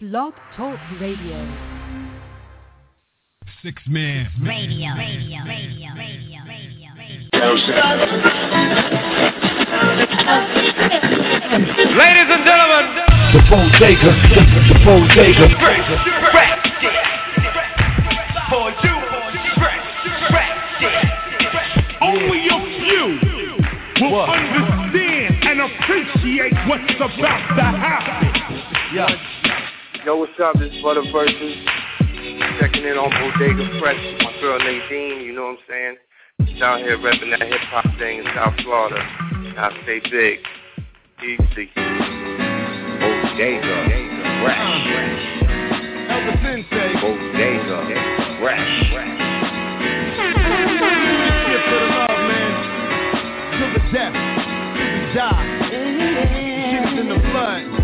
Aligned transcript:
Blog 0.00 0.34
Talk 0.56 0.78
Radio. 1.00 1.40
Six 3.62 3.82
man. 3.88 4.28
Radio, 4.42 4.92
radio, 4.94 5.40
radio, 5.44 5.88
radio, 5.96 6.40
radio, 6.44 6.88
radio. 6.98 7.26
Ladies 10.96 12.28
and 12.28 12.44
gentlemen, 12.44 12.84
The 13.32 13.40
bodega, 13.48 14.12
the, 14.32 14.42
the 14.68 14.76
bodega. 14.84 15.48
for 18.50 18.70
you, 18.84 18.96
Only 22.02 22.48
a 22.48 22.58
few 22.84 23.06
will 24.10 24.20
understand 24.28 25.32
and 25.42 25.60
appreciate 25.60 26.54
what's 26.68 26.94
about 26.96 27.56
to 27.56 27.62
happen. 27.64 29.35
Yo, 30.06 30.14
what's 30.14 30.38
up? 30.38 30.54
This 30.54 30.70
is 30.70 30.80
for 30.82 30.94
the 30.94 31.02
verses. 31.10 31.66
Checking 32.62 32.86
in 32.86 32.94
on 32.94 33.10
Bodega 33.10 33.66
Fresh 33.82 33.98
my 34.22 34.30
girl 34.38 34.56
Nadine, 34.62 35.26
you 35.26 35.34
know 35.34 35.50
what 35.50 35.58
I'm 35.58 35.66
saying? 35.66 35.96
She's 36.46 36.62
out 36.62 36.78
here 36.78 36.96
repping 36.96 37.34
that 37.34 37.42
hip 37.42 37.58
hop 37.74 37.90
thing 37.98 38.22
in 38.22 38.24
South 38.30 38.54
Florida. 38.62 39.02
Now 39.58 39.74
stay 39.82 39.98
big. 40.06 40.38
Easy. 41.26 41.74
Bodega, 43.02 43.82
fresh. 44.46 45.42
Elvis 46.06 46.38
Sensei, 46.38 47.02
Bodega, 47.02 47.82
fresh. 48.38 48.62
here 51.50 51.66
for 51.66 51.82
the 51.82 51.90
love, 51.98 52.22
man. 52.30 52.54
Till 53.58 53.74
the 53.74 53.82
death, 53.90 54.14
till 54.14 54.86
we 54.86 55.02
die. 55.18 55.50
Mm-hmm. 55.74 56.70
Get 56.70 56.94
us 56.94 56.94
in 56.94 57.10
the 57.10 57.18
blood. 57.26 57.75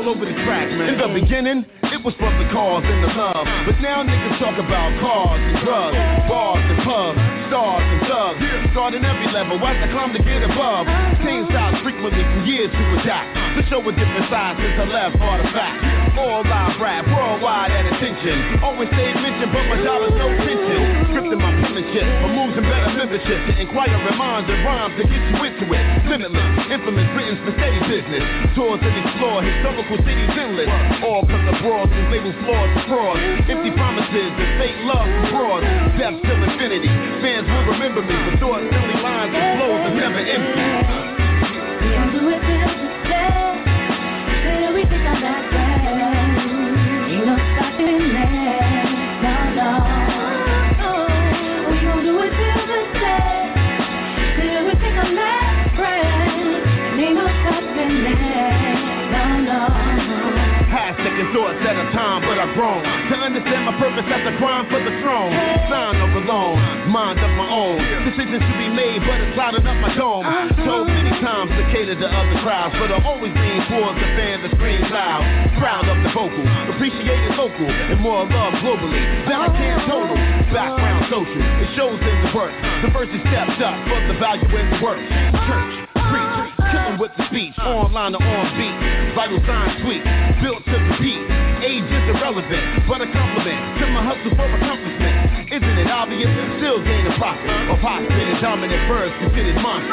All 0.00 0.16
over 0.16 0.24
the 0.24 0.32
track, 0.48 0.72
man. 0.80 0.96
In 0.96 0.96
the 0.96 1.12
beginning, 1.12 1.60
it 1.92 2.00
was 2.00 2.16
for 2.16 2.32
the 2.40 2.48
cause 2.48 2.80
and 2.88 3.04
the 3.04 3.12
love. 3.20 3.44
But 3.68 3.84
now 3.84 4.00
niggas 4.00 4.40
talk 4.40 4.56
about 4.56 4.96
cars 4.96 5.36
and 5.44 5.60
drugs, 5.60 6.00
bars 6.24 6.64
and 6.72 6.80
pubs, 6.88 7.20
stars 7.52 7.84
and 7.84 8.00
thugs. 8.08 8.40
Starting 8.72 9.04
every 9.04 9.28
level, 9.28 9.60
watch 9.60 9.76
I 9.76 9.92
climb 9.92 10.16
to 10.16 10.22
get 10.24 10.40
above. 10.40 10.88
Same 11.20 11.44
styles 11.52 11.84
frequently 11.84 12.24
from 12.24 12.48
years 12.48 12.72
to 12.72 12.82
adapt. 12.96 13.28
To 13.60 13.62
show 13.68 13.84
a 13.84 13.92
different 13.92 14.24
side 14.32 14.56
since 14.56 14.80
I 14.80 14.88
left 14.88 15.20
artifact. 15.20 15.84
All 16.16 16.48
live 16.48 16.80
rap, 16.80 17.04
worldwide 17.04 17.68
at 17.68 17.84
attention. 17.92 18.56
Always 18.64 18.88
stay 18.96 19.12
mentioned, 19.20 19.52
but 19.52 19.68
my 19.68 19.84
is 19.84 20.16
no 20.16 20.32
tension. 20.32 20.79
Scripting 21.30 21.46
my 21.46 21.54
penmanship, 21.62 22.02
for 22.02 22.30
moves 22.34 22.58
and 22.58 22.66
better 22.66 22.90
membership. 22.98 23.38
To 23.46 23.54
inquire, 23.62 23.94
reminder, 24.02 24.50
rhymes 24.66 24.98
to 24.98 25.06
get 25.06 25.22
you 25.30 25.38
into 25.46 25.62
it. 25.70 25.84
Limitless, 26.10 26.42
infamous, 26.66 27.06
written 27.14 27.38
for 27.46 27.54
steady 27.54 27.78
business. 27.86 28.26
Tours 28.58 28.82
and 28.82 28.90
explore 28.98 29.38
historical 29.38 29.98
cities 30.02 30.26
endless. 30.34 30.66
All 31.06 31.22
cause 31.22 31.46
of 31.46 31.54
broad 31.62 31.86
through 31.86 32.10
labels 32.10 32.34
flaws 32.42 32.70
and 32.74 32.82
fraud. 32.90 33.18
Empty 33.46 33.70
promises 33.78 34.32
and 34.42 34.50
fake 34.58 34.74
love 34.90 35.06
and 35.06 35.30
fraud. 35.30 35.62
Death 36.02 36.18
till 36.18 36.42
infinity. 36.50 36.90
Fans 37.22 37.46
will 37.46 37.78
remember 37.78 38.02
me 38.02 38.16
for 38.26 38.34
thoughts, 38.42 38.66
silly 38.66 38.98
lines 38.98 39.30
and 39.30 39.46
flows 39.54 39.86
are 39.86 39.94
never 39.94 40.18
empty. 40.18 40.66
Do 42.10 42.26
it 42.26 42.42
till 42.42 42.74
the 42.74 42.90
death, 43.06 43.54
till 44.34 44.74
we 44.74 44.82
take 44.82 45.06
our 45.06 45.14
last 45.22 45.46
breath. 45.46 45.78
Ain't 47.06 47.22
no 47.22 47.38
stopping 47.38 48.18
there, 48.18 48.69
Past 60.70 61.02
second 61.02 61.34
thoughts 61.34 61.58
at 61.66 61.74
a 61.74 61.86
time, 61.90 62.22
but 62.22 62.38
I've 62.38 62.54
grown 62.54 62.82
to 62.82 63.14
understand 63.18 63.66
my 63.66 63.74
purpose 63.74 64.06
as 64.06 64.22
a 64.22 64.34
crime 64.38 64.70
for 64.70 64.78
the 64.78 64.94
throne. 65.02 65.34
Sign 65.66 65.98
of 65.98 66.14
alone, 66.22 66.58
mind 66.86 67.18
of 67.18 67.30
my 67.34 67.50
own. 67.50 67.82
Decisions 68.06 68.38
to 68.38 68.54
be 68.54 68.70
made, 68.70 69.02
but 69.02 69.18
it's 69.18 69.34
clouding 69.34 69.66
up 69.66 69.78
my 69.82 69.90
dome. 69.98 70.22
So 70.62 70.86
many 70.86 71.10
times 71.18 71.50
to 71.58 71.62
cater 71.74 71.98
to 71.98 72.06
other 72.06 72.38
crowds, 72.46 72.74
but 72.78 72.94
I'm 72.94 73.02
always 73.02 73.34
lean 73.34 73.66
towards 73.66 73.98
the 73.98 74.10
fan 74.14 74.46
that 74.46 74.54
screams 74.54 74.86
loud. 74.94 75.26
Proud 75.58 75.90
of 75.90 75.98
the 76.06 76.10
vocal, 76.14 76.46
appreciated 76.70 77.34
local, 77.34 77.66
and 77.66 77.98
more 77.98 78.22
love 78.30 78.54
globally. 78.62 79.02
Then 79.26 79.38
I 79.42 79.50
can't 79.50 79.82
total. 79.90 80.14
Background 80.54 81.10
social, 81.10 81.42
it 81.62 81.70
shows 81.74 81.98
in 81.98 82.16
the 82.26 82.30
work. 82.30 82.54
The 82.86 82.90
first 82.94 83.10
is 83.10 83.22
stepped 83.26 83.58
up 83.58 83.74
for 83.90 83.98
the 84.06 84.14
value 84.22 84.46
in 84.54 84.66
the 84.70 84.78
work. 84.82 85.02
Church, 85.50 85.79
killing 86.70 86.98
with 86.98 87.12
the 87.18 87.26
speech, 87.28 87.54
online 87.58 88.14
or 88.14 88.22
on 88.22 88.46
beat. 88.56 88.76
Vital 89.14 89.40
signs 89.46 89.74
sweet, 89.82 90.02
built 90.42 90.62
to 90.64 90.76
compete. 90.78 91.24
Age 91.60 91.84
is 91.84 92.04
irrelevant, 92.14 92.88
but 92.88 93.02
a 93.02 93.08
compliment 93.10 93.60
to 93.78 93.84
my 93.92 94.02
hustle 94.06 94.32
for 94.32 94.48
accomplishment. 94.48 95.50
Isn't 95.50 95.76
it 95.82 95.90
obvious? 95.90 96.30
Still 96.62 96.78
gaining 96.82 97.12
profit. 97.18 97.50
A 97.50 97.76
pop 97.82 98.00
spinning 98.06 98.40
dominant 98.40 98.88
birds 98.88 99.14
considered 99.18 99.58
monsters. 99.60 99.90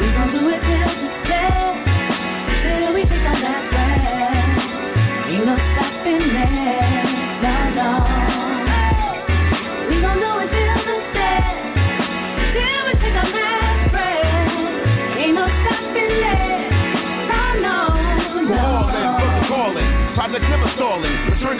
We 0.00 0.08
gon' 0.10 0.32
do 0.34 0.40
it 0.50 0.60
till 0.66 0.92
the 0.98 1.08
death, 1.28 1.78
till 1.84 2.90
we 2.96 3.02
take 3.06 3.22
our 3.22 3.38
last 3.38 3.66
breath. 3.70 5.30
Ain't 5.30 5.46
no 5.46 5.54
stopping 5.54 6.26
there, 6.32 6.91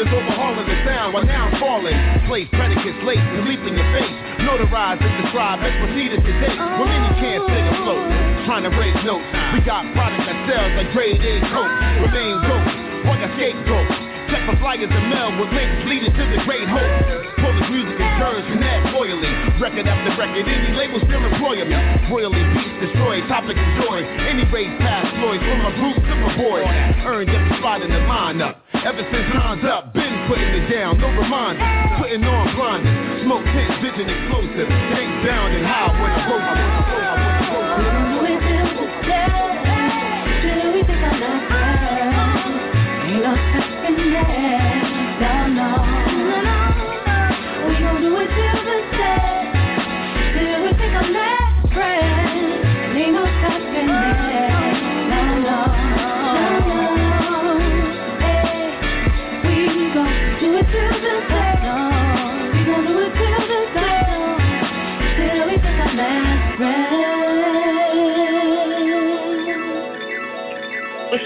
is 0.02 0.10
overhauling 0.10 0.66
the 0.66 0.78
sound 0.82 1.14
while 1.14 1.22
now 1.22 1.46
falling. 1.62 1.94
Place 2.26 2.50
predicates 2.50 2.98
late 3.06 3.22
and 3.22 3.46
leap 3.46 3.62
in 3.62 3.78
your 3.78 3.86
face. 3.94 4.16
Notarize 4.42 4.98
and 4.98 5.14
describe 5.22 5.62
as 5.62 5.74
proceeded 5.78 6.18
date. 6.26 6.58
When 6.58 6.90
many 6.90 7.10
can't 7.22 7.42
stay 7.46 7.62
afloat. 7.70 8.02
Trying 8.42 8.66
to 8.66 8.72
raise 8.74 8.98
notes. 9.06 9.22
We 9.54 9.62
got 9.62 9.86
product 9.94 10.26
that 10.26 10.38
sells 10.50 10.72
like 10.74 10.90
grade 10.90 11.22
A 11.22 11.34
coke. 11.54 11.74
Remain 12.02 12.34
ghost. 12.42 12.74
Point 13.06 13.22
a 13.22 13.28
scapegoat. 13.38 13.88
Check 14.34 14.42
for 14.48 14.56
flyers 14.58 14.90
and 14.90 15.06
mail 15.12 15.30
with 15.38 15.54
links 15.54 15.86
leading 15.86 16.10
to 16.10 16.24
the 16.34 16.40
great 16.50 16.66
hope. 16.66 16.92
Polish 17.38 17.68
music 17.70 17.94
and 17.94 18.12
turns 18.18 18.46
connect 18.50 18.90
loyally. 18.96 19.30
Record 19.62 19.86
after 19.86 20.10
record, 20.18 20.46
any 20.50 20.72
label 20.74 20.98
still 21.06 21.22
employ 21.22 21.62
me. 21.62 21.78
Royally 22.10 22.42
beats 22.56 22.90
destroy, 22.90 23.22
topic 23.30 23.54
enjoy. 23.54 24.02
Any 24.26 24.42
race 24.50 24.72
past 24.82 25.14
Floyd 25.20 25.38
from 25.38 25.58
my 25.62 25.72
group 25.78 25.98
to 26.00 26.14
my 26.16 26.32
boys. 26.34 26.66
Earned 27.06 27.30
every 27.30 27.54
spot 27.60 27.82
in 27.82 27.90
the 27.92 28.02
lineup. 28.10 28.71
Ever 28.84 28.98
since 29.12 29.32
time's 29.32 29.62
up, 29.64 29.94
been 29.94 30.26
putting 30.26 30.48
it 30.58 30.68
down, 30.68 30.98
no 30.98 31.06
reminder. 31.06 31.62
Putting 32.02 32.24
on 32.24 32.56
blinders, 32.56 33.22
smoke 33.22 33.44
tent, 33.44 33.80
vision 33.80 34.10
explosive. 34.10 34.66
Ain't 34.66 35.22
bound 35.24 35.54
and 35.54 35.64
high 35.64 36.02
when 36.02 36.10
I 36.10 36.26
wrote 36.26 36.42
I 36.42 36.66
wrote, 36.66 37.14
I 37.14 37.54
wrote, 37.54 37.62
I 37.62 37.86
wrote, 38.26 38.82
I 38.82 38.96
wrote. 38.96 39.02
We 40.18 40.42
gon' 40.42 40.72
do 40.72 40.78
it 40.78 40.90
till 40.90 41.14
the. 41.20 41.42
Ain't 45.22 45.81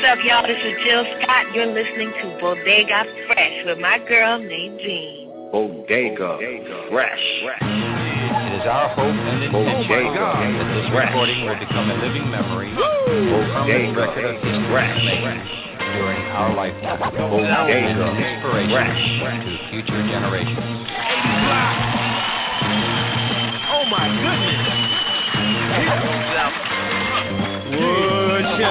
up, 0.07 0.19
y'all? 0.23 0.47
This 0.47 0.63
is 0.63 0.79
Jill 0.87 1.03
Scott. 1.19 1.51
You're 1.53 1.67
listening 1.67 2.15
to 2.23 2.39
Bodega 2.39 3.03
Fresh 3.27 3.67
with 3.67 3.79
my 3.79 3.99
girl 4.07 4.39
named 4.39 4.79
Nadine. 4.79 5.51
Bodega, 5.51 6.39
fresh. 6.91 7.19
It 7.19 8.55
is 8.55 8.67
our 8.71 8.87
hope 8.95 9.11
and 9.11 9.43
intention 9.43 10.15
that 10.15 10.69
this 10.79 10.87
recording 10.95 11.43
will 11.43 11.59
become 11.59 11.91
a 11.91 11.99
living 11.99 12.31
memory, 12.31 12.71
a 12.71 13.51
permanent 13.51 13.97
record 13.99 14.31
of 14.31 14.39
history 14.47 14.71
Fresh. 14.71 15.03
during 15.91 16.23
our 16.39 16.55
lifetime, 16.55 17.03
and 17.03 17.27
will 17.27 17.43
be 17.43 17.75
an 17.75 17.99
inspiration 17.99 18.71
Fresh. 18.71 19.43
to 19.43 19.59
future 19.75 20.03
generations. 20.07 20.87
Oh 23.75 23.83
my 23.91 24.07
goodness. 24.07 24.87
Would 25.67 25.83
you 25.83 26.76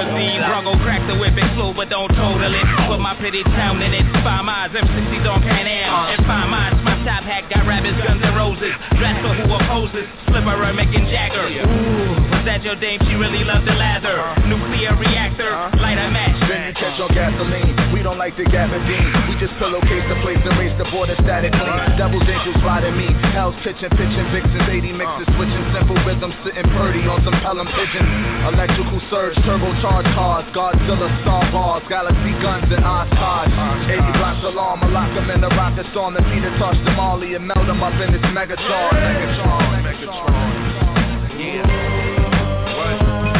Z, 0.04 0.18
Brungo 0.44 0.74
crack 0.82 1.02
the 1.08 1.16
whip 1.16 1.32
and 1.36 1.48
slow, 1.56 1.72
but 1.72 1.88
don't 1.88 2.10
total 2.12 2.52
it. 2.52 2.66
Put 2.88 3.00
my 3.00 3.16
pretty 3.16 3.42
town 3.56 3.80
in 3.80 3.92
it. 3.92 4.04
Five 4.20 4.44
miles, 4.44 4.72
M60 4.72 5.24
don't 5.24 5.42
can 5.42 5.66
am. 5.66 5.88
Uh-huh. 5.88 6.12
And 6.12 6.20
five 6.26 6.48
miles, 6.48 6.76
my 6.84 6.96
top 7.06 7.24
hat 7.24 7.48
got 7.48 7.64
rabbits, 7.64 7.96
guns 8.04 8.20
and 8.20 8.34
roses. 8.36 8.74
Dress 9.00 9.16
for 9.24 9.32
who 9.32 9.46
opposes. 9.48 10.06
Slipper, 10.28 10.56
making 10.76 11.08
Jagger. 11.08 11.48
Ooh, 11.48 12.16
was 12.28 12.44
that 12.44 12.60
your 12.62 12.76
dame? 12.76 13.00
She 13.08 13.14
really 13.16 13.42
loved 13.44 13.64
the 13.64 13.74
lather. 13.74 14.20
Uh-huh. 14.20 14.50
Nuclear 14.50 14.92
reactor, 14.98 15.48
uh-huh. 15.48 15.80
light 15.80 15.96
a 15.96 16.10
match. 16.12 16.36
Then 16.48 16.68
you 16.68 16.74
catch 16.76 17.00
on 17.00 17.10
gasoline. 17.14 17.74
We 17.94 18.02
don't 18.02 18.18
like 18.18 18.36
the 18.36 18.44
gabardine. 18.44 19.08
We 19.30 19.34
just 19.40 19.54
pillowcase 19.56 20.04
the 20.10 20.18
place 20.20 20.40
and 20.44 20.54
raise 20.60 20.76
the 20.76 20.86
border 20.92 21.16
static 21.24 21.52
clean. 21.56 21.96
Devil's 21.96 22.26
angels 22.28 22.60
riding 22.60 22.96
me. 22.96 23.08
Hell's 23.32 23.56
pitching, 23.64 23.90
pitching, 23.96 24.26
vixens, 24.34 24.68
80 24.68 24.92
mixes, 24.92 25.26
switching 25.34 25.64
simple 25.72 25.98
rhythms, 26.04 26.36
sitting 26.44 26.68
purdy 26.76 27.02
on 27.08 27.24
some 27.24 27.34
pelham 27.40 27.66
pigeons. 27.66 28.08
Electrical 28.52 29.00
surge, 29.10 29.36
cars, 30.14 30.44
Godzilla, 30.54 31.08
Star 31.22 31.44
Wars, 31.52 31.82
Galaxy 31.88 32.32
guns 32.42 32.66
and 32.72 32.84
Oshkosh. 32.84 33.52
80 33.88 34.12
blocks 34.18 34.42
alarm, 34.44 34.82
I 34.82 34.88
lock 34.88 35.10
'em 35.16 35.30
in 35.30 35.40
the 35.40 35.48
rocket 35.48 35.86
storm. 35.92 36.14
The 36.14 36.22
Peter 36.22 36.50
touch 36.58 36.76
the 36.84 36.92
Molly 36.92 37.34
and 37.34 37.46
melt 37.46 37.68
'em 37.68 37.82
up 37.82 37.94
in 37.94 38.12
this 38.12 38.22
Megatron. 38.32 38.90
Megatron, 38.92 39.82
Megatron. 39.82 40.32
Yeah. 41.38 42.16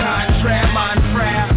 Contract, 0.03 0.73
Montreal. 0.73 1.57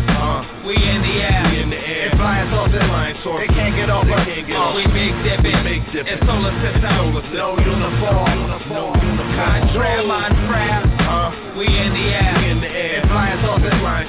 We 0.66 0.76
in 0.76 1.02
the 1.02 1.16
air. 1.22 1.50
We 1.50 1.60
in 1.62 1.70
the 1.70 1.78
air. 1.78 2.12
Flying 2.16 2.50
saucer, 2.52 2.80
flying 2.88 3.16
saucer. 3.24 3.40
They 3.40 3.54
can't 3.54 3.76
get 3.76 3.90
us. 3.90 4.06
They 4.06 4.14
can't 4.26 4.48
get 4.48 4.56
off. 4.58 4.76
We 4.76 4.86
big 4.88 5.14
dipping. 5.24 5.64
Big 5.64 5.82
dipping. 5.92 6.14
It's 6.14 6.26
solar 6.26 6.54
system. 6.62 6.90
Solar 6.98 7.22
system. 7.22 7.38
No 7.38 7.58
uniform. 7.58 8.16
No 8.16 8.46
uniform. 8.46 9.00
Contract. 9.36 10.86
Uh, 11.10 11.32
we 11.58 11.66
in 11.66 11.74
the 11.74 11.74
air. 11.74 11.74
We 11.74 11.76
in 11.78 11.90
the 11.90 12.06
air. 12.14 12.39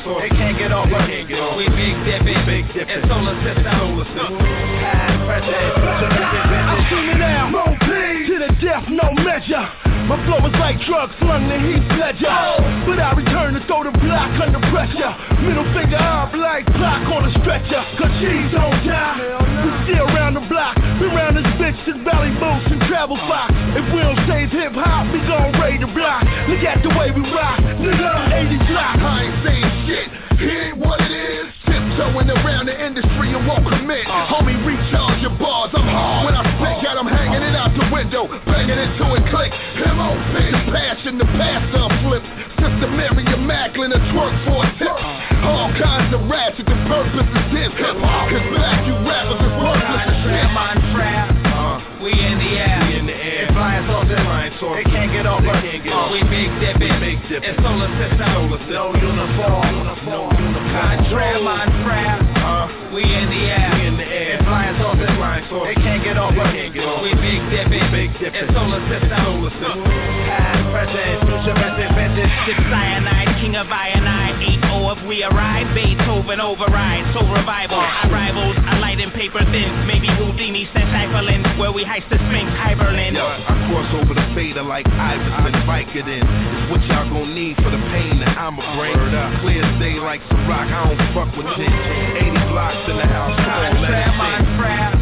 They 0.00 0.32
can't 0.32 0.56
get 0.56 0.72
off 0.72 0.88
us. 0.88 1.04
can't 1.04 1.28
get 1.28 1.40
off. 1.40 1.60
We 1.60 1.68
big 1.68 1.92
dipping. 2.08 2.40
Big 2.48 2.64
dipping. 2.72 2.88
It's 2.88 3.04
solar 3.04 3.36
system. 3.44 3.68
Solar 3.68 4.08
system. 4.08 4.40
Past, 4.80 5.16
present, 5.28 5.60
future, 5.76 6.08
represented. 6.08 6.72
I'm 6.72 6.80
screaming 6.88 7.20
out, 7.20 7.48
more 7.52 7.74
pain 7.84 8.18
to 8.32 8.36
the 8.40 8.50
death, 8.64 8.84
no 8.88 9.12
measure. 9.20 9.66
My 10.08 10.16
flow 10.26 10.40
is 10.42 10.56
like 10.58 10.80
drugs 10.88 11.14
slung 11.20 11.46
to 11.46 11.56
Heath 11.60 11.86
Ledger. 12.00 12.40
But 12.88 12.98
I 12.98 13.12
return 13.14 13.54
to 13.54 13.62
throw 13.68 13.84
the 13.84 13.92
block 13.92 14.32
under 14.40 14.58
pressure. 14.72 15.12
Middle 15.44 15.68
finger 15.76 16.00
up 16.00 16.32
like 16.32 16.66
Pac 16.80 17.06
on 17.12 17.28
a 17.28 17.32
stretcher. 17.44 17.84
Cause 18.00 18.10
don't 18.50 18.80
die. 18.88 19.20
We 19.62 19.70
still 19.84 20.08
round 20.10 20.34
the 20.34 20.44
block. 20.48 20.59
We 22.20 22.28
round 22.36 22.60
this 22.68 22.68
bitch 22.68 22.68
Valley 22.68 22.68
Boots 22.68 22.72
and 22.72 22.80
Travel 22.88 23.16
Fox. 23.16 23.48
If 23.72 23.84
we 23.94 24.00
don't 24.04 24.20
save 24.28 24.50
hip 24.52 24.72
hop, 24.76 25.08
we 25.12 25.20
gon' 25.24 25.56
raid 25.56 25.80
the 25.80 25.88
block. 25.88 26.24
Look 26.52 26.60
at 26.60 26.82
the 26.84 26.92
way 26.92 27.08
we 27.10 27.24
rock. 27.32 27.60
Nigga, 27.80 28.12
80 28.28 28.58
block. 28.68 28.96
I 29.00 29.24
ain't 29.24 29.36
saying 29.44 29.70
shit. 29.88 30.08
It 30.40 30.58
ain't 30.68 30.76
what 30.76 31.00
it 31.00 31.12
is. 31.12 31.48
Tiptoeing 31.64 32.28
around 32.28 32.66
the 32.66 32.76
industry 32.76 33.32
and 33.32 33.46
won't 33.48 33.64
commit. 33.64 34.04
Homie, 34.04 34.56
recharge 34.64 35.22
your 35.24 35.32
bars. 35.40 35.72
I'm 35.72 35.88
hard. 35.88 36.26
When 36.26 36.34
I 36.36 36.44
spit, 36.44 36.84
got 36.84 36.98
'em 37.00 37.08
hanging 37.08 37.40
it 37.40 37.56
out 37.56 37.72
the 37.72 37.88
window. 37.88 38.28
Banging 38.44 38.76
it, 38.76 38.90
click. 39.30 39.52
M.O.P. 39.80 40.32
The 40.50 40.72
passion, 40.72 41.16
the 41.16 41.24
pastor 41.24 41.88
flip. 42.04 42.22
Sister 42.60 42.88
Mary 42.92 43.24
Macklin, 43.50 43.92
a 43.92 43.98
twerk 44.12 44.34
for 44.44 44.64
a 44.64 44.70
tip. 44.78 44.96
All 45.44 45.72
kinds 45.72 46.14
of 46.14 46.28
ratchet, 46.28 46.66
the 46.66 46.76
purpose 46.86 47.26
is 47.26 47.46
this. 47.52 47.70
Cause 47.80 47.96
black 47.96 48.86
you 48.86 48.94
rappers 49.08 49.40
is 49.40 49.52
worthless 49.56 50.04
as 50.04 50.16
shit. 50.24 51.29
Montreal. 52.00 52.04
We 52.04 52.12
in 52.16 52.38
the 52.40 52.50
air. 52.56 52.80
We 52.88 52.98
in 52.98 53.06
the 53.06 53.14
air. 53.16 53.46
Flying 53.52 53.84
saucer, 53.86 54.16
flying 54.24 54.52
saucer. 54.58 54.76
They 54.80 54.88
can't 54.90 55.12
get 55.12 55.26
off 55.26 55.44
us. 55.44 55.60
They 55.62 55.70
can't 55.70 55.84
get 55.84 55.92
off. 55.92 56.10
We 56.12 56.20
big 56.24 56.48
dipping. 56.60 56.96
Big 57.00 57.18
dipping. 57.28 57.44
It's 57.50 57.60
solar 57.60 57.90
system. 58.00 58.24
Solar 58.24 58.58
system. 58.58 58.72
No 58.72 58.84
uniform. 58.96 59.68
No 60.08 60.18
uniform. 60.32 60.72
Contract, 60.72 61.40
Montreal. 61.44 62.18
Uh, 62.40 62.66
We 62.96 63.02
in 63.04 63.26
the 63.30 63.42
air. 63.52 63.68
we 63.76 63.86
in 63.86 63.96
the 64.00 64.06
air. 64.08 64.36
Flying 64.42 64.76
saucer, 64.80 65.08
flying 65.14 65.44
saucer. 65.52 65.66
They 65.70 65.78
can't 65.78 66.02
get 66.02 66.16
off 66.16 66.32
They 66.34 66.40
us. 66.40 66.52
can't 66.56 66.72
get 66.74 66.84
off. 66.88 67.02
We 67.04 67.12
big 67.20 67.40
dipping. 67.52 67.86
Big 67.92 68.10
dipping. 68.18 68.48
It's 68.48 68.52
solar 68.56 68.80
system. 68.88 69.12
Solar 69.20 69.52
system. 69.60 69.84
Past, 69.84 70.62
present, 70.72 71.16
future, 71.28 71.54
present, 71.58 71.90
vintage. 71.94 72.32
Six 72.48 72.56
cyanide, 72.70 73.30
king 73.42 73.54
of 73.60 73.66
ironide, 73.68 74.36
8 74.90 74.98
if 74.98 75.06
we 75.06 75.22
arrive, 75.22 75.70
Beethoven 75.74 76.40
override, 76.40 77.14
so 77.14 77.22
revival, 77.22 77.78
our 77.78 78.10
rivals, 78.10 78.56
I 78.58 78.78
light 78.78 78.98
in 78.98 79.10
paper 79.12 79.38
thin, 79.38 79.86
maybe 79.86 80.08
Houdini 80.08 80.68
sent 80.74 80.90
Cypherlin, 80.90 81.58
where 81.58 81.72
we 81.72 81.84
heist 81.84 82.08
the 82.10 82.18
Sphinx, 82.18 82.50
Iberlin. 82.58 83.14
Yo, 83.14 83.22
I 83.22 83.54
cross 83.70 84.02
over 84.02 84.14
the 84.14 84.26
fader 84.34 84.62
like 84.62 84.86
Iverson, 84.88 85.62
Vicodin. 85.62 86.26
It's 86.26 86.70
what 86.70 86.82
y'all 86.90 87.08
gon' 87.08 87.34
need 87.34 87.56
for 87.56 87.70
the 87.70 87.82
pain 87.94 88.18
that 88.20 88.36
I'ma 88.36 88.62
bring. 88.76 88.98
Clear 89.42 89.62
as 89.62 89.80
day 89.80 89.94
like 90.00 90.20
Ciroc, 90.26 90.66
I 90.66 90.90
don't 90.90 91.14
fuck 91.14 91.30
with 91.36 91.46
it. 91.46 91.70
80 91.70 92.50
blocks 92.50 92.82
in 92.90 92.96
the 92.98 93.06
house, 93.06 93.36
come 93.38 93.46
on, 93.46 93.82
let 93.82 93.94
it 93.94 94.99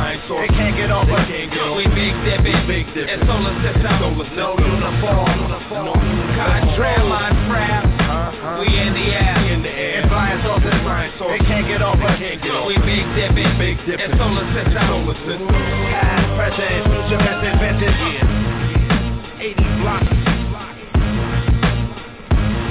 flying 0.00 0.20
saucer. 0.28 0.40
They 0.40 0.52
can't 0.56 0.76
get 0.80 0.88
off 0.90 1.04
us. 1.12 1.28
They 1.28 1.44
can't 1.44 1.52
get. 1.52 1.76
We 1.76 1.84
big 1.92 2.14
dipping, 2.24 2.56
Big 2.64 2.86
dipping. 2.96 3.20
it's 3.20 3.26
solar 3.28 3.52
system. 3.60 3.92
Solar 4.00 4.28
No 4.32 4.48
uniform. 4.56 5.36
No 5.52 5.92
Contract, 6.40 7.04
Montreal, 7.04 7.84
Uh-huh. 7.84 8.64
we 8.64 8.66
in 8.80 8.92
the 8.96 9.06
air. 9.12 9.36
In 9.52 9.60
the 9.62 9.68
air. 9.70 10.08
Flying 10.08 10.40
saucer, 10.42 10.72
flying 10.82 11.12
saucer. 11.20 11.36
They 11.36 11.44
can't 11.44 11.66
get 11.68 11.82
off 11.84 12.00
us. 12.00 12.16
They 12.18 12.36
can't 12.36 12.42
get. 12.42 12.64
We 12.66 12.76
big 12.80 13.04
dipping, 13.14 13.52
Big 13.60 13.76
dipping. 13.84 14.08
it's 14.08 14.16
solar 14.18 14.46
system. 14.56 14.80
Solar 14.88 15.16
system. 15.28 15.48
Past, 15.48 16.28
present, 16.40 16.80
future, 16.88 17.20
present, 17.20 17.54
vintage. 17.60 18.00
Yeah. 18.00 19.44
80 19.52 19.68
blocks. 19.84 20.08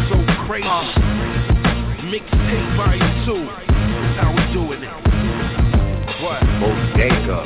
So 0.09 0.15
crazy. 0.49 0.65
Mixtape 2.09 2.69
volume 2.75 3.13
2. 3.25 3.45
That's 3.45 4.17
how 4.17 4.33
we 4.33 4.43
doing 4.53 4.81
it. 4.83 5.08
Bodega 6.29 7.43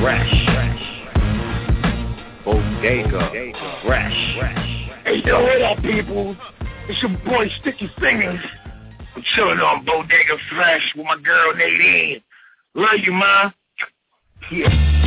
Fresh. 0.00 0.34
Bodega 2.44 3.30
Fresh. 3.84 4.12
Hey, 5.04 5.20
yo, 5.24 5.42
what 5.42 5.62
up, 5.62 5.82
people? 5.82 6.36
It's 6.88 7.02
your 7.02 7.10
boy 7.24 7.48
Sticky 7.60 7.90
Fingers. 7.98 8.38
I'm 9.16 9.24
chilling 9.34 9.58
on 9.58 9.84
Bodega 9.84 10.36
Fresh 10.54 10.92
with 10.96 11.06
my 11.06 11.20
girl 11.20 11.56
Nadine. 11.56 12.22
Love 12.76 13.00
you, 13.02 13.12
ma. 13.12 13.50
Yeah. 14.52 14.99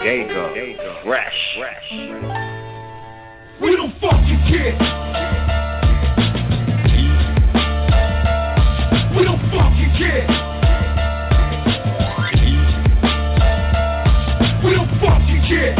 Bodega 0.00 1.02
Fresh. 1.04 1.58
We 3.60 3.76
don't 3.76 3.92
fucking 4.00 4.42
care. 4.48 4.72
We 9.14 9.24
don't 9.24 9.40
fucking 9.50 9.92
care. 9.98 10.26
We 14.64 14.72
don't 14.72 14.88
fucking 15.00 15.42
care. 15.46 15.79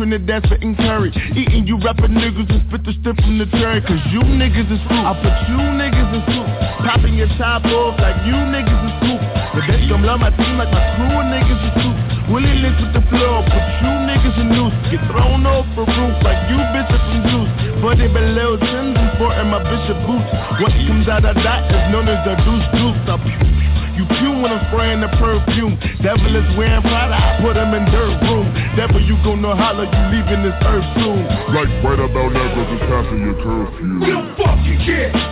Trinidad 0.00 0.48
spitting 0.48 0.72
curry. 0.80 1.12
Eating 1.36 1.68
you 1.68 1.76
rapper 1.76 2.08
niggas 2.08 2.48
and 2.48 2.64
spit 2.72 2.88
the 2.88 2.96
strip 3.04 3.20
from 3.20 3.36
the 3.36 3.44
cherry. 3.60 3.84
Cause 3.84 4.00
you 4.08 4.24
niggas 4.24 4.72
is 4.72 4.80
fruit. 4.88 5.04
I 5.04 5.12
put 5.20 5.36
you 5.44 5.60
niggas 5.76 6.10
in 6.16 6.24
soup. 6.24 6.48
Popping 6.88 7.20
your 7.20 7.28
top 7.36 7.68
off 7.68 8.00
like 8.00 8.16
you 8.24 8.32
niggas 8.32 8.80
is 8.80 8.96
soup. 9.04 9.20
The 9.20 9.60
bitch 9.68 9.84
come 9.92 10.00
love 10.00 10.24
my 10.24 10.32
team 10.32 10.56
like 10.56 10.72
my 10.72 10.80
crew 10.96 11.12
of 11.20 11.28
niggas 11.28 11.52
is 11.52 11.72
soup. 11.84 11.96
Willie 12.32 12.48
Lynch 12.64 12.80
with 12.80 12.96
the 12.96 13.04
floor, 13.12 13.44
put 13.44 13.66
you 13.84 13.92
niggas 14.08 14.40
in 14.40 14.48
noose. 14.56 14.76
Get 14.88 15.04
thrown 15.12 15.44
off 15.44 15.68
the 15.76 15.84
roof 15.84 16.16
like 16.24 16.40
you 16.48 16.56
bitches 16.72 17.02
from 17.04 17.20
juice. 17.28 17.52
Body 17.84 18.08
below 18.08 18.56
Tim's 18.56 18.96
and 18.96 19.10
sporting 19.20 19.52
my 19.52 19.60
bishop 19.60 20.00
boots. 20.08 20.32
What 20.64 20.72
comes 20.88 21.12
out 21.12 21.28
of 21.28 21.36
that 21.44 21.68
is 21.68 21.84
known 21.92 22.08
as 22.08 22.24
the 22.24 22.40
deuce 22.40 22.66
deuce. 22.72 23.04
I 23.04 23.60
you 24.00 24.08
pew 24.16 24.32
when 24.32 24.48
I'm 24.48 24.64
spraying 24.72 25.04
the 25.04 25.12
perfume. 25.20 25.76
Devil 26.00 26.32
is 26.32 26.48
wearing 26.56 26.80
Prada, 26.80 27.12
I 27.12 27.36
put 27.44 27.52
him 27.52 27.76
in 27.76 27.84
dirt 27.92 28.09
Devil, 29.00 29.16
you 29.16 29.24
gon' 29.24 29.42
know 29.42 29.54
holler, 29.54 29.84
you 29.84 30.16
leaving 30.16 30.42
this 30.44 30.54
earth 30.62 30.84
soon. 30.94 31.24
Like 31.54 31.68
right 31.84 31.98
about 31.98 32.32
now, 32.32 32.54
cause 32.54 32.68
it's 32.72 32.80
time 32.80 33.04
for 33.08 33.16
your 33.16 33.34
curfew. 33.34 34.00
Don't 34.00 34.36
fucking 34.36 34.78
care. 34.84 35.29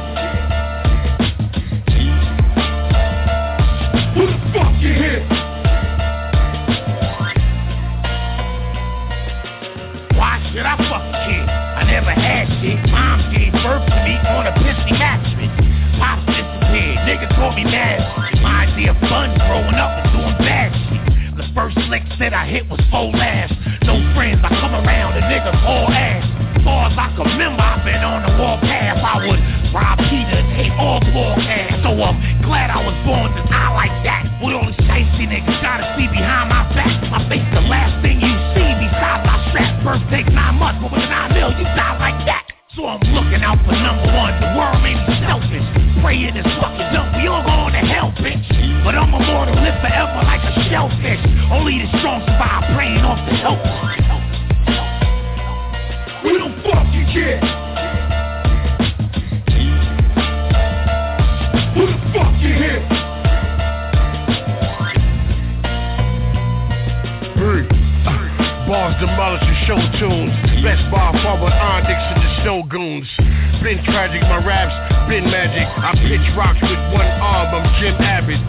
Been 73.62 73.80
tragic, 73.84 74.22
my 74.28 74.38
raps 74.44 74.74
been 75.08 75.24
magic. 75.24 75.64
I 75.64 75.96
pitch 76.04 76.26
rocks 76.36 76.60
with 76.60 76.82
one 76.92 77.08
arm, 77.20 77.48
I'm 77.56 77.66
Jim 77.80 77.96
Abbott. 77.96 78.42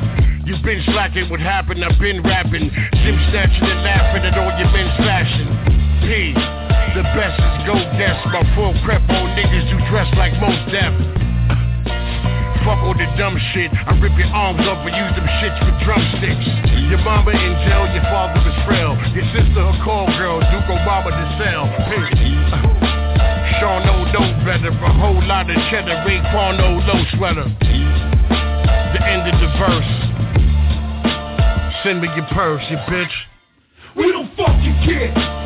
You've 0.44 0.62
been 0.62 0.84
slacking, 0.92 1.30
what 1.30 1.40
happened? 1.40 1.86
I've 1.86 1.98
been 2.00 2.20
rapping. 2.22 2.68
Jim 2.68 3.18
snatching 3.32 3.64
and 3.64 3.82
laughing 3.86 4.24
at 4.28 4.36
all 4.36 4.52
your 4.60 4.68
men's 4.76 4.98
fashion. 5.00 5.48
P. 6.04 6.34
The 6.98 7.06
best 7.16 7.38
is 7.38 7.58
go 7.70 7.78
desk. 7.96 8.20
My 8.34 8.44
full 8.58 8.74
crep 8.84 9.06
on 9.08 9.30
niggas 9.38 9.70
who 9.72 9.78
dress 9.94 10.10
like 10.18 10.34
most 10.42 10.60
deaf. 10.74 10.92
Fuck 12.66 12.82
all 12.84 12.98
the 12.98 13.08
dumb 13.16 13.38
shit. 13.54 13.72
I 13.72 13.96
rip 14.02 14.18
your 14.18 14.28
arms 14.34 14.66
off 14.68 14.84
and 14.84 14.92
use 14.92 15.14
them 15.16 15.30
shits 15.40 15.58
for 15.64 15.74
drumsticks. 15.86 16.48
Your 16.92 17.00
mama 17.06 17.32
in 17.32 17.54
jail, 17.64 17.86
your 17.94 18.04
father 18.10 18.42
is 18.42 18.58
frail. 18.66 18.98
Your 19.16 19.26
sister 19.32 19.64
a 19.64 19.74
call 19.86 20.08
girl, 20.18 20.42
Duke 20.42 20.68
Obama 20.68 21.14
to 21.14 21.26
sell. 21.40 22.99
Sean 23.60 23.86
no 23.86 24.06
no 24.12 24.22
better. 24.46 24.70
A 24.70 24.94
whole 24.94 25.22
lot 25.28 25.50
of 25.50 25.58
cheddar. 25.70 26.04
Raekwon 26.08 26.58
no 26.58 26.80
low 26.88 27.04
sweater. 27.18 27.44
The 27.60 29.02
end 29.06 29.28
of 29.28 29.40
the 29.40 29.50
verse. 29.60 29.92
Send 31.84 32.02
me 32.02 32.08
your 32.16 32.26
purse, 32.34 32.64
you 32.70 32.78
bitch. 32.88 33.16
We 33.96 34.12
don't 34.12 34.30
fucking 34.36 34.82
care. 34.86 35.39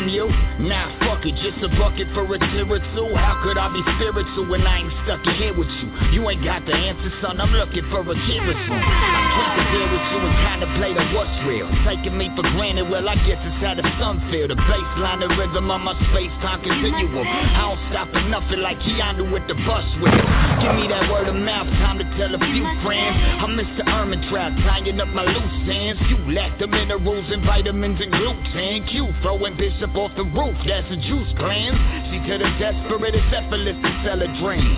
From 0.00 0.08
you? 0.08 0.28
Nah, 0.58 1.09
it, 1.30 1.38
just 1.38 1.62
a 1.62 1.70
bucket 1.78 2.08
for 2.14 2.26
a 2.26 2.38
tear 2.38 2.66
or 2.66 2.82
two. 2.94 3.08
How 3.14 3.38
could 3.42 3.58
I 3.58 3.70
be 3.70 3.82
spiritual 3.96 4.50
when 4.50 4.66
I 4.66 4.82
ain't 4.82 4.94
stuck 5.06 5.22
in 5.26 5.34
here 5.38 5.54
with 5.54 5.70
you? 5.80 5.88
You 6.18 6.28
ain't 6.28 6.42
got 6.42 6.66
the 6.66 6.74
answer, 6.74 7.10
son. 7.22 7.40
I'm 7.40 7.52
looking 7.54 7.86
for 7.90 8.02
a 8.02 8.14
kid 8.26 8.42
with 8.42 8.58
you. 8.58 8.74
I 8.74 9.54
a 9.54 9.64
deal 9.70 9.88
with 9.90 10.06
you 10.10 10.18
and 10.26 10.36
kind 10.42 10.62
of 10.62 10.70
contemplate 10.70 10.96
on 10.96 11.14
what's 11.14 11.32
real. 11.46 11.68
Taking 11.84 12.16
me 12.16 12.30
for 12.36 12.42
granted, 12.42 12.88
well, 12.88 13.08
I 13.08 13.14
guess 13.26 13.38
it's 13.42 13.58
how 13.62 13.74
the 13.74 13.82
sun 13.98 14.20
feel. 14.30 14.48
The 14.48 14.54
baseline, 14.54 15.20
the 15.20 15.28
rhythm 15.34 15.70
of 15.70 15.80
my 15.80 15.94
space-time 16.10 16.62
continuum. 16.62 17.26
I 17.26 17.62
don't 17.66 17.80
stop 17.90 18.08
at 18.14 18.26
nothing 18.28 18.60
like 18.60 18.78
Keanu 18.80 19.32
with 19.32 19.46
the 19.48 19.54
bus 19.66 19.86
wheel. 20.00 20.26
Give 20.60 20.74
me 20.76 20.88
that 20.88 21.10
word 21.10 21.28
of 21.28 21.36
mouth, 21.36 21.66
time 21.80 21.98
to 21.98 22.06
tell 22.16 22.34
a 22.34 22.38
few 22.38 22.64
friends. 22.84 23.16
I'm 23.40 23.56
Mr. 23.56 23.82
Ermintrout, 23.86 24.54
tying 24.62 25.00
up 25.00 25.08
my 25.08 25.24
loose 25.24 25.68
ends. 25.68 26.00
You 26.08 26.18
lack 26.32 26.58
the 26.58 26.66
minerals 26.66 27.26
and 27.30 27.44
vitamins 27.44 28.00
and 28.00 28.10
gluten. 28.12 28.86
Q 28.90 29.12
throwing 29.22 29.56
Bishop 29.56 29.94
off 29.94 30.12
the 30.16 30.24
roof, 30.24 30.56
that's 30.66 30.86
a 30.90 30.96
juice 30.96 31.19
cleanse. 31.36 31.76
See 32.10 32.20
to 32.30 32.38
the 32.38 32.50
desperate, 32.58 33.14
it's 33.14 33.32
effortless 33.34 33.76
to 33.76 33.90
sell 34.04 34.20
a 34.22 34.28
dream. 34.40 34.72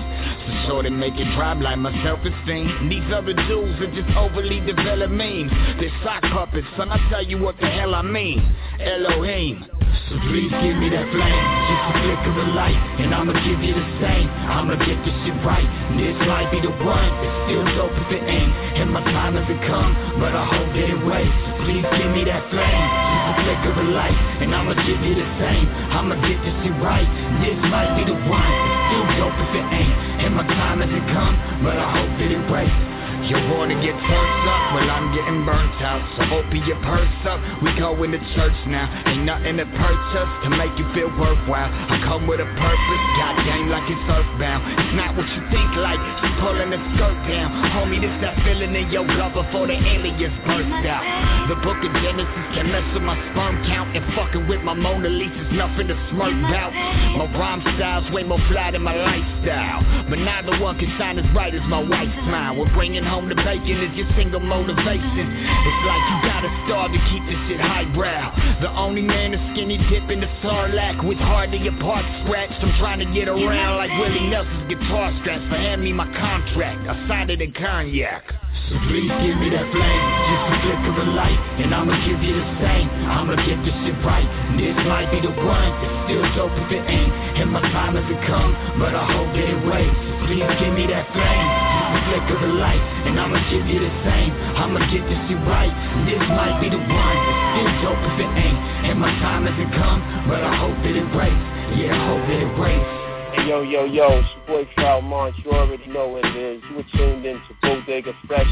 So 0.46 0.68
short 0.68 0.86
and 0.86 0.98
make 0.98 1.14
it 1.14 1.28
drop 1.36 1.58
like 1.58 1.78
my 1.78 1.92
self-esteem. 2.02 2.88
These 2.88 3.12
other 3.12 3.34
dudes 3.34 3.78
are 3.80 3.92
just 3.94 4.10
overly 4.16 4.60
developed 4.60 5.12
memes. 5.12 5.52
They're 5.78 5.92
sock 6.02 6.22
puppets, 6.22 6.66
son, 6.76 6.90
I 6.90 6.98
tell 7.10 7.24
you 7.24 7.38
what 7.38 7.58
the 7.60 7.66
hell 7.66 7.94
I 7.94 8.02
mean. 8.02 8.40
Elohim. 8.80 9.81
So 10.08 10.20
please 10.28 10.52
give 10.52 10.76
me 10.76 10.88
that 10.92 11.06
flame, 11.08 11.44
just 11.68 11.84
a 11.88 11.92
flicker 12.04 12.34
of 12.36 12.48
light, 12.52 12.76
and 13.00 13.12
I'ma 13.14 13.32
give 13.44 13.60
you 13.60 13.72
the 13.72 13.86
same. 14.00 14.28
I'ma 14.28 14.76
get 14.80 14.98
this 15.04 15.16
shit 15.24 15.36
right. 15.44 15.64
This 15.96 16.16
might 16.28 16.52
be 16.52 16.60
the 16.60 16.72
one, 16.84 17.10
it's 17.24 17.36
still 17.48 17.64
dope 17.76 17.96
if 17.96 18.20
it 18.20 18.24
ain't. 18.24 18.52
And 18.80 18.92
my 18.92 19.00
time 19.00 19.36
hasn't 19.36 19.62
come, 19.64 19.92
but 20.20 20.32
I 20.36 20.44
hope 20.44 20.68
that 20.72 20.86
it 20.88 21.00
waits. 21.04 21.36
Please 21.64 21.86
give 21.96 22.10
me 22.12 22.28
that 22.28 22.44
flame, 22.52 22.86
just 23.08 23.24
a 23.28 23.32
flicker 23.40 23.72
of 23.72 23.88
light, 23.92 24.18
and 24.44 24.52
I'ma 24.52 24.76
give 24.84 25.00
you 25.00 25.14
the 25.16 25.28
same. 25.40 25.66
I'ma 25.92 26.16
get 26.20 26.38
this 26.44 26.56
shit 26.60 26.76
right. 26.80 27.08
This 27.40 27.58
might 27.72 27.96
be 27.96 28.04
the 28.04 28.16
one, 28.28 28.52
it's 28.52 28.78
still 28.92 29.06
dope 29.16 29.38
if 29.48 29.52
it 29.56 29.66
ain't. 29.72 29.96
And 30.28 30.32
my 30.36 30.44
time 30.44 30.84
hasn't 30.84 31.06
come, 31.08 31.34
but 31.64 31.76
I 31.80 31.86
hope 31.88 32.12
that 32.20 32.30
it 32.30 32.44
waits. 32.52 32.91
Your 33.28 33.38
water 33.54 33.78
gets 33.78 34.02
burnt 34.02 34.44
up, 34.50 34.62
well 34.74 34.90
I'm 34.90 35.14
getting 35.14 35.46
burnt 35.46 35.78
out. 35.78 36.02
So 36.18 36.22
open 36.34 36.58
your 36.66 36.80
purse 36.82 37.22
up, 37.24 37.38
we 37.62 37.70
go 37.78 37.94
into 38.02 38.18
church 38.34 38.58
now. 38.66 38.90
Ain't 39.06 39.24
nothing 39.24 39.56
to 39.62 39.66
purchase 39.66 40.30
to 40.42 40.48
make 40.50 40.74
you 40.74 40.86
feel 40.92 41.10
worthwhile. 41.14 41.70
I 41.70 42.02
come 42.02 42.26
with 42.26 42.42
a 42.42 42.48
purpose, 42.58 43.02
got 43.16 43.38
game 43.46 43.70
like 43.70 43.86
it's 43.86 44.06
earthbound. 44.10 44.66
It's 44.74 44.94
not 44.98 45.14
what 45.14 45.28
you 45.30 45.42
think 45.54 45.70
like, 45.78 46.02
just 46.18 46.34
pulling 46.42 46.74
the 46.74 46.80
skirt 46.98 47.18
down. 47.30 47.48
Homie, 47.78 48.02
this 48.02 48.12
that 48.26 48.36
feeling 48.42 48.74
in 48.74 48.90
your 48.90 49.06
gut 49.06 49.32
before 49.38 49.70
the 49.70 49.78
aliens 49.78 50.34
burst 50.42 50.84
out. 50.90 51.06
The 51.46 51.56
book 51.62 51.78
of 51.78 51.90
Genesis 52.02 52.46
can 52.58 52.70
mess 52.74 52.86
with 52.90 53.06
my 53.06 53.14
sperm 53.30 53.62
count, 53.70 53.94
and 53.94 54.02
fucking 54.18 54.50
with 54.50 54.62
my 54.66 54.74
Mona 54.74 55.08
Lisa's 55.08 55.50
nothing 55.54 55.86
to 55.88 55.96
smirk 56.10 56.34
about. 56.42 56.74
My 57.16 57.26
rhyme 57.38 57.62
style's 57.78 58.10
way 58.10 58.22
more 58.22 58.42
fly 58.50 58.70
than 58.70 58.82
my 58.82 58.94
lifestyle. 58.94 59.82
But 60.10 60.18
neither 60.18 60.58
one 60.58 60.78
can 60.78 60.90
shine 60.98 61.18
as 61.18 61.26
bright 61.32 61.54
as 61.54 61.62
my 61.70 61.82
wife's 61.82 62.14
smile. 62.26 62.56
We're 62.56 62.72
bringing 62.74 63.04
home 63.12 63.28
the 63.28 63.36
bacon 63.36 63.76
is 63.84 63.92
your 63.92 64.08
single 64.16 64.40
motivation. 64.40 65.28
It's 65.28 65.82
like 65.84 66.04
you 66.08 66.16
gotta 66.24 66.50
starve 66.64 66.92
to 66.96 67.00
keep 67.12 67.20
this 67.28 67.36
shit 67.44 67.60
highbrow. 67.60 68.32
The 68.64 68.72
only 68.72 69.02
man 69.02 69.34
is 69.36 69.42
skinny 69.52 69.76
dip 69.92 70.08
in 70.08 70.24
the 70.24 70.30
sarlacc 70.40 71.04
with 71.04 71.18
hardly 71.18 71.60
a 71.68 71.72
part 71.76 72.08
scratched. 72.24 72.56
I'm 72.64 72.72
trying 72.80 73.04
to 73.04 73.08
get 73.12 73.28
around 73.28 73.76
like 73.76 73.92
Willie 74.00 74.32
Nelson's 74.32 74.64
guitar 74.72 75.12
straps. 75.20 75.44
So 75.52 75.56
hand 75.60 75.84
me 75.84 75.92
my 75.92 76.08
contract. 76.16 76.88
I 76.88 76.96
signed 77.06 77.28
it 77.28 77.42
in 77.42 77.52
cognac. 77.52 78.24
So 78.68 78.76
please 78.88 79.08
give 79.24 79.36
me 79.40 79.48
that 79.48 79.64
flame, 79.68 80.04
just 80.28 80.44
a 80.48 80.54
flick 80.64 80.84
of 80.84 80.96
light, 81.16 81.40
and 81.60 81.72
I'ma 81.72 81.92
give 82.04 82.20
you 82.20 82.36
the 82.36 82.48
same. 82.60 82.88
I'ma 83.08 83.36
get 83.48 83.58
this 83.64 83.76
shit 83.84 83.96
right. 84.04 84.28
This 84.60 84.76
might 84.86 85.08
be 85.08 85.24
the 85.24 85.32
one, 85.32 85.72
it's 85.80 85.96
still 86.06 86.24
dope 86.36 86.56
if 86.56 86.70
it 86.70 86.84
ain't. 86.84 87.12
And 87.42 87.48
my 87.48 87.60
time 87.72 87.96
hasn't 87.96 88.22
come, 88.28 88.52
but 88.76 88.92
I 88.94 89.04
hope 89.08 89.32
that 89.34 89.48
it 89.48 89.60
waits. 89.66 89.96
Please 90.28 90.48
give 90.60 90.72
me 90.76 90.84
that 90.88 91.04
flame, 91.10 91.48
just 91.74 91.90
a 91.90 92.00
flick 92.06 92.26
of 92.28 92.40
light, 92.60 92.84
and 93.06 93.18
I'ma 93.18 93.38
give 93.50 93.66
you 93.66 93.80
the 93.80 93.92
same. 94.06 94.30
I'ma 94.56 94.80
get 94.90 95.02
this 95.08 95.20
shit 95.26 95.40
right. 95.48 95.72
This 96.06 96.22
might 96.30 96.60
be 96.60 96.70
the 96.70 96.78
one, 96.78 97.16
it's 97.28 97.40
still 97.52 97.70
dope 97.82 98.02
if 98.12 98.22
it 98.22 98.30
ain't. 98.38 98.58
And 98.90 99.00
my 99.00 99.10
time 99.18 99.46
hasn't 99.46 99.72
come, 99.74 100.00
but 100.28 100.42
I 100.42 100.54
hope 100.56 100.76
that 100.82 100.94
it 100.94 101.08
waits. 101.14 101.44
Yeah, 101.78 101.94
I 101.94 102.00
hope 102.06 102.22
that 102.26 102.40
it 102.42 102.52
waits. 102.58 103.02
Yo, 103.48 103.62
yo, 103.62 103.84
yo, 103.84 104.20
it's 104.20 104.28
your 104.36 104.46
boy 104.46 104.68
Falmont. 104.76 105.32
You 105.44 105.50
already 105.52 105.86
know 105.88 106.06
what 106.08 106.24
it 106.24 106.36
is. 106.36 106.62
You 106.70 106.76
were 106.76 106.84
tuned 106.94 107.26
in 107.26 107.36
to 107.36 107.54
Bodega 107.62 108.12
Fresh. 108.26 108.46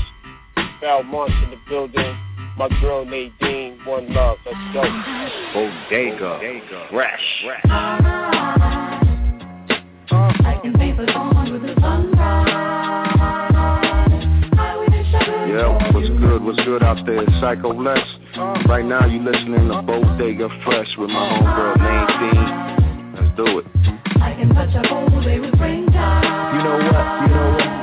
Falmont 0.82 1.30
in 1.44 1.50
the 1.50 1.58
building. 1.68 2.16
My 2.56 2.68
girl 2.80 3.04
Nadine, 3.04 3.78
one 3.84 4.12
love. 4.12 4.38
Let's 4.44 4.58
go. 4.72 4.82
Bodega 5.54 6.88
Fresh. 6.90 7.44
I 10.10 10.58
can 10.62 10.72
Yeah, 15.50 15.92
what's 15.92 16.08
good, 16.08 16.44
what's 16.44 16.64
good 16.64 16.84
out 16.84 17.04
there? 17.04 17.26
Psycho 17.40 17.72
Lex. 17.72 17.98
Right 18.68 18.84
now 18.84 19.04
you 19.04 19.18
listening 19.18 19.66
to 19.66 19.82
Bodega 19.82 20.48
Fresh 20.64 20.94
with 20.96 21.10
my 21.10 21.26
homegirl 21.26 21.76
Nadine. 21.76 23.14
Let's 23.16 23.36
do 23.36 23.58
it. 23.58 23.66
I 24.22 24.36
can 24.38 24.54
touch 24.54 24.70
a 24.76 24.86
whole 24.86 25.20
day 25.20 25.40
with 25.40 25.52
springtime. 25.56 26.54
You 26.54 26.62
know 26.62 26.78
what? 26.86 27.22
You 27.22 27.34
know 27.34 27.50
what? 27.58 27.79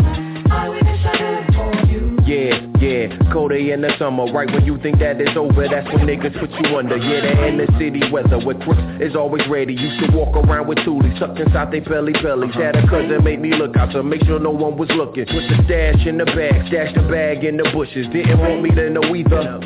Yeah, 2.78 3.10
day 3.50 3.72
in 3.72 3.82
the 3.82 3.90
summer, 3.98 4.32
right 4.32 4.46
when 4.52 4.66
you 4.66 4.78
think 4.82 5.00
that 5.00 5.20
it's 5.20 5.36
over, 5.36 5.68
that's 5.68 5.88
when 5.90 6.06
niggas 6.06 6.38
put 6.40 6.52
you 6.52 6.78
under. 6.78 6.98
Yeah, 6.98 7.48
in 7.48 7.58
the 7.58 7.66
city 7.80 8.02
weather, 8.12 8.38
where 8.38 8.58
Chris 8.62 8.78
is 9.02 9.16
always 9.16 9.42
ready. 9.50 9.74
Used 9.74 10.06
to 10.06 10.16
walk 10.16 10.36
around 10.36 10.68
with 10.68 10.78
Thule, 10.86 11.02
tucked 11.18 11.40
inside 11.40 11.72
they 11.72 11.80
belly 11.80 12.14
bellies. 12.14 12.54
Had 12.54 12.76
a 12.76 12.86
cousin 12.88 13.24
make 13.24 13.40
me 13.40 13.54
look 13.54 13.76
out 13.78 13.92
to 13.94 14.04
make 14.04 14.24
sure 14.26 14.40
no 14.40 14.52
one 14.52 14.78
was 14.78 14.90
looking. 14.94 15.26
Put 15.26 15.42
the 15.50 15.58
stash 15.66 16.06
in 16.06 16.18
the 16.18 16.26
bag, 16.26 16.68
stash 16.68 16.94
the 16.94 17.02
bag 17.10 17.44
in 17.44 17.58
the 17.58 17.66
bushes. 17.74 18.06
Didn't 18.14 18.40
want 18.40 18.62
me 18.62 18.70
to 18.70 18.90
know 18.90 19.16
either. 19.16 19.58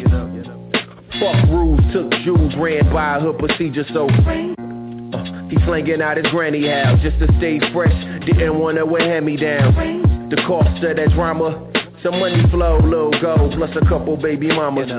Fuck 1.20 1.52
rules, 1.52 1.82
took 1.92 2.12
jewels, 2.24 2.54
ran 2.58 2.92
by 2.94 3.20
her 3.20 3.34
procedure, 3.34 3.86
so 3.94 4.08
uh, 4.08 5.50
he 5.50 5.58
slanging 5.66 6.02
out 6.02 6.18
his 6.18 6.28
granny 6.32 6.68
house 6.68 7.00
just 7.04 7.20
to 7.20 7.28
stay 7.38 7.60
fresh. 7.74 7.94
Didn't 8.26 8.58
wanna 8.58 8.86
wear 8.86 9.04
hand 9.04 9.26
me 9.26 9.36
down. 9.36 10.30
The 10.30 10.38
cost 10.48 10.82
of 10.84 10.96
that 10.96 11.10
drama, 11.12 11.71
some 12.04 12.20
money 12.20 12.44
flow, 12.50 12.80
little 12.80 13.12
gold, 13.22 13.54
plus 13.58 13.70
a 13.76 13.86
couple 13.88 14.18
baby 14.18 14.48
mamas. 14.48 14.90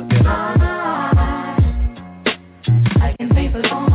Can 3.18 3.28
the 3.28 3.62
sunrise. 3.68 3.91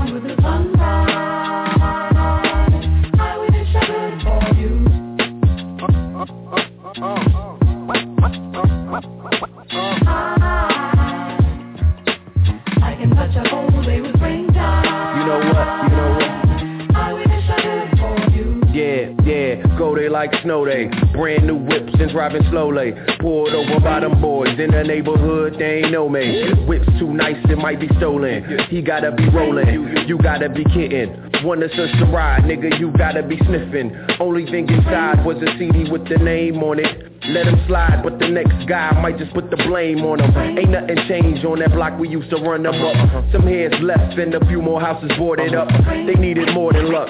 Like 20.17 20.33
snow 20.41 20.65
day. 20.65 20.89
Brand 21.13 21.45
new 21.45 21.55
whips 21.55 21.93
and 21.99 22.09
driving 22.09 22.41
slowly. 22.49 22.91
Pulled 23.19 23.53
over 23.53 23.79
by 23.79 23.99
them 23.99 24.19
boys 24.19 24.57
in 24.57 24.71
the 24.71 24.83
neighborhood, 24.83 25.57
they 25.59 25.83
ain't 25.83 25.91
know 25.91 26.09
me. 26.09 26.53
Whips 26.65 26.87
too 26.97 27.13
nice, 27.13 27.37
it 27.51 27.57
might 27.59 27.79
be 27.79 27.87
stolen. 27.97 28.65
He 28.67 28.81
gotta 28.81 29.11
be 29.11 29.29
rolling, 29.29 30.07
you 30.07 30.17
gotta 30.17 30.49
be 30.49 30.63
kidding. 30.73 31.13
Wanna 31.43 31.69
search 31.75 31.93
the 31.99 32.07
ride, 32.07 32.45
nigga, 32.45 32.79
you 32.79 32.91
gotta 32.97 33.21
be 33.21 33.37
sniffing. 33.45 33.95
Only 34.19 34.49
thing 34.49 34.67
inside 34.67 35.23
was 35.23 35.37
a 35.37 35.55
CD 35.59 35.85
with 35.91 36.09
the 36.09 36.17
name 36.17 36.63
on 36.63 36.79
it. 36.79 37.13
Let 37.29 37.45
him 37.45 37.59
slide, 37.67 38.01
but 38.03 38.17
the 38.17 38.27
next 38.27 38.67
guy 38.67 38.99
might 38.99 39.19
just 39.19 39.33
put 39.35 39.51
the 39.51 39.57
blame 39.57 39.99
on 40.03 40.19
him. 40.19 40.57
Ain't 40.57 40.71
nothing 40.71 40.97
changed 41.07 41.45
on 41.45 41.59
that 41.59 41.73
block 41.73 41.99
we 41.99 42.09
used 42.09 42.31
to 42.31 42.37
run 42.37 42.63
them 42.63 42.81
up. 42.81 42.95
Some 43.31 43.43
heads 43.43 43.75
left 43.81 44.17
and 44.17 44.33
a 44.33 44.43
few 44.47 44.63
more 44.63 44.81
houses 44.81 45.11
boarded 45.15 45.53
up. 45.53 45.69
They 46.07 46.15
needed 46.15 46.53
more 46.55 46.73
than 46.73 46.91
luck. 46.91 47.09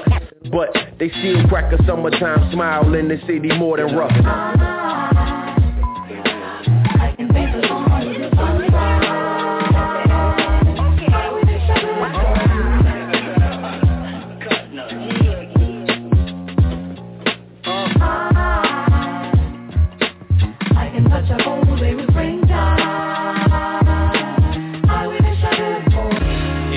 But 0.51 0.69
they 0.99 1.09
still 1.09 1.47
crack 1.47 1.71
a 1.73 1.83
summertime 1.85 2.51
smile 2.51 2.93
in 2.95 3.07
the 3.07 3.17
city 3.27 3.49
more 3.57 3.77
than 3.77 3.95
rough. 3.95 4.11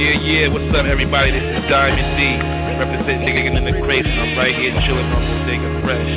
Yeah, 0.00 0.16
yeah, 0.18 0.48
what's 0.48 0.74
up, 0.76 0.86
everybody? 0.86 1.30
This 1.30 1.42
is 1.42 1.70
Diamond 1.70 2.16
D, 2.16 2.59
representing 2.80 3.28
Diggin' 3.28 3.60
in 3.60 3.68
the 3.68 3.76
Crates. 3.84 4.08
I'm 4.08 4.32
right 4.40 4.56
here 4.56 4.72
chilling 4.88 5.04
on 5.12 5.20
Bodega 5.20 5.84
Fresh. 5.84 6.08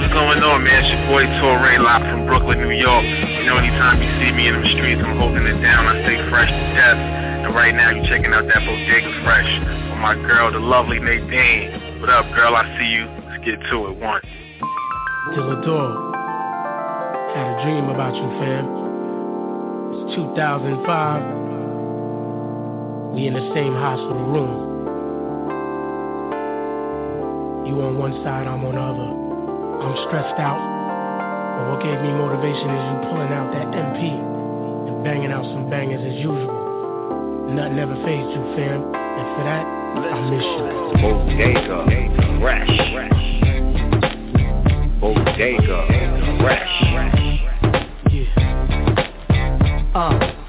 What's 0.00 0.08
going 0.16 0.40
on, 0.40 0.64
man? 0.64 0.80
It's 0.80 0.88
your 0.88 1.04
boy 1.12 1.28
Torre 1.36 1.76
live 1.84 2.00
from 2.08 2.24
Brooklyn, 2.24 2.64
New 2.64 2.72
York. 2.72 3.04
You 3.04 3.44
know, 3.44 3.60
anytime 3.60 4.00
you 4.00 4.08
see 4.16 4.32
me 4.32 4.48
in 4.48 4.56
the 4.56 4.64
streets, 4.72 5.04
I'm 5.04 5.20
holding 5.20 5.44
it 5.44 5.60
down. 5.60 5.84
I 5.84 6.00
stay 6.08 6.16
fresh 6.32 6.48
to 6.48 6.64
death. 6.72 6.96
And 7.44 7.52
right 7.52 7.76
now, 7.76 7.92
you're 7.92 8.08
checking 8.08 8.32
out 8.32 8.48
that 8.48 8.64
Bodega 8.64 9.12
Fresh 9.20 9.52
with 9.92 10.00
my 10.00 10.16
girl, 10.16 10.48
the 10.48 10.64
lovely 10.64 10.96
Nadine. 10.96 12.00
What 12.00 12.08
up, 12.08 12.24
girl? 12.32 12.56
I 12.56 12.64
see 12.80 12.88
you. 12.88 13.04
Let's 13.28 13.44
get 13.44 13.60
to 13.60 13.92
it. 13.92 14.00
once. 14.00 14.24
Till 15.36 15.44
the 15.44 15.60
Dillador. 15.60 15.92
Had 17.36 17.52
a 17.52 17.68
dream 17.68 17.92
about 17.92 18.16
you, 18.16 18.32
fam. 18.40 18.64
It's 20.08 20.16
2005. 20.16 23.12
We 23.12 23.28
in 23.28 23.36
the 23.36 23.44
same 23.52 23.76
hospital 23.76 24.24
room. 24.32 24.71
You 27.66 27.78
on 27.82 27.96
one 27.96 28.12
side, 28.24 28.46
I'm 28.50 28.64
on 28.66 28.74
the 28.74 28.82
other. 28.82 29.06
I'm 29.06 29.94
stressed 30.10 30.34
out. 30.42 30.58
But 30.58 31.64
what 31.70 31.78
gave 31.78 31.94
me 32.02 32.10
motivation 32.10 32.68
is 32.74 32.82
you 32.90 32.96
pulling 33.06 33.30
out 33.30 33.54
that 33.54 33.70
MP 33.70 34.10
and 34.10 35.04
banging 35.04 35.30
out 35.30 35.44
some 35.46 35.70
bangers 35.70 36.02
as 36.02 36.18
usual. 36.18 37.54
Nothing 37.54 37.78
ever 37.78 37.94
fazed 38.02 38.34
you, 38.34 38.42
fam. 38.58 38.82
And 38.82 39.26
for 39.38 39.44
that, 39.46 39.62
I 39.62 40.18
miss 40.26 40.42
you. 40.42 40.98
Bodega 41.02 41.86
Fresh. 42.42 42.74
Bodega 44.98 45.86
Fresh. 46.42 46.82
Uh. 49.94 49.98
Uh, 49.98 50.41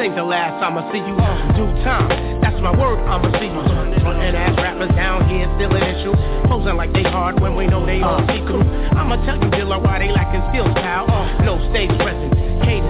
ain't 0.00 0.16
the 0.16 0.24
last 0.24 0.56
time 0.64 0.80
I 0.80 0.84
see 0.88 1.04
you. 1.04 1.12
Due 1.60 1.68
time, 1.84 2.08
that's 2.40 2.56
my 2.64 2.72
word. 2.72 2.96
I'ma 3.04 3.28
see 3.36 3.52
you. 3.52 3.60
Frontin' 4.00 4.34
ass 4.34 4.56
rappers 4.56 4.88
down 4.96 5.28
here 5.28 5.44
still 5.60 5.76
an 5.76 5.84
issue. 5.84 6.16
Posing 6.48 6.76
like 6.76 6.92
they 6.96 7.04
hard 7.04 7.38
when 7.38 7.54
we 7.54 7.68
know 7.68 7.84
they 7.84 8.00
all 8.00 8.24
see 8.24 8.40
through. 8.48 8.64
I'ma 8.96 9.20
tell 9.28 9.36
you, 9.36 9.52
Dilla, 9.52 9.76
why 9.76 10.00
they 10.00 10.08
lacking 10.08 10.40
skills, 10.48 10.72
pal. 10.80 11.04
Uh, 11.04 11.44
no 11.44 11.60
stage 11.68 11.92
presence, 12.00 12.32
cadence, 12.64 12.89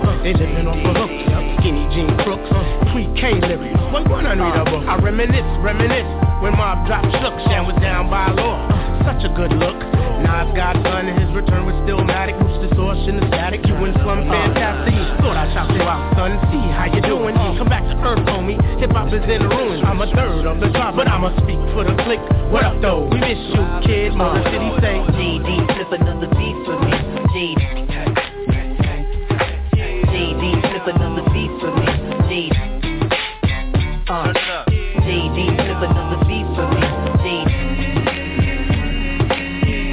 style. 0.00 0.22
They 0.22 0.32
living 0.34 0.66
off 0.66 0.78
the 0.78 0.92
hook. 0.94 1.12
skinny 1.60 1.84
jean 1.94 2.10
crooks, 2.22 2.48
pre-K 2.92 3.40
lyrics. 3.42 3.80
One 3.92 4.08
one 4.08 4.26
unreadable. 4.26 4.88
I 4.88 4.96
reminisce, 4.98 5.46
reminisce 5.62 6.28
when 6.38 6.54
Mobb 6.54 6.86
dropped 6.86 7.10
shook, 7.18 7.34
Shan 7.50 7.66
was 7.66 7.74
down 7.82 8.06
by 8.10 8.30
law. 8.30 8.62
Such 9.02 9.26
a 9.26 9.30
good 9.34 9.50
look. 9.58 9.74
Nas 10.22 10.54
got 10.54 10.78
gun, 10.86 11.10
his 11.10 11.26
return 11.34 11.66
was 11.66 11.74
still 11.82 11.98
matic. 12.06 12.38
Roots 12.38 12.62
distortion, 12.62 13.18
the 13.18 13.26
static. 13.26 13.66
You 13.66 13.74
went 13.74 13.98
from 14.06 14.22
fantastic. 14.22 14.94
Thought 15.18 15.34
I'd 15.34 15.50
shout 15.50 15.66
you 15.74 15.82
out, 15.82 16.14
son. 16.14 16.38
See 16.54 16.62
how 16.78 16.86
you 16.86 17.02
doing. 17.02 17.34
Come 17.58 17.66
back 17.66 17.82
to 17.90 17.94
earth, 18.06 18.22
homie. 18.22 18.54
Hip 18.78 18.94
hop 18.94 19.10
is 19.10 19.22
in 19.26 19.50
ruins. 19.50 19.82
I'm 19.82 19.98
a 19.98 20.06
third 20.14 20.46
of 20.46 20.60
the 20.62 20.70
drop, 20.70 20.94
but 20.94 21.10
I'ma 21.10 21.34
speak 21.42 21.58
for 21.74 21.82
the 21.82 21.94
click. 22.06 22.22
What 22.54 22.62
up, 22.62 22.78
though? 22.78 23.10
We 23.10 23.18
miss 23.18 23.42
you, 23.50 23.64
kid. 23.82 24.14
Mother 24.14 24.46
City 24.46 24.70
say. 24.78 24.94
GD, 25.18 25.48
flip 25.74 25.90
another 25.98 26.30
beat 26.38 26.56
for 26.62 26.78
me. 26.86 26.94
GD. 27.34 27.97
Another 30.88 31.20
beat 31.34 31.52
for 31.60 31.68
me. 31.76 31.84
GD. 32.32 32.56
Uh. 34.08 34.32
Flip 35.58 35.82
another 35.84 36.16
beat 36.24 36.48
for 36.56 36.64
me. 36.72 36.80
GD. 37.20 37.52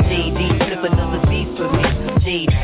GD, 0.08 0.40
flip 0.56 0.84
another 0.88 1.20
beat 1.28 1.52
for 1.58 1.68
me. 1.68 1.84
GD. 2.24 2.56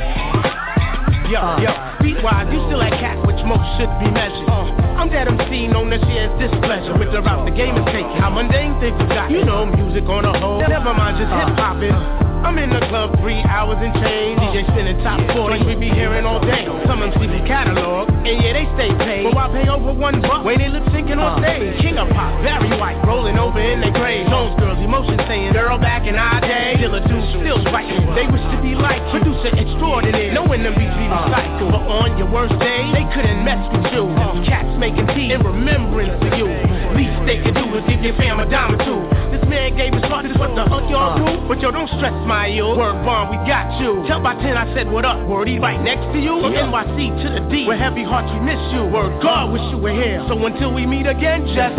Yo, 1.30 1.44
yo, 1.60 1.76
beat-wise, 2.02 2.48
you 2.54 2.64
still 2.68 2.80
that 2.80 2.96
cat 3.04 3.20
which 3.28 3.36
most 3.44 3.68
should 3.76 3.92
be 4.00 4.10
measured. 4.10 4.48
I'm 4.48 5.10
that 5.12 5.28
MC 5.28 5.68
known 5.68 5.90
that 5.90 6.00
she 6.08 6.16
has 6.16 6.32
displeasure 6.40 6.98
with 6.98 7.12
the 7.12 7.22
route 7.22 7.44
the 7.44 7.52
game 7.52 7.76
is 7.76 7.86
taking. 7.88 8.16
How 8.16 8.30
mundane 8.30 8.80
things 8.80 8.96
forgot. 9.02 9.30
You 9.30 9.44
know, 9.44 9.66
music 9.66 10.08
on 10.08 10.24
a 10.24 10.40
whole. 10.40 10.62
Never 10.62 10.94
mind, 10.94 11.18
just 11.20 11.34
hip 11.36 11.60
hopping. 11.60 12.21
I'm 12.42 12.58
in 12.58 12.74
the 12.74 12.82
club 12.90 13.14
three 13.22 13.38
hours 13.46 13.78
and 13.78 13.94
change. 14.02 14.42
Oh. 14.42 14.50
DJ 14.50 14.66
spinning 14.74 14.98
top 15.06 15.22
40, 15.38 15.62
we 15.62 15.78
be 15.78 15.94
hearing 15.94 16.26
all 16.26 16.42
day. 16.42 16.66
Some 16.90 17.06
MC 17.06 17.30
be 17.30 17.38
catalog, 17.46 18.10
and 18.10 18.36
yeah, 18.42 18.58
they 18.58 18.66
stay 18.74 18.90
paid. 18.98 19.30
But 19.30 19.38
why 19.38 19.46
pay 19.54 19.70
over 19.70 19.94
one 19.94 20.20
buck 20.26 20.42
when 20.42 20.58
they 20.58 20.68
lip 20.68 20.82
syncing 20.90 21.22
on 21.22 21.38
uh. 21.38 21.46
stage? 21.46 21.78
King 21.86 22.02
of 22.02 22.10
pop, 22.10 22.34
very 22.42 22.74
white, 22.82 22.98
rolling 23.06 23.38
over 23.38 23.62
in 23.62 23.80
their 23.82 23.94
grave. 23.94 24.26
Jones 24.26 24.58
girls, 24.58 24.82
emotion 24.82 25.22
saying, 25.30 25.54
girl 25.54 25.78
back 25.78 26.10
in 26.10 26.18
our 26.18 26.42
day. 26.42 26.82
Still 26.82 26.98
a 26.98 27.02
dude, 27.06 27.24
still 27.46 27.62
fighting. 27.70 28.02
They 28.18 28.26
wish 28.26 28.44
to 28.50 28.58
be 28.58 28.74
like. 28.74 29.06
Producer 29.14 29.54
extraordinary, 29.54 30.34
knowing 30.34 30.64
them 30.66 30.74
beats 30.74 30.98
be 30.98 31.06
uh. 31.06 31.30
recycled. 31.30 31.72
But 31.78 31.86
on 31.86 32.18
your 32.18 32.30
worst 32.34 32.58
day, 32.58 32.90
they 32.90 33.06
couldn't 33.14 33.46
mess 33.46 33.62
with 33.70 33.86
you. 33.94 34.10
Uh. 34.18 34.42
Cats 34.50 34.74
making 34.82 35.06
tea 35.14 35.30
in 35.30 35.46
remembrance 35.46 36.18
of 36.26 36.34
you. 36.42 36.50
Least 36.98 37.22
they 37.30 37.38
could 37.44 37.56
do 37.56 37.70
is 37.78 37.86
give 37.86 38.02
your 38.02 38.18
fam 38.18 38.40
a 38.42 38.50
dime 38.50 38.76
or 38.76 38.82
two. 38.82 39.00
This 39.32 39.44
man 39.48 39.76
gave 39.76 39.94
his 39.96 40.04
heart, 40.08 40.28
this 40.28 40.36
what 40.36 40.56
the 40.56 40.64
fuck 40.68 40.84
y'all 40.92 41.16
do? 41.16 41.48
But 41.48 41.60
yo, 41.60 41.72
don't 41.72 41.88
stress 42.00 42.16
my 42.28 42.31
yo. 42.48 42.78
Word 42.78 43.04
bond, 43.04 43.30
we 43.32 43.38
got 43.48 43.80
you. 43.80 44.04
Tell 44.08 44.22
by 44.22 44.36
10 44.36 44.58
I 44.58 44.74
said 44.74 44.90
what 44.90 45.06
up. 45.06 45.28
Word, 45.28 45.48
he 45.48 45.60
right 45.60 45.82
next 45.82 46.12
to 46.14 46.20
you. 46.20 46.40
From 46.42 46.54
NYC 46.54 47.24
to 47.24 47.28
the 47.36 47.42
D. 47.50 47.68
With 47.68 47.80
heavy 47.80 48.04
hearts, 48.04 48.32
we 48.32 48.40
miss 48.40 48.60
you. 48.74 48.86
Word, 48.86 49.22
God 49.22 49.52
wish 49.52 49.62
you 49.72 49.78
were 49.78 49.94
here. 49.94 50.24
So 50.28 50.38
until 50.46 50.74
we 50.74 50.86
meet 50.86 51.08
again, 51.08 51.46
just 51.52 51.76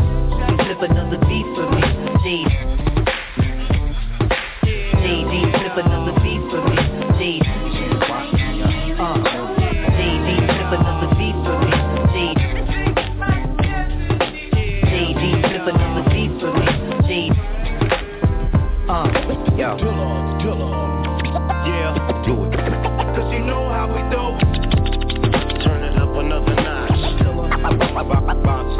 flip 0.61 0.81
another 0.85 1.19
beat 1.25 1.49
for 1.57 1.67
me. 1.73 1.83
GD. 2.23 2.73
GD, 5.01 5.33
flip 5.57 5.77
another 5.85 6.15
beat 6.21 6.43
for 6.51 6.61
me. 6.69 6.77
GD. 7.17 7.62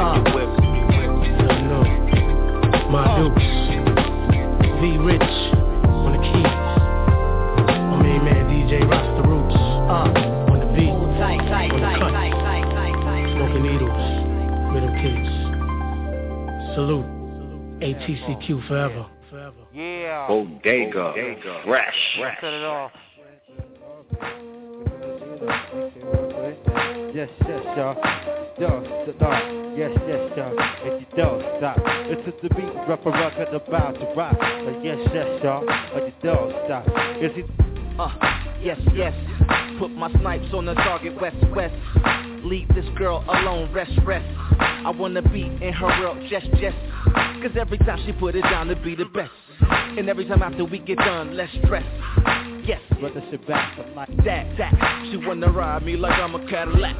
Uh. 0.03 0.19
My 2.91 3.07
dukes. 3.17 3.47
V 4.81 4.97
Rich 4.99 5.33
on 5.87 6.11
the 6.11 6.19
keys. 6.19 6.59
My 7.87 7.97
main 8.03 8.21
man 8.25 8.43
DJ 8.51 8.83
Rasta 8.89 9.23
Roots. 9.25 9.55
Uh. 9.55 10.51
On 10.51 10.59
the 10.59 10.65
beat. 10.75 10.91
Tight, 11.17 11.39
tight, 11.47 11.71
on 11.71 11.79
the 11.79 11.85
tight, 11.85 11.99
cut. 11.99 12.11
tight, 12.11 12.33
tight, 12.33 12.67
tight, 12.75 12.95
tight. 12.99 13.25
Smoking 13.37 13.63
needles. 13.63 14.03
Middle 14.73 14.91
kids. 14.99 15.31
Salute. 16.75 17.07
ATCQ 17.79 18.67
forever. 18.67 19.05
Yeah. 19.73 20.27
Bodega. 20.27 21.13
Fresh. 21.63 22.19
Cut 22.41 22.53
it 22.53 22.65
off. 22.65 22.91
Yes, 27.13 27.29
yes, 27.47 27.61
y'all. 27.77 27.93
Don't 28.59 28.87
stop. 29.15 29.43
Yes, 29.77 29.91
yes, 30.07 30.31
y'all. 30.35 30.55
If 30.81 30.99
you 30.99 31.05
don't 31.15 31.43
stop, 31.59 31.77
it's 32.09 32.25
just 32.25 32.41
the 32.41 32.49
beat, 32.49 32.73
rough 32.89 33.05
a 33.05 33.09
rock 33.11 33.33
and 33.37 33.55
about 33.55 33.93
to 33.99 34.13
rock. 34.17 34.35
Yes, 34.81 34.97
yes, 35.13 35.43
y'all. 35.43 35.63
If 35.93 36.11
you 36.11 36.13
don't 36.23 36.49
stop, 36.65 36.87
is 37.21 37.31
it? 37.37 37.45
Uh, 37.99 38.42
yes, 38.63 38.79
yes. 38.93 39.13
Put 39.79 39.91
my 39.91 40.11
snipes 40.19 40.53
on 40.53 40.65
the 40.65 40.73
target, 40.75 41.19
west, 41.19 41.37
west. 41.55 41.73
Leave 42.43 42.67
this 42.69 42.85
girl 42.97 43.23
alone, 43.27 43.71
rest, 43.73 43.91
rest. 44.05 44.25
I 44.59 44.89
wanna 44.89 45.21
be 45.21 45.43
in 45.43 45.73
her 45.73 45.87
world, 46.01 46.17
just, 46.29 46.47
just. 46.59 46.77
Cause 47.41 47.51
every 47.59 47.77
time 47.79 48.01
she 48.05 48.13
put 48.13 48.35
it 48.35 48.41
down 48.43 48.67
to 48.67 48.75
be 48.75 48.95
the 48.95 49.05
best. 49.05 49.31
And 49.97 50.09
every 50.09 50.25
time 50.25 50.41
after 50.41 50.65
we 50.65 50.79
get 50.79 50.97
done, 50.97 51.35
less 51.35 51.49
stress. 51.63 51.85
Yes, 52.65 52.79
brother, 52.99 53.23
sit 53.29 53.45
back, 53.47 53.77
I'm 53.77 53.95
like 53.95 54.09
that, 54.23 54.57
that. 54.57 55.09
She 55.11 55.17
wanna 55.17 55.51
ride 55.51 55.83
me 55.83 55.95
like 55.97 56.17
I'm 56.19 56.35
a 56.35 56.49
Cadillac. 56.49 56.95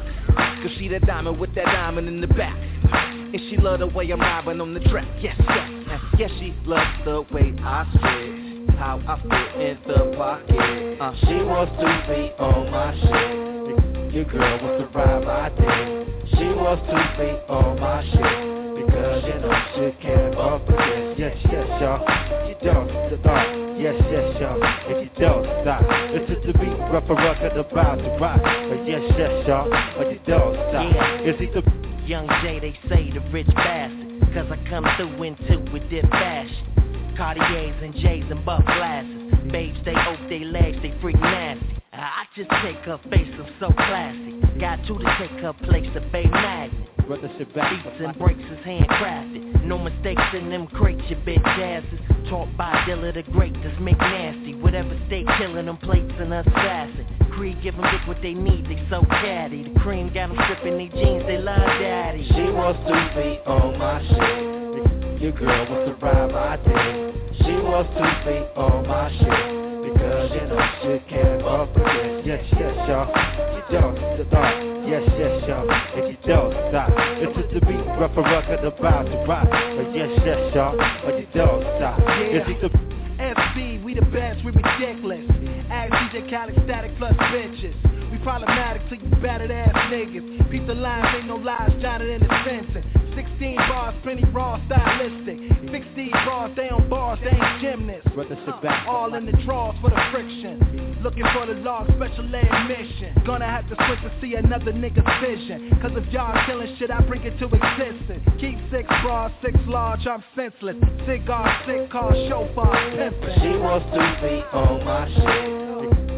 Cause 0.62 0.70
she 0.78 0.88
the 0.88 1.00
diamond 1.00 1.38
with 1.38 1.54
that 1.54 1.66
diamond 1.66 2.08
in 2.08 2.20
the 2.20 2.26
back. 2.26 2.56
And 2.56 3.40
she 3.50 3.56
love 3.56 3.80
the 3.80 3.86
way 3.86 4.10
I'm 4.10 4.20
riding 4.20 4.60
on 4.60 4.74
the 4.74 4.80
track. 4.80 5.08
Yes, 5.20 5.36
yes, 5.38 5.70
yes, 5.86 6.00
yes, 6.18 6.30
she 6.38 6.54
loves 6.64 7.04
the 7.04 7.22
way 7.32 7.54
I 7.62 7.86
sit. 7.92 8.43
How 8.84 9.00
I 9.08 9.16
fit 9.16 9.62
in 9.64 9.78
the 9.88 10.14
pocket. 10.14 11.00
Uh, 11.00 11.16
she 11.24 11.40
wants 11.40 11.72
to 11.80 11.88
be 12.04 12.36
on 12.36 12.70
my 12.70 12.92
shit. 12.92 14.12
Your 14.12 14.24
girl 14.26 14.60
wants 14.60 14.84
to 14.84 14.86
ride 14.92 15.24
my 15.24 15.48
dick. 15.56 16.28
She 16.36 16.44
wants 16.52 16.84
to 16.92 17.00
be 17.16 17.32
on 17.48 17.80
my 17.80 18.04
shit. 18.04 18.76
Because 18.76 19.24
you 19.24 19.40
know 19.40 19.56
she 19.72 19.88
can't 20.04 20.36
with 20.36 20.68
this. 20.68 21.16
Yes, 21.16 21.32
yes, 21.48 21.66
y'all. 21.80 22.04
You 22.44 22.56
don't 22.60 22.92
stop. 23.24 23.48
Yes, 23.80 23.96
yes, 24.12 24.36
y'all. 24.36 24.60
If 24.60 25.08
you 25.08 25.10
don't 25.16 25.48
stop, 25.64 25.80
it's 26.12 26.28
just 26.28 26.44
the 26.44 26.52
beat, 26.52 26.76
rough 26.92 27.08
a 27.08 27.14
rock 27.14 27.38
and 27.40 27.56
about 27.56 27.96
to 28.04 28.10
rock. 28.20 28.36
But 28.36 28.84
yes, 28.84 29.00
yes, 29.16 29.48
y'all. 29.48 29.64
But 29.96 30.12
you 30.12 30.20
don't 30.28 30.60
stop. 30.60 31.24
Is 31.24 31.40
he 31.40 31.46
the 31.46 31.64
Young 32.04 32.28
J, 32.44 32.60
they 32.60 32.76
say 32.90 33.10
the 33.10 33.20
rich 33.32 33.48
bastard. 33.56 34.23
Cause 34.34 34.50
I 34.50 34.68
come 34.68 34.84
through 34.96 35.22
into 35.22 35.70
with 35.72 35.88
dip 35.90 36.10
fashion. 36.10 37.14
Cartiers 37.16 37.76
and 37.80 37.94
J's 37.94 38.24
and 38.28 38.44
buff 38.44 38.64
glasses. 38.64 39.32
Babes, 39.52 39.78
they 39.84 39.94
ope 39.94 40.18
they 40.28 40.40
legs, 40.40 40.76
they 40.82 40.92
freak 41.00 41.20
nasty. 41.20 41.80
I 41.92 42.24
just 42.34 42.50
take 42.50 42.78
her 42.78 42.98
face, 43.10 43.28
I'm 43.38 43.54
so 43.60 43.68
classy. 43.68 44.40
Got 44.58 44.84
two 44.88 44.98
to 44.98 45.16
take 45.20 45.30
her 45.40 45.52
place, 45.52 45.86
the 45.94 46.00
Bay 46.00 46.24
Magnet. 46.24 47.06
Brother. 47.06 47.28
Beats 47.38 48.00
and 48.00 48.18
breaks 48.18 48.40
is 48.40 48.58
handcrafted. 48.66 49.64
No 49.64 49.78
mistakes 49.78 50.22
in 50.32 50.50
them 50.50 50.66
crates, 50.66 51.02
your 51.08 51.20
bitch 51.20 51.46
asses. 51.46 52.00
Taught 52.28 52.56
by 52.56 52.72
Dilla 52.88 53.14
the 53.14 53.22
Great, 53.30 53.52
this 53.62 53.78
make 53.80 53.98
nasty. 53.98 54.56
Whatever 54.56 54.98
stay 55.06 55.24
killing 55.38 55.66
them 55.66 55.76
plates 55.76 56.12
and 56.18 56.34
assassin. 56.34 57.06
Creed 57.36 57.60
give 57.62 57.76
them 57.76 57.82
dick 57.90 58.06
what 58.06 58.22
they 58.22 58.32
need, 58.32 58.64
they 58.66 58.86
so 58.88 59.02
catty. 59.10 59.64
The 59.64 59.80
cream 59.80 60.12
got 60.14 60.28
them 60.28 60.38
stripping 60.44 60.78
their 60.78 61.02
jeans, 61.02 61.24
they 61.26 61.38
love 61.38 61.66
daddy. 61.80 62.24
She 62.28 62.46
wants 62.54 62.78
to 62.86 62.94
be 63.18 63.40
on 63.42 63.76
my 63.76 63.98
shit. 64.06 65.20
Your 65.20 65.32
girl 65.32 65.66
wants 65.68 65.90
to 65.90 66.06
ride 66.06 66.30
my 66.30 66.56
dick. 66.62 67.14
She 67.42 67.52
wants 67.58 67.90
to 67.90 68.06
be 68.22 68.38
on 68.54 68.86
my 68.86 69.10
shit. 69.18 69.64
Because 69.82 70.30
you 70.30 70.46
know 70.46 70.62
she 70.78 71.10
can't 71.10 71.42
fuck 71.42 71.74
with 71.74 71.84
this. 71.84 72.22
Yes, 72.24 72.44
yes, 72.54 72.74
y'all. 72.86 73.10
You 73.10 73.62
don't 73.70 73.98
stop. 74.28 74.54
Yes, 74.86 75.02
yes, 75.18 75.48
y'all. 75.48 75.66
If 75.98 76.10
you 76.10 76.18
don't 76.28 76.52
stop, 76.70 76.90
it's 76.94 77.34
just 77.34 77.54
the 77.54 77.60
beat, 77.66 77.82
rough 77.98 78.16
rock 78.16 78.44
and 78.48 78.64
about 78.64 79.06
to 79.06 79.24
rock. 79.26 79.48
But 79.50 79.94
yes, 79.94 80.10
yes, 80.24 80.54
y'all. 80.54 80.76
But 80.76 81.18
you 81.18 81.26
don't 81.34 81.62
stop. 81.82 81.98
Is 81.98 82.46
he 82.46 82.54
the 82.62 82.70
SB, 83.18 83.82
we 83.82 83.94
the 83.94 84.02
best, 84.02 84.44
we 84.44 84.52
ridiculous. 84.52 85.43
Ask 85.70 85.92
DJ 85.92 86.30
Khaled 86.30 86.54
static 86.64 86.96
plus 86.98 87.14
bitches. 87.14 87.74
We 88.10 88.18
problematic 88.18 88.88
to 88.90 88.96
you 88.96 89.10
battered 89.22 89.50
ass 89.50 89.74
niggas. 89.90 90.50
Piece 90.50 90.68
of 90.68 90.76
lines, 90.76 91.06
ain't 91.16 91.26
no 91.26 91.36
lies, 91.36 91.72
Johnny 91.80 92.12
in 92.12 92.20
the 92.20 92.28
fencing. 92.44 92.84
16 93.14 93.56
bars, 93.56 93.94
plenty 94.02 94.24
raw, 94.30 94.60
stylistic. 94.66 95.38
16 95.70 96.10
bars, 96.26 96.52
they 96.56 96.68
on 96.68 96.88
bars, 96.88 97.18
they 97.22 97.30
ain't 97.30 97.60
gymnasts. 97.60 98.08
Brother, 98.14 98.36
sit 98.44 98.62
back. 98.62 98.86
All 98.86 99.14
in 99.14 99.26
the 99.26 99.32
drawers 99.44 99.76
for 99.80 99.90
the 99.90 100.00
friction. 100.12 100.98
Looking 101.02 101.24
for 101.32 101.46
the 101.46 101.54
log, 101.54 101.86
special 101.96 102.24
admission. 102.24 103.22
Gonna 103.26 103.46
have 103.46 103.68
to 103.68 103.76
switch 103.86 104.00
to 104.02 104.12
see 104.20 104.34
another 104.34 104.72
nigga's 104.72 105.06
vision. 105.22 105.78
Cause 105.80 105.92
if 105.94 106.12
y'all 106.12 106.34
killing 106.46 106.74
shit, 106.78 106.90
I 106.90 107.00
bring 107.02 107.22
it 107.22 107.38
to 107.38 107.46
existence. 107.46 108.22
Keep 108.40 108.58
six 108.70 108.86
bras, 109.02 109.32
six 109.42 109.56
large, 109.66 110.06
I'm 110.06 110.22
senseless. 110.36 110.76
Cigar, 111.06 111.62
sick 111.66 111.90
car, 111.90 112.12
chauffeur, 112.28 112.74
pimpin'. 112.94 113.42
She 113.42 113.58
wants 113.58 113.86
to 113.90 114.02
be 114.22 114.42
on 114.52 114.84
my 114.84 115.08
shit. 115.08 115.53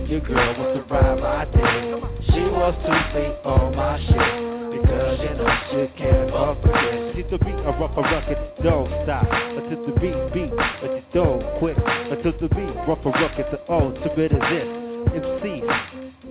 Your 0.08 0.20
girl 0.20 0.54
wants 0.56 0.88
to 0.88 0.94
ride 0.94 1.20
my 1.20 1.44
dick. 1.46 2.26
She 2.30 2.40
wants 2.40 2.78
to 2.86 2.94
be 3.12 3.26
on 3.42 3.74
my 3.74 3.98
shit. 3.98 4.56
Because 4.80 5.18
you 5.18 5.34
know 5.34 5.50
she 5.70 5.98
can't 5.98 6.30
fuck 6.30 6.62
with 6.62 6.74
this. 6.74 7.16
Need 7.16 7.30
to 7.30 7.38
beat 7.38 7.58
a 7.66 7.72
rougher 7.74 8.02
ruckus, 8.02 8.38
don't 8.62 8.88
stop 9.02 9.26
until 9.26 9.86
the 9.86 9.92
beat 10.00 10.14
beat, 10.32 10.52
but 10.56 10.90
you 10.94 11.02
don't 11.12 11.42
quit 11.58 11.76
until 11.76 12.32
the 12.38 12.48
beat 12.54 12.74
rougher 12.86 13.10
ruckus. 13.10 13.46
The 13.50 13.60
ultimate 13.72 14.32
is 14.32 14.44
this. 14.46 14.86
MC, 15.16 15.62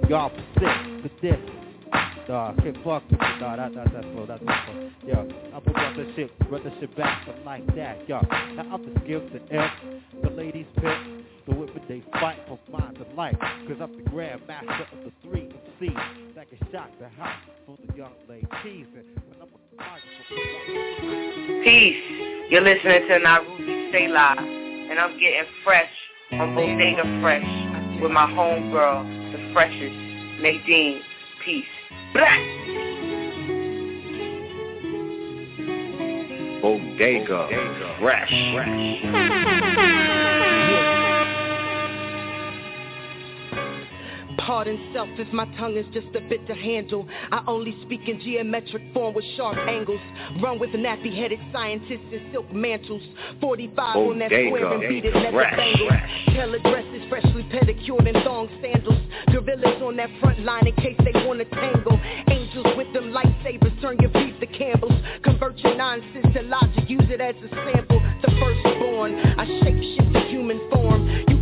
y'all 0.10 0.30
persist 0.30 1.04
with 1.04 1.22
this. 1.22 1.40
Nah, 2.30 2.54
can't 2.56 2.78
fuck 2.84 3.04
with 3.10 3.20
me. 3.20 3.28
Nah, 3.40 3.56
that, 3.56 3.74
that, 3.76 3.94
that's 3.94 4.06
slow, 4.14 4.26
that's 4.26 4.42
slow. 4.42 4.90
Yo, 5.06 5.20
I'm 5.54 5.64
gonna 5.64 5.74
run 5.74 5.98
the 5.98 6.14
shit, 6.16 6.32
run 6.50 6.64
the 6.64 6.72
shit 6.80 6.96
back, 6.96 7.26
but 7.26 7.44
like 7.46 7.66
that, 7.76 8.08
yo. 8.08 8.20
Now 8.56 8.66
I'm 8.72 8.94
the 8.94 9.00
skills 9.02 9.30
to 9.34 9.56
F, 9.56 9.72
the 10.24 10.30
ladies 10.30 10.66
pick, 11.46 11.56
the 11.56 11.60
women 11.60 11.82
they 11.88 12.04
fight 12.20 12.38
for 12.48 12.60
mine 12.72 12.94
to 12.96 13.06
life. 13.16 13.38
Cause 13.40 13.78
I'm 13.82 13.96
the 13.96 14.10
grand 14.10 14.42
master 14.48 14.88
of 14.92 15.04
the 15.04 15.12
three 15.24 15.50
MCs 15.82 16.36
that 16.36 16.50
can 16.50 16.58
shock 16.72 16.90
the 17.00 17.10
house 17.10 17.40
for 17.66 17.78
the 17.88 17.96
young 17.96 18.14
ladies. 18.28 18.48
When 18.94 19.42
I'm 19.42 19.48
a 19.48 19.66
Peace. 21.64 22.04
You're 22.50 22.62
listening 22.62 23.08
to 23.08 23.20
Naruti 23.20 23.90
Stay 23.90 24.08
Live, 24.08 24.38
and 24.38 25.00
I'm 25.00 25.20
getting 25.20 25.44
fresh 25.64 25.90
on 26.32 26.56
Bodega 26.56 27.04
Fresh 27.22 28.02
with 28.02 28.12
my 28.12 28.28
homegirl, 28.28 29.04
the 29.32 29.54
freshest, 29.54 29.96
Nadine. 30.42 31.02
Peace. 31.44 31.66
Blah. 32.14 32.38
Bodega 36.62 37.48
Fresh. 38.00 38.32
Pardon 44.38 44.92
self 44.94 45.10
if 45.18 45.32
my 45.34 45.46
tongue 45.58 45.78
is 45.78 45.86
just 45.94 46.08
a 46.16 46.22
bit 46.30 46.46
to 46.48 46.54
handle. 46.54 47.08
I 47.32 47.44
only 47.48 47.76
speak 47.84 48.08
in 48.08 48.20
geometric 48.20 48.94
form 48.94 49.14
with 49.14 49.26
sharp 49.36 49.58
angles. 49.58 50.00
Run 50.42 50.60
with 50.60 50.72
nappy-headed 50.72 51.40
scientists 51.52 52.08
in 52.12 52.30
silk 52.32 52.52
mantles. 52.54 53.02
45 53.42 53.96
on 53.96 54.20
that 54.20 54.30
square 54.30 54.74
and 54.74 54.82
beat 54.90 55.06
it 55.06 55.16
leather 55.16 55.48
bangles. 55.56 55.92
Tailor 56.28 56.60
dresses 56.60 57.10
freshly 57.10 57.44
pedicured 57.50 58.08
and 58.08 58.24
thong 58.24 58.50
sandals. 58.62 59.00
Gorillas 59.32 59.82
on 59.82 59.96
that 59.98 60.10
front 60.20 60.40
line 60.44 60.68
in 60.68 60.76
case 60.76 60.98
they 61.00 61.26
wanna 61.26 61.46
tangle. 61.46 62.00
Angels 62.30 62.68
with 62.78 62.92
them 62.94 63.12
lightsabers 63.12 63.80
turn 63.82 63.98
your 64.00 64.12
beef 64.12 64.40
to 64.40 64.48
Campbell's. 64.48 64.94
Convert 65.24 65.58
your 65.60 65.76
nonsense 65.76 66.28
to 66.34 66.42
logic, 66.44 66.90
use 66.90 67.10
it 67.10 67.22
as 67.22 67.36
a 67.38 67.50
sample. 67.50 68.02
The 68.22 68.32
firstborn, 68.40 69.16
I 69.16 69.46
shape 69.46 69.82
shift 69.96 70.14
to 70.14 70.20
human 70.30 70.60
form. 70.70 71.08
You 71.28 71.35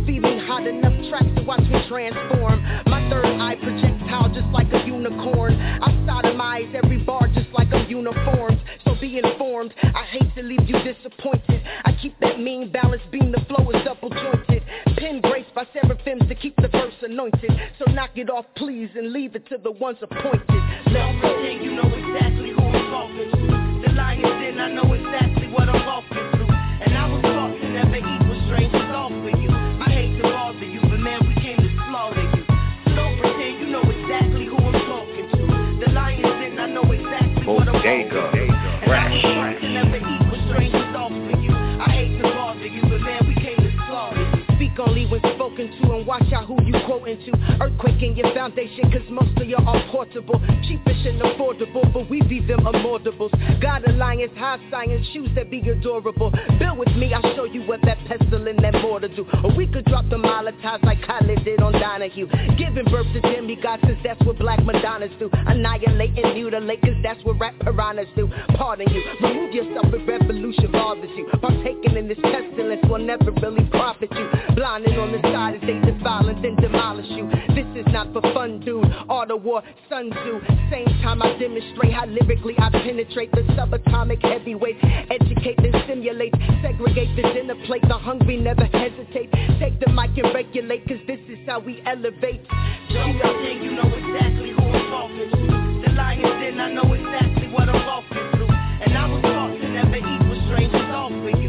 hot 0.46 0.66
enough 0.66 0.92
tracks 1.08 1.32
to 1.36 1.42
watch 1.42 1.60
me 1.60 1.80
transform. 1.88 2.60
My 2.86 3.08
third 3.08 3.24
eye 3.24 3.56
projectile 3.56 4.28
just 4.28 4.48
like 4.52 4.68
a 4.72 4.84
unicorn. 4.86 5.54
I 5.56 5.90
sodomize 6.04 6.74
every 6.74 6.98
bar 6.98 7.28
just 7.28 7.48
like 7.52 7.72
I'm 7.72 7.88
uniformed. 7.88 8.60
So 8.84 8.94
be 9.00 9.18
informed, 9.18 9.72
I 9.80 10.04
hate 10.04 10.34
to 10.36 10.42
leave 10.42 10.68
you 10.68 10.76
disappointed. 10.84 11.62
I 11.84 11.96
keep 12.00 12.18
that 12.20 12.40
mean 12.40 12.70
balance 12.70 13.02
beam, 13.10 13.32
the 13.32 13.40
flow 13.48 13.70
is 13.70 13.84
double 13.84 14.10
jointed. 14.10 14.62
Pen 14.98 15.20
graced 15.20 15.54
by 15.54 15.64
seraphims 15.72 16.28
to 16.28 16.34
keep 16.34 16.56
the 16.56 16.68
verse 16.68 16.94
anointed. 17.02 17.50
So 17.78 17.90
knock 17.92 18.10
it 18.16 18.28
off 18.28 18.46
please 18.56 18.90
and 18.94 19.12
leave 19.12 19.34
it 19.34 19.48
to 19.48 19.58
the 19.58 19.70
ones 19.70 19.98
appointed. 20.02 20.62
Don't 20.92 21.20
pretend 21.20 21.64
you 21.64 21.72
know 21.74 21.88
exactly 21.88 22.50
who 22.52 22.62
I'm 22.62 22.90
talking 22.92 23.30
to. 23.32 23.88
The 23.88 23.92
lion's 23.94 24.22
den, 24.22 24.60
I 24.60 24.72
know 24.72 24.92
exactly 24.92 25.48
what 25.48 25.68
I'm 25.68 25.86
walking 25.86 26.30
through. 26.36 26.52
And 26.84 26.96
I 26.96 27.08
was 27.08 27.22
to 27.22 27.68
never 27.68 28.28
with 28.28 28.44
strangers 28.46 28.90
off 28.94 29.12
slaughter 43.86 44.24
you. 44.36 44.56
Speak 44.56 44.78
only 44.78 45.06
when 45.06 45.20
spoken 45.34 45.70
to 45.82 45.92
and 45.92 46.06
watch 46.06 46.32
out 46.32 46.46
who 46.46 46.63
quoting 46.86 47.18
to. 47.26 47.32
Earthquake 47.60 48.02
in 48.02 48.16
your 48.16 48.32
foundation, 48.34 48.90
cause 48.90 49.06
most 49.10 49.36
of 49.38 49.48
you 49.48 49.56
are 49.56 49.82
portable. 49.90 50.40
Cheapish 50.66 51.06
and 51.08 51.20
affordable, 51.20 51.90
but 51.92 52.08
we 52.08 52.22
be 52.22 52.40
them 52.40 52.60
immortables. 52.60 53.32
God 53.60 53.84
alliance, 53.88 54.32
high 54.36 54.58
science, 54.70 55.06
shoes 55.12 55.28
that 55.34 55.50
be 55.50 55.60
adorable. 55.60 56.32
Build 56.58 56.78
with 56.78 56.94
me, 56.96 57.12
I'll 57.14 57.34
show 57.34 57.44
you 57.44 57.62
what 57.62 57.80
that 57.82 57.98
pestle 58.06 58.46
and 58.48 58.58
that 58.62 58.74
mortar 58.82 59.08
do. 59.08 59.26
Or 59.42 59.54
we 59.56 59.66
could 59.66 59.84
drop 59.86 60.08
the 60.10 60.16
Molotovs 60.16 60.82
like 60.84 61.02
Khaled 61.02 61.44
did 61.44 61.60
on 61.60 61.72
Donahue. 61.72 62.26
Giving 62.56 62.84
birth 62.90 63.06
to 63.12 63.20
demigods, 63.20 63.82
cause 63.82 63.98
that's 64.02 64.20
what 64.24 64.38
black 64.38 64.60
Madonnas 64.64 65.12
do. 65.18 65.30
Annihilate 65.32 66.18
and 66.18 66.34
mutilate, 66.34 66.80
cause 66.82 66.98
that's 67.02 67.22
what 67.24 67.38
rap 67.38 67.54
piranhas 67.60 68.08
do. 68.16 68.28
Pardon 68.56 68.88
you, 68.92 69.02
remove 69.22 69.52
yourself 69.54 69.86
if 69.92 70.08
revolution 70.08 70.70
bothers 70.72 71.10
you. 71.16 71.26
Partaking 71.40 71.96
in 71.96 72.08
this 72.08 72.18
pestilence 72.22 72.82
will 72.88 72.98
never 72.98 73.30
really 73.42 73.64
profit 73.70 74.10
you. 74.12 74.28
Blinding 74.54 74.98
on 74.98 75.12
the 75.12 75.20
side 75.22 75.54
as 75.54 75.60
they 75.62 75.78
defile 75.90 76.28
and 76.28 76.42
demolish 76.74 77.06
you. 77.10 77.28
This 77.54 77.86
is 77.86 77.92
not 77.92 78.12
for 78.12 78.22
fun, 78.34 78.60
dude. 78.60 78.84
Auto 79.08 79.36
war, 79.36 79.62
Sun 79.88 80.10
Tzu. 80.10 80.40
Same 80.70 80.86
time 81.02 81.22
I 81.22 81.38
demonstrate 81.38 81.92
how 81.92 82.06
lyrically 82.06 82.54
I 82.58 82.70
penetrate 82.70 83.30
the 83.32 83.42
subatomic 83.54 84.22
heavyweight. 84.22 84.76
Educate 85.10 85.58
and 85.58 85.74
stimulate. 85.84 86.34
Segregate 86.62 87.14
the 87.16 87.22
dinner 87.22 87.54
plate. 87.66 87.82
The 87.82 87.98
hungry 87.98 88.36
never 88.38 88.64
hesitate. 88.64 89.30
Take 89.60 89.78
the 89.80 89.90
mic 89.90 90.16
and 90.18 90.34
regulate, 90.34 90.86
cause 90.88 90.98
this 91.06 91.20
is 91.28 91.38
how 91.46 91.60
we 91.60 91.80
elevate. 91.86 92.46
Don't 92.90 93.18
pretend 93.20 93.64
you 93.64 93.72
know 93.72 93.90
exactly 93.94 94.50
who 94.50 94.62
I'm 94.62 94.90
talking 94.90 95.30
to. 95.30 95.86
The 95.86 95.92
lion's 95.94 96.42
den, 96.42 96.60
I 96.60 96.72
know 96.72 96.92
exactly 96.92 97.48
what 97.48 97.68
I'm 97.68 97.86
walking 97.86 98.30
through. 98.34 98.50
And 98.50 98.98
I 98.98 99.06
was 99.06 99.22
taught 99.22 99.54
to 99.54 99.68
never 99.68 99.96
eat 99.96 100.28
with 100.28 100.44
strangers 100.46 100.90
off 100.90 101.12
with 101.12 101.43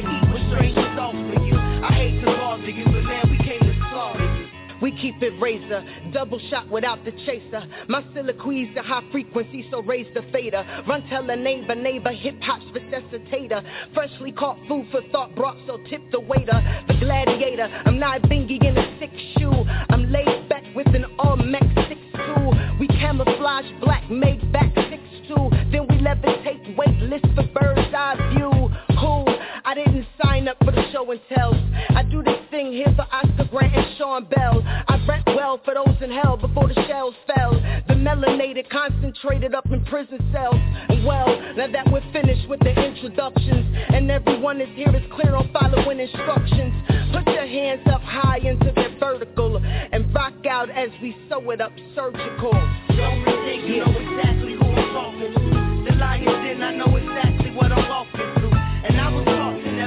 eat 0.00 0.28
with 0.28 1.46
you. 1.46 1.56
I 1.56 1.92
hate 1.92 2.20
to 2.20 2.26
bother 2.26 2.70
you, 2.70 2.84
but 2.84 3.02
man, 3.02 3.30
we 3.30 3.38
came 3.38 3.60
to 3.60 3.74
slaughter 3.90 4.24
you. 4.24 4.46
We 4.82 4.92
keep 4.92 5.22
it 5.22 5.32
razor, 5.40 5.82
double 6.12 6.38
shot 6.50 6.68
without 6.68 7.02
the 7.04 7.12
chaser. 7.24 7.66
My 7.88 8.04
soliloquies 8.14 8.74
the 8.74 8.82
high 8.82 9.02
frequency, 9.10 9.66
so 9.70 9.82
raise 9.82 10.06
the 10.14 10.22
fader. 10.32 10.64
Run 10.86 11.02
tell 11.08 11.28
a 11.30 11.36
neighbor, 11.36 11.74
neighbor, 11.74 12.12
hip 12.12 12.36
hop's 12.42 12.64
resuscitator. 12.66 13.64
Freshly 13.94 14.32
caught 14.32 14.58
food 14.68 14.86
for 14.90 15.00
thought 15.12 15.34
brought, 15.34 15.56
so 15.66 15.78
tip 15.88 16.02
the 16.12 16.20
waiter. 16.20 16.60
The 16.88 16.94
gladiator, 17.00 17.68
I'm 17.86 17.98
not 17.98 18.20
bingy 18.22 18.62
in 18.62 18.76
a 18.76 18.98
six 18.98 19.12
shoe. 19.38 19.64
I'm 19.88 20.12
laid 20.12 20.48
back 20.50 20.64
with 20.74 20.88
an 20.88 21.06
all 21.18 21.36
mech 21.36 21.64
six 21.88 22.00
two. 22.12 22.50
We 22.78 22.86
camouflage 22.88 23.66
black, 23.80 24.10
made 24.10 24.52
back 24.52 24.74
six 24.90 25.02
two. 25.26 25.48
Then 25.72 25.86
we 25.88 25.96
levitate 26.04 26.76
weightless 26.76 27.22
for 27.34 27.48
bird's 27.58 27.94
eye 27.94 28.34
view. 28.34 28.68
Who? 28.98 29.35
I 29.66 29.74
didn't 29.74 30.06
sign 30.22 30.46
up 30.46 30.56
for 30.64 30.70
the 30.70 30.84
show 30.92 31.10
and 31.10 31.20
tells. 31.28 31.56
I 31.90 32.04
do 32.04 32.22
this 32.22 32.38
thing 32.52 32.70
here 32.70 32.94
for 32.94 33.02
Oscar 33.10 33.50
Grant 33.50 33.74
and 33.74 33.96
Sean 33.98 34.24
Bell. 34.26 34.62
I 34.64 35.04
rap 35.08 35.26
well 35.26 35.60
for 35.64 35.74
those 35.74 35.96
in 36.00 36.08
hell 36.12 36.36
before 36.36 36.68
the 36.68 36.74
shells 36.86 37.16
fell. 37.26 37.50
The 37.88 37.94
melanated 37.94 38.70
concentrated 38.70 39.56
up 39.56 39.66
in 39.72 39.84
prison 39.86 40.20
cells. 40.32 40.54
Well, 41.04 41.26
now 41.56 41.66
that 41.66 41.90
we're 41.90 42.12
finished 42.12 42.48
with 42.48 42.60
the 42.60 42.70
introductions 42.70 43.66
and 43.88 44.08
everyone 44.08 44.60
is 44.60 44.68
here 44.76 44.94
is 44.94 45.02
clear 45.10 45.34
on 45.34 45.50
following 45.52 45.98
instructions. 45.98 46.72
Put 47.12 47.26
your 47.34 47.46
hands 47.46 47.82
up 47.90 48.02
high 48.02 48.38
into 48.38 48.70
the 48.70 48.96
vertical 49.00 49.56
and 49.56 50.14
rock 50.14 50.46
out 50.48 50.70
as 50.70 50.90
we 51.02 51.16
sew 51.28 51.50
it 51.50 51.60
up 51.60 51.72
surgical. 51.96 52.52
Don't 52.52 53.24
pretend 53.24 53.66
you 53.66 53.84
know 53.84 53.90
exactly 53.90 54.54
who 54.54 54.64
I'm 54.64 54.92
talking 54.94 55.34
to. 55.34 55.90
The 55.90 55.96
lion's 55.96 56.26
den, 56.26 56.62
I 56.62 56.76
know 56.76 56.94
exactly 56.94 57.50
what 57.50 57.72
I'm 57.72 57.88
walking 57.88 58.32
through. 58.38 58.54
And 58.86 59.00
I 59.00 59.10
was 59.10 59.26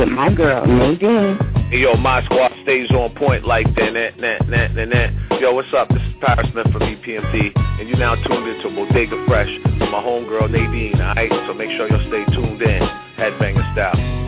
with 0.00 0.08
my 0.08 0.32
girl, 0.32 0.66
Nadine. 0.66 1.36
Hey, 1.70 1.80
yo, 1.80 1.94
my 1.94 2.24
squad 2.24 2.52
stays 2.62 2.90
on 2.90 3.14
point 3.16 3.46
like 3.46 3.66
that, 3.76 3.92
that, 3.92 4.16
that, 4.18 4.40
that, 4.48 4.74
that, 4.74 4.88
that. 4.88 5.40
Yo, 5.40 5.52
what's 5.52 5.68
up? 5.76 5.88
This 5.90 6.00
is 6.00 6.14
Parrish 6.22 6.50
Smith 6.52 6.72
from 6.72 6.80
EPMD, 6.80 7.52
and 7.54 7.86
you 7.86 7.94
now 7.96 8.14
tuned 8.14 8.48
into 8.48 8.70
Bodega 8.74 9.22
Fresh 9.28 9.50
with 9.64 9.90
my 9.90 10.02
homegirl 10.02 10.50
Nadine, 10.50 10.98
alright? 11.00 11.30
So 11.46 11.52
make 11.52 11.68
sure 11.76 11.86
you'll 11.86 12.08
stay 12.08 12.24
tuned 12.34 12.62
in, 12.62 12.80
headbanger 13.18 13.72
style. 13.74 14.20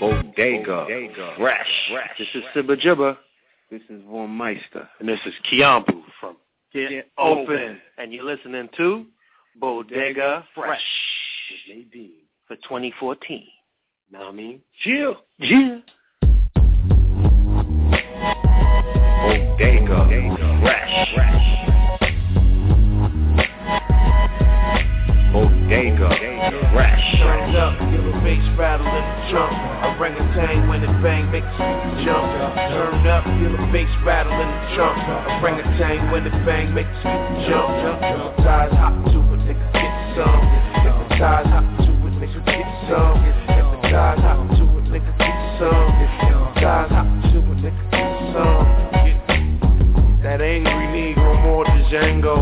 Bodega 0.00 1.34
Fresh. 1.36 1.90
This 2.18 2.28
is 2.34 2.44
Siba 2.56 2.80
Jibba. 2.80 3.18
This 3.70 3.82
is 3.90 4.00
VonMeista. 4.04 4.88
And 5.00 5.08
this 5.08 5.20
is 5.26 5.34
Kiambu 5.52 6.02
from 6.18 6.38
Get, 6.72 6.88
Get 6.88 7.10
Open. 7.18 7.42
Open. 7.42 7.78
And 7.98 8.10
you're 8.14 8.24
listening 8.24 8.70
to 8.78 9.04
Bodega 9.60 10.44
Fresh 10.54 10.80
Nadine. 11.68 12.10
for 12.46 12.56
2014. 12.56 13.44
Know 14.10 14.18
what 14.20 14.28
I 14.28 14.32
mean? 14.32 14.60
Yeah. 14.84 15.12
Yeah. 15.38 15.78
Bodega 19.22 20.06
Fresh. 20.62 21.07
Bodega 25.68 26.08
Fresh. 26.72 27.20
Turn 27.20 27.52
up, 27.52 27.76
bass 28.24 28.40
rattle 28.56 28.88
in 28.88 29.04
the 29.04 29.28
trunk. 29.28 29.52
When 30.00 30.16
it 30.16 30.88
bang 31.04 31.28
jump. 32.08 32.24
Turn 32.72 33.04
up, 33.04 33.28
bass 33.70 33.92
rattle 34.02 34.32
in 34.32 34.48
the 34.48 34.74
trunk. 34.74 34.96
When 35.42 35.60
it 35.60 36.32
bang 36.48 36.72
jump. 37.44 37.68
Hop 38.80 38.96
to 39.12 39.20
nigga 39.44 39.68
get 39.76 39.92
some. 40.16 40.40
Hop 41.20 41.68
to 41.84 41.92
nigga 42.16 42.40
get 42.48 42.64
some. 42.88 43.20
Hop 43.92 44.40
to 44.48 44.64
nigga 44.88 45.12
get 45.20 45.36
some. 45.60 45.84
Hop 46.64 47.12
to 47.28 47.44
nigga 47.60 47.84
get 47.92 48.08
some. 48.32 48.64
That 50.22 50.40
angry 50.40 50.86
Negro 50.96 51.32
more 51.42 51.64
than 51.66 51.84
Django. 51.92 52.36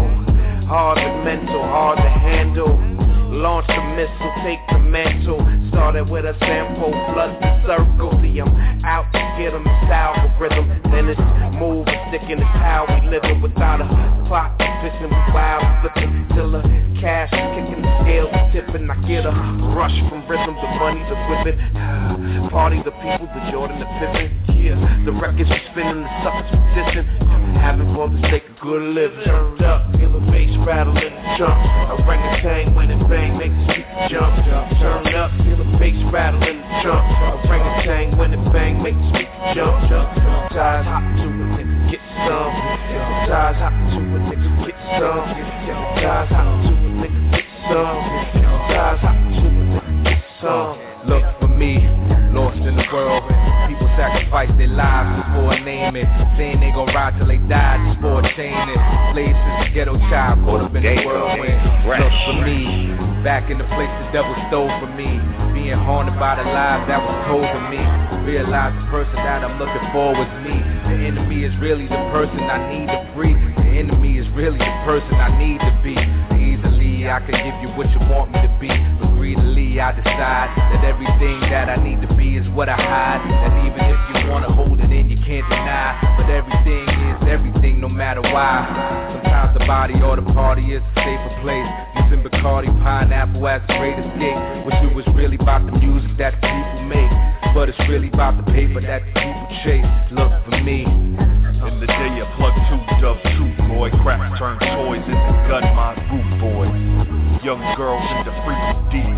Hard 0.69 0.99
to 0.99 1.25
mental, 1.25 1.63
hard 1.63 1.99
to 1.99 2.09
handle. 2.09 2.96
Launch 3.37 3.67
the 3.67 3.85
missile, 3.93 4.33
take 4.41 4.65
the 4.73 4.79
mantle. 4.79 5.37
Started 5.69 6.09
with 6.09 6.25
a 6.25 6.33
sample, 6.41 6.89
flood 7.13 7.37
the 7.37 7.53
circle. 7.69 8.17
See, 8.25 8.41
I'm 8.41 8.49
out 8.81 9.13
to 9.13 9.21
get 9.37 9.53
them, 9.53 9.61
it's 9.61 9.93
algorithm. 9.93 10.65
Then 10.89 11.13
it's 11.13 11.21
move, 11.61 11.85
and 11.85 12.01
stick 12.09 12.25
in 12.33 12.41
the 12.41 12.49
how 12.49 12.89
we 12.89 13.13
living 13.13 13.43
without 13.43 13.85
a 13.85 13.89
clock. 14.25 14.57
Fishing 14.81 15.13
we 15.13 15.21
wild, 15.37 15.69
flipping 15.85 16.25
till 16.33 16.49
the 16.49 16.65
cash 16.97 17.29
kicking 17.29 17.85
the 17.85 17.93
scales, 18.09 18.33
tipping. 18.57 18.89
I 18.89 18.97
get 19.05 19.29
a 19.29 19.33
rush 19.77 19.93
from 20.09 20.25
rhythm, 20.25 20.57
the 20.57 20.69
money, 20.81 21.05
the 21.05 21.17
whipping. 21.29 21.61
Party, 22.49 22.81
the 22.89 22.97
people, 23.05 23.29
the 23.37 23.53
Jordan, 23.53 23.77
the 23.77 23.89
Pippin. 24.01 24.33
Yeah, 24.57 24.81
the 25.05 25.13
records 25.13 25.53
we 25.53 25.61
spinning, 25.77 26.01
the 26.01 26.13
suckers 26.25 26.49
we 26.49 26.59
dissing. 26.73 27.05
Having 27.61 27.93
for 27.93 28.09
the 28.09 28.21
sake 28.33 28.49
of 28.49 28.57
good 28.65 28.97
living. 28.97 29.29
Turned 29.29 29.61
up, 29.61 29.93
feel 29.93 30.13
the 30.13 30.25
bass 30.33 30.49
in 30.49 30.57
the 30.57 31.37
trunk. 31.37 32.01
Orangutan 32.01 32.75
when 32.75 32.91
it 33.27 33.39
bang 33.39 33.39
makes 33.39 33.77
you 33.77 33.85
jump. 34.11 34.45
Turn 34.47 35.15
up, 35.15 35.31
feel 35.43 35.57
the 35.59 35.65
bass 35.79 35.99
rattle 36.13 36.43
in 36.43 36.59
the 36.59 36.83
trunk. 36.83 37.05
Orangutan 37.47 38.19
when 38.19 38.33
it 38.33 38.53
bang 38.53 38.83
makes 38.83 38.97
you 38.97 39.27
jump. 39.55 39.83
Hypnotize, 39.91 40.87
hop 40.87 41.03
to 41.03 41.27
it, 41.27 41.49
nigga, 41.59 41.91
get 41.91 42.01
some. 42.27 42.53
Hypnotize, 42.87 43.57
hop 43.57 43.73
to 43.91 43.99
it, 43.99 44.23
nigga, 44.31 44.67
get 44.67 44.79
some. 44.99 45.27
Hypnotize, 45.35 46.29
hop 46.31 46.47
to 46.63 46.73
it, 46.73 46.95
nigga, 47.03 47.21
get 47.33 47.47
some. 47.71 47.99
Hypnotize, 48.33 49.01
hop 49.01 49.17
to 49.17 49.47
it, 49.47 49.63
nigga, 49.75 50.05
get 50.05 50.23
some. 50.41 50.79
Look 51.07 51.25
for 51.39 51.49
me, 51.49 51.79
lost 52.35 52.59
in 52.59 52.75
the 52.77 52.85
world. 52.93 53.23
People 53.69 53.89
sacrifice 53.97 54.51
their 54.59 54.69
lives 54.69 55.23
before 55.23 55.55
a 55.55 55.61
name 55.63 55.97
it. 55.97 56.07
Saying 56.37 56.61
they 56.61 56.71
gon' 56.71 56.87
ride 56.95 57.17
till 57.17 57.27
they 57.27 57.39
die 57.49 57.79
just 57.87 58.01
for 58.03 58.21
a 58.21 58.23
chain 58.35 58.53
it. 58.53 58.79
Slaves 59.15 59.39
is 59.39 59.71
a 59.71 59.75
ghetto 59.75 59.99
child 60.11 60.45
caught 60.45 60.63
up 60.63 60.75
in 60.75 60.83
the 60.83 61.07
whirlwind. 61.07 61.63
Look 61.87 62.13
for 62.27 62.43
me, 62.43 62.91
back 63.27 63.51
in 63.51 63.59
the 63.59 63.67
place 63.75 63.91
the 64.07 64.07
devil 64.15 64.31
stole 64.47 64.71
from 64.79 64.95
me. 64.95 65.19
Being 65.51 65.75
haunted 65.75 66.15
by 66.15 66.39
the 66.39 66.47
lies 66.47 66.87
that 66.87 67.03
was 67.03 67.19
told 67.27 67.43
to 67.43 67.61
me. 67.75 67.83
Realize 68.23 68.71
the 68.71 68.87
person 68.87 69.19
that 69.19 69.43
I'm 69.43 69.59
looking 69.59 69.83
for 69.91 70.15
was 70.15 70.31
me. 70.47 70.55
The 70.87 71.11
enemy 71.11 71.43
is 71.43 71.51
really 71.59 71.91
the 71.91 71.99
person 72.15 72.39
I 72.47 72.63
need 72.71 72.87
to 72.87 73.03
free. 73.19 73.35
The 73.35 73.83
enemy 73.83 74.23
is 74.23 74.31
really 74.31 74.63
the 74.63 74.79
person 74.87 75.19
I 75.19 75.35
need 75.43 75.59
to 75.59 75.75
be. 75.83 76.36
Easily 76.47 77.11
I 77.11 77.19
can 77.27 77.35
give 77.43 77.59
you 77.59 77.75
what 77.75 77.91
you 77.91 77.99
want 78.07 78.31
me 78.31 78.39
to 78.39 78.51
be. 78.63 78.71
But 78.71 79.11
greedily 79.19 79.81
I 79.81 79.91
decide 79.91 80.55
that 80.55 80.87
everything 80.87 81.41
that 81.51 81.69
I 81.69 81.77
need 81.83 81.99
to 82.07 82.11
be 82.15 82.39
is 82.39 82.47
what 82.55 82.69
I 82.69 82.79
hide. 82.79 83.19
And 83.27 83.67
even 83.67 83.83
if 83.83 83.99
you 84.15 84.31
wanna 84.31 84.53
hold 84.55 84.79
it 84.79 84.91
in, 84.95 85.11
you 85.11 85.19
can't 85.27 85.43
deny. 85.51 85.99
But 86.15 86.31
everything 86.31 86.87
is 86.87 87.19
everything, 87.27 87.81
no 87.81 87.89
matter 87.89 88.23
why. 88.23 88.63
Sometimes 89.13 89.59
the 89.59 89.67
body 89.67 89.99
or 90.01 90.15
the 90.15 90.27
party 90.39 90.71
is 90.71 90.83
a 90.83 90.95
safer 91.03 91.35
place. 91.43 91.67
Using 92.07 92.23
Bacardi, 92.23 92.71
pineapple 92.83 93.43
as 93.49 93.63
a 93.69 93.79
great 93.79 93.99
escape. 93.99 94.39
What 94.65 94.79
you 94.83 94.95
was 94.95 95.07
really 95.19 95.37
about 95.37 95.67
the 95.67 95.75
music 95.79 96.15
that 96.19 96.39
the 96.39 96.47
people 96.47 96.83
make. 96.87 97.11
But 97.55 97.69
it's 97.69 97.89
really 97.91 98.09
about 98.09 98.39
the 98.39 98.47
paper 98.53 98.81
that 98.81 99.03
the 99.03 99.13
people 99.19 99.47
chase. 99.67 99.91
Look 100.15 100.31
for 100.47 100.63
me. 100.63 101.26
In 101.57 101.81
the 101.81 101.87
day 101.87 102.21
I 102.21 102.25
plug 102.37 102.53
two 102.69 102.81
dub 103.01 103.17
two 103.33 103.49
boy. 103.73 103.89
Crap 104.05 104.21
turn 104.39 104.61
toys 104.61 105.01
into 105.01 105.33
gun 105.49 105.65
my 105.73 105.97
root 106.13 106.29
boy 106.37 106.69
Young 107.41 107.65
girls 107.81 108.05
into 108.13 108.33
freaky 108.45 108.77
deep 108.93 109.09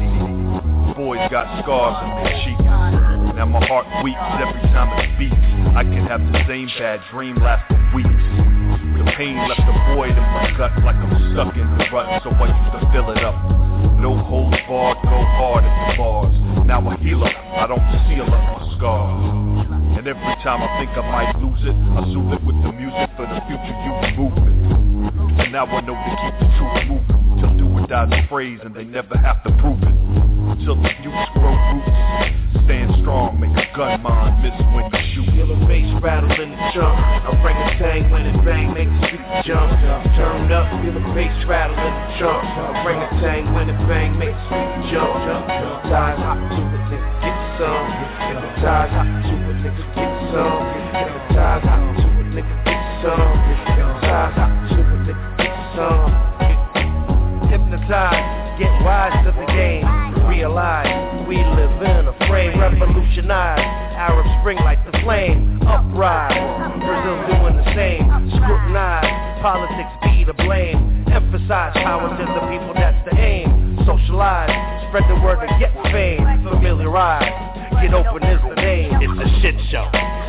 Boys 0.94 1.18
got 1.30 1.50
scars 1.62 1.98
on 1.98 2.22
their 2.22 2.34
cheeks. 2.46 2.62
Now 3.34 3.46
my 3.46 3.64
heart 3.66 3.86
weeps 4.02 4.18
every 4.38 4.62
time 4.70 4.90
it 5.02 5.18
beats. 5.18 5.34
I 5.74 5.82
can 5.82 6.06
have 6.06 6.22
the 6.30 6.38
same 6.46 6.66
bad 6.78 7.02
dream 7.10 7.36
last 7.42 7.66
for 7.66 7.78
weeks. 7.94 8.08
The 8.08 9.06
pain 9.18 9.34
left 9.48 9.62
a 9.62 9.94
void 9.94 10.14
in 10.14 10.26
my 10.34 10.54
gut 10.56 10.72
like 10.86 10.96
I'm 10.96 11.34
stuck 11.34 11.54
in 11.54 11.66
the 11.74 11.86
rut 11.90 12.22
So 12.22 12.30
I 12.30 12.46
used 12.54 12.72
to 12.78 12.92
fill 12.94 13.10
it 13.10 13.22
up 13.22 13.67
No 13.98 14.16
holds 14.16 14.56
barred, 14.66 14.98
go 15.02 15.18
hard 15.38 15.64
at 15.64 15.90
the 15.90 15.96
bars 15.98 16.66
Now 16.66 16.88
I 16.88 16.96
heal 16.96 17.24
up, 17.24 17.34
I 17.34 17.66
don't 17.66 17.82
seal 18.08 18.22
up 18.22 18.60
my 18.60 18.76
scars 18.76 19.48
and 19.98 20.06
every 20.06 20.36
time 20.46 20.62
I 20.62 20.70
think 20.78 20.94
I 20.94 21.02
might 21.10 21.34
lose 21.42 21.58
it, 21.66 21.74
I 21.74 22.06
soothe 22.14 22.38
it 22.38 22.42
with 22.46 22.54
the 22.62 22.70
music 22.70 23.10
for 23.18 23.26
the 23.26 23.42
future 23.50 23.74
youth 23.82 24.14
movement. 24.14 24.54
And 25.42 25.50
now 25.50 25.66
I 25.66 25.80
know 25.82 25.98
to 25.98 26.14
keep 26.22 26.38
the 26.38 26.46
truth 26.54 26.86
moving. 26.86 27.18
Till 27.42 27.50
do 27.58 27.66
or 27.66 27.77
die 27.88 28.04
the 28.04 28.20
phrase 28.28 28.60
and 28.62 28.76
they 28.76 28.84
never 28.84 29.16
have 29.16 29.42
to 29.42 29.50
prove 29.64 29.80
it. 29.80 29.96
Till 30.60 30.76
the 30.76 30.92
youths 31.00 31.30
grow 31.32 31.56
roots. 31.56 31.88
Stand 32.68 32.92
strong, 33.00 33.40
make 33.40 33.56
a 33.56 33.64
gun 33.72 34.04
mind 34.04 34.44
miss 34.44 34.52
when 34.76 34.92
you 34.92 35.00
shoot. 35.16 35.24
Feel 35.32 35.48
the 35.48 35.56
bass 35.64 35.88
rattle 36.04 36.28
in 36.28 36.52
the 36.52 36.60
trunk. 36.76 37.00
Orangutan 37.32 38.12
when 38.12 38.28
it 38.28 38.36
bang 38.44 38.76
makes 38.76 38.92
you 39.08 39.16
jump. 39.48 39.72
Turn 40.20 40.52
up, 40.52 40.68
feel 40.84 40.92
the 40.92 41.04
bass 41.16 41.32
rattle 41.48 41.80
in 41.80 41.94
the 41.96 42.06
trunk. 42.20 42.44
Orangutan 42.84 43.56
when 43.56 43.72
it 43.72 43.80
bang 43.88 44.12
makes 44.20 44.36
you 44.52 44.92
jump. 44.92 45.16
Hypnotize, 45.48 46.20
hop 46.20 46.36
to 46.36 46.60
it, 46.60 46.84
nigga, 46.92 47.08
get 47.24 47.40
some. 47.56 47.88
Hypnotize, 48.28 48.92
hop 48.92 49.08
to 49.08 49.32
it, 49.32 49.58
nigga, 49.64 49.84
get 49.96 50.12
some. 50.28 50.60
Hypnotize, 50.92 51.64
hop 51.64 51.80
to 51.96 52.06
it, 52.20 52.28
nigga, 52.36 52.54
get 52.68 52.80
some. 53.00 53.32
Hypnotize, 53.48 54.36
hop 54.36 54.47
Hypnotize, 57.88 58.60
get 58.60 58.84
wise 58.84 59.16
to 59.24 59.32
the 59.32 59.46
game. 59.48 59.80
Realize 60.28 61.24
we 61.26 61.36
live 61.36 61.72
in 61.80 62.04
a 62.04 62.12
frame. 62.28 62.60
Revolutionize, 62.60 63.64
Arab 63.96 64.26
Spring 64.40 64.58
like 64.58 64.76
the 64.84 64.92
flame. 65.00 65.58
Uprise, 65.64 66.36
Brazil 66.84 67.16
doing 67.32 67.56
the 67.56 67.64
same. 67.72 68.04
Scrutinize, 68.36 69.40
politics 69.40 69.88
be 70.04 70.24
to 70.26 70.34
blame. 70.34 71.06
Emphasize 71.08 71.72
power 71.80 72.12
to 72.12 72.24
the 72.28 72.44
people, 72.52 72.74
that's 72.74 73.00
the 73.08 73.16
aim. 73.16 73.80
Socialize, 73.86 74.52
spread 74.88 75.08
the 75.08 75.16
word 75.24 75.40
to 75.40 75.48
get 75.58 75.72
fame. 75.88 76.20
Familiarize, 76.44 77.32
get 77.80 77.94
open 77.94 78.22
is 78.28 78.40
the 78.52 78.54
name. 78.60 79.00
It's 79.00 79.16
a 79.16 79.40
shit 79.40 79.56
show. 79.72 79.88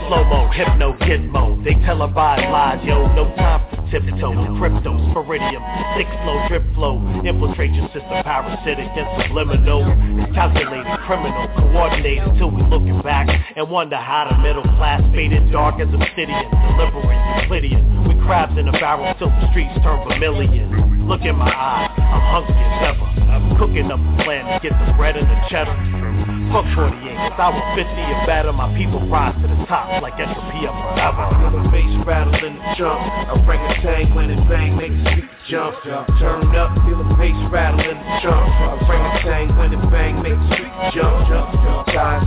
Slow 0.10 0.24
mo, 0.24 0.50
hypno, 0.50 0.98
gizmo. 1.06 1.64
They 1.64 1.78
televise 1.86 2.50
lies, 2.50 2.82
yo. 2.84 3.06
No 3.14 3.30
time 3.38 3.62
for 3.70 3.78
tiptoe. 3.94 4.34
Crypto, 4.58 4.98
sporidium, 5.14 5.62
sick 5.94 6.10
flow, 6.26 6.42
drip 6.50 6.66
flow. 6.74 6.98
Infiltrate 7.22 7.78
your 7.78 7.86
system, 7.94 8.18
parasitic 8.26 8.90
and 8.90 9.06
subliminal. 9.22 9.86
Calculated, 10.34 10.98
criminal, 11.06 11.46
coordinated 11.54 12.26
till 12.42 12.50
we 12.50 12.64
looking 12.74 13.00
back 13.04 13.30
and 13.56 13.70
wonder 13.70 13.98
how 13.98 14.26
the 14.26 14.38
middle 14.42 14.66
class 14.82 15.00
faded 15.14 15.52
dark 15.52 15.80
as 15.80 15.94
obsidian. 15.94 16.50
Delivering 16.74 17.22
Euclidean. 17.46 18.10
We 18.10 18.18
crabs 18.26 18.58
in 18.58 18.68
a 18.68 18.72
barrel 18.82 19.14
till 19.20 19.30
the 19.30 19.52
streets 19.52 19.78
turn 19.86 20.02
vermilion. 20.10 21.06
Look 21.08 21.22
in 21.22 21.36
my 21.36 21.54
eyes, 21.54 21.94
I'm 22.02 22.26
hungry 22.34 22.58
as 22.58 22.98
ever. 22.98 23.06
I'm 23.30 23.58
cooking 23.62 23.92
up 23.92 24.02
a 24.02 24.24
plan 24.24 24.58
to 24.58 24.58
get 24.58 24.74
the 24.74 24.94
bread 24.98 25.18
and 25.18 25.30
the 25.30 25.38
cheddar. 25.50 26.09
Fuck 26.50 26.66
48, 26.74 27.14
cause 27.30 27.38
I 27.38 27.50
was 27.54 27.62
50 27.78 27.94
and 27.94 28.26
better. 28.26 28.52
My 28.52 28.74
people 28.74 29.06
rise 29.06 29.38
to 29.38 29.46
the 29.46 29.54
top 29.70 30.02
like 30.02 30.18
entropy 30.18 30.66
of 30.66 30.74
forever. 30.74 31.30
Feel 31.38 31.54
the 31.62 31.70
bass 31.70 31.94
rattle 32.10 32.34
in 32.42 32.58
the 32.58 32.66
trunk. 32.74 33.06
Orangutan 33.46 34.18
when 34.18 34.34
it 34.34 34.42
bang 34.50 34.74
makes 34.74 34.98
you 35.14 35.30
jump. 35.46 35.78
Turn 36.18 36.50
up, 36.58 36.74
feel 36.90 36.98
the 36.98 37.14
bass 37.22 37.38
rattle 37.54 37.86
in 37.86 38.02
the 38.02 38.18
trunk. 38.26 38.50
Orangutan 38.82 39.54
when 39.62 39.78
it 39.78 39.84
bang 39.94 40.26
makes 40.26 40.42
you 40.58 40.66
jump. 40.98 41.30
Hypnotize. 41.30 42.26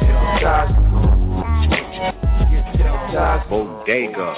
Hypnotize. 0.00 0.72
Hypnotize. 2.72 3.44
Bodega 3.52 4.32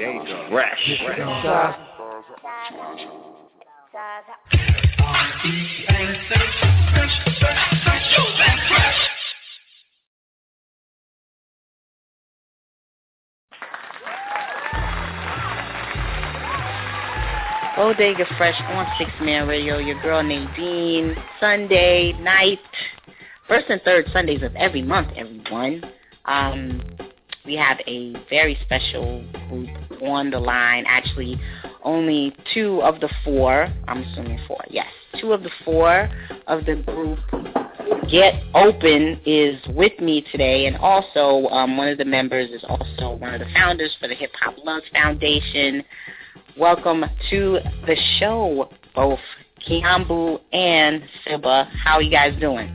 Fresh. 0.51 0.83
Fresh. 1.07 1.87
Bodega 17.77 18.25
Fresh 18.39 18.59
on 18.69 18.87
Six 18.99 19.11
Man 19.21 19.47
Radio. 19.47 19.77
Your 19.77 20.01
girl 20.01 20.23
Nadine. 20.23 21.15
Sunday 21.39 22.15
night, 22.23 22.59
first 23.47 23.67
and 23.69 23.83
third 23.83 24.07
Sundays 24.15 24.43
of 24.43 24.57
every 24.57 24.81
month. 24.81 25.09
Everyone. 25.15 25.85
Um, 26.25 26.83
we 27.45 27.55
have 27.57 27.77
a 27.87 28.15
very 28.31 28.59
special 28.65 29.23
group 29.51 29.69
on 30.03 30.31
the 30.31 30.39
line. 30.39 30.85
Actually, 30.89 31.39
only 31.85 32.35
two 32.55 32.81
of 32.81 32.99
the 33.01 33.11
four. 33.23 33.69
I'm 33.87 34.03
assuming 34.05 34.41
four. 34.49 34.65
Yes, 34.71 34.87
two 35.21 35.33
of 35.33 35.43
the 35.43 35.51
four 35.63 36.09
of 36.47 36.65
the 36.65 36.77
group 36.77 37.19
Get 38.11 38.43
Open 38.55 39.21
is 39.27 39.61
with 39.69 40.01
me 40.01 40.25
today, 40.33 40.67
and 40.67 40.77
also 40.77 41.47
um, 41.49 41.77
one 41.77 41.89
of 41.89 41.99
the 41.99 42.05
members 42.07 42.51
is 42.51 42.65
also 42.67 43.17
one 43.17 43.35
of 43.35 43.41
the 43.41 43.53
founders 43.53 43.95
for 44.01 44.09
the 44.09 44.15
Hip 44.15 44.31
Hop 44.41 44.55
Love 44.65 44.83
Foundation. 44.93 45.85
Welcome 46.59 47.05
to 47.29 47.59
the 47.87 47.97
show, 48.19 48.71
both 48.95 49.19
Kiambu 49.69 50.41
and 50.55 51.03
Siba. 51.27 51.69
How 51.85 51.97
are 51.97 52.03
you 52.03 52.11
guys 52.11 52.35
doing? 52.41 52.75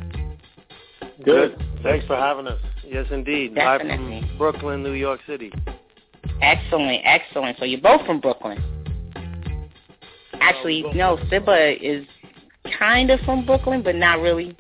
Good. 1.26 1.58
Thanks 1.82 2.06
for 2.06 2.16
having 2.16 2.46
us. 2.46 2.60
Yes, 2.86 3.08
indeed. 3.10 3.56
Definitely. 3.56 4.20
Live 4.22 4.30
from 4.30 4.38
Brooklyn, 4.38 4.84
New 4.84 4.94
York 4.94 5.22
City. 5.26 5.52
Excellent, 6.44 7.02
excellent. 7.04 7.58
So 7.58 7.66
you're 7.66 7.82
both 7.82 8.06
from 8.06 8.20
Brooklyn. 8.20 8.64
Actually, 10.40 10.84
no, 10.94 11.18
Siba 11.32 11.76
is 11.82 12.06
kind 12.78 13.10
of 13.10 13.20
from 13.22 13.48
Brooklyn, 13.48 13.82
but 13.82 13.96
not 13.96 14.20
really. 14.20 14.56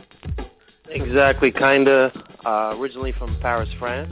Exactly, 0.89 1.51
kinda. 1.51 2.11
Uh, 2.43 2.75
originally 2.75 3.11
from 3.19 3.37
Paris, 3.39 3.69
France, 3.77 4.11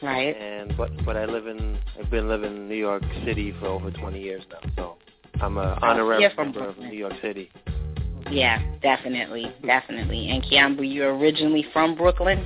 Right. 0.00 0.36
and 0.36 0.76
but 0.76 0.90
but 1.04 1.16
I 1.16 1.24
live 1.24 1.46
in 1.46 1.78
I've 1.98 2.10
been 2.10 2.28
living 2.28 2.54
in 2.56 2.68
New 2.68 2.76
York 2.76 3.02
City 3.24 3.52
for 3.58 3.66
over 3.66 3.90
20 3.90 4.20
years 4.20 4.42
now. 4.50 4.70
So 4.76 4.96
I'm 5.42 5.56
a 5.58 5.78
honorary 5.82 6.22
you're 6.22 6.30
from 6.30 6.52
member 6.52 6.68
of 6.68 6.78
New 6.78 6.96
York 6.96 7.14
City. 7.20 7.50
Yeah, 8.30 8.62
definitely, 8.82 9.46
definitely. 9.64 10.28
And 10.28 10.42
Kiambu, 10.44 10.82
you're 10.92 11.16
originally 11.16 11.64
from 11.72 11.96
Brooklyn? 11.96 12.44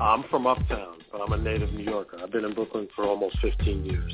I'm 0.00 0.24
from 0.30 0.46
Uptown, 0.46 0.96
but 1.12 1.20
I'm 1.20 1.32
a 1.32 1.36
native 1.38 1.72
New 1.72 1.84
Yorker. 1.84 2.18
I've 2.22 2.32
been 2.32 2.44
in 2.44 2.54
Brooklyn 2.54 2.88
for 2.96 3.04
almost 3.04 3.38
15 3.40 3.84
years. 3.84 4.12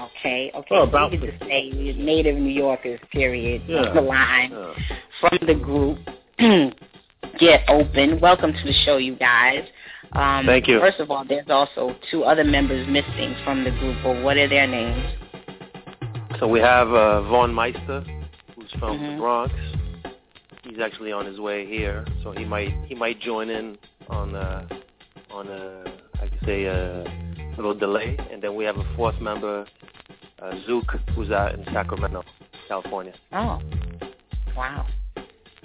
Okay, 0.00 0.50
okay. 0.54 0.66
Oh, 0.72 0.84
so 0.84 0.88
about 0.88 1.12
you 1.12 1.18
could 1.20 1.30
just 1.30 1.42
say 1.42 1.70
native 1.70 2.36
New 2.36 2.50
Yorkers, 2.52 2.98
period, 3.12 3.62
Yeah. 3.68 3.92
the 3.92 4.00
line 4.00 4.50
Yeah. 4.50 4.74
from 5.20 5.38
the 5.46 5.54
group. 5.54 5.98
Get 7.38 7.64
open. 7.68 8.20
Welcome 8.20 8.52
to 8.52 8.64
the 8.64 8.72
show, 8.84 8.96
you 8.96 9.14
guys. 9.16 9.64
Um, 10.12 10.46
Thank 10.46 10.66
you. 10.68 10.80
First 10.80 11.00
of 11.00 11.10
all, 11.10 11.24
there's 11.28 11.48
also 11.50 11.94
two 12.10 12.24
other 12.24 12.44
members 12.44 12.86
missing 12.88 13.36
from 13.44 13.64
the 13.64 13.70
group. 13.70 13.96
But 14.02 14.22
what 14.22 14.36
are 14.36 14.48
their 14.48 14.66
names? 14.66 15.04
So 16.40 16.46
we 16.46 16.60
have 16.60 16.88
uh, 16.88 17.22
VonMeista, 17.28 18.06
who's 18.54 18.70
from 18.78 18.98
Mhm. 18.98 19.14
the 19.14 19.20
Bronx. 19.20 19.54
He's 20.64 20.78
actually 20.80 21.12
on 21.12 21.26
his 21.26 21.40
way 21.40 21.66
here, 21.66 22.04
so 22.22 22.30
he 22.32 22.44
might 22.44 22.72
he 22.86 22.94
might 22.94 23.20
join 23.20 23.50
in 23.50 23.76
on 24.08 24.34
uh, 24.34 24.66
on 25.30 25.48
a 25.48 25.82
I 26.22 26.28
could 26.28 26.44
say 26.44 26.64
a 26.66 27.04
little 27.56 27.74
delay. 27.74 28.16
And 28.30 28.40
then 28.42 28.54
we 28.54 28.64
have 28.64 28.76
a 28.76 28.84
fourth 28.96 29.20
member, 29.20 29.66
uh, 30.40 30.52
Zook, 30.66 30.92
who's 31.14 31.30
out 31.30 31.54
in 31.54 31.64
Sacramento, 31.66 32.22
California. 32.68 33.12
Oh, 33.32 33.60
wow. 34.56 34.86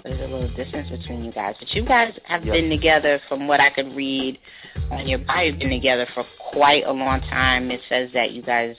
There's 0.04 0.20
a 0.20 0.24
little 0.24 0.48
distance 0.54 0.90
between 0.90 1.24
you 1.24 1.32
guys. 1.32 1.54
But 1.58 1.72
you 1.72 1.82
guys 1.82 2.12
have 2.24 2.44
Yep. 2.44 2.52
been 2.52 2.68
together, 2.68 3.20
from 3.26 3.48
what 3.48 3.58
I 3.58 3.70
could 3.70 3.96
read 3.96 4.38
on 4.90 5.08
your 5.08 5.18
bio, 5.20 5.44
you've 5.44 5.58
been 5.58 5.70
together 5.70 6.06
for 6.12 6.24
quite 6.38 6.84
a 6.84 6.92
long 6.92 7.22
time. 7.22 7.70
It 7.70 7.80
says 7.88 8.10
that 8.12 8.32
you 8.32 8.42
guys 8.42 8.76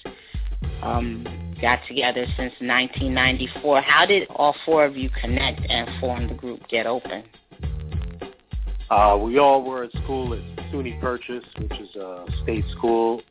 um, 0.84 1.26
got 1.60 1.80
together 1.88 2.28
since 2.38 2.54
1994. 2.60 3.82
How 3.82 4.06
did 4.06 4.28
all 4.30 4.56
four 4.66 4.86
of 4.86 4.96
you 4.96 5.10
connect 5.20 5.62
and 5.68 5.90
form 6.00 6.28
the 6.28 6.36
group 6.36 6.68
Get 6.68 6.86
Open? 6.86 7.24
Uh, 8.92 9.18
we 9.20 9.40
all 9.40 9.64
were 9.64 9.86
at 9.86 9.92
school 10.04 10.32
at 10.32 10.42
SUNY 10.72 11.02
Purchase, 11.02 11.44
which 11.58 11.74
is 11.80 11.96
a 11.96 12.28
state 12.44 12.66
school 12.78 13.24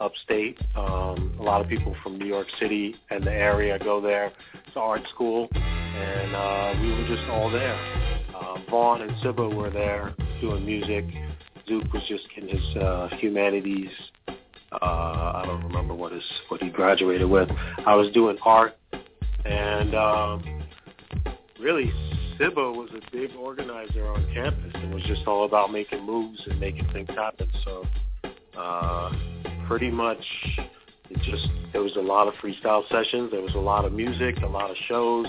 upstate. 0.00 0.58
Um, 0.76 1.36
a 1.38 1.42
lot 1.42 1.60
of 1.60 1.68
people 1.68 1.94
from 2.02 2.18
New 2.18 2.26
York 2.26 2.46
City 2.58 2.94
and 3.10 3.24
the 3.24 3.32
area 3.32 3.78
go 3.78 4.00
there. 4.00 4.32
It's 4.66 4.76
art 4.76 5.02
school, 5.14 5.48
and 5.52 6.34
uh, 6.34 6.80
we 6.80 6.90
were 6.92 7.06
just 7.06 7.28
all 7.30 7.50
there. 7.50 7.78
Uh, 8.34 8.58
Vaughn 8.70 9.02
and 9.02 9.10
Siba 9.22 9.54
were 9.54 9.70
there 9.70 10.14
doing 10.40 10.64
music. 10.64 11.04
Zook 11.68 11.92
was 11.92 12.02
just 12.08 12.24
in 12.36 12.48
his 12.48 12.76
uh, 12.76 13.08
humanities. 13.18 13.90
Uh, 14.28 14.76
I 14.80 15.42
don't 15.46 15.64
remember 15.64 15.94
what 15.94 16.12
his 16.12 16.24
what 16.48 16.62
he 16.62 16.70
graduated 16.70 17.28
with. 17.28 17.48
I 17.86 17.94
was 17.94 18.10
doing 18.12 18.38
art, 18.44 18.76
and 19.44 19.94
um, 19.94 20.62
really 21.60 21.92
Siba 22.38 22.74
was 22.74 22.88
a 22.96 23.10
big 23.12 23.30
organizer 23.36 24.06
on 24.08 24.26
campus. 24.32 24.72
It 24.74 24.94
was 24.94 25.02
just 25.04 25.26
all 25.26 25.44
about 25.44 25.70
making 25.70 26.04
moves 26.04 26.40
and 26.46 26.58
making 26.58 26.88
things 26.92 27.08
happen. 27.10 27.48
So 27.64 27.84
uh, 28.56 29.12
pretty 29.66 29.90
much 29.90 30.24
it 31.10 31.18
just 31.22 31.46
there 31.72 31.82
was 31.82 31.96
a 31.96 32.00
lot 32.00 32.28
of 32.28 32.34
freestyle 32.34 32.88
sessions, 32.88 33.30
there 33.30 33.42
was 33.42 33.54
a 33.54 33.58
lot 33.58 33.84
of 33.84 33.92
music, 33.92 34.36
a 34.42 34.46
lot 34.46 34.70
of 34.70 34.76
shows, 34.88 35.26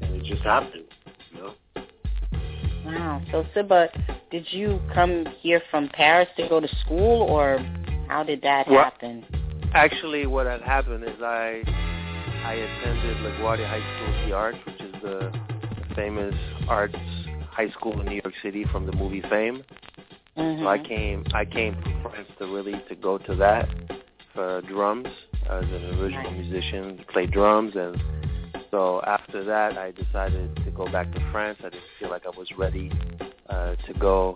and 0.00 0.14
it 0.14 0.24
just 0.24 0.42
happened, 0.42 0.84
you 1.30 1.38
know. 1.38 1.54
Wow. 2.84 3.22
So, 3.30 3.44
Siba, 3.54 3.88
did 4.30 4.46
you 4.50 4.80
come 4.92 5.26
here 5.40 5.62
from 5.70 5.88
Paris 5.88 6.28
to 6.36 6.48
go 6.48 6.60
to 6.60 6.68
school, 6.84 7.22
or 7.22 7.58
how 8.08 8.22
did 8.22 8.42
that 8.42 8.68
Well- 8.68 8.84
happen? 8.84 9.24
Actually, 9.74 10.26
what 10.26 10.46
had 10.46 10.60
happened 10.60 11.04
is 11.04 11.22
I 11.22 11.62
I 12.44 12.54
attended 12.54 13.16
LaGuardia 13.18 13.68
High 13.68 13.80
School 13.80 14.14
of 14.14 14.26
the 14.26 14.34
Arts, 14.34 14.58
which 14.66 14.80
is 14.80 14.92
the 15.00 15.32
famous 15.94 16.34
arts 16.68 16.96
high 17.50 17.68
school 17.70 18.00
in 18.00 18.06
New 18.06 18.20
York 18.24 18.34
City 18.42 18.64
from 18.64 18.86
the 18.86 18.92
movie 18.92 19.22
Fame. 19.30 19.62
So 20.36 20.66
I 20.66 20.78
came 20.78 21.24
I 21.34 21.44
came 21.44 21.74
from 21.82 22.00
France 22.02 22.28
to 22.38 22.46
really 22.46 22.80
to 22.88 22.94
go 22.94 23.18
to 23.18 23.34
that 23.36 23.68
for 24.34 24.62
drums 24.62 25.08
as 25.50 25.64
an 25.64 25.98
original 26.00 26.30
musician, 26.30 27.04
play 27.12 27.26
drums 27.26 27.74
and 27.76 28.00
so 28.70 29.02
after 29.06 29.44
that 29.44 29.76
I 29.76 29.90
decided 29.90 30.56
to 30.64 30.70
go 30.70 30.90
back 30.90 31.12
to 31.12 31.30
France. 31.30 31.58
I 31.60 31.68
didn't 31.68 31.84
feel 32.00 32.08
like 32.08 32.24
I 32.24 32.30
was 32.30 32.48
ready 32.56 32.90
uh 33.50 33.74
to 33.74 33.94
go 33.98 34.34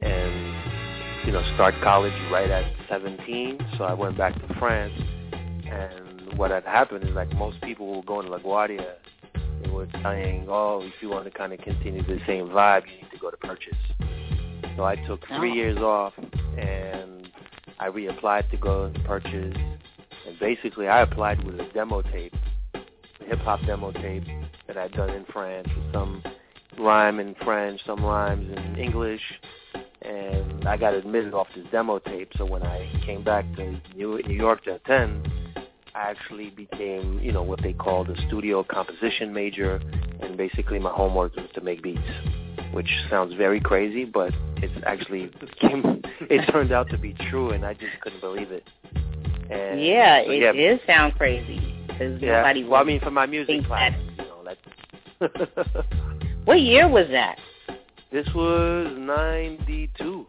and 0.00 1.26
you 1.26 1.32
know 1.32 1.42
start 1.54 1.74
college 1.82 2.14
right 2.30 2.50
at 2.50 2.64
17. 2.88 3.58
So 3.78 3.84
I 3.84 3.94
went 3.94 4.16
back 4.16 4.34
to 4.34 4.54
France 4.60 4.94
and 5.32 6.38
what 6.38 6.52
had 6.52 6.64
happened 6.64 7.02
is 7.04 7.14
like 7.16 7.32
most 7.34 7.60
people 7.62 7.86
who 7.90 7.96
were 7.96 8.04
going 8.04 8.26
to 8.26 8.32
LaGuardia 8.32 8.94
they 9.64 9.70
were 9.70 9.88
saying, 10.02 10.46
"Oh, 10.48 10.82
if 10.82 10.94
you 11.00 11.08
want 11.08 11.24
to 11.24 11.30
kind 11.30 11.52
of 11.52 11.60
continue 11.60 12.02
the 12.02 12.20
same 12.26 12.48
vibe, 12.48 12.82
you 12.86 13.02
need 13.02 13.10
to 13.12 13.18
go 13.18 13.30
to 13.30 13.36
Purchase." 13.36 13.76
So 14.76 14.84
I 14.84 14.96
took 14.96 15.20
oh. 15.30 15.38
three 15.38 15.52
Oh. 15.52 15.54
years 15.54 15.78
off, 15.78 16.14
and 16.58 17.28
I 17.78 17.88
reapplied 17.88 18.50
to 18.50 18.56
go 18.56 18.90
to 18.90 19.00
Purchase. 19.00 19.56
And 20.26 20.38
basically, 20.38 20.88
I 20.88 21.00
applied 21.02 21.42
with 21.44 21.60
a 21.60 21.68
demo 21.74 22.02
tape, 22.02 22.34
a 22.74 23.24
hip 23.24 23.40
hop 23.40 23.60
demo 23.66 23.92
tape 23.92 24.24
that 24.66 24.76
I'd 24.76 24.92
done 24.92 25.10
in 25.10 25.24
France, 25.32 25.68
with 25.76 25.92
some 25.92 26.22
rhyme 26.78 27.20
in 27.20 27.34
French, 27.44 27.80
some 27.84 28.04
rhymes 28.04 28.50
in 28.56 28.76
English, 28.76 29.20
and 30.02 30.66
I 30.66 30.76
got 30.76 30.94
admitted 30.94 31.34
off 31.34 31.48
this 31.54 31.66
demo 31.70 31.98
tape. 31.98 32.30
So 32.38 32.44
when 32.44 32.62
I 32.62 32.88
came 33.04 33.22
back 33.22 33.44
to 33.56 33.80
New 33.96 34.20
New 34.26 34.34
York 34.34 34.64
to 34.64 34.76
attend, 34.76 35.28
I 35.94 36.10
actually 36.10 36.50
became, 36.50 37.18
you 37.20 37.32
know, 37.32 37.42
what 37.42 37.62
they 37.62 37.72
call 37.72 38.04
the 38.04 38.16
studio 38.28 38.64
composition 38.64 39.32
major, 39.32 39.80
and 40.20 40.36
basically 40.36 40.78
my 40.78 40.90
homework 40.90 41.36
was 41.36 41.46
to 41.54 41.60
make 41.60 41.82
beats, 41.82 42.00
which 42.72 42.90
sounds 43.10 43.34
very 43.34 43.60
crazy, 43.60 44.04
but 44.04 44.32
it's 44.56 44.72
actually 44.86 45.30
came, 45.60 46.02
it 46.30 46.50
turned 46.50 46.72
out 46.72 46.88
to 46.90 46.98
be 46.98 47.14
true, 47.30 47.50
and 47.50 47.64
I 47.64 47.74
just 47.74 48.00
couldn't 48.00 48.20
believe 48.20 48.50
it. 48.50 48.64
And 49.50 49.82
yeah, 49.84 50.22
so, 50.24 50.30
it 50.30 50.42
yeah, 50.42 50.52
did 50.52 50.80
sound 50.86 51.14
crazy 51.16 51.60
because 51.86 52.20
yeah. 52.20 52.38
nobody. 52.38 52.64
Well, 52.64 52.80
I 52.80 52.84
mean, 52.84 53.00
for 53.00 53.10
my 53.10 53.26
music 53.26 53.64
class, 53.66 53.92
that. 54.18 54.26
you 55.20 55.28
know, 55.28 55.84
What 56.44 56.60
year 56.60 56.88
was 56.88 57.06
that? 57.10 57.38
this 58.10 58.26
was 58.34 58.94
'92. 58.98 60.26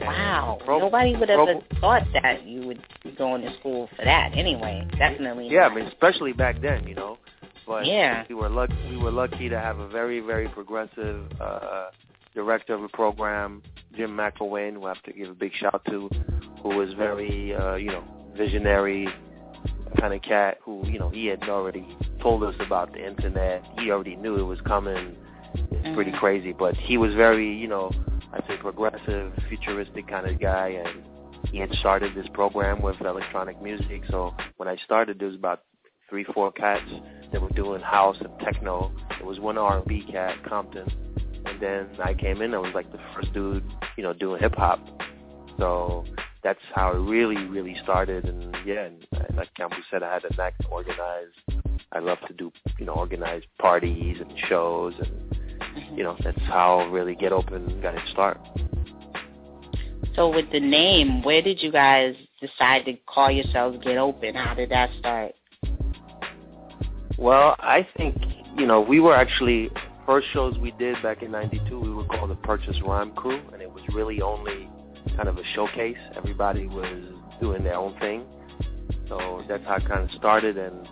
Wow. 0.00 0.58
Pro- 0.64 0.80
Nobody 0.80 1.14
would 1.16 1.28
have 1.28 1.38
Pro- 1.38 1.80
thought 1.80 2.02
that 2.22 2.44
you 2.46 2.66
would 2.66 2.82
be 3.04 3.12
going 3.12 3.42
to 3.42 3.54
school 3.58 3.88
for 3.96 4.04
that. 4.04 4.32
Anyway, 4.34 4.86
definitely. 4.98 5.48
Yeah, 5.48 5.60
not. 5.60 5.72
I 5.72 5.74
mean, 5.76 5.84
especially 5.86 6.32
back 6.32 6.60
then, 6.60 6.86
you 6.86 6.94
know. 6.94 7.18
But 7.66 7.86
Yeah. 7.86 8.24
we 8.28 8.34
were 8.34 8.48
lucky. 8.48 8.74
We 8.90 8.96
were 8.96 9.10
lucky 9.10 9.48
to 9.48 9.58
have 9.58 9.78
a 9.78 9.88
very, 9.88 10.20
very 10.20 10.48
progressive 10.48 11.24
uh, 11.40 11.90
director 12.34 12.74
of 12.74 12.82
the 12.82 12.88
program, 12.88 13.62
Jim 13.96 14.16
McElwaine, 14.16 14.74
who 14.74 14.86
I 14.86 14.88
have 14.94 15.02
to 15.04 15.12
give 15.12 15.30
a 15.30 15.34
big 15.34 15.52
shout 15.54 15.82
to, 15.86 16.10
who 16.62 16.70
was 16.70 16.92
very, 16.94 17.54
uh, 17.54 17.74
you 17.76 17.90
know, 17.90 18.04
visionary 18.36 19.08
kind 20.00 20.14
of 20.14 20.22
cat. 20.22 20.58
Who, 20.62 20.82
you 20.86 20.98
know, 20.98 21.10
he 21.10 21.26
had 21.26 21.42
already 21.48 21.86
told 22.20 22.42
us 22.42 22.54
about 22.60 22.92
the 22.92 23.06
internet. 23.06 23.64
He 23.78 23.90
already 23.90 24.16
knew 24.16 24.36
it 24.36 24.44
was 24.44 24.60
coming. 24.62 25.16
It's 25.54 25.94
pretty 25.94 26.12
crazy, 26.12 26.52
but 26.52 26.76
he 26.76 26.96
was 26.96 27.14
very, 27.14 27.54
you 27.54 27.68
know, 27.68 27.90
I'd 28.32 28.46
say 28.46 28.56
progressive, 28.56 29.32
futuristic 29.48 30.08
kind 30.08 30.26
of 30.26 30.40
guy, 30.40 30.68
and 30.68 31.02
he 31.50 31.58
had 31.58 31.70
started 31.74 32.14
this 32.14 32.26
program 32.32 32.80
with 32.80 33.00
electronic 33.02 33.60
music. 33.60 34.02
So 34.08 34.34
when 34.56 34.68
I 34.68 34.76
started, 34.76 35.18
there 35.18 35.28
was 35.28 35.36
about 35.36 35.64
three, 36.12 36.24
four 36.24 36.52
cats 36.52 36.84
that 37.32 37.40
were 37.40 37.48
doing 37.50 37.80
house 37.80 38.18
and 38.20 38.28
techno. 38.40 38.92
There 39.16 39.26
was 39.26 39.40
one 39.40 39.56
R&B 39.56 40.04
cat, 40.12 40.36
Compton, 40.44 40.86
and 41.46 41.58
then 41.58 41.88
I 42.04 42.12
came 42.12 42.42
in. 42.42 42.52
I 42.52 42.58
was 42.58 42.72
like 42.74 42.92
the 42.92 43.00
first 43.14 43.32
dude, 43.32 43.64
you 43.96 44.02
know, 44.02 44.12
doing 44.12 44.38
hip 44.38 44.54
hop. 44.54 44.78
So 45.58 46.04
that's 46.44 46.60
how 46.74 46.92
it 46.92 46.98
really, 46.98 47.46
really 47.46 47.74
started. 47.82 48.26
And 48.26 48.54
yeah, 48.66 48.84
and 48.84 49.06
like 49.34 49.48
Kiambu 49.58 49.80
said, 49.90 50.02
I 50.02 50.12
had 50.12 50.24
a 50.24 50.36
knack 50.36 50.58
to 50.58 50.68
organize. 50.68 51.32
I 51.92 52.00
love 52.00 52.18
to 52.28 52.34
do, 52.34 52.52
you 52.78 52.84
know, 52.84 52.92
organize 52.92 53.42
parties 53.58 54.18
and 54.20 54.30
shows, 54.50 54.92
and 54.98 55.34
mm-hmm. 55.40 55.96
you 55.96 56.04
know, 56.04 56.14
that's 56.22 56.42
how 56.42 56.88
really 56.90 57.14
Get 57.14 57.32
Open 57.32 57.80
got 57.80 57.94
its 57.94 58.10
start. 58.10 58.38
So 60.14 60.28
with 60.28 60.52
the 60.52 60.60
name, 60.60 61.22
where 61.22 61.40
did 61.40 61.62
you 61.62 61.72
guys 61.72 62.14
decide 62.38 62.84
to 62.84 62.98
call 63.06 63.30
yourselves 63.30 63.78
Get 63.82 63.96
Open? 63.96 64.34
How 64.34 64.52
did 64.52 64.70
that 64.72 64.90
start? 64.98 65.32
Well, 67.18 67.56
I 67.58 67.86
think 67.96 68.16
you 68.56 68.66
know 68.66 68.80
we 68.80 69.00
were 69.00 69.14
actually 69.14 69.70
first 70.06 70.26
shows 70.32 70.58
we 70.58 70.72
did 70.72 71.00
back 71.02 71.22
in 71.22 71.30
'92. 71.30 71.78
We 71.78 71.90
were 71.90 72.04
called 72.04 72.30
the 72.30 72.36
Purchase 72.36 72.76
Rhyme 72.82 73.12
Crew, 73.12 73.40
and 73.52 73.62
it 73.62 73.72
was 73.72 73.82
really 73.94 74.20
only 74.20 74.68
kind 75.16 75.28
of 75.28 75.38
a 75.38 75.44
showcase. 75.54 75.98
Everybody 76.16 76.66
was 76.66 77.04
doing 77.40 77.62
their 77.64 77.76
own 77.76 77.98
thing, 77.98 78.24
so 79.08 79.44
that's 79.48 79.64
how 79.64 79.76
it 79.76 79.86
kind 79.86 80.08
of 80.08 80.10
started. 80.16 80.56
And 80.56 80.88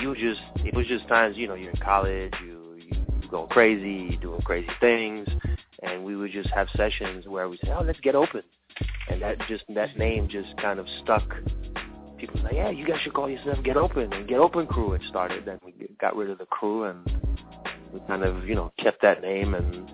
you 0.00 0.14
just 0.14 0.40
it 0.64 0.74
was 0.74 0.86
just 0.86 1.06
times 1.08 1.36
you 1.36 1.46
know 1.48 1.54
you're 1.54 1.70
in 1.70 1.80
college, 1.80 2.34
you 2.44 2.76
you 2.78 3.28
going 3.30 3.48
crazy, 3.48 4.12
you 4.12 4.16
doing 4.18 4.40
crazy 4.42 4.68
things, 4.80 5.28
and 5.82 6.04
we 6.04 6.16
would 6.16 6.32
just 6.32 6.50
have 6.50 6.68
sessions 6.76 7.26
where 7.26 7.48
we 7.48 7.56
say, 7.58 7.70
oh, 7.70 7.82
let's 7.82 8.00
get 8.00 8.14
open, 8.14 8.42
and 9.08 9.22
that 9.22 9.38
just 9.48 9.64
that 9.70 9.96
name 9.96 10.28
just 10.28 10.56
kind 10.58 10.78
of 10.78 10.86
stuck. 11.02 11.24
People 12.18 12.40
say, 12.42 12.56
yeah, 12.56 12.70
you 12.70 12.86
guys 12.86 13.00
should 13.02 13.12
call 13.14 13.28
yourself 13.28 13.58
Get 13.64 13.76
Open 13.76 14.12
and 14.12 14.28
Get 14.28 14.38
Open 14.38 14.66
Crew. 14.66 14.92
It 14.94 15.02
started. 15.08 15.44
Then 15.44 15.58
we 15.64 15.74
got 16.00 16.16
rid 16.16 16.30
of 16.30 16.38
the 16.38 16.46
crew 16.46 16.84
and 16.84 17.04
we 17.92 18.00
kind 18.06 18.22
of 18.24 18.46
you 18.46 18.54
know 18.54 18.72
kept 18.78 19.02
that 19.02 19.22
name 19.22 19.54
and 19.54 19.90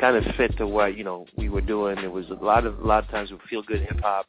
kind 0.00 0.16
of 0.16 0.34
fit 0.36 0.56
to 0.58 0.66
what 0.66 0.96
you 0.96 1.04
know 1.04 1.26
we 1.36 1.48
were 1.48 1.60
doing. 1.60 1.98
It 1.98 2.10
was 2.10 2.26
a 2.30 2.34
lot 2.44 2.66
of 2.66 2.78
a 2.80 2.86
lot 2.86 3.04
of 3.04 3.10
times 3.10 3.30
we 3.30 3.38
feel 3.48 3.62
good 3.62 3.80
hip 3.80 4.00
hop. 4.00 4.26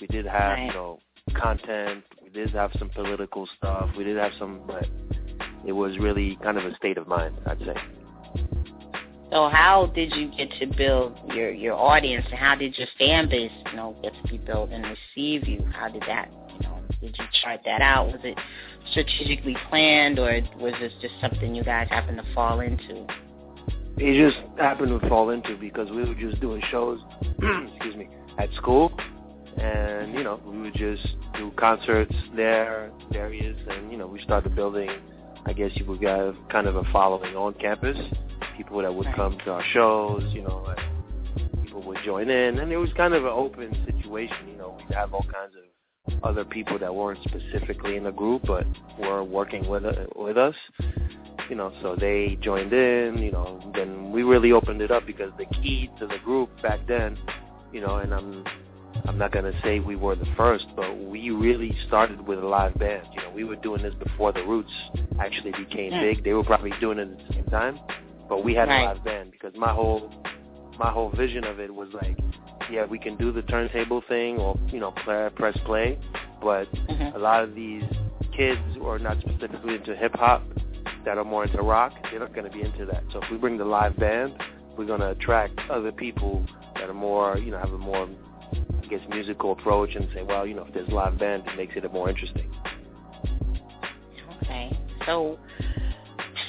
We 0.00 0.06
did 0.06 0.26
have 0.26 0.52
Right. 0.58 0.66
you 0.66 0.72
know 0.72 0.98
content. 1.34 2.04
We 2.22 2.30
did 2.30 2.50
have 2.50 2.70
some 2.78 2.88
political 2.90 3.48
stuff. 3.56 3.90
We 3.96 4.04
did 4.04 4.16
have 4.16 4.32
some, 4.38 4.60
but 4.66 4.86
it 5.66 5.72
was 5.72 5.98
really 5.98 6.38
kind 6.42 6.58
of 6.58 6.64
a 6.64 6.74
state 6.76 6.98
of 6.98 7.06
mind. 7.08 7.34
I'd 7.46 7.58
say. 7.60 7.74
So 9.30 9.48
how 9.48 9.90
did 9.94 10.14
you 10.14 10.30
get 10.36 10.50
to 10.60 10.66
build 10.66 11.18
your 11.34 11.50
your 11.52 11.74
audience, 11.74 12.26
and 12.30 12.38
how 12.38 12.54
did 12.54 12.76
your 12.76 12.88
fan 12.98 13.28
base, 13.30 13.52
you 13.70 13.76
know, 13.76 13.96
get 14.02 14.12
to 14.22 14.28
be 14.30 14.36
built 14.36 14.70
and 14.70 14.84
receive 14.84 15.48
you? 15.48 15.64
How 15.72 15.88
did 15.88 16.02
that, 16.02 16.30
did 17.02 17.16
you 17.18 17.24
chart 17.42 17.60
that 17.64 17.82
out? 17.82 18.06
Was 18.12 18.20
it 18.22 18.38
strategically 18.92 19.56
planned, 19.68 20.18
or 20.18 20.40
was 20.56 20.72
this 20.80 20.92
just 21.00 21.14
something 21.20 21.54
you 21.54 21.64
guys 21.64 21.88
happened 21.90 22.18
to 22.18 22.34
fall 22.34 22.60
into? 22.60 23.06
It 23.96 24.30
just 24.30 24.40
happened 24.58 25.00
to 25.00 25.08
fall 25.08 25.30
into 25.30 25.56
because 25.56 25.90
we 25.90 26.04
were 26.04 26.14
just 26.14 26.40
doing 26.40 26.62
shows, 26.70 27.00
excuse 27.22 27.96
me, 27.96 28.08
at 28.38 28.52
school, 28.54 28.96
and 29.58 30.14
you 30.14 30.22
know 30.22 30.40
we 30.46 30.60
would 30.60 30.74
just 30.74 31.06
do 31.34 31.50
concerts 31.56 32.14
there, 32.36 32.90
various, 33.10 33.56
and 33.68 33.90
you 33.90 33.98
know 33.98 34.06
we 34.06 34.22
started 34.22 34.54
building. 34.54 34.88
I 35.44 35.52
guess 35.52 35.72
you 35.74 35.84
would 35.86 36.00
have 36.04 36.36
kind 36.50 36.68
of 36.68 36.76
a 36.76 36.84
following 36.92 37.34
on 37.34 37.54
campus, 37.54 37.98
people 38.56 38.80
that 38.80 38.94
would 38.94 39.08
come 39.16 39.36
to 39.44 39.50
our 39.50 39.64
shows, 39.72 40.22
you 40.32 40.42
know, 40.42 40.72
and 41.34 41.64
people 41.64 41.82
would 41.82 41.98
join 42.04 42.30
in, 42.30 42.60
and 42.60 42.70
it 42.70 42.76
was 42.76 42.90
kind 42.96 43.12
of 43.12 43.24
an 43.24 43.32
open 43.32 43.74
situation. 43.84 44.36
You 44.48 44.56
know, 44.56 44.78
we'd 44.78 44.94
have 44.94 45.12
all 45.12 45.24
kinds 45.24 45.56
of 45.56 45.71
other 46.22 46.44
people 46.44 46.78
that 46.78 46.94
weren't 46.94 47.20
specifically 47.24 47.96
in 47.96 48.04
the 48.04 48.10
group, 48.12 48.42
but 48.46 48.66
were 48.98 49.22
working 49.22 49.68
with 49.68 49.84
with 50.16 50.36
us 50.36 50.54
you 51.48 51.56
know, 51.56 51.72
so 51.82 51.96
they 51.96 52.38
joined 52.40 52.72
in, 52.72 53.18
you 53.18 53.30
know, 53.30 53.60
then 53.74 54.10
we 54.10 54.22
really 54.22 54.52
opened 54.52 54.80
it 54.80 54.90
up 54.90 55.06
because 55.06 55.32
the 55.36 55.44
key 55.46 55.90
to 55.98 56.06
the 56.06 56.18
group 56.24 56.48
back 56.62 56.80
then, 56.86 57.18
you 57.72 57.80
know, 57.80 57.98
and 57.98 58.14
I'm 58.14 58.44
I'm 59.06 59.18
not 59.18 59.32
gonna 59.32 59.52
say 59.62 59.78
we 59.80 59.96
were 59.96 60.14
the 60.14 60.26
first, 60.36 60.66
but 60.76 60.96
we 60.96 61.30
really 61.30 61.76
started 61.88 62.26
with 62.26 62.38
a 62.38 62.46
live 62.46 62.78
band. 62.78 63.06
You 63.14 63.22
know, 63.22 63.30
we 63.34 63.44
were 63.44 63.56
doing 63.56 63.82
this 63.82 63.94
before 63.94 64.32
the 64.32 64.44
Roots 64.44 64.72
actually 65.20 65.50
became 65.52 65.92
Hmm. 65.92 66.00
big. 66.00 66.24
They 66.24 66.32
were 66.32 66.44
probably 66.44 66.72
doing 66.80 66.98
it 66.98 67.08
at 67.10 67.28
the 67.28 67.34
same 67.34 67.44
time, 67.46 67.78
but 68.28 68.44
we 68.44 68.54
had 68.54 68.68
Right. 68.68 68.82
a 68.82 68.84
live 68.94 69.04
band 69.04 69.32
because 69.32 69.54
my 69.54 69.72
whole 69.72 70.10
my 70.78 70.90
whole 70.90 71.10
vision 71.10 71.44
of 71.44 71.60
it 71.60 71.74
was 71.74 71.88
like, 71.92 72.16
yeah, 72.70 72.84
we 72.84 72.98
can 72.98 73.16
do 73.16 73.32
the 73.32 73.42
turntable 73.42 74.02
thing 74.08 74.38
or 74.38 74.58
you 74.68 74.80
know, 74.80 74.92
play, 75.04 75.28
press 75.34 75.56
play, 75.64 75.98
but 76.40 76.72
mm-hmm. 76.72 77.16
a 77.16 77.18
lot 77.18 77.42
of 77.42 77.54
these 77.54 77.84
kids 78.36 78.60
who 78.74 78.86
are 78.86 78.98
not 78.98 79.18
specifically 79.20 79.74
into 79.74 79.94
hip 79.94 80.14
hop 80.14 80.42
that 81.04 81.18
are 81.18 81.24
more 81.24 81.44
into 81.44 81.60
rock, 81.62 81.92
they're 82.10 82.20
not 82.20 82.34
going 82.34 82.50
to 82.50 82.52
be 82.52 82.62
into 82.62 82.86
that. 82.86 83.02
So 83.12 83.20
if 83.22 83.30
we 83.30 83.36
bring 83.36 83.58
the 83.58 83.64
live 83.64 83.96
band, 83.96 84.34
we're 84.76 84.86
going 84.86 85.00
to 85.00 85.10
attract 85.10 85.58
other 85.70 85.92
people 85.92 86.44
that 86.74 86.88
are 86.88 86.94
more, 86.94 87.38
you 87.38 87.50
know, 87.50 87.58
have 87.58 87.72
a 87.72 87.78
more, 87.78 88.08
I 88.82 88.86
guess, 88.86 89.00
musical 89.08 89.52
approach 89.52 89.94
and 89.94 90.08
say, 90.14 90.22
well, 90.22 90.46
you 90.46 90.54
know, 90.54 90.64
if 90.64 90.74
there's 90.74 90.88
live 90.88 91.18
band, 91.18 91.44
it 91.46 91.56
makes 91.56 91.74
it 91.76 91.92
more 91.92 92.08
interesting. 92.08 92.50
Okay. 94.42 94.78
So 95.06 95.38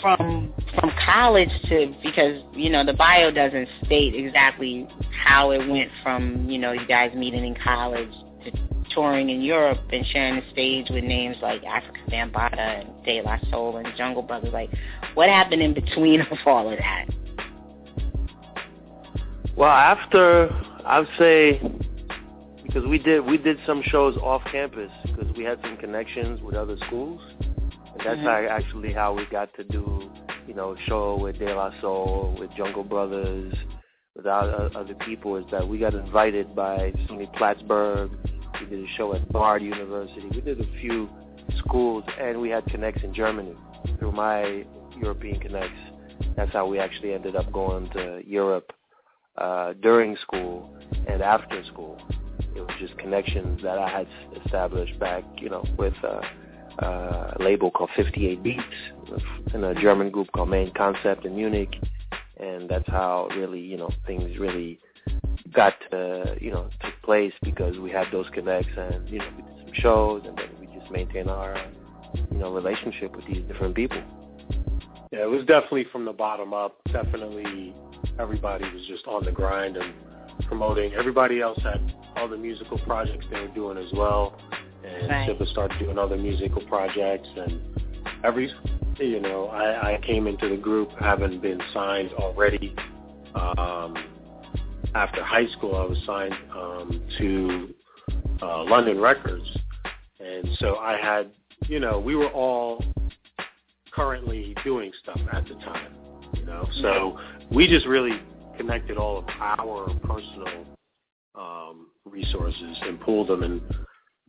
from 0.02 0.43
from 0.80 0.92
college 1.06 1.50
to 1.70 1.94
because 2.04 2.42
you 2.54 2.70
know 2.70 2.86
the 2.86 2.94
bio 2.94 3.32
doesn't 3.32 3.68
state 3.86 4.16
exactly 4.16 4.88
how 5.24 5.52
it 5.52 5.68
went 5.70 5.90
from 6.02 6.50
you 6.50 6.58
know 6.58 6.72
you 6.72 6.86
guys 6.88 7.14
meeting 7.16 7.46
in 7.46 7.56
college 7.56 8.12
to 8.44 8.52
touring 8.94 9.30
in 9.30 9.42
Europe 9.42 9.80
and 9.92 10.06
sharing 10.08 10.36
the 10.36 10.44
stage 10.52 10.88
with 10.90 11.04
names 11.04 11.38
like 11.42 11.62
Afrika 11.64 12.10
Bambaataa 12.10 12.82
and 12.82 13.04
De 13.06 13.22
La 13.22 13.38
Soul 13.50 13.78
and 13.78 13.88
Jungle 13.98 14.22
Brothers. 14.22 14.54
Like, 14.54 14.70
what 15.16 15.30
happened 15.30 15.62
in 15.62 15.74
between 15.74 16.22
of 16.22 16.38
all 16.46 16.72
of 16.72 16.78
that? 16.78 17.06
Well, 19.56 19.70
after 19.70 20.50
I'd 20.86 21.08
say 21.18 21.62
because 22.64 22.88
we 22.88 22.98
did 22.98 23.26
we 23.26 23.38
did 23.38 23.58
some 23.66 23.84
shows 23.84 24.18
off 24.18 24.42
campus 24.52 24.92
because 25.06 25.32
we 25.36 25.44
had 25.44 25.60
some 25.62 25.78
connections 25.78 26.42
with 26.42 26.56
other 26.56 26.78
schools, 26.88 27.22
and 27.40 28.02
that's 28.04 28.20
Mhm. 28.20 28.24
how 28.24 28.56
actually 28.56 28.94
how 28.94 29.14
we 29.14 29.26
got 29.26 29.54
to 29.56 29.64
do 29.64 30.10
you 30.48 30.54
know 30.54 30.76
show 30.88 31.18
with 31.18 31.40
De 31.40 31.54
La 31.54 31.72
Soul, 31.82 32.36
with 32.40 32.52
Jungle 32.56 32.84
Brothers, 32.84 33.54
with 34.16 34.26
other 34.26 34.96
people. 35.06 35.38
Is 35.38 35.46
that 35.52 35.68
we 35.68 35.80
got 35.80 35.94
invited 35.94 36.56
by 36.56 36.94
SUNY 37.08 37.36
Plattsburgh. 37.38 38.12
We 38.60 38.68
did 38.68 38.84
a 38.84 38.88
show 38.96 39.14
at 39.16 39.32
Bard 39.32 39.64
University. 39.64 40.28
We 40.30 40.42
did 40.42 40.60
a 40.60 40.80
few 40.80 41.10
schools, 41.58 42.04
and 42.20 42.40
we 42.40 42.50
had 42.50 42.66
connects 42.66 43.04
in 43.04 43.14
Germany 43.14 43.56
through 44.00 44.12
my 44.12 44.66
European 44.98 45.40
connects. 45.40 45.80
That's 46.36 46.52
how 46.54 46.68
we 46.68 46.80
actually 46.80 47.14
ended 47.14 47.36
up 47.36 47.52
going 47.52 47.90
to 47.92 48.22
Europe 48.26 48.72
uh, 49.38 49.74
during 49.82 50.16
school 50.18 50.70
and 51.08 51.22
after 51.22 51.64
school. 51.66 52.00
It 52.56 52.62
was 52.62 52.72
just 52.80 52.98
connections 53.00 53.62
that 53.64 53.80
I 53.80 53.90
had 53.90 54.08
established 54.46 55.00
back, 55.00 55.24
you 55.38 55.50
know, 55.50 55.66
with 55.78 55.96
uh, 56.04 56.22
uh, 56.80 57.34
label 57.40 57.72
called 57.72 57.90
58 57.96 58.42
Beats 58.42 58.62
and 59.54 59.64
a 59.64 59.76
German 59.76 60.10
group 60.10 60.32
called 60.32 60.50
Main 60.50 60.72
Concept 60.74 61.26
in 61.26 61.36
Munich. 61.36 61.76
And 62.40 62.70
that's 62.70 62.88
how 62.88 63.28
really, 63.36 63.60
you 63.60 63.78
know, 63.78 63.92
things 64.08 64.38
really 64.40 64.80
got 65.54 65.74
to, 65.92 66.36
you 66.42 66.52
know, 66.52 66.70
took 66.84 66.94
place 67.04 67.34
because 67.44 67.78
we 67.78 67.92
had 67.92 68.08
those 68.12 68.28
connects 68.34 68.72
and, 68.76 69.08
you 69.08 69.20
know, 69.20 69.28
we 69.38 69.44
did 69.44 69.66
some 69.66 69.74
shows 69.74 70.24
and 70.26 70.38
then 70.38 70.50
we 70.60 70.68
just 70.78 70.92
maintained 70.92 71.30
our, 71.30 71.56
uh, 71.56 71.68
you 72.32 72.40
know, 72.40 72.52
relationship 72.52 73.16
with 73.16 73.26
these 73.28 73.44
different 73.48 73.76
people. 73.76 74.02
Yeah, 75.12 75.24
it 75.24 75.30
was 75.30 75.46
definitely 75.46 75.86
from 75.92 76.06
the 76.06 76.12
bottom 76.12 76.54
up. 76.54 76.78
Definitely 76.92 77.76
everybody 78.20 78.66
was 78.66 78.86
just 78.88 79.06
on 79.08 79.24
the 79.24 79.32
grind 79.32 79.78
and 79.78 79.94
promoting. 80.48 80.94
Everybody 80.94 81.42
else 81.42 81.60
had 81.62 81.94
all 82.16 82.28
the 82.28 82.38
musical 82.38 82.80
projects 82.80 83.26
they 83.32 83.40
were 83.40 83.48
doing 83.50 83.78
as 83.78 83.92
well. 83.94 84.40
And 84.86 85.10
Right. 85.10 85.30
Siba 85.30 85.50
started 85.52 85.80
doing 85.80 85.98
other 85.98 86.18
musical 86.18 86.62
projects 86.68 87.28
and 87.36 87.62
every 88.24 88.52
you 89.00 89.20
know, 89.20 89.48
I, 89.48 89.94
I 89.96 90.02
came 90.06 90.28
into 90.28 90.50
the 90.50 90.58
group 90.58 90.92
having 91.00 91.40
been 91.40 91.62
signed 91.74 92.12
already. 92.14 92.76
Um 93.36 93.96
after 94.96 95.24
high 95.24 95.48
school 95.58 95.76
I 95.76 95.86
was 95.86 95.98
signed 96.06 96.36
um 96.56 97.02
to 97.18 97.74
uh 98.42 98.64
London 98.64 99.00
Records. 99.00 99.50
And 100.20 100.48
so 100.60 100.78
I 100.78 100.98
had 101.02 101.32
you 101.68 101.80
know, 101.80 102.00
we 102.00 102.16
were 102.16 102.30
all 102.30 102.84
currently 103.92 104.56
doing 104.64 104.92
stuff 105.02 105.20
at 105.32 105.46
the 105.48 105.56
time, 105.56 105.94
you 106.34 106.46
know. 106.46 106.68
So 106.82 107.20
we 107.52 107.68
just 107.68 107.86
really 107.86 108.20
connected 108.58 108.98
all 108.98 109.20
of 109.20 109.26
our 109.40 109.88
personal 110.02 110.66
um, 111.36 111.88
resources 112.06 112.78
and 112.82 113.00
pulled 113.02 113.28
them 113.28 113.44
and 113.44 113.62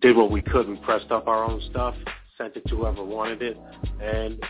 did 0.01 0.17
what 0.17 0.31
we 0.31 0.43
could. 0.43 0.69
We 0.69 0.77
pressed 0.77 1.11
up 1.11 1.27
our 1.29 1.45
own 1.45 1.61
stuff, 1.71 1.95
sent 2.39 2.57
it 2.57 2.67
to 2.69 2.77
whoever 2.77 3.05
wanted 3.05 3.43
it, 3.43 3.59
and 4.01 4.43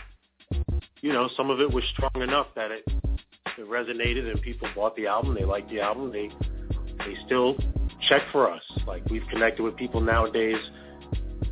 you 1.00 1.12
know, 1.12 1.28
some 1.36 1.50
of 1.50 1.60
it 1.60 1.70
was 1.70 1.84
strong 1.92 2.22
enough 2.22 2.46
that 2.56 2.70
it 2.70 2.84
it 3.58 3.68
resonated 3.68 4.30
and 4.30 4.40
people 4.40 4.68
bought 4.74 4.96
the 4.96 5.06
album. 5.06 5.34
They 5.34 5.44
liked 5.44 5.70
the 5.70 5.80
album. 5.80 6.10
They 6.10 6.30
they 6.98 7.14
still 7.26 7.56
check 8.08 8.22
for 8.32 8.50
us. 8.50 8.62
Like 8.86 9.04
we've 9.10 9.26
connected 9.30 9.62
with 9.62 9.76
people 9.76 10.00
nowadays 10.00 10.56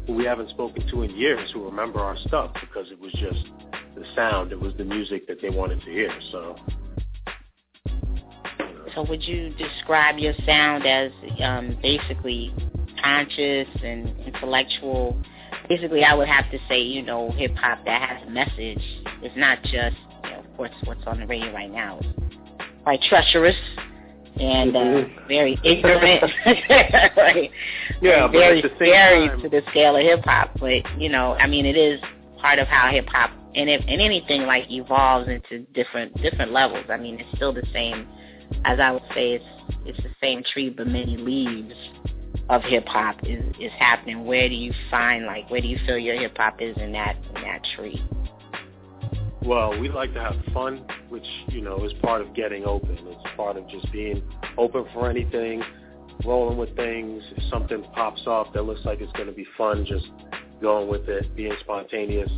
who 0.06 0.14
we 0.14 0.24
haven't 0.24 0.50
spoken 0.50 0.86
to 0.88 1.02
in 1.02 1.10
years 1.16 1.50
who 1.52 1.64
remember 1.64 2.00
our 2.00 2.16
stuff 2.26 2.52
because 2.60 2.90
it 2.90 3.00
was 3.00 3.12
just 3.12 3.46
the 3.94 4.04
sound, 4.16 4.52
it 4.52 4.60
was 4.60 4.72
the 4.78 4.84
music 4.84 5.26
that 5.28 5.40
they 5.40 5.50
wanted 5.50 5.80
to 5.82 5.90
hear. 5.90 6.12
So. 6.30 6.56
So 8.94 9.04
would 9.08 9.22
you 9.22 9.50
describe 9.50 10.18
your 10.18 10.34
sound 10.44 10.86
as 10.86 11.12
um, 11.42 11.78
basically 11.80 12.54
conscious 13.02 13.68
and 13.82 14.08
intellectual? 14.26 15.16
Basically, 15.68 16.04
I 16.04 16.14
would 16.14 16.28
have 16.28 16.50
to 16.50 16.58
say, 16.68 16.80
you 16.80 17.02
know, 17.02 17.30
hip 17.32 17.54
hop 17.56 17.84
that 17.84 18.08
has 18.08 18.26
a 18.26 18.30
message. 18.30 18.82
It's 19.22 19.36
not 19.36 19.62
just, 19.62 19.96
you 20.24 20.30
know, 20.30 20.38
of 20.40 20.56
course, 20.56 20.70
what's 20.84 21.02
on 21.06 21.20
the 21.20 21.26
radio 21.26 21.52
right 21.52 21.70
now 21.70 21.98
is 22.00 22.06
quite 22.82 23.00
treacherous 23.08 23.56
and 24.40 24.74
uh, 24.76 24.80
Mm-hmm. 24.80 25.28
very 25.28 25.58
ignorant. 25.62 26.22
right? 27.16 27.50
Yeah, 28.00 28.26
but 28.26 28.32
very 28.32 28.62
same 28.62 28.70
scary 28.76 29.28
time- 29.28 29.42
to 29.42 29.48
the 29.48 29.62
scale 29.70 29.96
of 29.96 30.02
hip 30.02 30.24
hop. 30.24 30.50
But 30.58 30.82
you 30.98 31.08
know, 31.08 31.34
I 31.34 31.46
mean, 31.46 31.66
it 31.66 31.76
is 31.76 32.00
part 32.40 32.58
of 32.58 32.66
how 32.66 32.90
hip 32.90 33.06
hop 33.08 33.30
and 33.54 33.68
if 33.68 33.82
and 33.86 34.00
anything 34.00 34.42
like 34.42 34.70
evolves 34.70 35.28
into 35.28 35.60
different 35.74 36.16
different 36.22 36.50
levels. 36.52 36.86
I 36.88 36.96
mean, 36.96 37.20
it's 37.20 37.36
still 37.36 37.52
the 37.52 37.66
same. 37.72 38.06
As 38.64 38.80
I 38.80 38.90
would 38.90 39.02
say, 39.14 39.32
it's 39.34 39.44
it's 39.84 39.98
the 40.02 40.10
same 40.20 40.42
tree 40.52 40.70
but 40.70 40.86
many 40.86 41.16
leaves 41.16 41.74
of 42.48 42.62
hip 42.64 42.86
hop 42.86 43.16
is 43.24 43.44
is 43.60 43.72
happening. 43.78 44.24
Where 44.24 44.48
do 44.48 44.54
you 44.54 44.72
find 44.90 45.26
like 45.26 45.50
where 45.50 45.60
do 45.60 45.68
you 45.68 45.78
feel 45.86 45.98
your 45.98 46.18
hip 46.18 46.36
hop 46.36 46.60
is 46.60 46.76
in 46.76 46.92
that 46.92 47.16
in 47.34 47.42
that 47.42 47.62
tree? 47.76 48.02
Well, 49.44 49.76
we 49.80 49.88
like 49.88 50.14
to 50.14 50.20
have 50.20 50.36
fun, 50.54 50.86
which, 51.08 51.26
you 51.48 51.62
know, 51.62 51.84
is 51.84 51.92
part 51.94 52.20
of 52.20 52.32
getting 52.32 52.64
open. 52.64 52.96
It's 52.96 53.36
part 53.36 53.56
of 53.56 53.68
just 53.68 53.90
being 53.90 54.22
open 54.56 54.84
for 54.94 55.10
anything, 55.10 55.64
rolling 56.24 56.56
with 56.56 56.76
things. 56.76 57.24
If 57.36 57.42
something 57.50 57.82
pops 57.92 58.24
off 58.28 58.52
that 58.54 58.62
looks 58.62 58.82
like 58.84 59.00
it's 59.00 59.12
going 59.14 59.26
to 59.26 59.32
be 59.32 59.46
fun, 59.58 59.84
just 59.84 60.06
going 60.60 60.88
with 60.88 61.08
it, 61.08 61.34
being 61.34 61.56
spontaneous. 61.60 62.30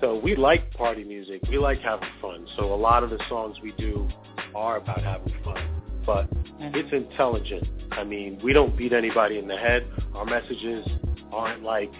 So 0.00 0.18
we 0.18 0.34
like 0.34 0.72
party 0.72 1.04
music. 1.04 1.42
We 1.50 1.58
like 1.58 1.80
having 1.80 2.08
fun. 2.22 2.46
So 2.56 2.72
a 2.72 2.76
lot 2.76 3.04
of 3.04 3.10
the 3.10 3.20
songs 3.28 3.58
we 3.62 3.72
do 3.72 4.08
are 4.54 4.78
about 4.78 5.02
having 5.02 5.34
fun. 5.44 5.79
But 6.04 6.28
it's 6.60 6.92
intelligent. 6.92 7.66
I 7.92 8.04
mean, 8.04 8.40
we 8.42 8.52
don't 8.52 8.76
beat 8.76 8.92
anybody 8.92 9.38
in 9.38 9.48
the 9.48 9.56
head. 9.56 9.86
Our 10.14 10.24
messages 10.24 10.86
aren't 11.32 11.62
like, 11.62 11.90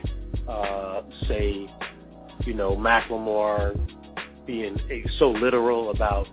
uh, 0.48 1.02
say, 1.28 1.68
you 2.44 2.54
know, 2.54 2.76
Macklemore 2.76 3.78
being 4.46 4.80
so 5.18 5.30
literal 5.30 5.90
about 5.90 6.26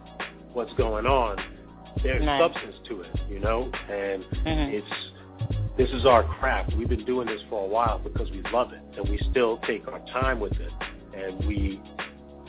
what's 0.54 0.74
going 0.74 1.06
on. 1.06 1.38
There's 2.04 2.26
Right. 2.26 2.40
substance 2.40 2.76
to 2.88 3.02
it, 3.02 3.16
you 3.30 3.40
know, 3.40 3.72
and 3.90 4.24
it's 4.46 5.12
this 5.78 5.90
is 5.92 6.06
our 6.06 6.24
craft. 6.24 6.74
We've 6.74 6.90
been 6.90 7.06
doing 7.06 7.28
this 7.28 7.42
for 7.50 7.64
a 7.64 7.68
while 7.68 8.00
because 8.00 8.32
we 8.32 8.42
love 8.52 8.74
it, 8.74 8.82
and 8.98 9.08
we 9.08 9.18
still 9.30 9.58
take 9.68 9.88
our 9.88 10.00
time 10.12 10.40
with 10.40 10.54
it, 10.60 10.72
and 11.14 11.46
we 11.48 11.80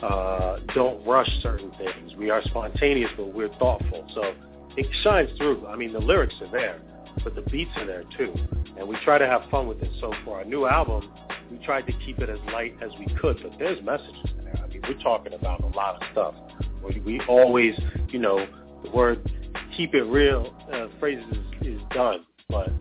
uh, 0.01 0.57
don't 0.73 1.05
rush 1.05 1.29
certain 1.41 1.71
things. 1.71 2.15
We 2.15 2.29
are 2.29 2.41
spontaneous, 2.43 3.11
but 3.17 3.33
we're 3.33 3.53
thoughtful. 3.59 4.07
So 4.15 4.33
it 4.77 4.87
shines 5.03 5.29
through. 5.37 5.67
I 5.67 5.75
mean, 5.75 5.93
the 5.93 5.99
lyrics 5.99 6.35
are 6.41 6.51
there, 6.51 6.81
but 7.23 7.35
the 7.35 7.41
beats 7.41 7.71
are 7.77 7.85
there 7.85 8.03
too, 8.17 8.33
and 8.77 8.87
we 8.87 8.97
try 9.03 9.17
to 9.17 9.27
have 9.27 9.41
fun 9.49 9.67
with 9.67 9.81
it. 9.81 9.91
So 9.99 10.13
for 10.23 10.37
our 10.37 10.45
new 10.45 10.65
album, 10.65 11.09
we 11.51 11.57
tried 11.65 11.85
to 11.87 11.93
keep 12.05 12.19
it 12.19 12.29
as 12.29 12.39
light 12.53 12.75
as 12.81 12.91
we 12.99 13.07
could, 13.19 13.39
but 13.41 13.57
there's 13.57 13.81
messages 13.83 14.15
in 14.37 14.45
there. 14.45 14.59
I 14.63 14.67
mean, 14.67 14.81
we're 14.87 15.01
talking 15.01 15.33
about 15.33 15.63
a 15.63 15.67
lot 15.67 16.01
of 16.01 16.01
stuff. 16.11 16.35
We, 16.83 16.99
we 17.01 17.21
always, 17.27 17.73
you 18.09 18.19
know, 18.19 18.47
the 18.83 18.91
word 18.91 19.29
"keep 19.75 19.93
it 19.93 20.03
real" 20.03 20.53
uh, 20.71 20.87
phrase 20.99 21.23
is, 21.31 21.67
is 21.67 21.81
done, 21.91 22.25
but 22.47 22.71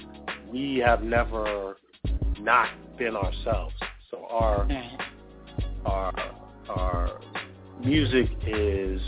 we 0.52 0.82
have 0.84 1.02
never 1.02 1.76
not 2.40 2.68
been 2.98 3.16
ourselves. 3.16 3.74
So 4.10 4.26
our 4.30 4.66
our 5.84 6.12
our 6.68 7.20
music 7.80 8.28
is 8.46 9.00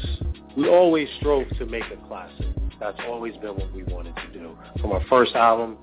we 0.57 0.69
always 0.69 1.09
strove 1.19 1.49
to 1.59 1.67
make 1.67 1.85
a 1.85 1.97
classic. 2.09 2.47
That's 2.81 2.99
always 3.07 3.37
been 3.37 3.57
what 3.57 3.73
we 3.73 3.83
wanted 3.85 4.17
to 4.17 4.33
do. 4.33 4.57
From 4.81 4.93
our 4.93 5.05
first 5.09 5.35
album 5.35 5.77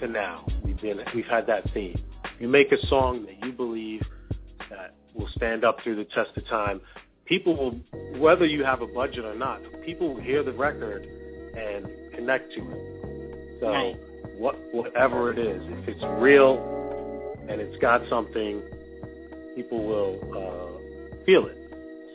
to 0.00 0.08
now, 0.08 0.46
we've 0.64 0.80
been 0.80 1.00
we've 1.14 1.26
had 1.26 1.46
that 1.46 1.70
theme. 1.74 2.02
You 2.40 2.48
make 2.48 2.72
a 2.72 2.86
song 2.86 3.26
that 3.26 3.46
you 3.46 3.52
believe 3.52 4.02
that 4.70 4.94
will 5.14 5.28
stand 5.36 5.64
up 5.64 5.78
through 5.82 5.96
the 5.96 6.04
test 6.04 6.30
of 6.36 6.46
time. 6.48 6.80
People 7.26 7.56
will, 7.56 8.18
whether 8.20 8.46
you 8.46 8.64
have 8.64 8.82
a 8.82 8.86
budget 8.86 9.24
or 9.24 9.34
not, 9.34 9.60
people 9.84 10.14
will 10.14 10.22
hear 10.22 10.42
the 10.42 10.52
record 10.52 11.04
and 11.04 11.86
connect 12.14 12.52
to 12.54 12.60
it. 12.60 13.58
So 13.60 13.66
Right. 13.68 13.96
what 14.38 14.56
whatever 14.72 15.30
it 15.32 15.38
is, 15.38 15.62
if 15.66 15.88
it's 15.88 16.04
real 16.20 16.58
and 17.48 17.60
it's 17.60 17.76
got 17.78 18.02
something, 18.08 18.62
people 19.54 19.84
will 19.84 20.18
uh, 20.32 21.24
feel 21.24 21.46
it. 21.46 21.56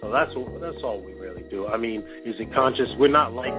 So 0.01 0.11
that's 0.11 0.33
what, 0.35 0.59
that's 0.61 0.83
all 0.83 0.99
we 1.01 1.13
really 1.13 1.43
do. 1.49 1.67
I 1.67 1.77
mean, 1.77 2.01
is 2.25 2.39
it 2.39 2.53
conscious? 2.53 2.89
We're 2.97 3.07
not 3.07 3.33
like 3.33 3.53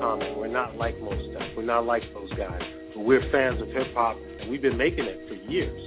Common. 0.00 0.38
We're 0.38 0.48
not 0.48 0.76
like 0.76 1.00
Mos 1.00 1.22
Def. 1.32 1.56
We're 1.56 1.64
not 1.64 1.84
like 1.86 2.02
those 2.14 2.32
guys. 2.34 2.62
But 2.94 3.04
we're 3.04 3.28
fans 3.30 3.60
of 3.60 3.68
hip 3.68 3.92
hop, 3.94 4.16
and 4.40 4.50
we've 4.50 4.62
been 4.62 4.76
making 4.76 5.04
it 5.04 5.26
for 5.28 5.34
years. 5.34 5.80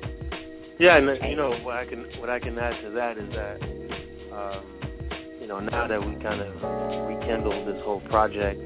Yeah, 0.80 0.98
and 0.98 1.10
uh, 1.10 1.14
you 1.28 1.36
know 1.36 1.52
what 1.64 1.76
I 1.76 1.86
can 1.86 2.06
what 2.20 2.30
I 2.30 2.40
can 2.40 2.58
add 2.58 2.82
to 2.82 2.90
that 2.92 3.18
is 3.18 3.30
that 3.34 3.62
um, 4.34 4.66
you 5.40 5.48
know 5.48 5.60
now 5.60 5.88
that 5.88 6.00
we 6.00 6.16
kind 6.16 6.42
of 6.42 7.08
rekindled 7.08 7.68
this 7.68 7.82
whole 7.84 8.02
project, 8.02 8.60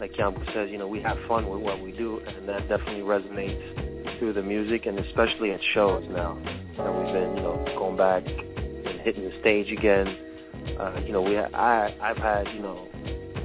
like 0.00 0.12
Kiambu 0.14 0.44
says, 0.52 0.68
you 0.70 0.78
know 0.78 0.88
we 0.88 1.00
have 1.02 1.16
fun 1.28 1.48
with 1.48 1.60
what 1.60 1.80
we 1.80 1.92
do, 1.92 2.20
and 2.26 2.48
that 2.48 2.68
definitely 2.68 3.02
resonates 3.02 4.18
through 4.18 4.32
the 4.32 4.42
music, 4.42 4.86
and 4.86 4.98
especially 4.98 5.52
at 5.52 5.60
shows 5.74 6.04
now 6.10 6.36
that 6.76 6.92
we've 6.92 7.12
been 7.12 7.36
you 7.36 7.42
know 7.42 7.64
going 7.78 7.96
back 7.96 8.24
and 8.98 9.06
hitting 9.06 9.28
the 9.28 9.40
stage 9.40 9.70
again. 9.72 10.16
Uh, 10.78 11.00
you 11.04 11.12
know 11.12 11.22
we 11.22 11.38
I 11.38 11.94
I've 12.00 12.16
had 12.16 12.46
you 12.54 12.60
know 12.60 12.88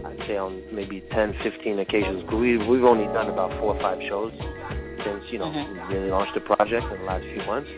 I'd 0.05 0.17
say 0.27 0.37
on 0.37 0.61
maybe 0.73 1.03
10, 1.11 1.35
15 1.43 1.79
occasions. 1.79 2.23
We 2.31 2.57
we've 2.57 2.83
only 2.83 3.05
done 3.13 3.29
about 3.29 3.51
four 3.59 3.75
or 3.75 3.81
five 3.81 3.99
shows 4.07 4.33
since 5.03 5.23
you 5.29 5.39
know 5.39 5.49
we 5.49 5.95
really 5.95 6.09
launched 6.09 6.33
the 6.33 6.41
project 6.41 6.85
in 6.91 6.99
the 6.99 7.05
last 7.05 7.23
few 7.23 7.43
months. 7.45 7.69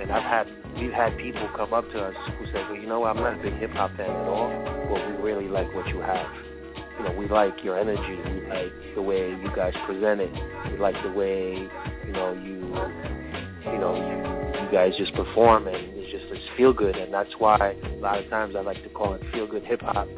And 0.00 0.10
I've 0.10 0.22
had 0.22 0.46
we've 0.78 0.92
had 0.92 1.16
people 1.18 1.48
come 1.56 1.72
up 1.74 1.90
to 1.90 2.00
us 2.00 2.14
who 2.38 2.46
say, 2.46 2.62
well, 2.64 2.76
you 2.76 2.86
know, 2.86 3.00
what 3.00 3.16
I'm 3.16 3.22
not 3.22 3.40
a 3.40 3.42
big 3.42 3.54
hip 3.54 3.70
hop 3.72 3.96
fan 3.96 4.10
at 4.10 4.28
all, 4.28 4.48
but 4.88 5.06
we 5.06 5.22
really 5.22 5.48
like 5.48 5.72
what 5.74 5.88
you 5.88 6.00
have. 6.00 6.26
You 6.98 7.04
know, 7.06 7.12
we 7.12 7.28
like 7.28 7.64
your 7.64 7.78
energy. 7.78 8.16
We 8.30 8.46
like 8.48 8.72
the 8.94 9.02
way 9.02 9.30
you 9.30 9.50
guys 9.54 9.74
present 9.86 10.20
it. 10.20 10.32
We 10.70 10.78
like 10.78 11.00
the 11.02 11.12
way 11.12 11.68
you 12.06 12.12
know 12.12 12.32
you 12.32 12.60
you 13.70 13.78
know 13.78 13.94
you 13.96 14.39
guys 14.70 14.92
just 14.96 15.14
perform 15.14 15.66
and 15.66 15.76
it's 15.76 16.10
just 16.10 16.24
it's 16.30 16.44
feel 16.56 16.72
good. 16.72 16.96
And 16.96 17.12
that's 17.12 17.32
why 17.38 17.76
a 17.82 17.96
lot 17.96 18.18
of 18.18 18.28
times 18.30 18.54
I 18.56 18.60
like 18.60 18.82
to 18.82 18.88
call 18.88 19.14
it 19.14 19.22
feel 19.32 19.46
good 19.46 19.64
hip 19.64 19.82
hop. 19.82 20.08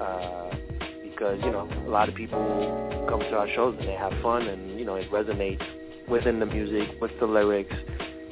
Uh, 0.00 0.54
because 1.18 1.38
you 1.42 1.50
know 1.50 1.68
a 1.86 1.90
lot 1.90 2.08
of 2.08 2.14
people 2.14 2.38
come 3.08 3.18
to 3.18 3.36
our 3.36 3.48
shows 3.54 3.76
and 3.80 3.88
they 3.88 3.94
have 3.94 4.12
fun 4.22 4.46
and 4.46 4.78
you 4.78 4.84
know 4.84 4.94
it 4.94 5.10
resonates 5.10 5.64
within 6.08 6.38
the 6.38 6.46
music 6.46 6.88
with 7.00 7.10
the 7.18 7.26
lyrics 7.26 7.74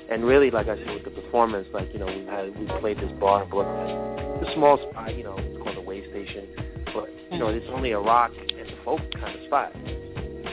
and 0.08 0.24
really 0.24 0.52
like 0.52 0.68
I 0.68 0.76
said 0.76 0.94
with 0.94 1.04
the 1.04 1.10
performance 1.10 1.66
like 1.72 1.92
you 1.92 1.98
know 1.98 2.06
we 2.06 2.24
had 2.26 2.56
we 2.56 2.66
played 2.78 2.98
this 2.98 3.10
bar 3.18 3.42
in 3.42 3.50
Brooklyn 3.50 3.88
it's 4.40 4.54
small 4.54 4.78
spot 4.78 5.16
you 5.16 5.24
know 5.24 5.34
it's 5.36 5.60
called 5.60 5.76
the 5.76 5.80
Way 5.80 6.08
Station 6.10 6.46
but 6.94 7.10
you 7.32 7.38
know 7.38 7.48
it's 7.48 7.66
only 7.70 7.90
a 7.90 7.98
rock 7.98 8.30
and 8.36 8.70
folk 8.84 9.00
kind 9.14 9.36
of 9.36 9.44
spot 9.46 9.74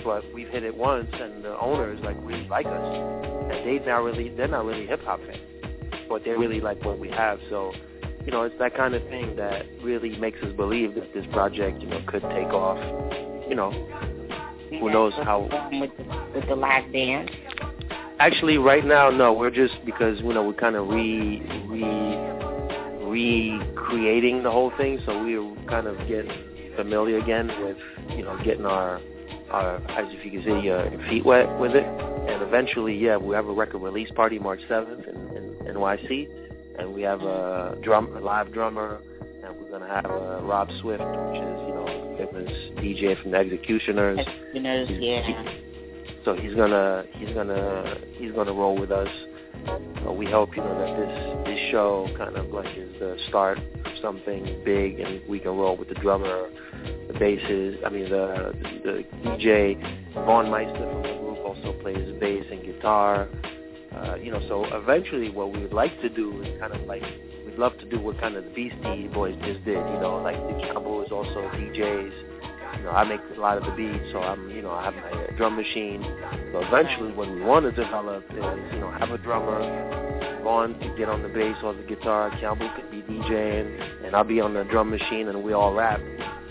but 0.04 0.24
we've 0.34 0.50
hit 0.50 0.64
it 0.64 0.76
once 0.76 1.10
and 1.14 1.44
the 1.44 1.58
owners 1.60 2.00
like 2.04 2.18
really 2.22 2.48
like 2.48 2.66
us 2.66 2.96
and 3.52 3.68
they 3.68 3.84
not 3.86 4.04
really 4.04 4.30
they're 4.30 4.48
not 4.48 4.66
really 4.66 4.86
hip 4.86 5.02
hop 5.04 5.20
fans 5.26 5.40
but 6.10 6.24
they 6.24 6.32
really 6.32 6.60
like 6.60 6.84
what 6.86 7.00
we 7.00 7.10
have 7.10 7.40
so 7.50 7.74
you 8.26 8.32
know, 8.32 8.44
it's 8.44 8.58
that 8.60 8.76
kind 8.76 8.94
of 8.94 9.04
thing 9.10 9.36
that 9.36 9.66
really 9.82 10.18
makes 10.18 10.42
us 10.44 10.54
believe 10.54 10.96
that 10.96 11.14
this 11.14 11.26
project, 11.34 11.82
you 11.82 11.90
know, 11.90 12.02
could 12.08 12.22
take 12.22 12.48
off. 12.48 12.78
You 13.50 13.56
know, 13.56 13.72
who 14.70 14.90
knows 14.90 15.14
how. 15.24 15.42
with 15.72 15.92
the, 15.98 16.26
with 16.34 16.48
the 16.48 16.56
live 16.56 16.90
band? 16.94 17.30
Actually, 18.20 18.58
right 18.58 18.86
now, 18.86 19.10
no. 19.10 19.34
We're 19.34 19.52
just 19.52 19.74
because 19.86 20.20
you 20.22 20.34
know 20.34 20.44
we're 20.44 20.54
kind 20.54 20.78
of 20.78 20.88
re 20.88 21.42
re 21.68 22.16
recreating 23.02 24.44
the 24.44 24.52
whole 24.52 24.72
thing, 24.78 25.00
so 25.06 25.22
we're 25.22 25.54
kind 25.68 25.88
of 25.88 25.98
getting 26.08 26.32
familiar 26.78 27.18
again 27.18 27.48
with 27.66 27.78
you 28.12 28.24
know 28.24 28.38
getting 28.46 28.66
our 28.66 29.02
our 29.54 29.76
as 29.92 30.12
if 30.14 30.26
you 30.26 30.32
can 30.32 30.44
say 30.44 30.70
uh, 30.70 31.10
feet 31.10 31.26
wet 31.26 31.60
with 31.60 31.76
it. 31.76 31.86
And 31.86 32.42
eventually, 32.42 32.96
yeah, 32.96 33.18
we 33.18 33.36
have 33.36 33.48
a 33.48 33.54
record 33.54 33.80
release 33.80 34.10
party 34.12 34.40
March 34.40 34.62
seventh 34.68 35.06
in, 35.08 35.16
in 35.38 35.76
NYC 35.76 36.28
and 36.78 36.94
we 36.94 37.02
have 37.02 37.22
a 37.22 37.78
drum, 37.82 38.16
a 38.16 38.20
live 38.20 38.54
drummer, 38.54 39.00
and 39.44 39.56
we're 39.58 39.70
gonna 39.70 39.88
have 39.88 40.06
uh, 40.06 40.42
Rob 40.44 40.70
Swift, 40.82 41.04
which 41.04 41.38
is 41.38 41.60
you 41.68 41.74
know 41.74 42.16
famous 42.18 42.52
DJ 42.78 43.22
from 43.22 43.32
the 43.32 43.38
X-Ecutioners. 43.38 44.20
X-Ecutioners, 44.20 44.90
yeah. 44.92 45.56
So 46.26 46.36
he's 46.36 46.54
gonna 46.56 47.06
he's 47.14 47.34
gonna 47.34 47.98
he's 48.14 48.32
gonna 48.32 48.54
roll 48.54 48.78
with 48.78 48.92
us. 48.92 49.10
Uh, 50.06 50.12
we 50.12 50.26
hope 50.26 50.56
you 50.56 50.64
know 50.64 50.78
that 50.78 50.98
this 50.98 51.46
this 51.46 51.72
show 51.72 52.08
kind 52.18 52.36
of 52.36 52.48
like 52.48 52.78
is 52.78 52.92
the 53.00 53.18
start 53.30 53.58
of 53.58 53.92
something 54.02 54.62
big 54.66 55.00
and 55.00 55.22
we 55.30 55.40
can 55.40 55.52
roll 55.56 55.78
with 55.78 55.88
the 55.88 55.96
drummer, 55.96 56.50
the 57.08 57.14
basses. 57.14 57.78
I 57.86 57.90
mean 57.90 58.10
the 58.10 58.54
the 58.84 59.04
DJ 59.24 59.80
VonMeista 60.14 60.92
from 60.92 61.04
the 61.04 61.20
group 61.20 61.40
also 61.46 61.74
plays 61.82 62.14
bass 62.20 62.46
and 62.52 62.64
guitar. 62.64 63.30
Uh, 63.96 64.16
you 64.16 64.32
know, 64.32 64.42
so 64.48 64.66
eventually 64.76 65.30
what 65.30 65.54
we 65.54 65.60
would 65.60 65.74
like 65.74 66.00
to 66.02 66.10
do 66.10 66.42
is 66.42 66.60
kind 66.60 66.74
of 66.74 66.82
like 66.88 67.04
we'd 67.46 67.58
love 67.58 67.78
to 67.78 67.86
do 67.86 68.00
what 68.00 68.20
kind 68.20 68.36
of 68.36 68.44
the 68.44 68.50
Beastie 68.50 69.08
Boys 69.08 69.36
just 69.46 69.64
did. 69.64 69.78
You 69.78 70.00
know, 70.02 70.20
like 70.24 70.36
the 70.36 70.68
Cowboys 70.74 71.10
also 71.12 71.42
DJs 71.54 72.33
you 72.78 72.84
know, 72.84 72.92
I 72.92 73.04
make 73.04 73.22
a 73.36 73.40
lot 73.40 73.58
of 73.58 73.64
the 73.66 73.72
beats, 73.72 74.12
so 74.12 74.20
I'm, 74.20 74.50
you 74.50 74.62
know, 74.62 74.72
I 74.72 74.86
have 74.86 74.96
my 74.96 75.12
uh, 75.12 75.36
drum 75.38 75.56
machine. 75.56 76.02
So 76.52 76.62
eventually, 76.62 77.12
what 77.14 77.30
we 77.30 77.42
want 77.42 77.66
to 77.66 77.72
develop 77.72 78.24
is, 78.32 78.74
you 78.74 78.80
know, 78.80 78.92
have 78.92 79.12
a 79.12 79.18
drummer, 79.18 79.60
Vaughn 80.44 80.78
to 80.80 80.94
get 80.98 81.08
on 81.08 81.24
the 81.24 81.30
bass 81.30 81.56
or 81.64 81.74
the 81.74 81.84
guitar, 81.84 82.30
Kiambu 82.32 82.76
could 82.76 82.92
be 82.92 83.02
DJing, 83.02 84.06
and 84.06 84.16
I'll 84.16 84.26
be 84.26 84.42
on 84.42 84.54
the 84.54 84.66
drum 84.66 84.90
machine, 84.90 85.30
and 85.30 85.42
we 85.42 85.54
all 85.54 85.74
rap 85.74 86.02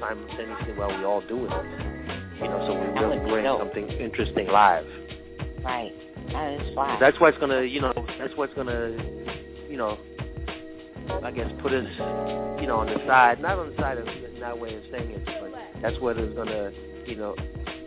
simultaneously 0.00 0.72
while 0.74 0.96
we 0.96 1.04
all 1.04 1.20
doing 1.28 1.50
it. 1.50 2.38
You 2.40 2.48
know, 2.48 2.66
so 2.66 2.74
we 2.74 3.00
really 3.00 3.18
bring 3.18 3.44
dope. 3.44 3.60
something 3.60 3.88
interesting 3.90 4.48
live. 4.48 4.86
Right. 5.62 5.92
That 6.32 6.60
is 6.60 6.74
fly. 6.74 6.96
That's 6.98 7.20
what's 7.20 7.36
gonna, 7.38 7.62
you 7.62 7.80
know, 7.80 7.92
that's 8.18 8.34
what's 8.34 8.54
gonna, 8.54 8.96
you 9.68 9.76
know, 9.76 9.98
I 11.22 11.30
guess 11.30 11.50
put 11.60 11.72
us, 11.72 11.86
you 12.60 12.66
know, 12.66 12.78
on 12.78 12.86
the 12.86 12.98
side, 13.06 13.40
not 13.40 13.58
on 13.58 13.70
the 13.70 13.76
side 13.76 13.98
of 13.98 14.06
in 14.08 14.40
that 14.40 14.58
way 14.58 14.74
of 14.76 14.82
saying 14.90 15.10
it, 15.10 15.24
but 15.24 15.52
that's 15.82 15.98
what 16.00 16.18
is 16.18 16.32
gonna, 16.34 16.72
you 17.06 17.16
know, 17.16 17.34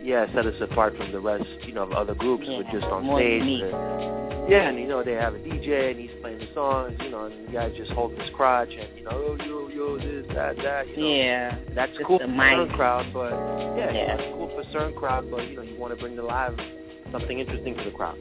yeah, 0.02 0.26
set 0.34 0.46
us 0.46 0.54
apart 0.60 0.96
from 0.96 1.12
the 1.12 1.20
rest, 1.20 1.44
you 1.66 1.72
know, 1.72 1.82
of 1.82 1.92
other 1.92 2.14
groups. 2.14 2.44
Yeah, 2.46 2.58
We're 2.58 2.72
just 2.80 2.84
on 2.86 3.04
stage. 3.16 3.62
and- 3.62 4.26
yeah, 4.48 4.68
and 4.68 4.78
you 4.78 4.86
know 4.86 5.02
they 5.02 5.14
have 5.14 5.34
a 5.34 5.38
DJ 5.38 5.90
and 5.90 5.98
he's 5.98 6.12
playing 6.20 6.38
the 6.38 6.46
songs, 6.54 6.96
you 7.02 7.10
know, 7.10 7.24
and 7.24 7.48
the 7.48 7.52
guy 7.52 7.68
just 7.76 7.90
holding 7.90 8.20
his 8.20 8.30
crotch 8.30 8.68
and 8.70 8.88
you 8.96 9.02
know, 9.02 9.10
oh 9.12 9.36
yo 9.44 9.66
yo 9.68 9.98
this 9.98 10.24
that 10.36 10.56
that, 10.58 10.86
you 10.88 10.96
know. 10.98 11.08
Yeah. 11.08 11.56
That's 11.74 11.90
cool 12.06 12.20
for 12.20 12.26
certain 12.26 12.68
crowd, 12.70 13.06
but 13.12 13.30
yeah, 13.76 13.90
Yeah. 13.92 14.16
that's 14.16 14.28
cool 14.34 14.48
for 14.54 14.62
certain 14.72 14.94
crowd, 14.94 15.28
but 15.32 15.48
you 15.48 15.56
know, 15.56 15.62
you 15.62 15.76
want 15.76 15.94
to 15.96 16.00
bring 16.00 16.14
the 16.14 16.22
live 16.22 16.56
something 17.10 17.40
interesting 17.40 17.74
for 17.74 17.82
the 17.82 17.90
crowd. 17.90 18.16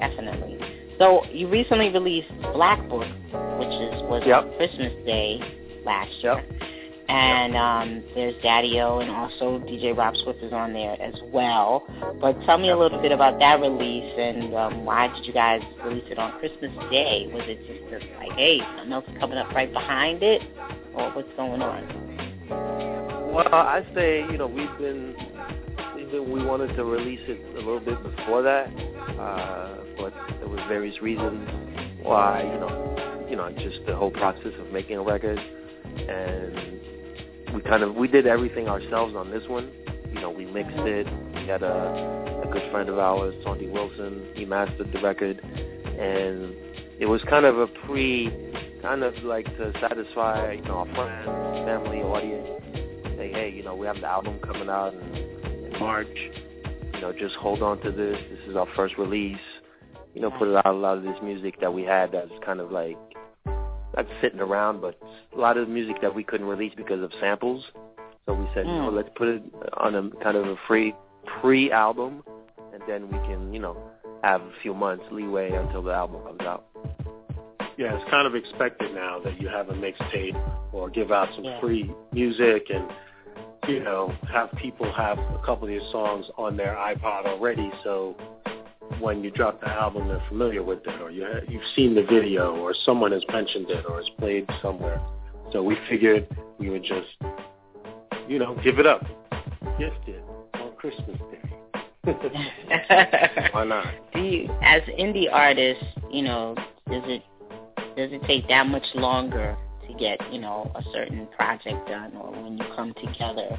Definitely. 0.00 0.58
So 1.00 1.24
you 1.32 1.48
recently 1.48 1.88
released 1.88 2.28
Black 2.52 2.78
Book, 2.90 3.08
which 3.58 3.72
is 3.72 4.02
was 4.04 4.22
Yep. 4.26 4.58
Christmas 4.58 4.92
Day 5.06 5.40
last 5.82 6.12
year. 6.22 6.44
And 7.08 7.56
um, 7.56 8.04
there's 8.14 8.34
Daddy 8.42 8.78
O 8.82 8.98
and 8.98 9.10
also 9.10 9.60
DJ 9.60 9.96
Rob 9.96 10.14
Swift 10.22 10.42
is 10.42 10.52
on 10.52 10.74
there 10.74 11.00
as 11.00 11.14
well. 11.32 11.84
But 12.20 12.38
tell 12.42 12.58
me 12.58 12.68
a 12.68 12.76
little 12.76 13.00
bit 13.00 13.12
about 13.12 13.38
that 13.38 13.60
release 13.60 14.12
and 14.18 14.54
um, 14.54 14.84
why 14.84 15.08
did 15.08 15.24
you 15.24 15.32
guys 15.32 15.62
release 15.82 16.04
it 16.10 16.18
on 16.18 16.38
Christmas 16.38 16.70
Day? 16.90 17.28
Was 17.32 17.44
it 17.46 17.66
just 17.90 18.04
like, 18.18 18.32
hey, 18.32 18.60
something 18.76 18.92
else 18.92 19.06
coming 19.18 19.38
up 19.38 19.50
right 19.54 19.72
behind 19.72 20.22
it, 20.22 20.42
or 20.94 21.10
what's 21.12 21.32
going 21.34 21.62
on? 21.62 23.32
Well, 23.32 23.54
I 23.54 23.86
say 23.94 24.20
you 24.30 24.36
know 24.36 24.46
we've 24.46 24.76
been 24.78 25.16
we've 25.96 26.10
been 26.10 26.30
we 26.30 26.44
wanted 26.44 26.76
to 26.76 26.84
release 26.84 27.20
it 27.26 27.40
a 27.54 27.58
little 27.58 27.80
bit 27.80 28.00
before 28.02 28.42
that, 28.42 28.68
uh, 29.18 29.78
but 30.00 30.14
there 30.38 30.48
was 30.48 30.60
various 30.68 31.00
reasons 31.02 31.48
why 32.02 32.42
you 32.42 32.60
know 32.60 33.26
you 33.28 33.36
know 33.36 33.50
just 33.52 33.84
the 33.86 33.94
whole 33.94 34.10
process 34.10 34.52
of 34.58 34.72
making 34.72 34.96
a 34.96 35.02
record, 35.02 35.38
and 35.38 36.80
we 37.54 37.60
kind 37.62 37.82
of 37.82 37.94
we 37.94 38.08
did 38.08 38.26
everything 38.26 38.68
ourselves 38.68 39.14
on 39.14 39.30
this 39.30 39.46
one. 39.48 39.70
You 40.12 40.20
know, 40.20 40.30
we 40.30 40.44
mixed 40.44 40.76
it. 40.76 41.06
We 41.34 41.46
had 41.46 41.62
a, 41.62 42.42
a 42.44 42.52
good 42.52 42.68
friend 42.72 42.88
of 42.88 42.98
ours, 42.98 43.34
Tony 43.44 43.68
Wilson. 43.68 44.26
He 44.34 44.44
mastered 44.44 44.92
the 44.92 45.00
record, 45.00 45.40
and 45.40 46.54
it 46.98 47.06
was 47.06 47.22
kind 47.30 47.44
of 47.44 47.58
a 47.58 47.66
pre, 47.66 48.28
kind 48.82 49.04
of 49.04 49.14
like 49.22 49.46
to 49.56 49.72
satisfy 49.80 50.54
you 50.54 50.62
know 50.62 50.78
our 50.78 50.94
friends, 50.94 51.26
family, 51.66 51.98
audience. 51.98 52.48
Say, 53.16 53.32
hey, 53.32 53.52
you 53.54 53.62
know, 53.62 53.76
we 53.76 53.86
have 53.86 54.00
the 54.00 54.06
album 54.06 54.38
coming 54.40 54.68
out 54.68 54.94
in, 54.94 55.70
in 55.72 55.78
March. 55.78 56.08
You 56.94 57.00
know, 57.00 57.12
just 57.12 57.36
hold 57.36 57.62
on 57.62 57.80
to 57.82 57.92
this. 57.92 58.18
This 58.30 58.48
is 58.48 58.56
our 58.56 58.66
first 58.74 58.98
release. 58.98 59.38
You 60.14 60.20
know, 60.22 60.30
put 60.30 60.54
out 60.56 60.66
a 60.66 60.72
lot 60.72 60.96
of 60.98 61.04
this 61.04 61.16
music 61.22 61.60
that 61.60 61.72
we 61.72 61.82
had 61.84 62.12
that's 62.12 62.30
kind 62.44 62.60
of 62.60 62.70
like 62.72 62.96
not 63.96 64.06
sitting 64.20 64.40
around, 64.40 64.80
but 64.80 64.98
a 65.34 65.38
lot 65.38 65.56
of 65.56 65.66
the 65.66 65.72
music 65.72 66.00
that 66.02 66.14
we 66.14 66.24
couldn't 66.24 66.46
release 66.46 66.72
because 66.76 67.02
of 67.02 67.10
samples. 67.20 67.64
So 68.26 68.34
we 68.34 68.46
said, 68.54 68.66
you 68.66 68.72
know, 68.72 68.90
Mm. 68.90 68.96
let's 68.96 69.08
put 69.16 69.28
it 69.28 69.42
on 69.74 69.94
a 69.94 70.10
kind 70.22 70.36
of 70.36 70.46
a 70.46 70.56
free 70.68 70.94
pre-album, 71.40 72.22
and 72.72 72.82
then 72.86 73.08
we 73.08 73.18
can, 73.26 73.52
you 73.52 73.60
know, 73.60 73.76
have 74.22 74.42
a 74.42 74.52
few 74.62 74.74
months 74.74 75.04
leeway 75.10 75.52
until 75.52 75.82
the 75.82 75.92
album 75.92 76.22
comes 76.24 76.40
out. 76.42 76.64
Yeah, 77.76 77.94
it's 77.98 78.10
kind 78.10 78.26
of 78.26 78.34
expected 78.34 78.94
now 78.94 79.20
that 79.24 79.40
you 79.40 79.48
have 79.48 79.70
a 79.70 79.74
mixtape 79.74 80.36
or 80.72 80.90
give 80.90 81.10
out 81.10 81.32
some 81.34 81.44
Yeah. 81.44 81.60
free 81.60 81.90
music 82.12 82.68
and 82.70 82.84
you 83.68 83.80
know 83.80 84.12
have 84.30 84.50
people 84.52 84.90
have 84.92 85.18
a 85.18 85.38
couple 85.44 85.64
of 85.66 85.70
your 85.72 85.82
songs 85.90 86.30
on 86.36 86.56
their 86.56 86.74
iPod 86.74 87.26
already. 87.26 87.70
So 87.82 88.14
when 88.98 89.22
you 89.22 89.30
drop 89.30 89.60
the 89.60 89.68
album, 89.68 90.08
they're 90.08 90.22
familiar 90.28 90.62
with 90.62 90.80
it, 90.86 91.00
or 91.00 91.10
you 91.10 91.24
ha- 91.24 91.44
you've 91.48 91.62
seen 91.76 91.94
the 91.94 92.02
video, 92.02 92.56
or 92.56 92.74
someone 92.84 93.12
has 93.12 93.22
mentioned 93.32 93.70
it, 93.70 93.84
or 93.88 94.00
it's 94.00 94.10
played 94.18 94.48
somewhere. 94.60 95.00
So 95.52 95.62
we 95.62 95.76
figured 95.88 96.26
we 96.58 96.70
would 96.70 96.84
just 96.84 97.08
you 98.28 98.38
know 98.38 98.56
give 98.62 98.78
it 98.78 98.86
up, 98.86 99.02
gift 99.78 100.08
it 100.08 100.24
on 100.54 100.72
Christmas 100.76 101.18
Day. 101.30 101.40
Why 103.52 103.64
not? 103.64 103.86
Do 104.14 104.20
you, 104.20 104.48
as 104.62 104.82
indie 104.98 105.30
artists, 105.30 105.84
you 106.10 106.22
know, 106.22 106.54
does 106.88 107.02
it 107.06 107.22
does 107.96 108.12
it 108.12 108.22
take 108.26 108.48
that 108.48 108.66
much 108.66 108.86
longer 108.94 109.56
to 109.86 109.94
get, 109.94 110.20
you 110.32 110.40
know, 110.40 110.70
a 110.74 110.82
certain 110.92 111.26
project 111.36 111.86
done, 111.88 112.16
or 112.16 112.30
when 112.30 112.56
you 112.56 112.64
come 112.74 112.94
together? 112.94 113.58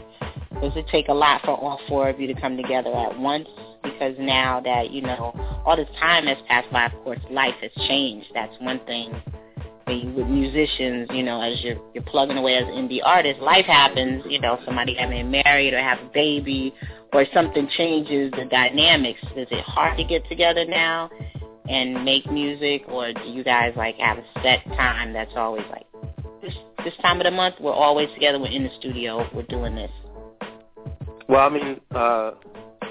Does 0.61 0.73
it 0.75 0.86
take 0.91 1.09
a 1.09 1.13
lot 1.13 1.41
for 1.41 1.51
all 1.51 1.79
four 1.88 2.09
of 2.09 2.19
you 2.19 2.27
to 2.34 2.39
come 2.39 2.57
together 2.57 2.93
at 2.95 3.17
once? 3.19 3.47
Because 3.94 4.16
now 4.20 4.60
that 4.62 4.92
you 4.92 5.02
know 5.02 5.34
all 5.66 5.76
this 5.76 5.89
time 6.00 6.26
has 6.26 6.38
passed 6.48 6.72
by, 6.72 6.86
of 6.86 6.94
course, 7.04 7.20
life 7.30 7.56
has 7.62 7.72
changed. 7.88 8.28
That's 8.34 8.54
one 8.60 8.80
thing. 8.86 9.14
With 9.88 10.28
musicians, 10.28 11.10
you 11.12 11.22
know, 11.22 11.42
as 11.42 11.62
you're 11.62 11.78
you're 11.94 12.04
plugging 12.04 12.38
away 12.38 12.56
as 12.56 12.64
indie 12.66 13.02
artists, 13.04 13.42
life 13.42 13.66
happens. 13.66 14.24
You 14.28 14.39
know, 14.39 14.58
somebody 14.64 14.96
getting 14.96 15.30
married 15.30 15.74
or 15.74 15.80
have 15.80 16.00
a 16.00 16.10
baby, 16.14 16.74
or 17.12 17.26
something 17.34 17.68
changes 17.78 18.32
the 18.32 18.46
dynamics. 18.46 19.20
Is 19.36 19.48
it 19.52 19.64
hard 19.66 19.98
to 19.98 20.04
get 20.06 20.28
together 20.30 20.66
now 20.66 21.10
and 21.68 22.06
make 22.06 22.30
music, 22.32 22.84
or 22.88 23.12
do 23.12 23.22
you 23.26 23.44
guys 23.44 23.74
like 23.76 23.98
have 23.98 24.18
a 24.18 24.24
set 24.42 24.64
time 24.78 25.14
that's 25.14 25.34
always 25.36 25.66
like 25.70 25.86
this 26.42 26.54
this 26.86 26.94
time 27.02 27.20
of 27.20 27.26
the 27.26 27.32
month? 27.32 27.56
We're 27.60 27.74
always 27.74 28.10
together. 28.14 28.39
We're 28.39 28.48
in 28.52 28.64
the 28.64 28.72
studio. 28.80 29.28
We're 29.34 29.44
doing 29.44 29.76
this. 29.76 29.92
Well, 31.28 31.42
I 31.42 31.50
mean, 31.50 31.82
uh, 31.92 32.32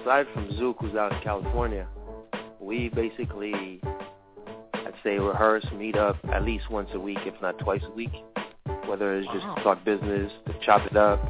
aside 0.01 0.27
from 0.33 0.57
Zook, 0.57 0.77
who's 0.81 0.95
out 0.95 1.13
in 1.13 1.21
California, 1.23 1.87
we 2.61 2.89
basically, 2.91 3.81
I'd 4.75 4.95
say, 5.03 5.19
rehearse, 5.19 5.65
meet 5.77 5.97
up 5.97 6.17
at 6.33 6.45
least 6.45 6.71
once 6.71 6.89
a 6.95 7.01
week, 7.01 7.19
if 7.25 7.41
not 7.43 7.59
twice 7.59 7.83
a 7.85 7.91
week. 7.91 8.13
Whether 8.87 9.17
it's 9.19 9.29
just 9.33 9.45
to 9.45 9.63
talk 9.63 9.85
business, 9.85 10.33
to 10.47 10.55
chop 10.65 10.85
it 10.87 10.97
up, 10.97 11.21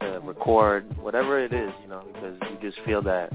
to 0.00 0.20
record, 0.24 0.96
whatever 0.98 1.42
it 1.42 1.52
is, 1.52 1.72
you 1.82 1.88
know, 1.88 2.02
because 2.12 2.38
we 2.40 2.68
just 2.68 2.84
feel 2.84 3.02
that, 3.02 3.32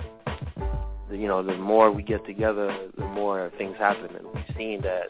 the, 1.09 1.17
you 1.17 1.27
know, 1.27 1.41
the 1.41 1.57
more 1.57 1.91
we 1.91 2.03
get 2.03 2.25
together, 2.25 2.75
the 2.97 3.05
more 3.05 3.51
things 3.57 3.75
happen, 3.77 4.15
and 4.15 4.27
we've 4.33 4.55
seen 4.55 4.81
that, 4.81 5.05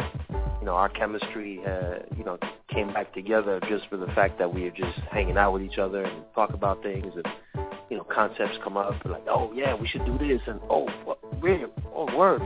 you 0.60 0.66
know, 0.66 0.74
our 0.74 0.90
chemistry, 0.90 1.60
uh, 1.66 2.00
you 2.16 2.24
know, 2.24 2.38
came 2.70 2.94
back 2.94 3.14
together 3.14 3.60
just 3.68 3.86
for 3.90 3.98
the 3.98 4.08
fact 4.08 4.40
that 4.40 4.54
we 4.54 4.66
are 4.66 4.72
just 4.72 4.98
hanging 5.12 5.38
out 5.38 5.52
with 5.52 5.64
each 5.64 5.78
other 5.78 6.04
and 6.04 6.24
talk 6.36 6.54
about 6.54 6.82
things 6.84 7.12
and 7.16 7.26
you 7.90 7.98
know, 7.98 8.04
concepts 8.04 8.58
come 8.64 8.78
up 8.78 8.94
like, 9.06 9.24
oh 9.30 9.52
yeah, 9.54 9.74
we 9.74 9.88
should 9.88 10.06
do 10.06 10.18
this, 10.18 10.42
and 10.48 10.60
oh, 10.70 10.88
where, 11.40 11.68
oh 11.96 12.16
word, 12.16 12.42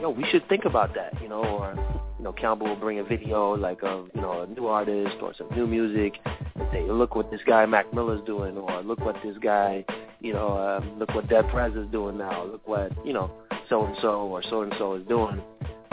yo, 0.00 0.10
we 0.10 0.24
should 0.30 0.46
think 0.48 0.64
about 0.64 0.94
that, 0.94 1.20
you 1.22 1.28
know, 1.28 1.42
or 1.42 1.74
you 2.18 2.24
know, 2.24 2.32
Kiambu 2.32 2.62
will 2.62 2.76
bring 2.76 2.98
a 2.98 3.04
video 3.04 3.54
like 3.54 3.82
of 3.82 4.08
you 4.14 4.20
know 4.20 4.42
a 4.42 4.46
new 4.46 4.66
artist 4.66 5.16
or 5.22 5.34
some 5.34 5.48
new 5.54 5.66
music, 5.66 6.18
and 6.24 6.68
say, 6.72 6.82
look 6.88 7.14
what 7.14 7.30
this 7.30 7.40
guy 7.46 7.64
Mac 7.66 7.92
Miller's 7.94 8.24
doing, 8.26 8.56
or 8.56 8.82
look 8.82 9.00
what 9.00 9.16
this 9.24 9.36
guy, 9.38 9.84
you 10.20 10.32
know, 10.32 10.58
um, 10.58 10.98
look 10.98 11.14
what 11.14 11.28
Dead 11.28 11.48
Prez 11.48 11.74
is 11.74 11.88
doing 11.92 12.18
now, 12.18 12.44
look 12.44 12.66
what 12.66 12.92
you 13.06 13.12
know, 13.12 13.30
so 13.68 13.84
and 13.84 13.96
so 14.00 14.22
or 14.22 14.42
so 14.48 14.62
and 14.62 14.74
so 14.78 14.94
is 14.94 15.06
doing. 15.06 15.40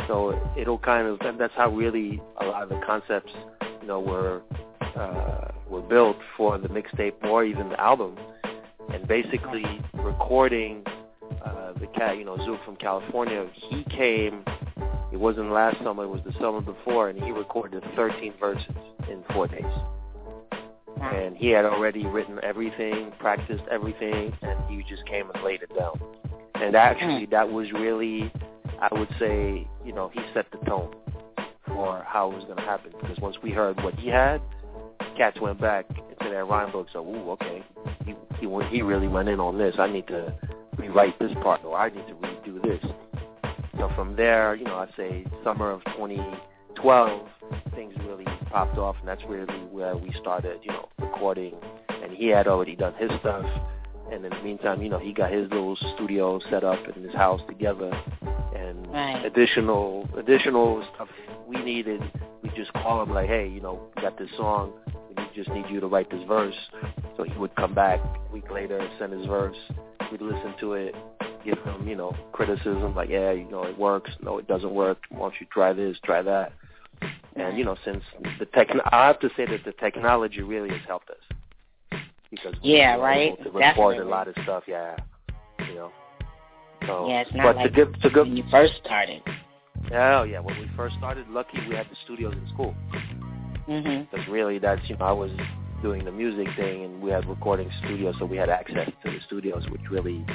So 0.07 0.39
it'll 0.57 0.79
kind 0.79 1.05
of 1.05 1.19
that, 1.19 1.37
that's 1.37 1.53
how 1.55 1.69
really 1.69 2.19
a 2.41 2.45
lot 2.45 2.63
of 2.63 2.69
the 2.69 2.81
concepts, 2.85 3.31
you 3.81 3.87
know, 3.87 3.99
were 3.99 4.41
uh, 4.95 5.51
were 5.69 5.81
built 5.81 6.17
for 6.35 6.57
the 6.57 6.67
mixtape 6.67 7.13
or 7.23 7.43
even 7.43 7.69
the 7.69 7.79
album 7.79 8.17
and 8.93 9.07
basically 9.07 9.81
recording 9.93 10.83
uh, 11.43 11.73
the 11.79 11.87
cat, 11.87 12.17
you 12.17 12.25
know, 12.25 12.37
Zook 12.45 12.63
from 12.65 12.75
California. 12.75 13.47
He 13.53 13.83
came. 13.85 14.43
It 15.11 15.19
wasn't 15.19 15.51
last 15.51 15.77
summer; 15.83 16.03
it 16.03 16.09
was 16.09 16.21
the 16.25 16.33
summer 16.33 16.61
before, 16.61 17.09
and 17.09 17.21
he 17.21 17.31
recorded 17.31 17.83
13 17.95 18.33
verses 18.39 18.65
in 19.09 19.23
four 19.33 19.47
days. 19.47 19.63
And 21.01 21.37
he 21.37 21.49
had 21.49 21.65
already 21.65 22.05
written 22.05 22.39
everything, 22.43 23.11
practiced 23.19 23.63
everything, 23.71 24.33
and 24.41 24.59
he 24.69 24.83
just 24.89 25.05
came 25.05 25.29
and 25.33 25.43
laid 25.43 25.61
it 25.61 25.73
down. 25.77 25.99
And 26.55 26.75
actually, 26.75 27.25
that 27.27 27.49
was 27.49 27.71
really, 27.71 28.31
I 28.81 28.89
would 28.91 29.07
say, 29.17 29.65
you 29.85 29.93
know, 29.93 30.11
he 30.13 30.19
set 30.33 30.47
the 30.51 30.57
tone 30.69 30.93
or 31.71 32.03
how 32.05 32.31
it 32.31 32.35
was 32.35 32.43
going 32.43 32.57
to 32.57 32.63
happen. 32.63 32.91
Because 32.99 33.17
once 33.19 33.37
we 33.41 33.51
heard 33.51 33.81
what 33.81 33.93
he 33.95 34.09
had, 34.09 34.41
cats 35.17 35.39
went 35.39 35.59
back 35.59 35.85
into 35.89 36.29
their 36.29 36.45
rhyme 36.45 36.71
book. 36.71 36.87
So, 36.93 37.05
ooh, 37.05 37.31
okay, 37.31 37.63
he 38.05 38.15
he 38.39 38.45
went, 38.47 38.71
he 38.71 38.81
really 38.81 39.07
went 39.07 39.29
in 39.29 39.39
on 39.39 39.57
this. 39.57 39.75
I 39.77 39.87
need 39.87 40.07
to 40.07 40.33
rewrite 40.77 41.17
this 41.19 41.31
part, 41.43 41.63
or 41.65 41.77
I 41.77 41.89
need 41.89 42.07
to 42.07 42.13
redo 42.15 42.61
this. 42.61 42.83
So 43.77 43.89
from 43.95 44.15
there, 44.15 44.55
you 44.55 44.65
know, 44.65 44.75
I'd 44.75 44.89
say 44.97 45.25
summer 45.43 45.71
of 45.71 45.83
2012, 45.95 47.27
things 47.75 47.93
really 48.05 48.25
popped 48.49 48.77
off, 48.77 48.95
and 48.99 49.07
that's 49.07 49.23
really 49.27 49.53
where 49.71 49.95
we 49.95 50.11
started, 50.19 50.59
you 50.63 50.71
know, 50.71 50.89
recording. 50.99 51.53
And 52.03 52.11
he 52.13 52.27
had 52.27 52.47
already 52.47 52.75
done 52.75 52.93
his 52.95 53.09
stuff, 53.19 53.45
and 54.11 54.25
in 54.25 54.31
the 54.31 54.41
meantime, 54.41 54.81
you 54.81 54.89
know, 54.89 54.99
he 54.99 55.13
got 55.13 55.31
his 55.31 55.49
little 55.49 55.77
studio 55.95 56.39
set 56.49 56.63
up 56.63 56.79
in 56.95 57.03
his 57.03 57.13
house 57.13 57.41
together, 57.47 57.91
and 58.55 58.87
Right. 58.91 59.23
additional 59.25 60.07
additional 60.17 60.83
stuff 60.95 61.07
we 61.49 61.61
needed. 61.63 62.01
We 62.43 62.49
just 62.55 62.71
call 62.73 63.01
him 63.03 63.13
like, 63.13 63.27
hey, 63.27 63.47
you 63.47 63.59
know, 63.59 63.81
we 63.95 64.01
got 64.01 64.17
this 64.17 64.29
song. 64.37 64.73
We 65.09 65.15
just 65.35 65.49
need 65.49 65.65
you 65.69 65.79
to 65.79 65.87
write 65.87 66.09
this 66.09 66.23
verse. 66.27 66.55
So 67.17 67.23
he 67.23 67.35
would 67.37 67.55
come 67.55 67.73
back 67.73 67.99
a 67.99 68.33
week 68.33 68.49
later, 68.51 68.87
send 68.99 69.13
his 69.13 69.25
verse. 69.25 69.57
We'd 70.11 70.21
listen 70.21 70.55
to 70.59 70.73
it, 70.73 70.95
give 71.43 71.57
him, 71.59 71.87
you 71.87 71.95
know, 71.95 72.15
criticism 72.31 72.95
like, 72.95 73.09
yeah, 73.09 73.31
you 73.31 73.49
know, 73.49 73.63
it 73.63 73.77
works. 73.77 74.11
No, 74.21 74.37
it 74.37 74.47
doesn't 74.47 74.73
work. 74.73 74.99
Why 75.09 75.19
don't 75.19 75.33
you 75.39 75.47
try 75.51 75.73
this, 75.73 75.97
try 76.03 76.21
that? 76.21 76.53
And 77.35 77.57
you 77.57 77.63
know, 77.63 77.77
since 77.85 78.03
the 78.39 78.45
tech, 78.45 78.67
I 78.91 79.07
have 79.07 79.19
to 79.21 79.29
say 79.37 79.45
that 79.45 79.63
the 79.63 79.71
technology 79.73 80.41
really 80.41 80.69
has 80.69 80.85
helped 80.87 81.09
us 81.09 81.99
because 82.29 82.53
Yeah, 82.61 82.95
right? 82.95 83.37
to 83.43 83.49
record 83.49 83.61
Definitely. 83.61 83.97
a 83.99 84.05
lot 84.05 84.27
of 84.27 84.35
stuff. 84.43 84.63
Yeah, 84.67 84.97
you 85.67 85.75
know. 85.75 85.91
So, 86.85 87.07
Yeah, 87.07 87.21
it's 87.21 87.31
not 87.33 87.43
but 87.43 87.55
like 87.57 87.65
to 87.67 87.85
give 87.85 87.93
to 88.01 88.09
give, 88.09 88.27
when 88.27 88.37
you 88.37 88.43
first 88.51 88.73
started. 88.83 89.21
Oh 89.91 90.23
yeah, 90.23 90.39
when 90.39 90.57
we 90.59 90.69
first 90.75 90.95
started, 90.97 91.27
lucky 91.29 91.59
we 91.67 91.75
had 91.75 91.87
the 91.89 91.95
studios 92.03 92.35
in 92.39 92.47
school. 92.49 92.75
Mhm. 93.67 94.09
Because 94.09 94.27
really, 94.27 94.59
that's 94.59 94.81
you 94.89 94.97
know 94.97 95.05
I 95.05 95.11
was 95.11 95.31
doing 95.81 96.05
the 96.05 96.11
music 96.11 96.47
thing, 96.55 96.83
and 96.83 97.01
we 97.01 97.11
had 97.11 97.27
recording 97.27 97.69
studios, 97.83 98.15
so 98.19 98.25
we 98.25 98.37
had 98.37 98.49
access 98.49 98.89
to 99.03 99.11
the 99.11 99.19
studios, 99.25 99.63
which 99.69 99.81
really, 99.89 100.25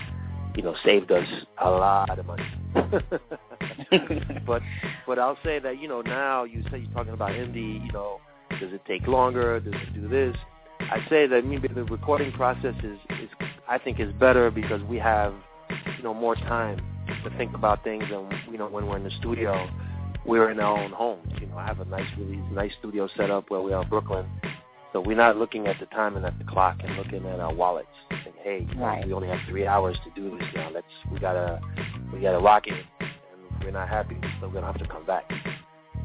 you 0.57 0.63
know, 0.63 0.75
saved 0.85 1.13
us 1.13 1.29
a 1.59 1.71
lot 1.71 2.19
of 2.19 2.27
money. 2.27 2.45
but 4.47 4.63
but 5.07 5.19
I'll 5.19 5.39
say 5.45 5.59
that 5.59 5.81
you 5.81 5.89
know 5.89 6.01
now 6.01 6.45
you 6.45 6.63
say 6.71 6.79
you're 6.79 6.93
talking 6.93 7.13
about 7.13 7.31
indie, 7.31 7.85
you 7.85 7.93
know, 7.93 8.21
does 8.61 8.73
it 8.73 8.85
take 8.87 9.07
longer? 9.07 9.61
Does 9.61 9.75
it 9.75 9.95
do 9.95 10.09
this? 10.09 10.37
I 10.81 11.05
say 11.09 11.27
that 11.27 11.45
maybe 11.45 11.69
the 11.69 11.85
recording 11.85 12.33
process 12.33 12.75
is, 12.83 12.99
is 13.11 13.31
I 13.69 13.79
think 13.79 14.01
is 14.01 14.13
better 14.15 14.51
because 14.51 14.83
we 14.83 14.99
have 14.99 15.35
you 15.97 16.03
know 16.03 16.15
more 16.15 16.35
time 16.35 16.79
to 17.25 17.37
think 17.37 17.55
about 17.55 17.83
things, 17.85 18.05
and 18.11 18.33
you 18.51 18.59
know 18.59 18.69
when 18.69 18.87
we're 18.87 18.97
in 18.97 19.05
the 19.05 19.11
studio, 19.19 19.69
we're 20.25 20.51
in 20.51 20.61
our 20.61 20.79
own 20.79 20.93
homes. 20.93 21.33
You 21.41 21.47
know, 21.47 21.59
I 21.59 21.67
have 21.67 21.81
a 21.81 21.85
nice, 21.87 22.07
really 22.19 22.37
nice 22.53 22.73
studio 22.79 23.09
set 23.17 23.31
up 23.31 23.51
where 23.51 23.61
we 23.61 23.73
are 23.73 23.83
in 23.83 23.89
Brooklyn, 23.89 24.27
so 24.93 25.01
we're 25.01 25.17
not 25.17 25.37
looking 25.37 25.67
at 25.67 25.79
the 25.81 25.87
time 25.87 26.17
and 26.17 26.25
at 26.25 26.39
the 26.39 26.45
clock 26.45 26.77
and 26.85 26.97
looking 26.97 27.27
at 27.27 27.41
our 27.41 27.53
wallets. 27.53 27.89
And 28.11 28.21
saying, 28.25 28.37
hey, 28.43 28.67
you 28.69 28.75
know, 28.79 28.87
Right. 28.87 29.07
we 29.07 29.13
only 29.13 29.29
have 29.29 29.41
three 29.49 29.67
hours 29.67 29.97
to 30.05 30.11
do 30.21 30.37
this 30.37 30.47
now. 30.55 30.71
Let's 30.73 30.87
we 31.11 31.19
gotta 31.19 31.61
we 32.13 32.21
gotta 32.21 32.39
rock 32.39 32.67
it, 32.69 32.85
and 33.01 33.11
if 33.59 33.65
we're 33.65 33.73
not 33.73 33.89
happy, 33.89 34.15
so 34.15 34.21
we're 34.23 34.37
still 34.39 34.51
gonna 34.51 34.67
have 34.67 34.79
to 34.79 34.87
come 34.87 35.05
back. 35.05 35.31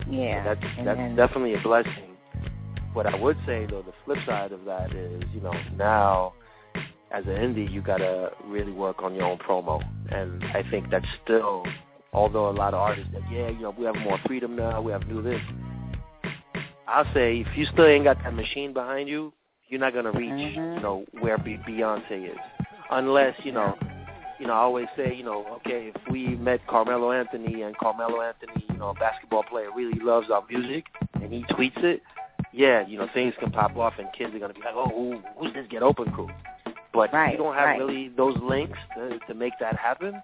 Yeah. 0.10 0.44
That's 0.44 0.62
and 0.78 0.88
that's 0.88 0.98
then, 0.98 1.16
definitely 1.16 1.54
a 1.54 1.62
blessing. 1.62 2.18
What 2.94 3.06
I 3.06 3.16
would 3.16 3.38
say 3.46 3.68
though, 3.70 3.84
the 3.84 3.94
flip 4.06 4.18
side 4.26 4.52
of 4.52 4.66
that 4.66 4.92
is, 4.94 5.24
you 5.34 5.42
know, 5.42 5.54
now 5.78 6.34
as 7.12 7.26
an 7.26 7.34
indie, 7.34 7.72
you 7.72 7.82
gotta 7.82 8.32
really 8.45 8.72
work 8.72 9.01
on 9.01 9.16
your 9.16 9.26
own 9.26 9.38
promo, 9.38 9.82
and 10.12 10.43
I 10.43 10.64
think 10.70 10.89
that's 10.91 11.07
still, 11.24 11.66
although 12.14 12.49
a 12.49 12.51
lot 12.51 12.74
of 12.74 12.80
artists 12.80 13.12
that 13.14 13.24
yeah, 13.32 13.49
you 13.49 13.62
know, 13.62 13.76
we 13.78 13.86
have 13.86 13.95
more 13.95 14.20
freedom 14.28 14.55
now, 14.55 14.82
we 14.82 14.91
have 14.91 15.01
to 15.01 15.07
do 15.07 15.22
this. 15.22 15.41
I'll 16.88 17.12
say 17.14 17.39
if 17.39 17.57
you 17.57 17.66
still 17.66 17.86
ain't 17.86 18.03
got 18.03 18.22
that 18.24 18.34
machine 18.34 18.74
behind 18.74 19.10
you, 19.10 19.34
you're 19.68 19.80
not 19.80 19.93
gonna 19.93 20.12
reach, 20.12 20.30
you 20.30 20.62
mm-hmm. 20.62 20.82
know, 20.82 21.05
where 21.20 21.38
Be- 21.38 21.57
Beyonce 21.57 22.32
is, 22.32 22.38
unless 22.91 23.36
you 23.43 23.51
know. 23.51 23.78
You 24.39 24.47
know, 24.47 24.53
I 24.53 24.60
always 24.60 24.88
say, 24.95 25.14
you 25.14 25.26
know, 25.26 25.45
okay, 25.57 25.91
if 25.93 26.10
we 26.10 26.28
met 26.38 26.66
Carmelo 26.66 27.12
Anthony 27.12 27.62
and 27.62 27.78
Carmelo 27.78 28.22
Anthony, 28.22 28.66
you 28.70 28.78
know, 28.78 28.88
a 28.88 28.93
basketball 28.93 29.43
player 29.43 29.68
really 29.76 29.99
loves 29.99 30.30
our 30.32 30.45
music 30.49 30.86
and 31.16 31.34
he 31.34 31.43
tweets 31.43 31.84
it, 31.84 32.01
yeah, 32.53 32.88
you 32.88 32.97
know, 32.97 33.10
things 33.14 33.34
can 33.38 33.51
pop 33.51 33.76
off 33.76 33.95
and 33.99 34.07
kids 34.18 34.34
are 34.34 34.39
gonna 34.39 34.53
be 34.53 34.62
like, 34.62 34.76
oh, 34.76 34.88
who, 34.88 35.22
who's 35.38 35.53
this 35.53 35.68
Get 35.70 35.84
Open 35.84 36.10
crew? 36.14 36.30
But 36.94 37.14
Right, 37.14 37.34
you 37.34 37.38
don't 37.38 37.54
have 37.54 37.66
right. 37.66 37.80
really 37.80 38.10
those 38.10 38.36
links 38.42 38.78
to, 38.96 39.20
to 39.28 39.34
make 39.34 39.54
that 39.60 39.78
happen. 39.78 40.22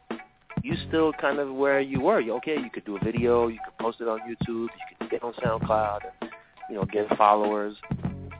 You 0.63 0.75
still 0.87 1.13
kind 1.13 1.39
of 1.39 1.53
where 1.53 1.79
you 1.79 2.01
were. 2.01 2.19
You 2.19 2.33
okay? 2.37 2.55
You 2.55 2.69
could 2.73 2.85
do 2.85 2.97
a 2.97 2.99
video. 3.03 3.47
You 3.47 3.59
could 3.63 3.77
post 3.79 4.01
it 4.01 4.07
on 4.07 4.19
YouTube. 4.21 4.47
You 4.47 4.95
could 4.99 5.11
get 5.11 5.23
on 5.23 5.33
SoundCloud. 5.33 5.99
And, 6.21 6.31
you 6.69 6.75
know, 6.75 6.85
get 6.85 7.15
followers. 7.17 7.75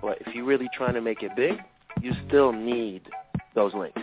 But 0.02 0.20
if 0.22 0.34
you're 0.34 0.46
really 0.46 0.70
trying 0.76 0.96
to 0.96 1.02
make 1.02 1.22
it 1.24 1.36
big, 1.36 1.58
you 2.02 2.14
still 2.28 2.52
need 2.52 3.02
those 3.54 3.74
links, 3.74 4.02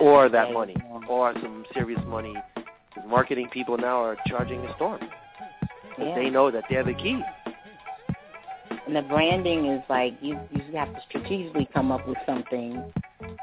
or 0.00 0.28
that 0.28 0.48
yeah, 0.48 0.52
money, 0.52 0.76
or 1.08 1.32
some 1.34 1.64
serious 1.72 2.00
money. 2.06 2.34
Because 2.54 3.08
marketing 3.08 3.48
people 3.52 3.78
now 3.78 4.02
are 4.02 4.16
charging 4.26 4.60
a 4.60 4.74
storm. 4.74 5.00
Yeah. 5.98 6.14
They 6.14 6.30
know 6.30 6.50
that 6.50 6.64
they're 6.68 6.84
the 6.84 6.94
key. 6.94 7.20
And 8.86 8.96
the 8.96 9.02
branding 9.02 9.66
is 9.66 9.82
like 9.88 10.14
you 10.20 10.38
you 10.50 10.76
have 10.76 10.92
to 10.92 11.00
strategically 11.08 11.68
come 11.72 11.92
up 11.92 12.08
with 12.08 12.18
something 12.26 12.82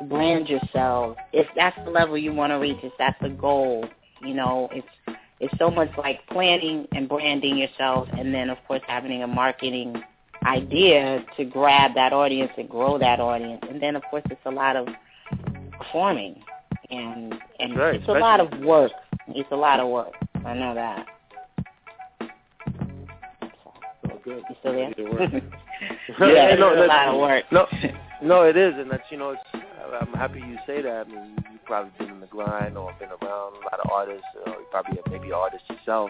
brand 0.07 0.49
yourself. 0.49 1.17
If 1.34 1.47
that's 1.55 1.78
the 1.84 1.91
level 1.91 2.17
you 2.17 2.34
want 2.34 2.51
to 2.51 2.55
reach, 2.55 2.78
if 2.84 2.93
that's 2.97 3.19
the 3.21 3.30
goal, 3.30 3.86
you 4.21 4.34
know, 4.34 4.69
it's 4.71 5.17
it's 5.39 5.53
so 5.59 5.69
much 5.69 5.89
like 5.97 6.25
planning 6.28 6.88
and 6.93 7.07
branding 7.07 7.57
yourself, 7.57 8.07
and 8.11 8.34
then 8.34 8.49
of 8.49 8.57
course 8.67 8.82
having 8.88 9.23
a 9.23 9.28
marketing 9.28 10.01
idea 10.45 11.23
to 11.36 11.45
grab 11.45 11.93
that 11.95 12.13
audience 12.13 12.51
and 12.57 12.69
grow 12.69 12.97
that 12.97 13.19
audience, 13.19 13.61
and 13.69 13.82
then 13.82 13.95
of 13.95 14.03
course 14.09 14.23
it's 14.30 14.41
a 14.45 14.51
lot 14.51 14.75
of 14.75 14.88
performing, 15.78 16.41
and 16.89 17.36
and 17.59 17.78
right, 17.78 17.95
it's 17.95 18.07
a 18.07 18.13
lot 18.13 18.39
of 18.39 18.59
work. 18.61 18.91
It's 19.30 19.51
a 19.51 19.55
lot 19.55 19.80
of 19.80 19.89
work. 19.89 20.13
I 20.45 20.53
know 20.53 20.73
that. 20.73 21.05
Oh, 24.09 24.19
good. 24.23 24.43
You 24.49 24.55
still 24.59 24.73
there? 24.73 25.41
Yeah, 26.19 26.55
no, 26.55 26.69
it's 26.71 26.82
a 26.82 26.88
lot 26.88 27.07
of 27.09 27.19
work. 27.19 27.43
No, 27.51 27.67
no, 28.23 28.43
it 28.43 28.57
is, 28.57 28.73
and 28.78 28.89
that's 28.89 29.03
you 29.11 29.17
know, 29.17 29.32
it's, 29.32 29.57
I'm 30.01 30.13
happy 30.13 30.39
you 30.39 30.57
say 30.65 30.81
that. 30.81 31.07
I 31.07 31.09
mean, 31.09 31.35
you've 31.51 31.65
probably 31.65 31.91
been 31.97 32.09
in 32.09 32.19
the 32.19 32.27
grind 32.27 32.77
or 32.77 32.93
been 32.99 33.09
around 33.09 33.53
a 33.53 33.65
lot 33.65 33.79
of 33.83 33.89
artists, 33.91 34.25
or 34.45 34.53
you 34.53 34.65
probably 34.71 34.99
maybe 35.09 35.31
artist 35.31 35.63
yourself. 35.69 36.09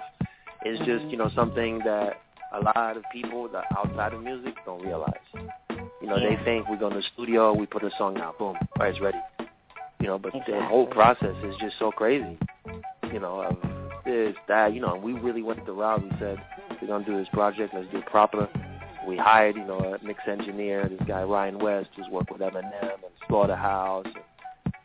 It's 0.63 0.79
just 0.85 1.05
you 1.05 1.17
know 1.17 1.29
something 1.35 1.79
that 1.79 2.21
a 2.53 2.59
lot 2.61 2.97
of 2.97 3.03
people 3.11 3.47
that 3.49 3.65
outside 3.77 4.13
of 4.13 4.23
music 4.23 4.55
don't 4.65 4.83
realize. 4.83 5.13
You 6.01 6.07
know, 6.07 6.17
Yeah. 6.17 6.35
they 6.35 6.43
think 6.43 6.69
we 6.69 6.77
go 6.77 6.87
in 6.87 6.95
the 6.95 7.01
studio, 7.13 7.53
we 7.53 7.65
put 7.65 7.83
a 7.83 7.91
song 7.97 8.17
out, 8.19 8.37
boom, 8.39 8.55
all 8.55 8.67
right, 8.79 8.89
it's 8.91 9.01
ready. 9.01 9.17
You 9.99 10.07
know, 10.07 10.17
but 10.17 10.31
the 10.47 10.63
whole 10.63 10.87
process 10.87 11.35
is 11.43 11.55
just 11.57 11.77
so 11.79 11.91
crazy. 11.91 12.37
You 13.11 13.19
know, 13.19 13.41
of 13.41 13.57
this, 14.05 14.35
that, 14.47 14.73
you 14.73 14.79
know, 14.79 14.93
and 14.93 15.03
we 15.03 15.13
really 15.13 15.41
went 15.43 15.65
the 15.65 15.73
route. 15.73 16.03
We 16.03 16.09
said 16.19 16.37
we're 16.81 16.87
gonna 16.87 17.03
do 17.05 17.17
this 17.17 17.27
project, 17.33 17.73
let's 17.73 17.89
do 17.91 17.97
it 17.97 18.05
proper 18.05 18.47
we 19.07 19.15
hired, 19.17 19.55
you 19.55 19.63
know, 19.63 19.79
a 19.79 20.05
mix 20.05 20.19
engineer, 20.27 20.87
this 20.89 20.99
guy 21.07 21.23
Ryan 21.23 21.59
West, 21.59 21.89
who's 21.95 22.07
worked 22.11 22.29
with 22.29 22.41
Eminem 22.41 22.93
and 23.05 23.06
Slaughterhouse, 23.27 24.07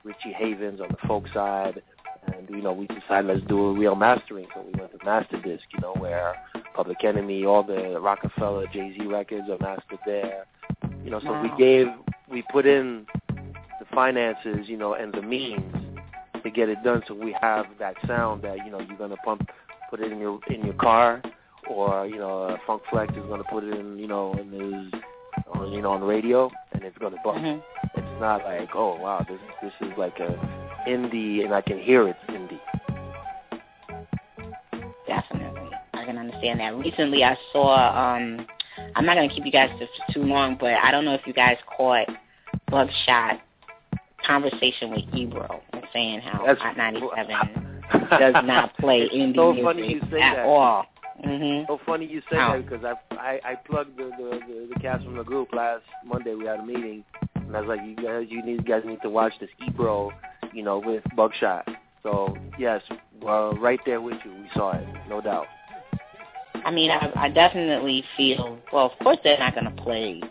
Richie 0.04 0.32
Havens 0.32 0.80
on 0.80 0.88
the 0.88 1.06
folk 1.06 1.24
side, 1.32 1.82
and 2.26 2.48
you 2.50 2.62
know, 2.62 2.72
we 2.72 2.86
decided 2.86 3.26
let's 3.26 3.46
do 3.48 3.66
a 3.66 3.72
real 3.72 3.94
mastering, 3.94 4.46
so 4.54 4.62
we 4.62 4.78
went 4.78 4.92
to 4.92 4.98
Masterdisk, 4.98 5.60
you 5.72 5.80
know, 5.80 5.94
where 5.98 6.34
Public 6.74 7.02
Enemy, 7.04 7.44
all 7.44 7.62
the 7.62 7.98
Roc-A-Fella, 8.00 8.66
Jay 8.72 8.94
Z 8.98 9.06
records 9.06 9.48
are 9.50 9.58
mastered 9.58 9.98
there, 10.06 10.46
you 11.04 11.10
know, 11.10 11.20
so 11.20 11.40
we 11.40 11.50
gave, 11.58 11.88
we 12.30 12.42
put 12.50 12.66
in 12.66 13.06
the 13.28 13.86
finances, 13.94 14.68
you 14.68 14.76
know, 14.76 14.94
and 14.94 15.12
the 15.12 15.22
means 15.22 15.74
to 16.42 16.50
get 16.50 16.68
it 16.68 16.82
done, 16.82 17.02
so 17.06 17.14
we 17.14 17.36
have 17.40 17.66
that 17.78 17.94
sound 18.06 18.42
that 18.42 18.58
you 18.64 18.70
know 18.70 18.80
you're 18.80 18.98
gonna 18.98 19.16
pump, 19.18 19.48
put 19.90 20.00
it 20.00 20.10
in 20.10 20.18
your 20.18 20.40
in 20.48 20.64
your 20.64 20.74
car 20.74 21.22
or 21.68 22.06
you 22.06 22.18
know, 22.18 22.44
uh, 22.44 22.56
Funk 22.66 22.82
Flex 22.90 23.12
is 23.12 23.22
going 23.24 23.42
to 23.42 23.48
put 23.48 23.64
it 23.64 23.74
in, 23.74 23.98
you 23.98 24.08
know, 24.08 24.32
in 24.34 24.50
his, 24.50 25.00
on, 25.52 25.72
you 25.72 25.82
know, 25.82 25.92
on 25.92 26.02
radio, 26.02 26.50
and 26.72 26.82
it's 26.82 26.98
going 26.98 27.12
to 27.12 27.18
bust. 27.22 27.38
Mhm. 27.38 27.62
Not 28.22 28.44
like, 28.44 28.68
oh 28.76 28.94
wow, 29.00 29.26
this 29.28 29.40
this 29.60 29.72
is 29.80 29.92
like 29.98 30.20
a 30.20 30.38
indie, 30.88 31.44
and 31.44 31.52
I 31.52 31.60
can 31.60 31.76
hear 31.80 32.06
it's 32.06 32.20
indie. 32.28 32.60
Definitely. 35.08 35.70
I 35.92 36.04
can 36.04 36.18
understand 36.18 36.60
that. 36.60 36.76
Recently 36.76 37.24
I 37.24 37.36
saw 37.52 37.74
um 38.14 38.46
I'm 38.94 39.04
not 39.04 39.16
gonna 39.16 39.28
keep 39.28 39.44
you 39.44 39.50
guys 39.50 39.70
for 39.76 40.12
too 40.12 40.22
long, 40.22 40.56
but 40.60 40.74
I 40.74 40.92
don't 40.92 41.04
know 41.04 41.14
if 41.14 41.22
you 41.26 41.32
guys 41.32 41.56
caught 41.76 42.06
Buckshot 42.70 43.40
conversation 44.24 44.92
with 44.92 45.02
Ebro 45.12 45.60
and 45.72 45.82
saying 45.92 46.20
how 46.20 46.46
That's- 46.46 46.58
Hot 46.60 46.76
ninety 46.76 47.00
seven 47.16 47.82
does 48.20 48.34
not 48.44 48.76
play 48.78 49.08
indie 49.08 49.34
so 49.34 49.52
music 49.52 49.64
funny 49.64 49.92
you 49.94 50.00
say 50.12 50.20
at 50.20 50.36
that. 50.36 50.46
all. 50.46 50.86
Mhm. 51.26 51.66
So 51.66 51.80
funny 51.84 52.06
you 52.06 52.20
say 52.30 52.36
How? 52.36 52.52
that 52.56 52.68
because 52.70 52.84
I 52.84 52.94
I, 53.16 53.40
I 53.44 53.54
plugged 53.56 53.96
the, 53.98 54.10
the 54.16 54.38
the 54.48 54.68
the 54.74 54.80
cast 54.80 55.02
from 55.04 55.16
the 55.16 55.24
group 55.24 55.52
last 55.52 55.82
Monday. 56.06 56.34
We 56.36 56.46
had 56.46 56.60
a 56.60 56.64
meeting, 56.64 57.04
and 57.52 57.58
I 57.58 57.60
was 57.60 57.68
like, 57.68 57.86
you 57.86 57.94
guys, 57.96 58.26
you 58.30 58.42
need 58.42 58.66
guys 58.66 58.82
need 58.86 59.02
to 59.02 59.10
watch 59.10 59.34
this 59.38 59.50
Ebro, 59.66 60.10
you 60.54 60.62
know, 60.62 60.78
with 60.78 61.02
Buckshot. 61.14 61.68
So 62.02 62.34
yes, 62.58 62.80
well, 63.20 63.52
right 63.56 63.78
there 63.84 64.00
with 64.00 64.16
you, 64.24 64.32
we 64.32 64.48
saw 64.54 64.72
it, 64.72 64.86
no 65.06 65.20
doubt. 65.20 65.44
I 66.64 66.70
mean, 66.70 66.90
I, 66.90 67.12
I 67.14 67.28
definitely 67.28 68.04
feel. 68.16 68.58
Well, 68.72 68.86
of 68.86 68.98
course 69.02 69.18
they're 69.22 69.38
not 69.38 69.54
going 69.54 69.66
to 69.66 69.82
play 69.82 70.22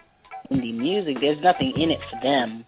indie 0.51 0.75
music. 0.75 1.17
There's 1.21 1.39
nothing 1.43 1.73
in 1.77 1.91
it 1.91 1.99
for 2.09 2.19
them 2.23 2.65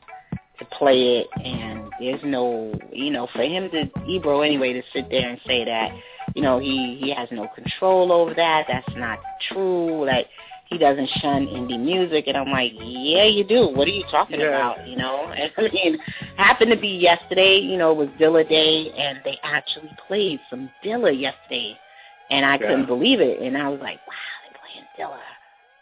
to 0.59 0.65
play 0.65 1.17
it, 1.17 1.27
and 1.43 1.91
there's 1.99 2.21
no, 2.23 2.79
you 2.91 3.09
know, 3.09 3.27
for 3.33 3.41
him 3.41 3.71
to 3.71 3.89
Ebro 4.07 4.41
anyway 4.41 4.73
to 4.73 4.83
sit 4.93 5.09
there 5.09 5.29
and 5.29 5.39
say 5.47 5.65
that, 5.65 5.95
you 6.35 6.43
know, 6.43 6.59
he 6.59 6.99
he 7.01 7.11
has 7.11 7.27
no 7.31 7.47
control 7.55 8.11
over 8.11 8.35
that. 8.35 8.65
That's 8.67 8.95
not 8.97 9.17
true. 9.49 10.05
That 10.05 10.27
he 10.65 10.77
doesn't 10.77 11.09
shun 11.21 11.47
indie 11.47 11.79
music, 11.79 12.25
and 12.27 12.37
I'm 12.37 12.49
like, 12.49 12.71
yeah, 12.75 13.25
you 13.25 13.43
do. 13.43 13.67
What 13.67 13.87
are 13.87 13.91
you 13.91 14.03
talking 14.09 14.39
Yeah. 14.39 14.47
about? 14.47 14.87
You 14.87 14.97
know, 14.97 15.31
and 15.37 15.51
I 15.57 15.61
mean, 15.71 15.99
happened 16.37 16.71
to 16.71 16.77
be 16.77 16.89
yesterday. 16.89 17.59
You 17.59 17.77
know, 17.77 17.91
it 17.91 17.97
was 17.97 18.09
Dilla 18.19 18.47
Day, 18.47 18.91
and 18.97 19.19
they 19.23 19.37
actually 19.43 19.95
played 20.07 20.39
some 20.49 20.69
Dilla 20.83 21.17
yesterday, 21.17 21.77
and 22.29 22.45
I 22.45 22.53
Yeah. 22.53 22.67
couldn't 22.67 22.85
believe 22.87 23.19
it. 23.21 23.41
And 23.41 23.57
I 23.57 23.69
was 23.69 23.79
like, 23.81 23.99
wow, 24.07 24.13
they're 24.43 24.59
playing 24.59 24.87
Dilla, 24.97 25.19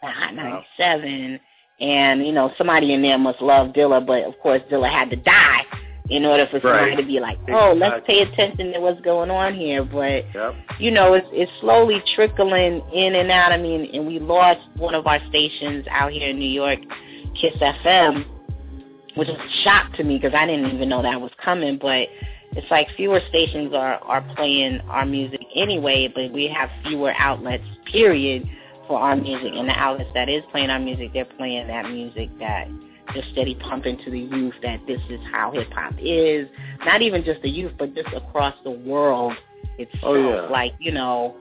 the 0.02 0.08
Hot 0.08 0.34
97, 0.34 1.40
and 1.80 2.26
you 2.26 2.32
know, 2.32 2.52
somebody 2.58 2.92
in 2.92 3.02
there 3.02 3.18
must 3.18 3.40
love 3.40 3.72
Dilla, 3.72 4.04
but 4.04 4.24
of 4.24 4.38
course, 4.40 4.62
Dilla 4.70 4.90
had 4.90 5.10
to 5.10 5.16
die 5.16 5.64
in 6.12 6.24
order 6.26 6.46
for 6.46 6.60
somebody 6.60 6.90
Right. 6.90 6.96
to 6.98 7.02
be 7.04 7.20
like, 7.20 7.38
oh, 7.50 7.72
let's 7.76 8.06
pay 8.06 8.20
attention 8.20 8.72
to 8.74 8.80
what's 8.80 9.00
going 9.00 9.30
on 9.30 9.54
here. 9.54 9.82
But 9.82 10.24
Yep. 10.34 10.54
you 10.78 10.90
know, 10.90 11.14
it's 11.14 11.26
it's 11.32 11.50
slowly 11.60 12.02
trickling 12.14 12.82
in 12.92 13.14
and 13.14 13.30
out. 13.30 13.50
I 13.52 13.56
mean, 13.56 13.88
and 13.94 14.06
we 14.06 14.18
lost 14.18 14.60
one 14.76 14.94
of 14.94 15.06
our 15.06 15.20
stations 15.28 15.86
out 15.90 16.12
here 16.12 16.28
in 16.28 16.38
New 16.38 16.50
York, 16.50 16.78
Kiss 17.40 17.54
FM, 17.56 18.24
which 19.14 19.28
was 19.28 19.38
a 19.38 19.62
shock 19.64 19.92
to 19.94 20.04
me 20.04 20.18
because 20.18 20.34
I 20.34 20.46
didn't 20.46 20.70
even 20.74 20.88
know 20.88 21.02
that 21.02 21.20
was 21.20 21.32
coming. 21.42 21.78
But 21.78 22.08
it's 22.52 22.70
like 22.70 22.88
fewer 22.96 23.20
stations 23.30 23.72
are 23.72 23.94
are 24.04 24.20
playing 24.36 24.80
our 24.90 25.06
music 25.06 25.40
anyway, 25.54 26.08
but 26.14 26.30
we 26.32 26.46
have 26.48 26.68
fewer 26.84 27.14
outlets. 27.16 27.64
Period 27.90 28.48
for 28.86 28.98
our 28.98 29.16
music, 29.16 29.52
and 29.54 29.68
the 29.68 29.78
outlets 29.78 30.10
that 30.14 30.28
is 30.28 30.42
playing 30.50 30.68
our 30.68 30.78
music, 30.78 31.12
they're 31.14 31.24
playing 31.24 31.68
that 31.68 31.88
music 31.90 32.28
that 32.38 32.68
just 33.14 33.30
steady 33.32 33.54
pumping 33.56 33.98
to 34.04 34.10
the 34.10 34.18
youth 34.18 34.54
that 34.62 34.80
this 34.86 35.00
is 35.10 35.20
how 35.30 35.50
hip 35.52 35.70
hop 35.72 35.94
is. 36.00 36.48
Not 36.84 37.02
even 37.02 37.24
just 37.24 37.42
the 37.42 37.50
youth, 37.50 37.72
but 37.78 37.94
just 37.94 38.08
across 38.14 38.54
the 38.64 38.70
world 38.70 39.34
itself. 39.78 40.02
Oh, 40.02 40.14
yeah. 40.14 40.42
Like 40.50 40.74
you 40.78 40.92
know, 40.92 41.36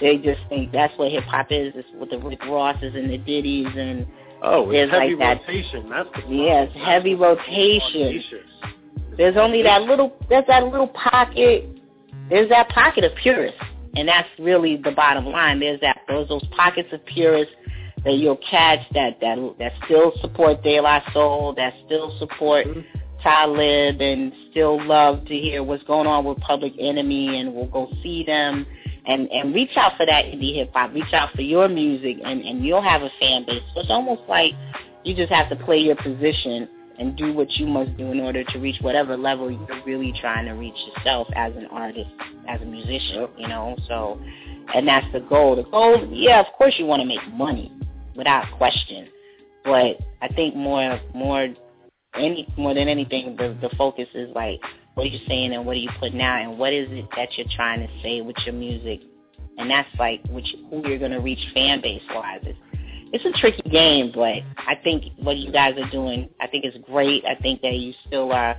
they 0.00 0.16
just 0.18 0.40
think 0.48 0.72
that's 0.72 0.96
what 0.98 1.10
hip 1.12 1.24
hop 1.24 1.48
is. 1.50 1.72
It's 1.74 1.88
with 1.98 2.10
the 2.10 2.18
Rick 2.18 2.44
Rosses 2.44 2.94
and 2.94 3.10
the 3.10 3.18
Diddy's 3.18 3.68
and 3.76 4.06
Oh, 4.42 4.70
there's 4.70 4.90
it's 4.90 4.98
heavy 4.98 5.14
like 5.16 5.18
that. 5.18 5.48
rotation. 5.48 5.88
That's 5.90 6.08
the 6.28 6.34
Yes, 6.34 6.70
heavy 6.76 7.14
rotation. 7.14 8.02
rotation. 8.02 8.40
There's 9.16 9.36
only 9.36 9.62
that 9.62 9.82
little. 9.82 10.14
There's 10.28 10.46
that 10.46 10.64
little 10.64 10.88
pocket. 10.88 11.66
There's 12.28 12.48
that 12.50 12.68
pocket 12.68 13.04
of 13.04 13.14
purists, 13.16 13.58
and 13.96 14.06
that's 14.06 14.28
really 14.38 14.76
the 14.76 14.90
bottom 14.90 15.26
line. 15.26 15.58
There's 15.60 15.80
that 15.80 16.00
those 16.06 16.28
those 16.28 16.44
pockets 16.48 16.92
of 16.92 17.04
purists 17.06 17.54
that 18.06 18.14
you'll 18.14 18.38
catch 18.48 18.80
that 18.94 19.20
that 19.20 19.36
that 19.58 19.72
still 19.84 20.12
support 20.20 20.62
De 20.62 20.80
La 20.80 21.02
Soul, 21.12 21.54
that 21.56 21.74
still 21.84 22.16
support 22.18 22.66
mm-hmm. 22.66 22.80
Talib, 23.20 24.00
and 24.00 24.32
still 24.50 24.82
love 24.86 25.24
to 25.26 25.34
hear 25.34 25.62
what's 25.62 25.82
going 25.84 26.06
on 26.06 26.24
with 26.24 26.38
Public 26.38 26.72
Enemy, 26.78 27.40
and 27.40 27.52
we'll 27.52 27.66
go 27.66 27.90
see 28.02 28.24
them. 28.24 28.66
And, 29.08 29.30
and 29.30 29.54
reach 29.54 29.70
out 29.76 29.92
for 29.96 30.04
that 30.04 30.24
indie 30.24 30.56
hip 30.56 30.72
hop. 30.74 30.92
Reach 30.92 31.12
out 31.12 31.32
for 31.32 31.42
your 31.42 31.68
music, 31.68 32.16
and, 32.24 32.42
and 32.42 32.64
you'll 32.64 32.82
have 32.82 33.02
a 33.02 33.10
fan 33.20 33.44
base. 33.46 33.62
So 33.72 33.82
it's 33.82 33.90
almost 33.90 34.22
like 34.28 34.52
you 35.04 35.14
just 35.14 35.30
have 35.30 35.48
to 35.50 35.56
play 35.56 35.78
your 35.78 35.94
position 35.94 36.68
and 36.98 37.16
do 37.16 37.32
what 37.32 37.48
you 37.52 37.68
must 37.68 37.96
do 37.96 38.10
in 38.10 38.18
order 38.18 38.42
to 38.42 38.58
reach 38.58 38.80
whatever 38.80 39.16
level 39.16 39.48
you're 39.48 39.84
really 39.84 40.12
trying 40.20 40.46
to 40.46 40.52
reach 40.52 40.74
yourself 40.88 41.28
as 41.36 41.54
an 41.54 41.66
artist, 41.66 42.10
as 42.48 42.60
a 42.60 42.64
musician, 42.64 43.28
you 43.38 43.46
know. 43.46 43.76
So, 43.86 44.20
and 44.74 44.88
that's 44.88 45.06
the 45.12 45.20
goal. 45.20 45.54
The 45.54 45.64
goal, 45.64 46.08
yeah, 46.10 46.40
of 46.40 46.46
course 46.58 46.74
you 46.76 46.86
want 46.86 47.00
to 47.00 47.06
make 47.06 47.20
money, 47.32 47.72
without 48.16 48.50
question. 48.56 49.08
But 49.64 49.98
I 50.22 50.28
think 50.34 50.54
more, 50.54 51.00
more, 51.14 51.48
any 52.14 52.48
more 52.56 52.74
than 52.74 52.88
anything, 52.88 53.36
the 53.36 53.56
the 53.60 53.74
focus 53.76 54.08
is 54.14 54.30
like, 54.34 54.60
what 54.94 55.04
are 55.04 55.10
you 55.10 55.18
saying 55.26 55.52
and 55.52 55.66
what 55.66 55.72
are 55.72 55.80
you 55.80 55.90
putting 55.98 56.22
out, 56.22 56.42
and 56.42 56.58
what 56.58 56.72
is 56.72 56.88
it 56.90 57.06
that 57.16 57.36
you're 57.36 57.46
trying 57.54 57.80
to 57.80 57.88
say 58.02 58.20
with 58.20 58.36
your 58.44 58.54
music, 58.54 59.00
and 59.58 59.70
that's 59.70 59.88
like 59.98 60.24
which 60.30 60.54
who 60.70 60.88
you're 60.88 60.98
gonna 60.98 61.20
reach 61.20 61.40
fan 61.52 61.80
base 61.80 62.02
wise. 62.14 62.40
It's, 62.44 62.58
it's 63.12 63.24
a 63.24 63.40
tricky 63.40 63.68
game, 63.70 64.12
but 64.14 64.42
I 64.56 64.74
think 64.82 65.04
what 65.18 65.36
you 65.36 65.52
guys 65.52 65.74
are 65.78 65.90
doing, 65.90 66.28
I 66.40 66.46
think 66.46 66.64
is 66.64 66.74
great. 66.84 67.24
I 67.24 67.34
think 67.34 67.60
that 67.62 67.74
you 67.74 67.92
still 68.06 68.32
are 68.32 68.56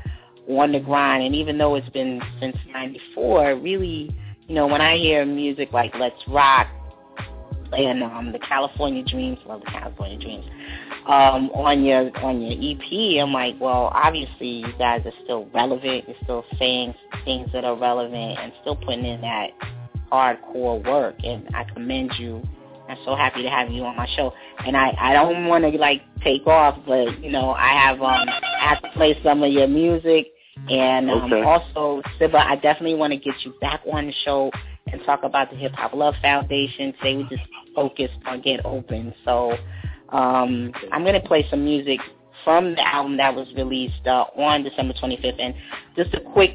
on 0.47 0.71
the 0.71 0.79
grind, 0.79 1.23
and 1.23 1.35
even 1.35 1.57
though 1.57 1.75
it's 1.75 1.89
been 1.89 2.21
since 2.39 2.55
'94, 2.73 3.55
really, 3.55 4.13
you 4.47 4.55
know, 4.55 4.67
when 4.67 4.81
I 4.81 4.97
hear 4.97 5.25
music 5.25 5.71
like 5.71 5.93
Let's 5.95 6.21
Rock 6.27 6.67
and 7.73 8.03
um, 8.03 8.31
the 8.31 8.39
California 8.39 9.03
Dreams, 9.03 9.39
love 9.45 9.61
the 9.61 9.71
California 9.71 10.17
Dreams, 10.17 10.45
um, 11.07 11.49
on 11.51 11.83
your 11.83 12.15
on 12.23 12.41
your 12.41 12.53
EP, 12.53 13.23
I'm 13.23 13.33
like, 13.33 13.55
well, 13.59 13.91
obviously 13.93 14.47
you 14.47 14.73
guys 14.77 15.01
are 15.05 15.13
still 15.23 15.47
relevant. 15.53 16.05
You're 16.07 16.17
still 16.23 16.45
saying 16.59 16.93
things 17.25 17.49
that 17.53 17.63
are 17.63 17.75
relevant 17.77 18.39
and 18.39 18.51
still 18.61 18.75
putting 18.75 19.05
in 19.05 19.21
that 19.21 19.47
hardcore 20.11 20.83
work, 20.85 21.15
and 21.23 21.47
I 21.55 21.63
commend 21.73 22.11
you. 22.17 22.41
I'm 22.89 22.97
so 23.03 23.15
happy 23.15 23.43
to 23.43 23.49
have 23.49 23.69
you 23.69 23.83
on 23.83 23.97
my 23.97 24.07
show. 24.15 24.33
And 24.65 24.75
I 24.77 24.95
I 24.99 25.13
don't 25.13 25.47
want 25.47 25.63
to 25.65 25.69
like 25.77 26.01
take 26.23 26.47
off, 26.47 26.77
but 26.85 27.21
you 27.21 27.31
know 27.31 27.51
I 27.51 27.69
have 27.73 28.01
um 28.01 28.27
I 28.29 28.69
have 28.69 28.81
to 28.81 28.89
play 28.95 29.17
some 29.23 29.43
of 29.43 29.51
your 29.51 29.67
music, 29.67 30.27
and 30.69 31.09
um, 31.09 31.31
Okay. 31.33 31.43
also 31.43 32.01
Siba, 32.19 32.35
I 32.35 32.55
definitely 32.55 32.95
want 32.95 33.11
to 33.13 33.17
get 33.19 33.35
you 33.43 33.53
back 33.61 33.81
on 33.91 34.07
the 34.07 34.13
show 34.25 34.51
and 34.91 35.03
talk 35.05 35.23
about 35.23 35.49
the 35.49 35.55
Hip 35.55 35.73
Hop 35.73 35.93
Love 35.93 36.15
Foundation. 36.21 36.93
Say 37.01 37.15
we 37.15 37.23
just 37.23 37.43
focused 37.75 38.17
on 38.25 38.41
Get 38.41 38.65
Open. 38.65 39.13
So 39.25 39.53
um 40.09 40.71
I'm 40.91 41.03
gonna 41.03 41.21
play 41.21 41.45
some 41.49 41.63
music 41.63 41.99
from 42.43 42.75
the 42.75 42.87
album 42.87 43.17
that 43.17 43.35
was 43.35 43.47
released 43.55 44.07
uh, 44.07 44.25
on 44.37 44.63
December 44.63 44.93
25th, 44.93 45.35
and 45.39 45.53
just 45.95 46.13
a 46.13 46.21
quick 46.21 46.51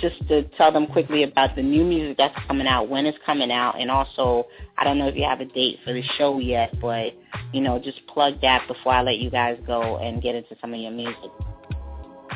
just 0.00 0.16
to 0.28 0.42
tell 0.56 0.70
them 0.72 0.86
quickly 0.86 1.22
about 1.22 1.56
the 1.56 1.62
new 1.62 1.84
music 1.84 2.16
that's 2.18 2.34
coming 2.46 2.66
out, 2.66 2.88
when 2.88 3.06
it's 3.06 3.18
coming 3.24 3.50
out, 3.50 3.80
and 3.80 3.90
also 3.90 4.46
I 4.76 4.84
don't 4.84 4.98
know 4.98 5.08
if 5.08 5.16
you 5.16 5.24
have 5.24 5.40
a 5.40 5.44
date 5.44 5.78
for 5.84 5.92
the 5.92 6.02
show 6.16 6.38
yet, 6.38 6.78
but 6.80 7.14
you 7.52 7.60
know, 7.60 7.78
just 7.78 8.06
plug 8.06 8.40
that 8.42 8.66
before 8.68 8.92
I 8.92 9.02
let 9.02 9.18
you 9.18 9.30
guys 9.30 9.58
go 9.66 9.98
and 9.98 10.22
get 10.22 10.34
into 10.34 10.56
some 10.60 10.74
of 10.74 10.80
your 10.80 10.90
music. 10.90 11.30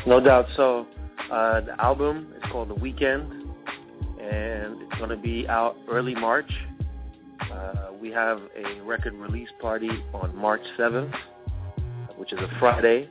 No 0.07 0.21
doubt. 0.21 0.47
So 0.57 0.87
uh, 1.31 1.61
the 1.61 1.81
album 1.81 2.33
is 2.37 2.43
called 2.51 2.69
The 2.71 2.75
Weekend, 2.75 3.42
and 4.33 4.81
it's 4.81 4.95
going 4.97 5.11
to 5.11 5.17
be 5.17 5.47
out 5.49 5.77
early 5.89 6.15
March. 6.15 6.51
Uh, 7.41 7.89
we 8.01 8.11
have 8.11 8.41
a 8.57 8.81
record 8.83 9.15
release 9.15 9.49
party 9.61 9.91
on 10.15 10.35
March 10.35 10.63
7th, 10.79 11.15
which 12.17 12.33
is 12.33 12.39
a 12.39 12.49
Friday. 12.59 13.09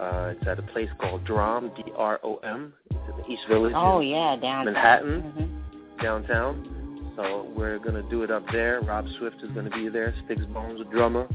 Uh, 0.00 0.32
it's 0.34 0.46
at 0.46 0.58
a 0.58 0.62
place 0.62 0.88
called 0.98 1.24
Drom, 1.24 1.70
D-R-O-M. 1.76 2.72
It's 2.90 2.98
in 3.10 3.16
the 3.16 3.28
East 3.28 3.42
Village. 3.48 3.74
Oh 3.76 4.00
yeah, 4.00 4.36
down 4.36 4.64
Manhattan, 4.64 5.62
downtown. 6.02 7.12
So 7.16 7.50
we're 7.54 7.78
going 7.78 8.00
to 8.02 8.08
do 8.08 8.22
it 8.22 8.30
up 8.30 8.44
there. 8.50 8.80
Rob 8.80 9.06
Swift 9.18 9.42
is 9.42 9.50
going 9.50 9.68
to 9.68 9.76
be 9.76 9.88
there. 9.88 10.14
Sticks 10.24 10.44
Bones, 10.46 10.80
a 10.80 10.84
drummer. 10.84 11.28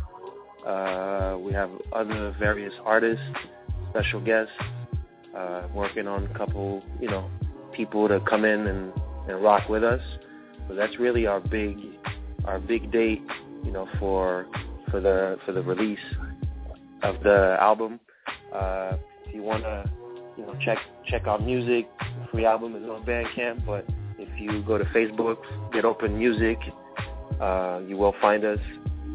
Uh, 0.66 1.38
we 1.38 1.54
have 1.54 1.70
other 1.92 2.34
various 2.40 2.74
artists, 2.86 3.24
special 3.90 4.22
guests, 4.22 4.54
uh, 5.38 5.68
working 5.74 6.08
on 6.08 6.24
a 6.24 6.38
couple, 6.38 6.82
you 7.02 7.10
know, 7.10 7.30
people 7.76 8.08
to 8.08 8.20
come 8.22 8.46
in 8.46 8.68
and, 8.68 8.94
and 9.28 9.42
rock 9.42 9.70
with 9.70 9.84
us. 9.84 10.02
So 10.68 10.76
that's 10.76 10.98
really 11.00 11.28
our 11.28 11.40
big, 11.40 11.78
our 12.46 12.60
big 12.60 12.92
date, 12.92 13.22
you 13.64 13.72
know, 13.72 13.88
for 14.00 14.48
for 14.90 15.00
the 15.00 15.38
for 15.46 15.52
the 15.52 15.62
release 15.62 16.00
of 17.02 17.22
the 17.24 17.58
album. 17.60 18.00
Uh, 18.54 18.98
if 19.26 19.36
you 19.36 19.44
want 19.44 19.64
to, 19.64 19.90
you 20.38 20.46
know, 20.46 20.56
check 20.64 20.78
check 21.06 21.28
out 21.28 21.44
music, 21.44 21.90
free 22.32 22.46
album 22.46 22.76
is 22.76 22.84
on 22.90 23.04
Bandcamp. 23.04 23.66
But 23.66 23.86
if 24.18 24.30
you 24.40 24.64
go 24.64 24.78
to 24.78 24.86
Facebook, 24.86 25.38
Get 25.74 25.86
Open 25.86 26.18
Music, 26.18 26.58
uh, 27.42 27.82
you 27.88 27.98
will 27.98 28.16
find 28.22 28.46
us. 28.46 28.60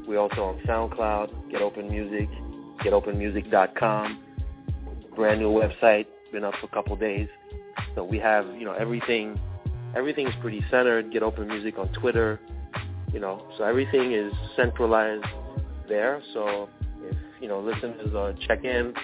We're 0.07 0.19
also 0.19 0.43
on 0.43 0.59
SoundCloud, 0.67 1.51
Get 1.51 1.61
Open 1.61 1.89
Music, 1.89 2.29
GetOpenMusic.com. 2.85 4.25
Brand 5.15 5.41
new 5.41 5.51
website, 5.51 6.07
been 6.33 6.45
up 6.45 6.55
for 6.61 6.67
a 6.67 6.71
couple 6.71 6.97
days. 6.97 7.29
So 7.99 8.05
we 8.05 8.21
have, 8.21 8.47
you 8.55 8.65
know, 8.65 8.75
everything. 8.75 9.41
Everything 9.97 10.29
is 10.29 10.35
pretty 10.41 10.65
centered. 10.71 11.11
Get 11.11 11.25
Open 11.25 11.49
Music 11.49 11.79
on 11.79 11.89
Twitter, 11.95 12.39
you 13.13 13.19
know. 13.19 13.45
So 13.59 13.65
everything 13.65 14.13
is 14.13 14.33
centralized 14.55 15.25
there. 15.89 16.23
So 16.33 16.69
if 17.03 17.17
you 17.41 17.49
know 17.49 17.59
listeners 17.59 18.15
uh, 18.15 18.35
check 18.47 18.63
in 18.63 18.95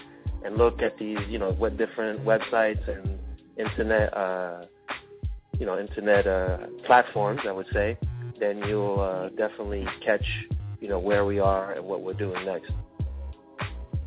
and 0.44 0.56
look 0.56 0.80
at 0.80 0.96
these, 0.96 1.18
you 1.28 1.40
know, 1.40 1.50
what 1.50 1.76
different 1.76 2.24
websites 2.24 2.86
and 2.88 3.18
internet, 3.56 4.16
uh, 4.16 4.66
you 5.58 5.66
know, 5.66 5.76
internet 5.76 6.28
uh, 6.28 6.58
platforms, 6.86 7.40
I 7.48 7.50
would 7.50 7.66
say, 7.72 7.98
then 8.38 8.62
you'll 8.68 9.00
uh, 9.00 9.30
definitely 9.30 9.88
catch, 10.04 10.24
you 10.80 10.86
know, 10.86 11.00
where 11.00 11.24
we 11.24 11.40
are 11.40 11.72
and 11.72 11.84
what 11.84 12.02
we're 12.02 12.12
doing 12.12 12.46
next. 12.46 12.70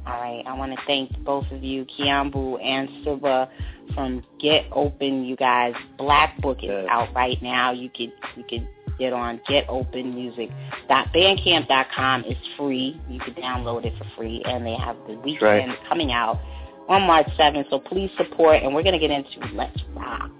All 0.08 0.14
right, 0.14 0.42
I 0.48 0.54
want 0.54 0.72
to 0.72 0.78
thank 0.88 1.12
both 1.26 1.52
of 1.52 1.62
you, 1.62 1.86
Kiambu 1.86 2.64
and 2.64 2.88
Siba, 3.06 3.50
from 3.94 4.24
Get 4.40 4.66
Open. 4.72 5.26
You 5.26 5.36
guys, 5.36 5.76
Black 5.98 6.40
Book 6.42 6.60
is 6.64 6.88
out 6.90 7.14
right 7.14 7.40
now. 7.42 7.72
You 7.72 7.90
could 7.90 8.14
you 8.36 8.44
could 8.50 8.68
get 8.98 9.14
on 9.14 9.40
getopenmusic.bandcamp.com. 9.50 12.24
It's 12.26 12.40
free. 12.58 13.00
You 13.10 13.20
can 13.20 13.36
download 13.36 13.86
it 13.86 13.94
for 13.98 14.06
free, 14.16 14.42
and 14.46 14.66
they 14.66 14.76
have 14.76 14.98
the 15.08 15.14
weekend 15.20 15.70
right. 15.70 15.78
coming 15.88 16.12
out 16.12 16.42
on 16.90 17.04
March 17.04 17.28
7th. 17.38 17.70
So 17.70 17.80
please 17.80 18.10
support, 18.18 18.64
and 18.64 18.74
we're 18.74 18.84
going 18.84 19.00
to 19.00 19.02
get 19.08 19.12
into 19.12 19.40
Let's 19.54 19.80
Rock. 19.94 20.32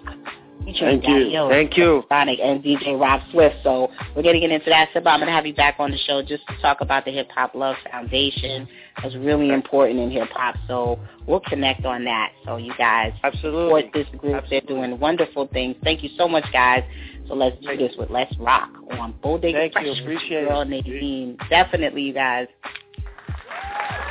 Thank 0.76 1.08
you. 1.08 1.38
O, 1.38 1.50
Thank 1.50 1.78
you. 1.78 2.04
Sonic 2.10 2.40
and 2.42 2.62
DJ 2.62 3.00
Rob 3.00 3.22
Swift. 3.32 3.56
So 3.64 3.90
we're 4.16 4.24
going 4.24 4.36
to 4.36 4.42
get 4.42 4.52
into 4.52 4.70
that. 4.70 4.90
So 4.94 5.00
I'm 5.00 5.20
going 5.20 5.28
to 5.28 5.32
have 5.32 5.46
you 5.46 5.54
back 5.54 5.76
on 5.80 5.92
the 5.92 5.98
show 5.98 6.22
just 6.22 6.46
to 6.48 6.62
talk 6.62 6.82
about 6.82 7.06
the 7.06 7.12
Hip 7.12 7.30
Hop 7.32 7.56
Love 7.56 7.78
Foundation. 7.90 8.68
That's 9.02 9.16
really 9.16 9.50
important 9.50 10.00
in 10.00 10.12
hip 10.12 10.30
hop. 10.34 10.56
So 10.68 11.00
we'll 11.26 11.40
connect 11.40 11.86
on 11.86 12.04
that. 12.06 12.32
So 12.46 12.58
you 12.58 12.74
guys 12.78 13.14
Absolutely. 13.24 13.84
support 13.84 13.86
this 13.94 14.20
group. 14.20 14.44
They're 14.50 14.62
doing 14.62 15.00
wonderful 15.00 15.48
things. 15.48 15.76
Thank 15.84 16.04
you 16.04 16.10
so 16.18 16.28
much, 16.28 16.46
guys. 16.52 16.84
So 17.28 17.34
let's 17.34 17.58
do 17.62 17.78
this 17.78 17.94
with 17.98 18.10
Let's 18.10 18.36
Rock 18.38 18.70
on 18.92 19.14
Bodega 19.22 19.58
Thank 19.58 19.74
Fresh 19.74 19.86
you. 19.86 20.04
Appreciate 20.04 20.48
girl 20.48 20.62
it. 20.62 20.70
Nadine. 20.70 21.38
Definitely, 21.50 22.02
you 22.04 22.14
guys. 22.14 22.48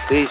Peace. 0.09 0.29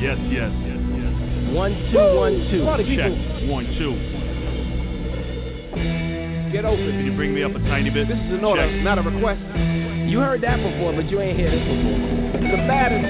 Yes, 0.00 0.16
yes, 0.32 0.48
yes, 0.64 0.80
yes. 0.96 1.12
One, 1.54 1.72
two, 1.92 2.16
one, 2.16 2.32
two. 2.50 2.64
Check. 2.96 3.12
One, 3.52 3.66
two. 3.76 3.92
get 6.52 6.64
open. 6.64 6.88
Can 6.88 7.04
you 7.06 7.14
bring 7.14 7.34
me 7.34 7.42
up 7.44 7.52
a 7.52 7.58
tiny 7.68 7.90
bit? 7.90 8.08
This 8.08 8.16
is 8.16 8.32
an 8.32 8.44
order, 8.44 8.64
Check. 8.66 8.82
not 8.82 8.98
a 8.98 9.02
request. 9.02 9.40
You 10.08 10.18
heard 10.20 10.40
that 10.42 10.56
before, 10.56 10.92
but 10.94 11.08
you 11.10 11.20
ain't 11.20 11.38
heard 11.38 11.52
this 11.52 11.60
before. 11.60 12.40
The 12.40 12.56
baddest, 12.66 13.04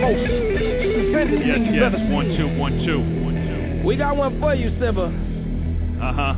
most 0.00 0.22
Yes, 0.22 1.58
thing 1.58 1.66
you've 1.66 1.74
yes. 1.74 1.84
ever 1.84 1.98
seen. 1.98 2.12
One, 2.12 2.28
two, 2.36 2.48
one, 2.58 2.78
two. 2.86 3.00
One, 3.24 3.34
two. 3.34 3.86
We 3.86 3.96
got 3.96 4.16
one 4.16 4.38
for 4.40 4.54
you, 4.54 4.70
Siba. 4.78 5.10
Uh-huh. 5.10 6.06
Uh-huh. 6.06 6.34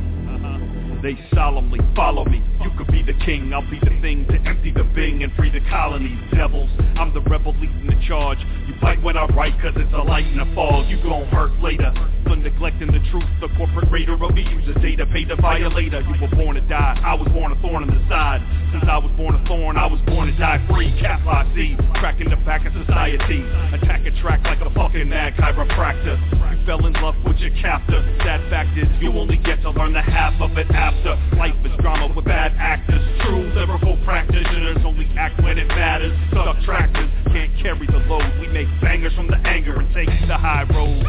They 1.01 1.15
solemnly 1.33 1.79
follow 1.95 2.25
me. 2.25 2.41
You 2.61 2.71
could 2.77 2.87
be 2.87 3.03
the 3.03 3.13
king, 3.23 3.53
I'll 3.53 3.69
be 3.69 3.79
the 3.79 3.95
thing 4.01 4.25
to 4.27 4.37
empty 4.49 4.71
the 4.71 4.83
bing 4.83 5.23
and 5.23 5.31
free 5.35 5.51
the 5.51 5.61
colonies. 5.69 6.17
Devils, 6.33 6.69
I'm 6.97 7.13
the 7.13 7.21
rebel 7.21 7.53
leading 7.61 7.85
the 7.85 7.95
charge. 8.07 8.39
You 8.67 8.73
bite 8.81 9.01
when 9.03 9.15
I 9.15 9.25
write, 9.27 9.53
cause 9.61 9.73
it's 9.75 9.93
a 9.93 10.03
light 10.03 10.25
in 10.25 10.37
the 10.37 10.49
fog. 10.55 10.89
You 10.89 11.01
gon' 11.03 11.27
hurt 11.27 11.53
later. 11.61 11.93
For 12.25 12.35
neglecting 12.35 12.91
the 12.91 12.99
truth, 13.11 13.29
the 13.39 13.47
corporate 13.55 13.89
raider 13.91 14.13
of 14.13 14.33
me 14.33 14.41
uses 14.41 14.75
data, 14.81 15.05
pay 15.05 15.23
the 15.23 15.35
violator. 15.37 16.01
You 16.01 16.19
were 16.19 16.35
born 16.35 16.55
to 16.55 16.61
die, 16.67 16.99
I 17.05 17.13
was 17.13 17.27
born 17.29 17.51
a 17.53 17.61
thorn 17.61 17.83
in 17.83 17.89
the 17.89 18.03
side. 18.09 18.41
Since 18.73 18.83
I 18.89 18.97
was 18.97 19.11
born 19.15 19.35
a 19.35 19.47
thorn, 19.47 19.77
I 19.77 19.85
was 19.85 20.01
born 20.07 20.27
to 20.27 20.35
die 20.37 20.59
free. 20.67 20.91
Cap 20.99 21.23
lock 21.25 21.47
Z, 21.55 21.77
cracking 22.01 22.29
the 22.29 22.41
back 22.43 22.65
of 22.65 22.73
society. 22.73 23.45
Attack 23.71 24.05
a 24.05 24.11
track 24.19 24.43
like 24.43 24.59
a 24.59 24.73
fucking 24.73 25.07
mad 25.07 25.35
chiropractor. 25.35 26.17
You 26.51 26.65
fell 26.65 26.85
in 26.85 26.93
love 26.93 27.15
with 27.23 27.37
your 27.37 27.53
captor. 27.61 28.01
Sad 28.25 28.49
fact 28.49 28.77
is, 28.77 28.89
you 28.99 29.13
only 29.13 29.37
get 29.37 29.61
to 29.61 29.69
learn 29.69 29.93
the 29.93 30.01
half 30.01 30.33
of 30.41 30.57
it 30.57 30.67
after. 30.71 30.86
Life 30.87 31.53
is 31.65 31.75
drama 31.81 32.13
with 32.15 32.23
bad 32.23 32.53
actors. 32.57 33.01
True 33.25 33.51
lyrical 33.53 33.97
practitioners 34.05 34.77
only 34.85 35.05
act 35.17 35.43
when 35.43 35.57
it 35.57 35.67
matters. 35.67 36.13
Subtractors 36.31 37.11
can't 37.25 37.51
carry 37.61 37.85
the 37.87 37.97
load. 38.07 38.23
We 38.39 38.47
make 38.47 38.67
bangers 38.81 39.13
from 39.13 39.27
the 39.27 39.35
anger 39.45 39.77
and 39.81 39.93
take 39.93 40.07
the 40.07 40.37
high 40.37 40.63
road. 40.73 41.03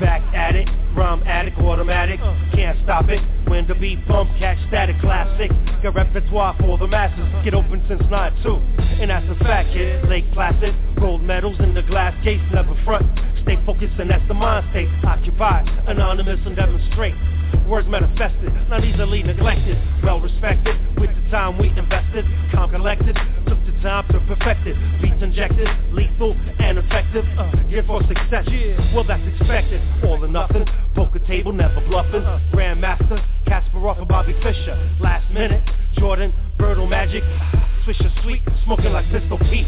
Back 0.00 0.22
at 0.34 0.56
it, 0.56 0.68
rum 0.96 1.22
addict, 1.24 1.58
automatic. 1.58 2.18
It. 2.88 3.20
When 3.50 3.68
the 3.68 3.74
beat 3.74 4.00
bump, 4.08 4.30
catch 4.38 4.56
static, 4.68 4.98
classic. 5.00 5.50
Got 5.82 5.94
repertoire 5.94 6.56
for 6.58 6.78
the 6.78 6.86
masses. 6.86 7.44
Get 7.44 7.52
open 7.52 7.84
since 7.86 8.00
9-2. 8.00 9.02
And 9.02 9.10
that's 9.10 9.28
a 9.28 9.34
fact, 9.44 9.74
kid. 9.74 10.08
Lake 10.08 10.24
Placid, 10.32 10.74
gold 10.98 11.20
medals 11.22 11.58
in 11.60 11.74
the 11.74 11.82
glass 11.82 12.14
case, 12.24 12.40
never 12.50 12.74
front. 12.86 13.04
Stay 13.42 13.58
focused 13.66 13.92
and 13.98 14.10
that's 14.10 14.26
the 14.26 14.32
mind 14.32 14.66
state. 14.70 14.88
Occupied, 15.04 15.68
anonymous 15.86 16.40
and 16.46 16.56
demonstrate. 16.56 17.14
Words 17.68 17.88
manifested, 17.88 18.52
not 18.68 18.84
easily 18.84 19.22
neglected. 19.22 19.76
Well 20.02 20.20
respected, 20.20 20.76
with 20.98 21.10
the 21.10 21.30
time 21.30 21.58
we 21.58 21.68
invested. 21.68 22.24
Calm 22.52 22.70
collected, 22.70 23.16
took 23.46 23.58
the 23.66 23.72
time 23.82 24.06
to 24.08 24.20
perfect 24.20 24.66
it. 24.66 24.76
Beats 25.02 25.22
injected, 25.22 25.68
lethal 25.92 26.36
and 26.58 26.78
effective. 26.78 27.24
Uh, 27.36 27.50
here 27.68 27.84
for 27.86 28.00
success, 28.08 28.48
yeah. 28.50 28.94
well 28.94 29.04
that's 29.04 29.22
expected. 29.36 29.82
All 30.04 30.24
or 30.24 30.28
nothing, 30.28 30.64
poker 30.94 31.20
table, 31.20 31.52
never 31.52 31.80
bluffing. 31.88 32.22
Grandmaster, 32.52 33.22
Kasparov 33.46 33.98
and 33.98 34.08
Bobby 34.08 34.34
Fischer. 34.42 34.96
Last 35.00 35.30
minute, 35.32 35.62
Jordan, 35.98 36.32
Birdo 36.58 36.88
Magic. 36.88 37.22
Swisher 37.84 38.22
Sweet, 38.22 38.42
smoking 38.64 38.92
like 38.92 39.08
Pistol 39.10 39.38
Pete. 39.38 39.66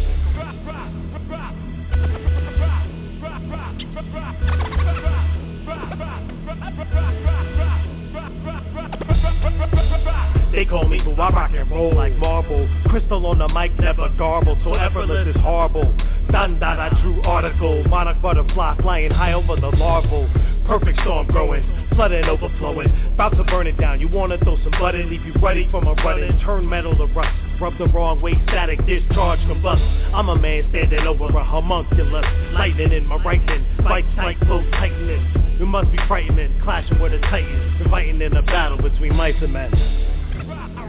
They 10.52 10.64
call 10.64 10.88
me 10.88 10.98
who 10.98 11.12
I 11.12 11.30
rock 11.30 11.52
and 11.54 11.70
roll 11.70 11.94
like 11.94 12.16
marble. 12.16 12.68
Crystal 12.86 13.24
on 13.26 13.38
the 13.38 13.48
mic, 13.48 13.78
never 13.78 14.08
garble. 14.18 14.58
So 14.64 14.74
effortless 14.74 15.28
is 15.28 15.40
horrible. 15.40 15.94
Done 16.32 16.58
that 16.58 16.80
I 16.80 16.88
drew 17.00 17.22
article. 17.22 17.84
Monarch 17.84 18.20
butterfly 18.20 18.76
flying 18.82 19.12
high 19.12 19.32
over 19.32 19.54
the 19.54 19.70
larval. 19.70 20.28
Perfect 20.66 21.00
storm 21.00 21.28
growing, 21.28 21.62
flooding, 21.94 22.24
overflowing. 22.24 22.88
About 23.14 23.36
to 23.36 23.44
burn 23.44 23.68
it 23.68 23.76
down. 23.78 24.00
You 24.00 24.08
wanna 24.08 24.38
throw 24.38 24.56
some 24.62 24.72
blood 24.72 24.94
in, 24.96 25.08
leave 25.08 25.24
you 25.24 25.32
ready 25.40 25.68
from 25.70 25.86
a 25.86 25.94
running. 25.94 26.38
Turn 26.40 26.68
metal 26.68 26.96
to 26.96 27.06
rust. 27.06 27.30
Rub 27.60 27.76
the 27.78 27.86
wrong 27.88 28.20
way, 28.20 28.34
static 28.48 28.84
discharge 28.86 29.40
combust. 29.40 29.82
I'm 30.14 30.28
a 30.28 30.36
man 30.36 30.66
standing 30.70 31.06
over 31.06 31.26
a 31.26 31.44
homunculus. 31.44 32.26
Lightning 32.52 32.92
in 32.92 33.06
my 33.06 33.22
right 33.22 33.40
hand, 33.42 33.64
fight 33.82 34.04
tight, 34.16 34.38
flow 34.46 34.62
tightening. 34.72 35.22
It 35.60 35.66
must 35.66 35.92
be 35.92 35.98
frightening, 36.08 36.60
clashing 36.62 36.98
with 37.00 37.12
a 37.12 37.20
titan, 37.20 37.76
inviting 37.82 38.20
in 38.20 38.36
a 38.36 38.42
battle 38.42 38.78
between 38.78 39.14
mice 39.14 39.36
and 39.40 39.52
men. 39.52 40.19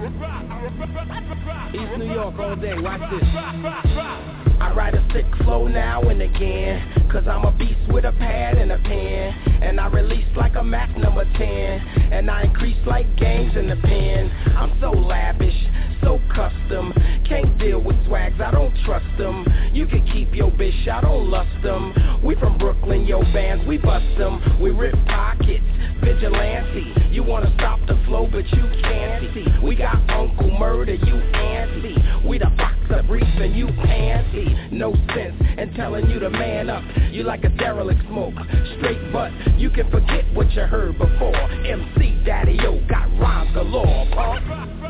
East 0.01 1.97
New 1.99 2.11
York 2.11 2.33
all 2.39 2.55
day, 2.55 2.73
watch 2.79 3.01
this. 3.11 3.21
I 4.61 4.73
write 4.75 4.95
a 4.95 5.07
sick 5.13 5.25
flow 5.43 5.67
now 5.67 6.01
and 6.01 6.21
again 6.23 7.07
Cause 7.11 7.27
I'm 7.27 7.45
a 7.45 7.51
beast 7.51 7.79
with 7.91 8.05
a 8.05 8.11
pad 8.11 8.57
and 8.57 8.71
a 8.71 8.77
pen 8.77 9.61
And 9.61 9.79
I 9.79 9.87
release 9.87 10.25
like 10.35 10.55
a 10.55 10.63
Mac 10.63 10.95
number 10.97 11.25
10 11.37 11.41
And 12.13 12.31
I 12.31 12.43
increase 12.43 12.77
like 12.87 13.05
games 13.17 13.55
in 13.55 13.67
the 13.69 13.75
pen 13.75 14.31
I'm 14.57 14.79
so 14.81 14.91
lavish, 14.91 15.67
so 16.01 16.19
custom. 16.33 16.93
Can't 17.27 17.57
deal 17.57 17.81
with 17.81 17.95
swags, 18.05 18.39
I 18.41 18.51
don't 18.51 18.75
trust 18.83 19.05
them 19.17 19.45
You 19.73 19.85
can 19.85 20.05
keep 20.11 20.35
your 20.35 20.51
bitch, 20.51 20.87
I 20.87 21.01
don't 21.01 21.29
lust 21.29 21.55
them 21.63 22.21
We 22.23 22.35
from 22.35 22.57
Brooklyn, 22.57 23.05
yo 23.05 23.21
bands, 23.31 23.65
we 23.67 23.77
bust 23.77 24.05
them 24.17 24.59
We 24.59 24.71
rip 24.71 24.95
pockets, 25.05 25.63
vigilante. 26.03 26.93
You 27.09 27.23
wanna 27.23 27.53
stop 27.55 27.79
the 27.87 28.01
flow 28.05 28.27
but 28.29 28.49
you 28.51 28.63
can't 28.81 29.33
see. 29.33 29.45
We 29.63 29.75
got 29.75 29.95
Uncle 30.09 30.51
Murder, 30.51 30.95
you 30.95 31.15
antsy 31.15 32.27
We 32.27 32.37
the 32.37 32.51
box 32.57 32.75
of 32.89 33.07
briefs 33.07 33.27
and 33.35 33.55
you 33.55 33.67
panty 33.67 34.71
No 34.71 34.93
sense 35.15 35.35
in 35.57 35.73
telling 35.75 36.09
you 36.09 36.19
to 36.19 36.29
man 36.29 36.69
up. 36.69 36.83
You 37.11 37.23
like 37.23 37.43
a 37.43 37.49
derelict 37.49 38.01
smoke, 38.07 38.33
straight 38.77 39.13
butt. 39.13 39.31
You 39.57 39.69
can 39.69 39.89
forget 39.91 40.25
what 40.33 40.51
you 40.51 40.63
heard 40.63 40.97
before. 40.97 41.35
MC 41.35 42.17
Daddy 42.25 42.57
O 42.61 42.85
got 42.89 43.09
rhymes 43.19 43.53
galore, 43.53 44.07
punk 44.13 44.80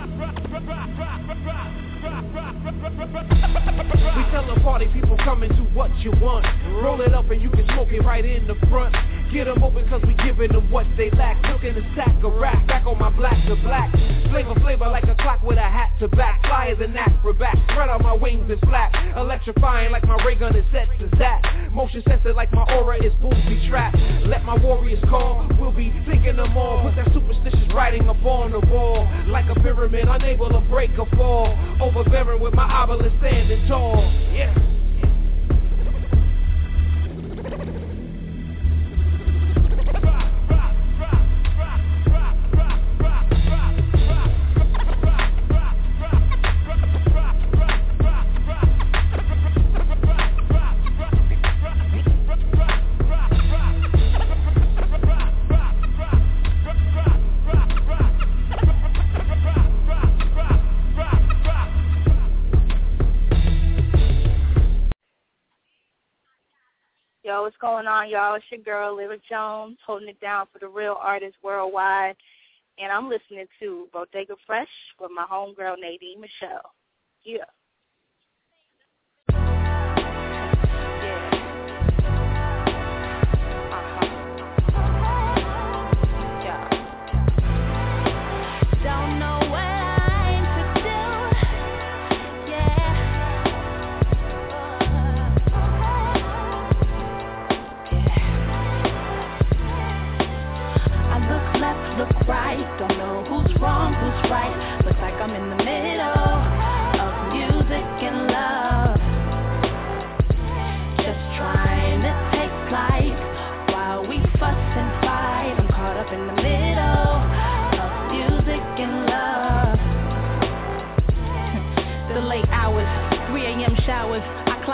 We 3.11 4.23
tell 4.31 4.47
the 4.47 4.59
party 4.61 4.87
people 4.93 5.17
come 5.17 5.43
into 5.43 5.63
what 5.73 5.91
you 5.99 6.11
want. 6.21 6.45
Roll 6.81 7.01
it 7.01 7.13
up 7.13 7.29
and 7.29 7.41
you 7.41 7.49
can 7.49 7.65
smoke 7.67 7.89
it 7.91 8.01
right 8.01 8.23
in 8.23 8.47
the 8.47 8.55
front. 8.67 8.95
Get 9.31 9.45
them 9.45 9.63
open 9.63 9.87
cause 9.87 10.01
we 10.05 10.13
giving 10.25 10.51
them 10.51 10.69
what 10.69 10.85
they 10.97 11.09
lack. 11.11 11.41
Cooking 11.43 11.77
a 11.77 11.95
sack 11.95 12.21
of 12.21 12.33
rap, 12.33 12.67
back 12.67 12.85
on 12.85 12.99
my 12.99 13.09
black 13.11 13.37
to 13.47 13.55
black. 13.63 13.89
Flavor, 14.29 14.59
flavor 14.59 14.87
like 14.87 15.05
a 15.05 15.15
clock 15.15 15.41
with 15.41 15.57
a 15.57 15.61
hat 15.61 15.89
to 15.99 16.09
back. 16.09 16.41
Fly 16.41 16.75
as 16.75 16.79
an 16.81 16.97
acrobat, 16.97 17.55
spread 17.71 17.87
out 17.87 18.01
my 18.01 18.11
wings 18.11 18.51
and 18.51 18.59
flap. 18.59 18.93
Electrifying 19.15 19.89
like 19.89 20.03
my 20.03 20.21
ray 20.25 20.35
gun 20.35 20.53
is 20.53 20.65
set 20.73 20.87
to 20.99 21.09
zap. 21.17 21.45
Motion 21.71 22.03
sensor 22.05 22.33
like 22.33 22.51
my 22.51 22.63
aura 22.75 23.01
is 23.01 23.13
booby 23.21 23.65
trapped. 23.69 23.95
Let 24.25 24.43
my 24.43 24.57
warriors 24.57 25.01
call, 25.09 25.47
we'll 25.57 25.71
be 25.71 25.93
thinking 26.05 26.35
them 26.35 26.57
all. 26.57 26.83
Put 26.83 26.97
that 26.97 27.13
superstitious 27.13 27.73
writing 27.73 28.09
up 28.09 28.21
on 28.25 28.51
the 28.51 28.59
wall. 28.59 29.07
Like 29.27 29.49
a 29.49 29.55
pyramid, 29.61 30.09
unable 30.09 30.49
to 30.49 30.59
break 30.69 30.91
or 30.99 31.07
fall. 31.15 31.57
Overbearing 31.79 32.41
with 32.41 32.53
my 32.53 32.63
obelisk 32.69 33.15
standing 33.19 33.65
tall. 33.69 34.11
Yeah. 34.33 34.80
On, 68.01 68.09
y'all? 68.09 68.35
It's 68.35 68.45
your 68.49 68.61
girl, 68.61 68.95
Lyra 68.95 69.17
Jones, 69.29 69.77
holding 69.85 70.09
it 70.09 70.19
down 70.19 70.47
for 70.51 70.59
the 70.59 70.67
real 70.67 70.97
artists 70.99 71.37
worldwide. 71.43 72.15
And 72.79 72.91
I'm 72.91 73.09
listening 73.09 73.45
to 73.59 73.87
Bodega 73.93 74.35
Fresh 74.47 74.67
with 74.99 75.11
my 75.15 75.25
homegirl, 75.31 75.75
Nadine 75.79 76.19
Michelle. 76.19 76.71
Yeah. 77.23 77.45
Wrong, 103.61 103.93
who's 103.93 104.31
right. 104.31 104.60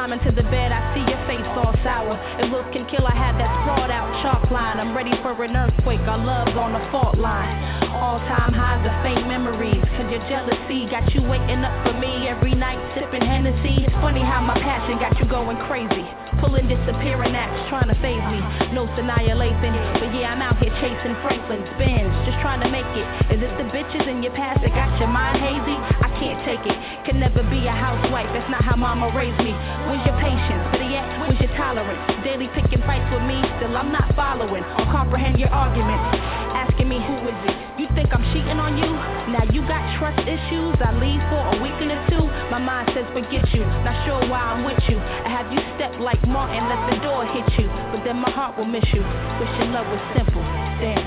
I 0.07 0.09
climb 0.09 0.19
into 0.23 0.31
the 0.31 0.47
bed, 0.47 0.71
I 0.71 0.95
see 0.95 1.03
your 1.03 1.19
face 1.27 1.43
all 1.59 1.75
sour. 1.83 2.15
If 2.39 2.49
looks 2.49 2.71
can 2.71 2.87
kill, 2.87 3.05
I 3.05 3.11
had 3.11 3.35
that 3.43 3.51
sprawled 3.59 3.91
out 3.91 4.07
chalk 4.23 4.49
line. 4.51 4.79
I'm 4.79 4.95
ready 4.95 5.11
for 5.21 5.35
an 5.43 5.51
earthquake, 5.51 5.99
our 6.07 6.17
love's 6.17 6.55
on 6.55 6.71
the 6.71 6.79
fault 6.91 7.17
line. 7.17 7.83
All 7.91 8.19
time 8.31 8.53
highs 8.55 8.87
of 8.87 8.95
faint 9.03 9.27
memories, 9.27 9.83
cause 9.99 10.07
your 10.07 10.23
jealousy 10.31 10.87
got 10.87 11.13
you 11.13 11.21
waiting 11.27 11.59
up 11.59 11.75
for 11.85 11.99
me 11.99 12.27
every 12.27 12.55
night, 12.55 12.79
sipping 12.95 13.19
Hennessy. 13.19 13.83
It's 13.83 13.95
funny 13.99 14.23
how 14.23 14.39
my 14.39 14.55
passion 14.55 14.95
got 14.97 15.19
you 15.19 15.27
going 15.27 15.57
crazy. 15.67 16.26
Pulling 16.39 16.69
disappearing 16.69 17.33
acts, 17.33 17.69
trying 17.69 17.89
to 17.89 17.97
phase 17.97 18.21
me. 18.29 18.39
No 18.73 18.85
annihilation, 18.97 19.73
but 20.01 20.09
yeah, 20.13 20.33
I'm 20.33 20.41
out 20.41 20.57
here 20.57 20.73
chasing 20.81 21.13
Franklin's 21.21 21.69
Benz, 21.77 22.09
just 22.25 22.37
trying 22.41 22.61
to 22.61 22.69
make 22.69 22.87
it. 22.97 23.05
Is 23.33 23.39
it 23.41 23.51
the 23.57 23.65
bitches 23.69 24.05
in 24.09 24.21
your 24.21 24.33
past 24.33 24.61
that 24.61 24.73
got 24.73 24.89
your 24.99 25.09
mind 25.09 25.37
hazy? 25.37 25.77
I 25.77 26.09
can't 26.17 26.41
take 26.45 26.61
it. 26.65 26.77
Can 27.05 27.19
never 27.19 27.41
be 27.49 27.65
a 27.65 27.73
housewife, 27.73 28.29
that's 28.33 28.49
not 28.49 28.65
how 28.65 28.75
mama 28.75 29.13
raised 29.13 29.37
me. 29.39 29.53
Where's 29.89 30.03
your 30.05 30.17
patience? 30.17 30.63
Better 30.73 30.89
yet, 30.89 31.05
where's 31.21 31.37
your 31.39 31.53
tolerance? 31.55 32.01
Daily 32.25 32.49
picking 32.57 32.81
fights 32.85 33.07
with 33.13 33.23
me, 33.25 33.37
still 33.57 33.77
I'm 33.77 33.91
not 33.93 34.13
following 34.15 34.65
or 34.77 34.85
comprehend 34.89 35.39
your 35.39 35.49
arguments. 35.49 36.17
Asking 36.53 36.89
me 36.89 36.97
who 36.97 37.15
is 37.29 37.39
it? 37.53 37.66
Think 37.97 38.13
I'm 38.13 38.21
cheating 38.29 38.61
on 38.61 38.77
you? 38.77 38.93
Now 39.33 39.41
you 39.49 39.65
got 39.65 39.81
trust 39.97 40.21
issues. 40.21 40.77
I 40.85 40.93
leave 41.01 41.17
for 41.33 41.41
a 41.41 41.57
weekend 41.57 41.89
or 41.89 41.97
two. 42.13 42.21
My 42.53 42.61
mind 42.61 42.93
says 42.93 43.09
forget 43.09 43.41
you. 43.57 43.65
Not 43.81 43.97
sure 44.05 44.21
why 44.29 44.53
I'm 44.53 44.61
with 44.61 44.77
you. 44.85 45.01
I 45.01 45.33
have 45.33 45.49
you 45.49 45.57
step 45.73 45.97
like 45.97 46.21
Martin, 46.29 46.61
let 46.69 46.77
the 46.93 47.01
door 47.01 47.25
hit 47.25 47.49
you. 47.57 47.65
But 47.89 48.05
then 48.05 48.21
my 48.21 48.29
heart 48.29 48.53
will 48.53 48.69
miss 48.69 48.85
you. 48.93 49.01
Wishing 49.01 49.73
love 49.73 49.89
was 49.89 50.03
simple. 50.13 50.45
Damn. 50.77 51.01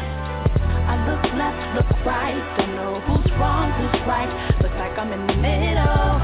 I 0.90 0.98
look 1.06 1.22
left, 1.38 1.62
look 1.78 1.90
right, 2.02 2.34
don't 2.58 2.74
know 2.74 2.98
who's 3.06 3.30
wrong, 3.38 3.70
who's 3.78 3.94
right. 4.10 4.26
Looks 4.58 4.74
like 4.74 4.98
I'm 4.98 5.14
in 5.14 5.30
the 5.30 5.38
middle 5.38 6.18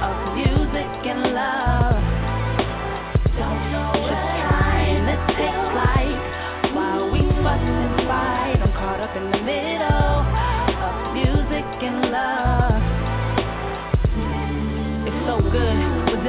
of 0.00 0.16
music 0.32 1.12
and 1.12 1.36
love. 1.36 1.95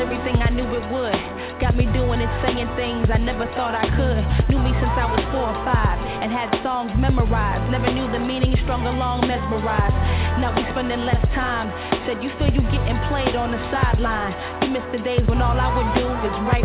Everything 0.08 0.40
I 0.40 0.48
knew 0.56 0.64
it 0.64 0.86
would. 0.88 1.20
Got 1.60 1.76
me 1.76 1.84
doing 1.92 2.24
and 2.24 2.32
saying 2.40 2.64
things 2.80 3.12
I 3.12 3.20
never 3.20 3.44
thought 3.60 3.76
I 3.76 3.92
could. 3.92 4.24
Knew 4.48 4.56
me 4.56 4.72
since 4.80 4.96
I 4.96 5.04
was 5.12 5.20
four 5.36 5.52
or 5.52 5.60
five 5.68 6.00
and 6.24 6.32
had 6.32 6.48
songs 6.64 6.96
memorized. 6.96 7.68
Never 7.68 7.92
knew 7.92 8.08
the 8.08 8.24
meaning, 8.24 8.56
strung 8.64 8.88
along, 8.88 9.28
mesmerized. 9.28 10.00
Now 10.40 10.56
we 10.56 10.64
spending 10.72 11.04
less 11.04 11.20
time. 11.36 11.68
Said 12.08 12.24
you 12.24 12.32
feel 12.40 12.48
you 12.56 12.64
getting 12.72 12.96
played 13.12 13.36
on 13.36 13.52
the 13.52 13.60
sideline. 13.68 14.32
You 14.64 14.72
miss 14.72 14.88
the 14.96 15.04
days 15.04 15.28
when 15.28 15.44
all 15.44 15.60
I 15.60 15.68
would 15.76 15.92
do 16.00 16.08
was 16.08 16.34
write 16.48 16.57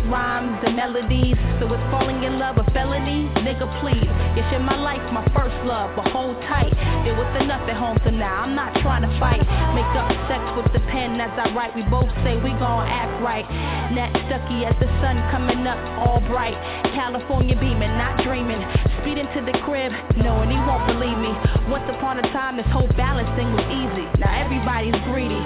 melodies. 0.82 1.38
So 1.62 1.70
is 1.70 1.84
falling 1.94 2.26
in 2.26 2.42
love 2.42 2.58
a 2.58 2.66
felony? 2.74 3.30
Nigga, 3.46 3.70
please. 3.78 4.10
You 4.34 4.42
share 4.50 4.58
my 4.58 4.74
life, 4.74 5.02
my 5.14 5.22
first 5.30 5.54
love, 5.62 5.94
but 5.94 6.10
hold 6.10 6.34
tight. 6.50 6.74
It 7.06 7.14
was 7.14 7.30
enough 7.38 7.62
at 7.70 7.78
home, 7.78 7.98
so 8.02 8.10
now 8.10 8.42
I'm 8.42 8.58
not 8.58 8.74
trying 8.82 9.06
to 9.06 9.12
fight. 9.22 9.38
Make 9.78 9.86
up 9.94 10.10
sex 10.26 10.42
with 10.58 10.74
the 10.74 10.82
pen 10.90 11.22
as 11.22 11.30
I 11.38 11.54
write. 11.54 11.76
We 11.78 11.86
both 11.86 12.10
say 12.26 12.34
we 12.42 12.50
gon' 12.58 12.82
act 12.90 13.14
right. 13.22 13.46
Nat 13.94 14.10
Stucky 14.26 14.66
as 14.66 14.74
the 14.82 14.90
sun 14.98 15.22
coming 15.30 15.62
up 15.70 15.78
all 16.02 16.18
bright. 16.26 16.58
California 16.98 17.54
beaming, 17.54 17.94
not 17.94 18.18
dreaming. 18.26 18.58
Speeding 19.02 19.22
into 19.30 19.44
the 19.46 19.54
crib, 19.62 19.92
knowing 20.18 20.50
he 20.50 20.58
won't 20.66 20.86
believe 20.90 21.18
me. 21.18 21.30
Once 21.70 21.86
upon 21.94 22.18
a 22.18 22.26
time, 22.34 22.56
this 22.56 22.66
whole 22.74 22.90
balance 22.98 23.30
thing 23.38 23.54
was 23.54 23.66
easy. 23.70 24.06
Now 24.18 24.34
everybody's 24.34 24.98
greedy. 25.06 25.38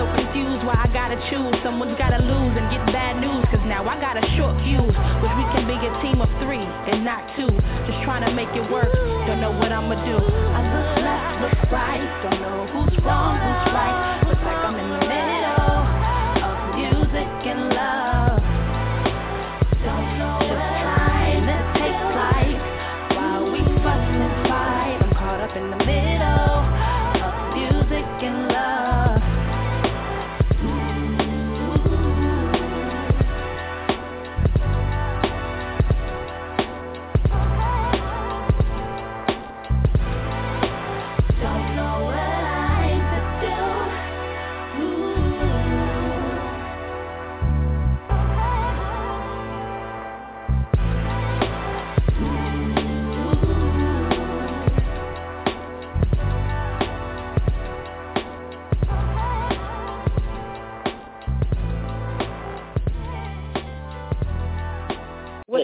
So 0.00 0.08
confused 0.16 0.64
why 0.64 0.80
I 0.80 0.88
gotta 0.88 1.20
choose. 1.28 1.52
Someone's 1.60 1.98
gotta 1.98 2.24
lose 2.24 2.54
and 2.56 2.66
get 2.72 2.80
bad 2.88 3.20
news. 3.20 3.44
Cause 3.52 3.60
now 3.68 3.84
I 3.84 4.00
got 4.00 4.16
a 4.16 4.24
short 4.36 4.56
fuse. 4.64 4.96
Wish 5.22 5.34
we 5.38 5.46
can 5.54 5.64
be 5.66 5.76
a 5.78 5.92
team 6.02 6.20
of 6.22 6.30
three 6.42 6.62
and 6.62 7.04
not 7.04 7.22
two. 7.36 7.50
Just 7.86 8.02
trying 8.06 8.24
to 8.26 8.32
make 8.34 8.50
it 8.54 8.64
work. 8.70 8.90
Don't 9.26 9.40
know 9.40 9.52
what 9.52 9.70
I'ma 9.72 9.98
do. 10.06 10.18
I 10.18 10.60
look 10.62 10.90
left, 11.02 11.42
look 11.42 11.72
right, 11.72 12.02
don't 12.22 12.40
know 12.40 12.66
who's 12.72 12.96
wrong, 13.04 13.38
who's 13.38 13.71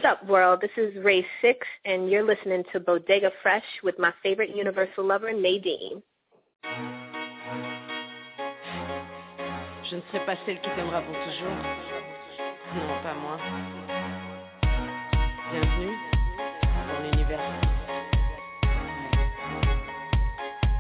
up, 0.09 0.27
world? 0.27 0.63
This 0.63 0.71
is 0.79 1.05
Ray 1.05 1.27
Six, 1.43 1.67
and 1.85 2.09
you're 2.11 2.25
listening 2.25 2.65
to 2.73 2.81
Bodega 2.81 3.31
Fresh 3.43 3.65
with 3.85 3.99
my 3.99 4.11
favorite 4.23 4.57
universal 4.57 5.05
lover, 5.05 5.35
Nadine. 5.35 6.03
Je 9.85 9.97
ne 9.97 10.01
serai 10.11 10.25
pas 10.25 10.37
celle 10.47 10.59
qui 10.63 10.71
t'aimera 10.71 11.03
pour 11.03 11.15
toujours. 11.15 11.57
Non, 12.75 13.03
pas 13.03 13.15
moi. 13.21 13.39
Bienvenue 15.53 15.97
dans 16.89 17.11
l'univers. 17.11 17.41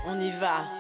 On 0.06 0.20
y 0.22 0.30
va. 0.40 0.77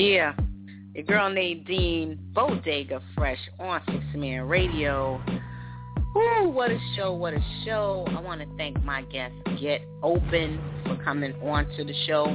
Yeah, 0.00 0.32
your 0.94 1.04
girl 1.04 1.28
Nadine 1.28 2.18
Bodega 2.32 3.02
Fresh 3.14 3.38
on 3.58 3.82
Six 3.84 4.02
Man 4.14 4.48
Radio. 4.48 5.22
Woo, 6.14 6.48
what 6.48 6.70
a 6.70 6.78
show, 6.96 7.12
what 7.12 7.34
a 7.34 7.44
show. 7.66 8.06
I 8.08 8.18
want 8.22 8.40
to 8.40 8.46
thank 8.56 8.82
my 8.82 9.02
guest, 9.02 9.34
Get 9.60 9.82
Open, 10.02 10.58
for 10.86 10.96
coming 11.04 11.34
on 11.42 11.68
to 11.76 11.84
the 11.84 11.92
show. 12.06 12.34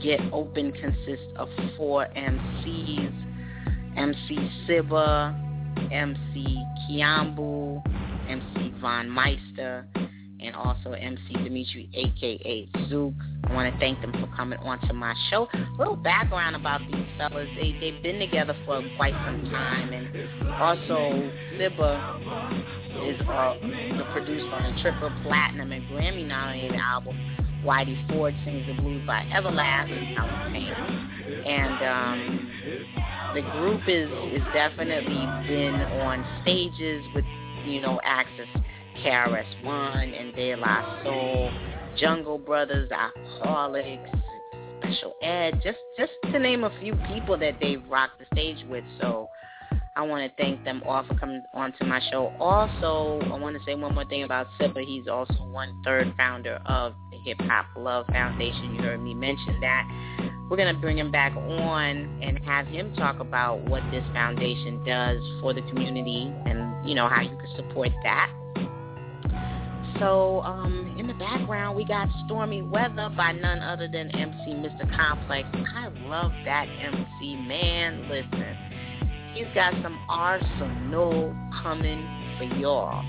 Get 0.00 0.20
Open 0.32 0.70
consists 0.70 1.26
of 1.34 1.48
four 1.76 2.06
MCs, 2.16 3.96
MC 3.96 4.50
Siba, 4.68 5.34
MC 5.90 6.64
Kiambu, 6.88 7.82
MC 8.28 8.72
VonMeista, 8.80 9.86
and 10.46 10.56
also 10.56 10.92
MC 10.92 11.32
Dimitri, 11.32 11.88
aka 11.94 12.68
Zook. 12.88 13.14
I 13.44 13.52
want 13.52 13.72
to 13.72 13.78
thank 13.78 14.00
them 14.00 14.12
for 14.12 14.26
coming 14.36 14.58
onto 14.60 14.92
my 14.92 15.14
show. 15.30 15.48
A 15.52 15.78
little 15.78 15.96
background 15.96 16.56
about 16.56 16.80
these 16.90 17.06
fellas. 17.18 17.48
They, 17.56 17.76
they've 17.80 18.02
been 18.02 18.18
together 18.18 18.56
for 18.64 18.82
quite 18.96 19.14
some 19.24 19.50
time. 19.50 19.92
And 19.92 20.52
also, 20.54 21.30
Siba 21.54 22.14
is 23.08 23.20
uh, 23.28 23.54
the 23.98 24.04
producer 24.12 24.46
on 24.46 24.64
a 24.64 24.82
triple 24.82 25.10
platinum 25.22 25.72
and 25.72 25.82
Grammy 25.88 26.26
nominated 26.26 26.76
album. 26.76 27.16
Whitey 27.64 27.96
Ford 28.08 28.34
sings 28.44 28.66
the 28.66 28.74
blues 28.80 29.06
by 29.06 29.26
Everlasting. 29.32 30.16
And 31.46 31.82
um, 31.82 32.50
the 33.34 33.42
group 33.52 33.80
is, 33.88 34.08
is 34.32 34.46
definitely 34.52 35.26
been 35.48 35.74
on 36.02 36.24
stages 36.42 37.02
with, 37.14 37.24
you 37.66 37.80
know, 37.80 38.00
acts 38.04 38.30
as 38.40 38.62
KRS 39.02 39.64
One 39.64 40.14
and 40.14 40.34
De 40.34 40.56
La 40.56 41.02
Soul, 41.02 41.50
Jungle 41.96 42.38
Brothers, 42.38 42.90
Alkaholiks, 42.90 44.20
Special 44.78 45.14
Ed, 45.22 45.60
just 45.62 45.78
just 45.98 46.12
to 46.24 46.38
name 46.38 46.64
a 46.64 46.72
few 46.80 46.94
people 47.08 47.38
that 47.38 47.54
they've 47.60 47.82
rocked 47.88 48.18
the 48.18 48.26
stage 48.32 48.64
with. 48.68 48.84
So 49.00 49.28
I 49.96 50.02
want 50.02 50.28
to 50.28 50.42
thank 50.42 50.64
them 50.64 50.82
all 50.86 51.04
for 51.04 51.14
coming 51.14 51.42
onto 51.54 51.84
my 51.84 52.00
show. 52.10 52.32
Also, 52.40 53.20
I 53.26 53.38
want 53.38 53.56
to 53.56 53.62
say 53.64 53.76
one 53.76 53.94
more 53.94 54.04
thing 54.04 54.24
about 54.24 54.48
Siba. 54.58 54.84
He's 54.84 55.06
also 55.06 55.34
one 55.34 55.80
third 55.84 56.12
founder 56.16 56.60
of 56.66 56.94
the 57.12 57.18
Hip 57.18 57.38
Hop 57.42 57.66
Love 57.76 58.06
Foundation. 58.08 58.74
You 58.74 58.82
heard 58.82 59.00
me 59.00 59.14
mention 59.14 59.60
that. 59.60 59.86
We're 60.50 60.56
going 60.56 60.74
to 60.74 60.80
bring 60.80 60.98
him 60.98 61.12
back 61.12 61.34
on 61.36 62.22
and 62.22 62.38
have 62.44 62.66
him 62.66 62.92
talk 62.96 63.20
about 63.20 63.62
what 63.68 63.82
this 63.92 64.04
foundation 64.12 64.84
does 64.84 65.18
for 65.40 65.54
the 65.54 65.62
community 65.62 66.30
and, 66.44 66.88
you 66.88 66.94
know, 66.94 67.08
how 67.08 67.22
you 67.22 67.30
can 67.30 67.48
support 67.56 67.90
that. 68.02 68.30
So 70.00 70.40
um, 70.42 70.96
in 70.98 71.06
the 71.06 71.14
background, 71.14 71.76
we 71.76 71.84
got 71.84 72.08
Stormy 72.26 72.62
Weather 72.62 73.10
by 73.16 73.32
none 73.32 73.60
other 73.60 73.86
than 73.86 74.10
MC 74.10 74.54
Mr. 74.54 74.96
Complex. 74.96 75.48
I 75.52 75.88
love 76.06 76.32
that 76.44 76.66
MC, 76.68 77.36
man. 77.36 78.08
Listen, 78.08 78.56
he's 79.34 79.46
got 79.54 79.72
some 79.82 79.98
arsenal 80.08 81.34
coming 81.62 82.02
for 82.38 82.44
y'all. 82.58 83.04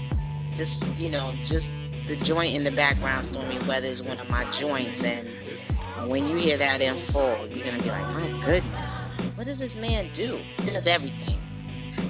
Just, 0.57 0.99
you 0.99 1.10
know, 1.10 1.34
just 1.49 1.66
the 2.07 2.24
joint 2.26 2.56
in 2.56 2.64
the 2.64 2.72
background, 2.72 3.30
Stormy 3.32 3.68
Weather, 3.68 3.88
is 3.88 4.02
one 4.03 4.20
of 4.20 4.30
my 4.30 4.44
joints. 4.60 5.02
And 5.03 6.10
when 6.10 6.28
you 6.28 6.38
hear 6.38 6.57
that 6.57 6.82
in 6.82 7.07
full, 7.12 7.48
you're 7.49 7.66
going 7.66 7.78
to 7.78 7.84
be 7.84 7.90
like, 7.90 8.14
my 8.14 8.44
goodness, 8.45 9.38
what 9.38 9.48
does 9.48 9.57
this 9.57 9.72
man 9.78 10.12
do? 10.16 10.40
He 10.64 10.72
does 10.72 10.84
everything. 10.86 11.41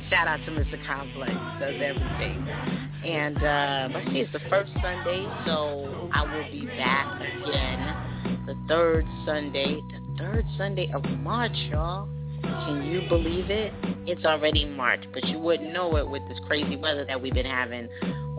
Shout 0.10 0.28
out 0.28 0.40
to 0.46 0.52
Mr. 0.52 0.86
Complex, 0.86 1.32
does 1.60 1.76
everything. 1.82 2.85
And 3.06 3.38
uh 3.38 3.90
let's 3.94 4.08
see, 4.12 4.20
it's 4.20 4.32
the 4.34 4.40
first 4.50 4.72
Sunday, 4.82 5.24
so 5.46 6.10
I 6.12 6.24
will 6.24 6.52
be 6.52 6.66
back 6.66 7.22
again 7.22 8.46
the 8.48 8.56
third 8.68 9.06
Sunday, 9.26 9.76
the 9.92 10.18
third 10.18 10.46
Sunday 10.58 10.92
of 10.92 11.04
March, 11.20 11.56
y'all. 11.70 12.08
Can 12.42 12.84
you 12.84 13.08
believe 13.08 13.50
it? 13.50 13.74
It's 14.08 14.26
already 14.26 14.66
March, 14.66 15.04
but 15.14 15.24
you 15.26 15.40
wouldn't 15.40 15.72
know 15.74 15.98
it 15.98 16.08
with 16.08 16.22
this 16.28 16.38
crazy 16.48 16.76
weather 16.76 17.06
that 17.06 17.22
we've 17.22 17.34
been 17.34 17.46
having 17.46 17.88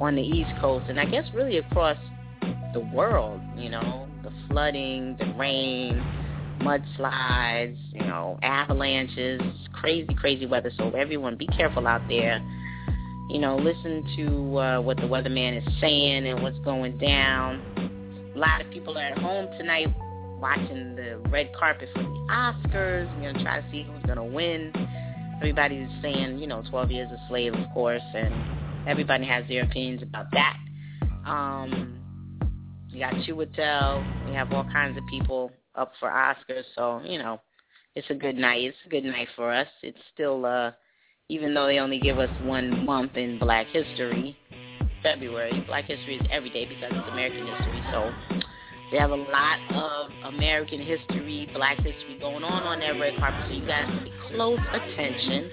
on 0.00 0.14
the 0.14 0.22
East 0.22 0.50
Coast, 0.60 0.86
and 0.88 0.98
I 0.98 1.04
guess 1.04 1.24
really 1.34 1.58
across 1.58 1.98
the 2.72 2.80
world. 2.92 3.40
You 3.56 3.70
know, 3.70 4.08
the 4.22 4.32
flooding, 4.48 5.16
the 5.18 5.32
rain, 5.36 5.94
mudslides, 6.60 7.78
you 7.92 8.00
know, 8.00 8.38
avalanches, 8.42 9.40
crazy, 9.72 10.12
crazy 10.14 10.46
weather. 10.46 10.70
So 10.76 10.90
everyone, 10.90 11.36
be 11.36 11.46
careful 11.46 11.86
out 11.86 12.02
there. 12.08 12.40
You 13.28 13.40
know, 13.40 13.56
listen 13.56 14.04
to 14.16 14.58
uh, 14.58 14.80
what 14.80 14.98
the 14.98 15.02
weatherman 15.02 15.58
is 15.58 15.80
saying 15.80 16.26
and 16.26 16.42
what's 16.42 16.58
going 16.60 16.96
down. 16.98 18.32
A 18.34 18.38
lot 18.38 18.60
of 18.60 18.70
people 18.70 18.96
are 18.96 19.02
at 19.02 19.18
home 19.18 19.48
tonight 19.58 19.88
watching 20.40 20.94
the 20.94 21.20
red 21.30 21.50
carpet 21.58 21.88
for 21.92 22.02
the 22.02 22.26
Oscars. 22.30 23.10
You're 23.20 23.32
gonna 23.32 23.44
try 23.44 23.60
to 23.60 23.70
see 23.70 23.82
who's 23.82 24.02
gonna 24.06 24.24
win. 24.24 24.72
Everybody's 25.38 25.88
saying, 26.02 26.38
you 26.38 26.46
know, 26.46 26.62
12 26.70 26.90
Years 26.90 27.10
a 27.10 27.28
Slave, 27.28 27.54
of 27.54 27.68
course, 27.74 28.02
and 28.14 28.88
everybody 28.88 29.26
has 29.26 29.44
their 29.48 29.64
opinions 29.64 30.02
about 30.02 30.26
that. 30.32 30.56
Um, 31.26 31.98
you 32.90 33.00
got 33.00 33.14
Chiwetel. 33.14 34.28
We 34.28 34.34
have 34.34 34.52
all 34.52 34.64
kinds 34.64 34.96
of 34.96 35.04
people 35.08 35.50
up 35.74 35.92
for 35.98 36.08
Oscars, 36.08 36.64
so 36.74 37.00
you 37.04 37.18
know, 37.18 37.40
it's 37.94 38.08
a 38.10 38.14
good 38.14 38.36
night. 38.36 38.62
It's 38.62 38.76
a 38.86 38.88
good 38.88 39.04
night 39.04 39.28
for 39.34 39.52
us. 39.52 39.68
It's 39.82 39.98
still, 40.14 40.46
uh, 40.46 40.72
even 41.28 41.54
though 41.54 41.66
they 41.66 41.78
only 41.78 41.98
give 41.98 42.18
us 42.18 42.30
one 42.42 42.86
month 42.86 43.16
in 43.16 43.38
Black 43.38 43.66
History, 43.68 44.36
February. 45.02 45.64
Black 45.66 45.86
History 45.86 46.16
is 46.16 46.26
every 46.30 46.50
day 46.50 46.66
because 46.66 46.92
it's 46.92 47.08
American 47.10 47.46
history. 47.46 47.82
So 47.92 48.10
they 48.92 48.98
have 48.98 49.10
a 49.10 49.16
lot 49.16 49.58
of 49.74 50.34
American 50.34 50.80
history, 50.80 51.50
Black 51.52 51.78
history 51.78 52.18
going 52.20 52.44
on 52.44 52.62
on 52.62 52.78
that 52.78 53.00
red 53.00 53.16
carpet. 53.18 53.46
So 53.48 53.54
you 53.54 53.66
guys 53.66 53.86
pay 54.04 54.12
close 54.30 54.60
attention 54.72 55.50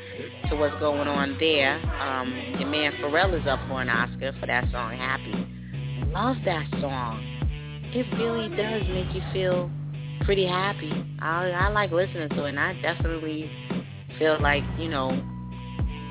to 0.50 0.56
what's 0.58 0.78
going 0.80 1.08
on 1.08 1.38
there. 1.40 1.84
Um, 2.00 2.30
your 2.60 2.70
man 2.70 2.92
Pharrell 3.02 3.40
is 3.40 3.48
up 3.48 3.60
for 3.68 3.82
an 3.82 3.90
Oscar 3.90 4.34
for 4.40 4.46
that 4.46 4.66
song 4.72 4.96
Happy. 4.96 5.34
love 6.12 6.38
that 6.46 6.70
song. 6.82 7.20
It 7.96 8.06
really 8.18 8.50
does 8.56 8.88
make 8.90 9.14
you 9.16 9.22
feel 9.34 9.72
pretty 10.24 10.46
happy. 10.46 10.92
I 11.20 11.50
I 11.50 11.70
like 11.70 11.92
listening 11.92 12.30
to 12.30 12.46
it, 12.46 12.50
and 12.50 12.60
I 12.60 12.80
definitely 12.82 13.50
feel 14.20 14.40
like 14.40 14.64
you 14.80 14.90
know 14.90 15.33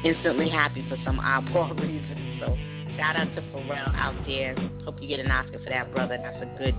instantly 0.04 0.48
happy 0.48 0.84
for 0.88 0.96
some 1.04 1.18
oddball 1.18 1.78
reason. 1.80 2.38
So 2.40 2.56
shout 2.96 3.16
out 3.16 3.34
to 3.34 3.42
Pharrell 3.52 3.94
out 3.94 4.14
there. 4.26 4.54
Hope 4.84 5.00
you 5.00 5.08
get 5.08 5.20
an 5.20 5.30
Oscar 5.30 5.58
for 5.58 5.70
that, 5.70 5.92
brother. 5.92 6.18
That's 6.22 6.42
a 6.42 6.58
good 6.58 6.74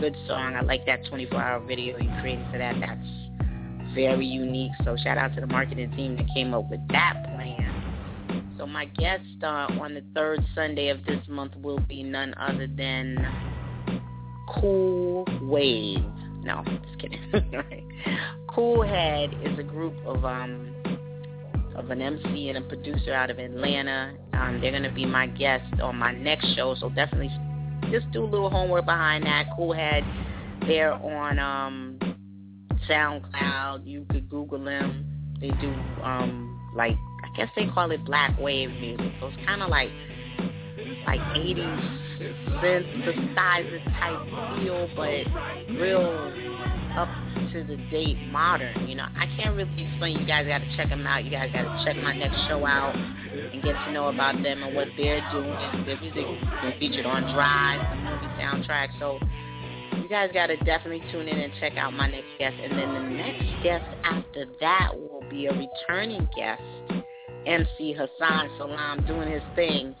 good 0.00 0.16
song. 0.28 0.54
I 0.54 0.60
like 0.60 0.86
that 0.86 1.02
24-hour 1.10 1.66
video 1.66 1.98
you 1.98 2.10
created 2.20 2.46
for 2.52 2.58
that. 2.58 2.76
That's 2.78 3.94
very 3.94 4.26
unique. 4.26 4.70
So 4.84 4.96
shout 5.02 5.18
out 5.18 5.34
to 5.34 5.40
the 5.40 5.46
marketing 5.46 5.90
team 5.96 6.16
that 6.16 6.26
came 6.34 6.54
up 6.54 6.70
with 6.70 6.86
that 6.88 7.14
plan. 7.24 8.54
So 8.58 8.66
my 8.66 8.84
guest 8.86 9.24
uh, 9.42 9.66
on 9.80 9.94
the 9.94 10.04
third 10.14 10.44
Sunday 10.54 10.88
of 10.88 11.04
this 11.04 11.20
month 11.28 11.52
will 11.56 11.80
be 11.80 12.02
none 12.02 12.34
other 12.34 12.66
than 12.66 13.16
Cool 14.60 15.24
Wave. 15.42 16.04
No, 16.42 16.62
just 16.64 17.00
kidding. 17.00 17.20
cool 18.54 18.82
Head 18.82 19.34
is 19.42 19.58
a 19.58 19.62
group 19.62 19.94
of 20.06 20.24
um 20.24 20.74
of 21.78 21.90
an 21.90 22.02
MC 22.02 22.48
and 22.48 22.58
a 22.58 22.60
producer 22.62 23.12
out 23.12 23.30
of 23.30 23.38
Atlanta. 23.38 24.12
Um, 24.34 24.60
they're 24.60 24.72
gonna 24.72 24.92
be 24.92 25.06
my 25.06 25.26
guest 25.26 25.80
on 25.80 25.96
my 25.96 26.12
next 26.12 26.54
show, 26.54 26.74
so 26.74 26.88
definitely 26.90 27.30
just 27.90 28.10
do 28.12 28.24
a 28.24 28.26
little 28.26 28.50
homework 28.50 28.84
behind 28.84 29.24
that. 29.24 29.46
Cool 29.56 29.72
Head, 29.72 30.04
they're 30.66 30.92
on 30.92 31.38
um 31.38 31.98
SoundCloud. 32.88 33.86
You 33.86 34.06
could 34.10 34.28
Google 34.28 34.62
them. 34.62 35.06
They 35.40 35.50
do 35.50 35.70
um 36.02 36.60
like 36.74 36.96
I 37.24 37.36
guess 37.36 37.48
they 37.54 37.66
call 37.66 37.90
it 37.90 38.04
black 38.04 38.38
wave 38.38 38.70
music. 38.70 39.12
So 39.20 39.28
it's 39.28 39.46
kind 39.46 39.62
of 39.62 39.70
like 39.70 39.90
like 41.06 41.20
80s 41.20 42.08
synthesizer 42.60 43.84
type 44.00 44.58
feel, 44.58 44.88
but 44.96 45.72
real 45.74 46.32
up 46.98 47.08
to 47.52 47.62
the 47.62 47.76
date 47.90 48.18
modern. 48.32 48.88
You 48.88 48.96
know, 48.96 49.06
I 49.16 49.26
can't 49.36 49.54
really 49.54 49.86
explain. 49.86 50.18
You 50.18 50.26
guys 50.26 50.46
got 50.46 50.58
to 50.58 50.76
check 50.76 50.88
them 50.88 51.06
out. 51.06 51.24
You 51.24 51.30
guys 51.30 51.50
got 51.52 51.62
to 51.62 51.84
check 51.84 51.96
my 52.02 52.16
next 52.16 52.36
show 52.48 52.66
out 52.66 52.94
and 52.96 53.62
get 53.62 53.72
to 53.86 53.92
know 53.92 54.08
about 54.08 54.42
them 54.42 54.62
and 54.62 54.74
what 54.74 54.88
they're 54.96 55.22
doing. 55.30 55.86
Their 55.86 56.00
music 56.00 56.26
been 56.62 56.74
featured 56.80 57.06
on 57.06 57.22
Drive, 57.32 57.80
the 57.90 58.02
movie 58.02 58.34
soundtrack. 58.40 58.88
So 58.98 59.18
you 59.96 60.08
guys 60.08 60.30
got 60.34 60.48
to 60.48 60.56
definitely 60.58 61.02
tune 61.12 61.28
in 61.28 61.38
and 61.38 61.52
check 61.60 61.76
out 61.76 61.92
my 61.92 62.10
next 62.10 62.26
guest. 62.38 62.56
And 62.60 62.72
then 62.72 62.94
the 62.94 63.10
next 63.10 63.62
guest 63.62 63.84
after 64.02 64.46
that 64.60 64.90
will 64.92 65.24
be 65.30 65.46
a 65.46 65.52
returning 65.52 66.28
guest, 66.36 66.62
MC 67.46 67.94
Hasan 67.94 68.50
Salaam, 68.58 69.06
doing 69.06 69.30
his 69.30 69.42
thing. 69.54 69.94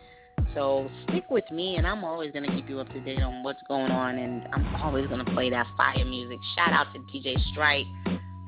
So 0.54 0.90
stick 1.08 1.24
with 1.30 1.50
me, 1.50 1.76
and 1.76 1.86
I'm 1.86 2.04
always 2.04 2.32
going 2.32 2.44
to 2.44 2.54
keep 2.54 2.68
you 2.68 2.80
up 2.80 2.88
to 2.88 3.00
date 3.00 3.20
on 3.20 3.42
what's 3.42 3.62
going 3.68 3.90
on, 3.90 4.18
and 4.18 4.42
I'm 4.52 4.74
always 4.76 5.06
going 5.06 5.24
to 5.24 5.32
play 5.32 5.50
that 5.50 5.66
fire 5.76 6.04
music. 6.04 6.38
Shout 6.56 6.72
out 6.72 6.86
to 6.94 7.00
DJ 7.00 7.38
Strike, 7.52 7.86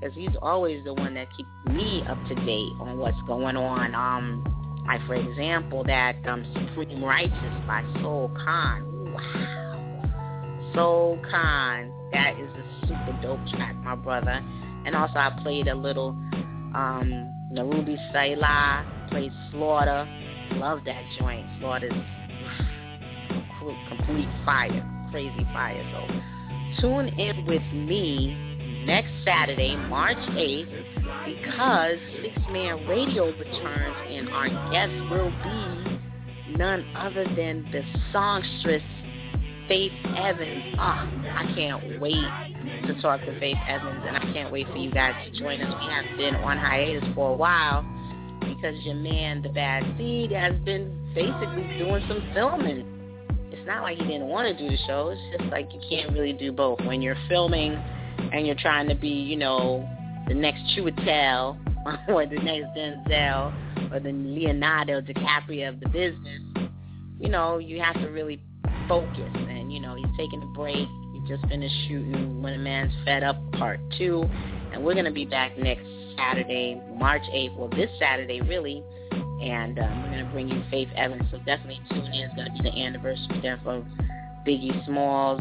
because 0.01 0.17
he's 0.17 0.35
always 0.41 0.83
the 0.85 0.95
one 0.95 1.15
that 1.15 1.29
keeps 1.37 1.49
me 1.67 2.03
up 2.09 2.19
to 2.29 2.35
date 2.35 2.73
on 2.81 2.99
what's 2.99 3.21
going 3.27 3.57
on. 3.57 3.95
Um, 3.95 4.83
like, 4.87 5.07
for 5.07 5.15
example, 5.15 5.85
that 5.85 6.17
um, 6.27 6.45
Supreme 6.55 7.05
Righteous 7.05 7.67
by 7.67 7.85
Soul 8.01 8.31
Khan. 8.45 9.13
Wow. 9.15 10.73
Soul 10.75 11.23
Khan. 11.31 11.93
That 12.13 12.35
is 12.41 12.49
a 12.49 12.87
super 12.87 13.19
dope 13.23 13.47
track, 13.55 13.77
my 13.85 13.95
brother. 13.95 14.43
And 14.87 14.97
also 14.97 15.15
I 15.17 15.39
played 15.43 15.69
a 15.69 15.75
little 15.75 16.11
um, 16.75 17.31
Narubi 17.53 17.97
Selah, 18.13 18.87
played 19.11 19.33
Slaughter, 19.51 20.09
Love 20.53 20.81
that 20.85 21.03
joint. 21.19 21.47
Slaughter's 21.61 21.93
complete 23.89 24.29
fire, 24.45 25.09
crazy 25.11 25.45
fire. 25.53 25.83
So 25.93 26.83
tune 26.83 27.09
in 27.09 27.47
with 27.47 27.63
me 27.73 28.85
next 28.87 29.11
Saturday, 29.25 29.77
March 29.77 30.19
8th, 30.19 30.85
because 31.27 31.97
Six 32.23 32.37
Man 32.51 32.87
Radio 32.87 33.27
returns 33.27 33.97
and 34.09 34.29
our 34.31 34.49
guest 34.71 34.93
will 35.11 35.31
be 35.43 36.57
none 36.57 36.85
other 36.97 37.25
than 37.37 37.67
the 37.73 37.83
songstress 38.13 38.83
Faith 39.69 39.93
Evans. 40.17 40.75
Oh, 40.75 40.81
I 40.81 41.53
can't 41.55 42.01
wait 42.01 42.25
to 42.87 43.01
talk 43.01 43.21
to 43.21 43.39
Faith 43.39 43.57
Evans, 43.69 44.03
and 44.05 44.17
I 44.17 44.33
can't 44.33 44.51
wait 44.51 44.67
for 44.69 44.77
you 44.77 44.91
guys 44.91 45.15
to 45.27 45.39
join 45.39 45.61
us. 45.61 45.73
We 45.81 45.93
have 45.93 46.17
been 46.17 46.35
on 46.37 46.59
hiatus 46.59 47.09
for 47.15 47.31
a 47.31 47.37
while 47.37 47.85
because 48.55 48.75
your 48.85 48.95
man, 48.95 49.43
the 49.43 49.49
Bad 49.49 49.85
Seed, 49.97 50.33
has 50.33 50.55
been 50.65 50.91
basically 51.15 51.67
doing 51.79 52.03
some 52.09 52.23
filming. 52.35 52.87
It's 53.51 53.67
not 53.67 53.83
like 53.83 53.99
he 53.99 54.05
didn't 54.05 54.29
want 54.29 54.47
to 54.47 54.63
do 54.63 54.71
the 54.71 54.79
show. 54.87 55.09
It's 55.09 55.39
just 55.39 55.51
like 55.51 55.73
you 55.73 55.81
can't 55.89 56.13
really 56.13 56.33
do 56.33 56.53
both. 56.53 56.81
When 56.85 57.03
you're 57.03 57.17
filming 57.29 57.73
and 58.33 58.47
you're 58.47 58.57
trying 58.57 58.89
to 58.89 58.95
be, 58.95 59.09
you 59.09 59.37
know, 59.37 59.89
the 60.29 60.35
next 60.35 60.61
Chiwetel 60.77 61.59
or 62.09 62.27
the 62.27 62.37
next 62.37 62.77
Denzel 62.77 63.93
or 63.93 64.01
the 64.01 64.13
Leonardo 64.13 65.01
DiCaprio 65.01 65.69
of 65.69 65.81
the 65.81 65.89
business, 65.89 66.41
you 67.21 67.29
know, 67.29 67.59
you 67.59 67.81
have 67.81 67.95
to 67.97 68.09
really 68.09 68.41
focus. 68.89 69.31
And, 69.35 69.73
you 69.73 69.81
know, 69.81 69.97
he's 69.97 70.17
taking 70.17 70.43
a 70.43 70.47
break. 70.47 70.89
He 71.13 71.23
just 71.29 71.47
finished 71.49 71.75
shooting 71.89 72.43
When 72.43 72.55
a 72.55 72.59
Man's 72.59 72.93
Fed 73.05 73.23
Up 73.23 73.37
Part 73.53 73.81
2. 73.99 74.25
And 74.73 74.85
we're 74.85 74.95
going 74.95 75.07
to 75.07 75.11
be 75.11 75.25
back 75.25 75.59
next 75.59 75.85
Saturday, 76.21 76.81
March 76.95 77.23
8th. 77.33 77.57
Well, 77.57 77.69
this 77.71 77.91
Saturday, 77.99 78.41
really. 78.41 78.85
And 79.43 79.79
um, 79.79 80.03
we're 80.03 80.11
going 80.11 80.25
to 80.25 80.31
bring 80.33 80.49
you 80.49 80.63
Faith 80.71 80.89
Evans. 80.97 81.23
So 81.31 81.39
definitely 81.39 81.81
tune 81.91 82.05
in. 82.07 82.25
It's 82.25 82.35
going 82.35 82.55
to 82.55 82.63
be 82.63 82.71
the 82.71 82.77
anniversary 82.77 83.41
there 83.41 83.59
for 83.65 83.85
Biggie 84.47 84.85
Smalls. 84.87 85.41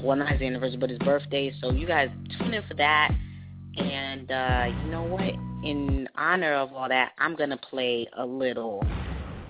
Well, 0.00 0.16
not 0.16 0.28
his 0.30 0.42
anniversary, 0.42 0.76
but 0.76 0.90
his 0.90 0.98
birthday. 0.98 1.54
So 1.60 1.70
you 1.70 1.86
guys 1.86 2.10
tune 2.38 2.52
in 2.52 2.62
for 2.68 2.74
that. 2.74 3.12
And 3.78 4.30
uh, 4.30 4.66
you 4.84 4.90
know 4.90 5.04
what? 5.04 5.22
In 5.64 6.08
honor 6.16 6.54
of 6.54 6.72
all 6.74 6.88
that, 6.88 7.12
I'm 7.18 7.34
going 7.34 7.50
to 7.50 7.56
play 7.56 8.06
a 8.18 8.26
little 8.26 8.84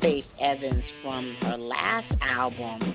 Faith 0.00 0.24
Evans 0.40 0.84
from 1.02 1.36
her 1.42 1.56
last 1.56 2.12
album. 2.20 2.94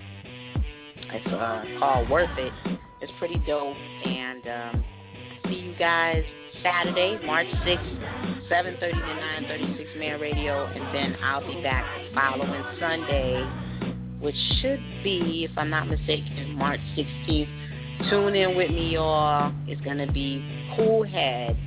It's 1.12 1.28
uh, 1.28 1.64
called 1.80 2.10
Worth 2.10 2.38
It. 2.38 2.54
It's 3.02 3.12
pretty 3.20 3.42
dope. 3.46 3.76
And 4.06 4.48
um, 4.48 4.84
see 5.50 5.56
you 5.56 5.76
guys 5.78 6.24
Saturday, 6.64 7.20
March 7.26 7.48
6th, 7.48 8.50
7.30 8.50 8.80
to 8.80 8.88
9.30, 8.88 9.78
6 9.78 9.90
Man 9.98 10.20
Radio, 10.20 10.66
and 10.66 10.96
then 10.96 11.18
I'll 11.24 11.46
be 11.46 11.62
back 11.62 11.86
the 12.00 12.16
following 12.16 12.64
Sunday, 12.80 13.44
which 14.20 14.36
should 14.62 14.80
be, 15.04 15.48
if 15.50 15.58
I'm 15.58 15.70
not 15.70 15.88
mistaken, 15.88 16.56
March 16.58 16.80
16th. 16.96 18.10
Tune 18.10 18.36
in 18.36 18.56
with 18.56 18.72
me, 18.72 18.94
y'all. 18.94 19.54
It's 19.68 19.82
going 19.82 19.98
to 19.98 20.12
be 20.12 20.44
Cool 20.76 21.04
Head, 21.04 21.58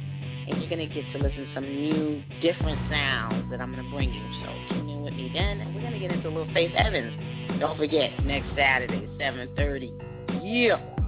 and 0.49 0.61
you're 0.61 0.71
going 0.71 0.89
to 0.89 0.95
get 0.95 1.05
to 1.13 1.19
listen 1.19 1.47
to 1.47 1.55
some 1.55 1.65
new, 1.65 2.23
different 2.41 2.79
sounds 2.91 3.51
that 3.51 3.61
I'm 3.61 3.73
going 3.73 3.85
to 3.85 3.91
bring 3.91 4.13
you. 4.13 4.23
So 4.45 4.75
tune 4.75 4.89
in 4.89 5.03
with 5.03 5.15
me 5.15 5.31
then, 5.35 5.61
and 5.61 5.75
we're 5.75 5.81
going 5.81 5.95
to 5.95 5.99
get 5.99 6.13
into 6.13 6.29
a 6.29 6.31
little 6.31 6.53
Faith 6.55 6.73
Evans. 6.77 7.61
Don't 7.61 7.77
forget, 7.77 8.25
next 8.25 8.49
Saturday, 8.57 9.09
7.30. 9.19 10.43
Yeah. 10.43 11.00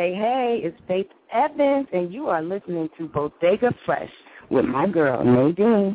Hey, 0.00 0.14
hey, 0.14 0.60
it's 0.64 0.78
Faith 0.88 1.08
Evans, 1.30 1.86
and 1.92 2.10
you 2.10 2.28
are 2.28 2.40
listening 2.40 2.88
to 2.96 3.06
Bodega 3.06 3.70
Fresh 3.84 4.08
with 4.48 4.64
my 4.64 4.88
girl, 4.88 5.22
Nadine. 5.22 5.94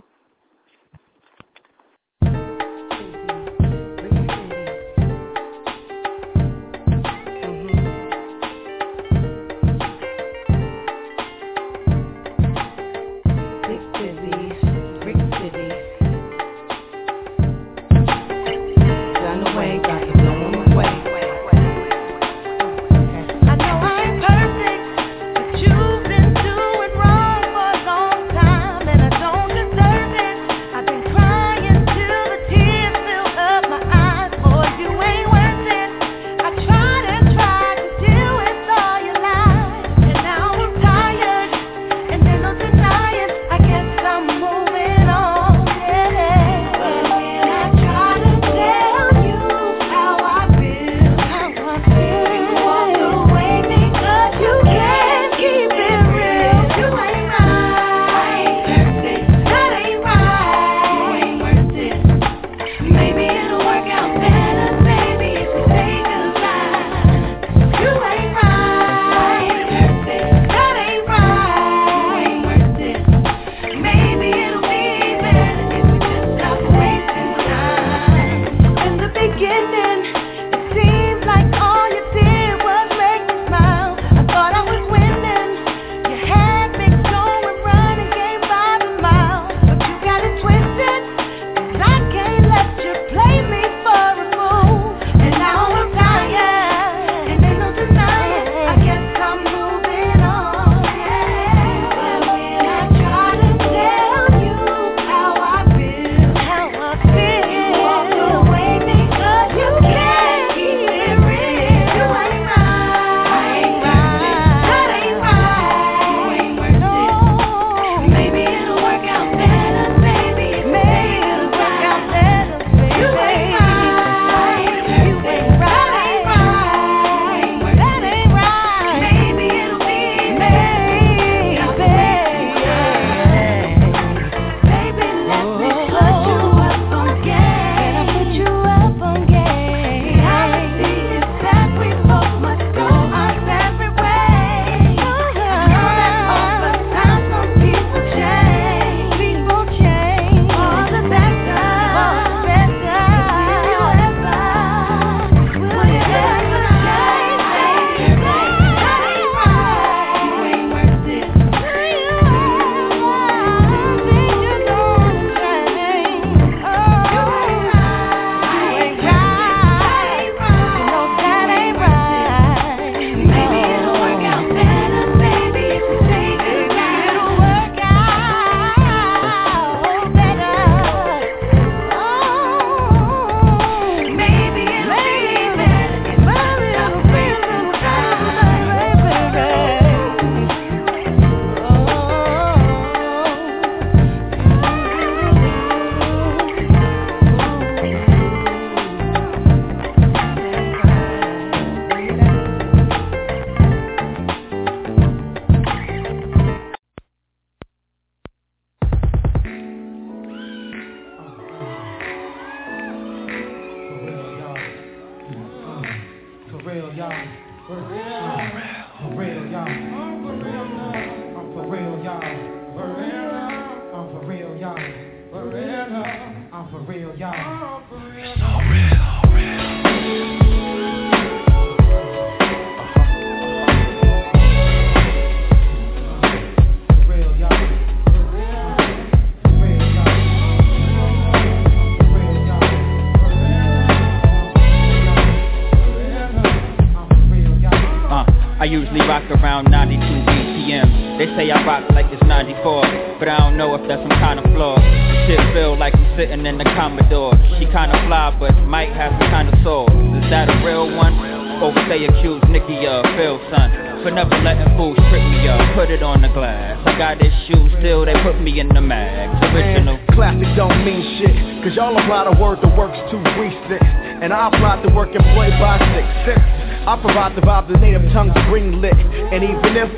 I 248.66 248.68
usually 248.68 249.06
rock 249.06 249.22
around 249.30 249.70
92 249.70 250.02
BPM. 250.02 251.22
They 251.22 251.30
say 251.38 251.54
I 251.54 251.62
rock 251.70 251.86
like 251.94 252.10
it's 252.10 252.26
94, 252.26 253.22
but 253.22 253.30
I 253.30 253.38
don't 253.38 253.62
know 253.62 253.78
if 253.78 253.86
that's 253.86 254.02
some 254.02 254.18
kind 254.18 254.42
of 254.42 254.46
flaw. 254.58 254.74
The 254.82 255.30
shit 255.30 255.38
feel 255.54 255.78
like 255.78 255.94
I'm 255.94 256.18
sitting 256.18 256.50
in 256.50 256.58
the 256.58 256.66
Commodore. 256.74 257.38
She 257.62 257.70
kinda 257.70 257.94
fly, 258.10 258.34
but 258.42 258.58
might 258.66 258.90
have 258.90 259.14
some 259.22 259.30
kind 259.30 259.54
of 259.54 259.56
soul. 259.62 259.86
Is 260.18 260.26
that 260.34 260.50
a 260.50 260.66
real 260.66 260.90
one? 260.98 261.14
Would 261.62 261.78
they 261.94 262.10
accuse 262.10 262.42
Nicky 262.50 262.90
of 262.90 263.06
Phil, 263.14 263.38
son? 263.54 264.02
For 264.02 264.10
never 264.10 264.34
letting 264.42 264.74
fools 264.74 264.98
trip 265.14 265.22
me 265.22 265.46
up, 265.46 265.62
put 265.78 265.94
it 265.94 266.02
on 266.02 266.26
the 266.26 266.30
glass. 266.34 266.82
I 266.90 266.98
got 266.98 267.22
issues, 267.22 267.70
still 267.78 268.02
they 268.02 268.18
put 268.26 268.42
me 268.42 268.60
in 268.60 268.70
the 268.74 268.82
mags. 268.82 269.46
Original. 269.54 270.02
Classic 270.18 270.50
don't 270.58 270.82
mean 270.82 271.06
shit, 271.22 271.38
cause 271.62 271.78
y'all 271.78 271.94
apply 271.94 272.34
the 272.34 272.34
word, 272.42 272.66
the 272.66 272.74
work's 272.74 272.98
too 273.14 273.22
recent. 273.38 273.86
And 274.26 274.34
I 274.34 274.50
apply 274.50 274.82
the 274.82 274.90
work 274.90 275.14
employed 275.14 275.54
by 275.62 275.78
six 275.94 276.10
six. 276.26 276.65
I 276.88 277.02
provide 277.02 277.36
the 277.36 277.42
vibe, 277.42 277.68
the 277.68 277.80
native 277.80 278.06
tongues 278.14 278.38
green 278.46 278.80
lit. 278.80 278.94
And 278.94 279.44
even 279.44 279.74
if 279.74 279.90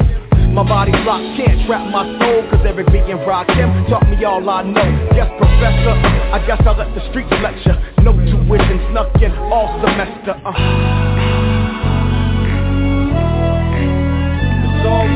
my 0.56 0.64
body's 0.64 0.96
locked, 1.04 1.36
can't 1.36 1.68
trap 1.68 1.92
my 1.92 2.08
soul, 2.18 2.48
cause 2.50 2.64
every 2.66 2.86
beat 2.86 3.04
and 3.12 3.20
rock 3.28 3.50
him 3.50 3.68
taught 3.92 4.08
me 4.08 4.24
all 4.24 4.50
I 4.50 4.64
know. 4.64 4.88
Yes, 5.12 5.28
professor, 5.38 5.92
I 6.32 6.40
guess 6.48 6.62
I'll 6.66 6.78
let 6.78 6.88
the 6.96 7.04
streets 7.12 7.30
lecture. 7.44 7.76
No 8.02 8.14
tuition 8.14 8.80
snuck 8.92 9.14
in 9.22 9.32
all 9.52 9.68
semester. 9.84 10.40
Uh. 10.46 10.56
It's 14.64 14.88
all 14.88 15.08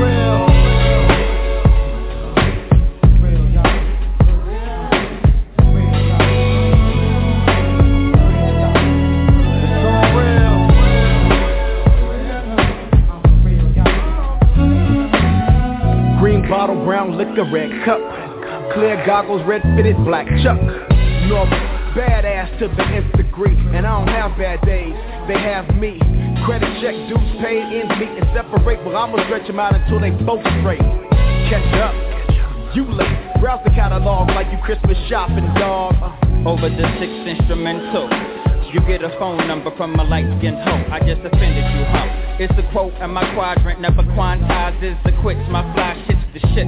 liquor, 17.32 17.50
red 17.52 17.72
cup. 17.86 18.00
Clear 18.74 19.04
goggles, 19.06 19.42
red 19.48 19.62
fitted, 19.76 19.98
black 20.06 20.28
chuck. 20.44 20.60
Normal, 21.28 21.60
badass 21.96 22.60
to 22.60 22.68
the 22.68 22.84
nth 22.84 23.16
degree. 23.16 23.56
And 23.76 23.86
I 23.86 24.00
don't 24.00 24.08
have 24.08 24.38
bad 24.38 24.62
days, 24.66 24.94
they 25.28 25.40
have 25.40 25.68
me. 25.76 26.00
Credit 26.46 26.70
check, 26.82 26.96
dues 27.08 27.42
paid, 27.42 27.62
ends 27.62 27.94
meet 28.00 28.10
and 28.10 28.28
separate. 28.34 28.84
But 28.84 28.96
I'ma 28.96 29.24
stretch 29.26 29.48
them 29.48 29.60
out 29.60 29.76
until 29.76 30.00
they 30.00 30.12
both 30.12 30.44
straight. 30.60 30.84
Catch 31.50 31.74
up, 31.80 31.96
you 32.76 32.86
late. 32.92 33.18
Browse 33.40 33.62
the 33.64 33.72
catalog 33.72 34.30
like 34.30 34.48
you 34.52 34.60
Christmas 34.64 34.98
shopping, 35.10 35.46
dog. 35.56 35.96
Uh. 36.02 36.50
Over 36.50 36.70
the 36.70 36.88
sixth 37.00 37.28
instrumental. 37.28 38.10
You 38.74 38.80
get 38.88 39.04
a 39.04 39.10
phone 39.20 39.46
number 39.48 39.76
from 39.76 40.00
a 40.00 40.04
light-skinned 40.04 40.58
hoe. 40.64 40.88
I 40.90 41.00
just 41.00 41.20
offended 41.20 41.66
you, 41.76 41.84
huh? 41.92 42.40
It's 42.40 42.54
a 42.58 42.72
quote 42.72 42.94
and 43.04 43.14
my 43.14 43.22
quadrant 43.36 43.82
never 43.82 44.02
quantizes 44.16 44.96
the 45.04 45.12
quits. 45.22 45.42
My 45.52 45.62
fly 45.76 46.02
shit's 46.08 46.21
the 46.34 46.40
shit. 46.56 46.68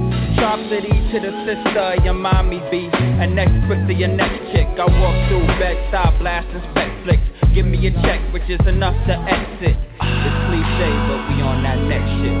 City 0.68 0.92
to 1.10 1.20
the 1.20 1.32
sister, 1.44 2.04
your 2.04 2.14
mommy 2.14 2.60
be. 2.70 2.88
And 2.92 3.34
next 3.34 3.52
quick 3.66 3.80
to 3.86 3.94
your 3.94 4.08
next 4.08 4.52
chick. 4.52 4.66
I 4.78 4.84
walk 5.00 5.16
through 5.28 5.46
bed 5.58 5.76
style 5.88 6.16
blasting 6.18 6.62
spec 6.70 6.88
flicks. 7.04 7.22
Give 7.54 7.66
me 7.66 7.86
a 7.86 7.92
check, 8.02 8.20
which 8.32 8.48
is 8.48 8.60
enough 8.66 8.94
to 9.06 9.14
exit. 9.14 9.76
It's 9.76 10.38
cliche, 10.48 10.90
but 11.08 11.20
we 11.28 11.42
on 11.42 11.62
that 11.64 11.80
next 11.88 12.10
shit. 12.20 12.38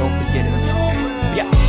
Don't 0.00 0.14
forget 0.20 0.44
it. 0.44 1.36
Yeah. 1.36 1.67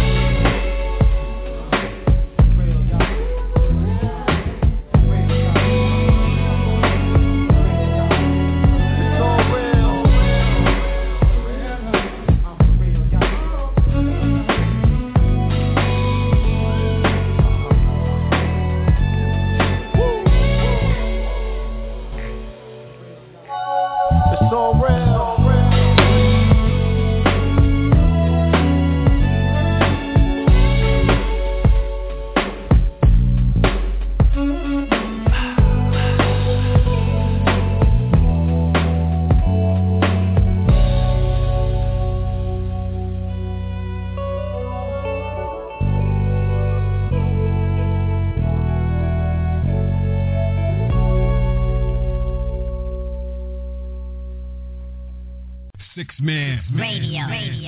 Radio. 57.17 57.58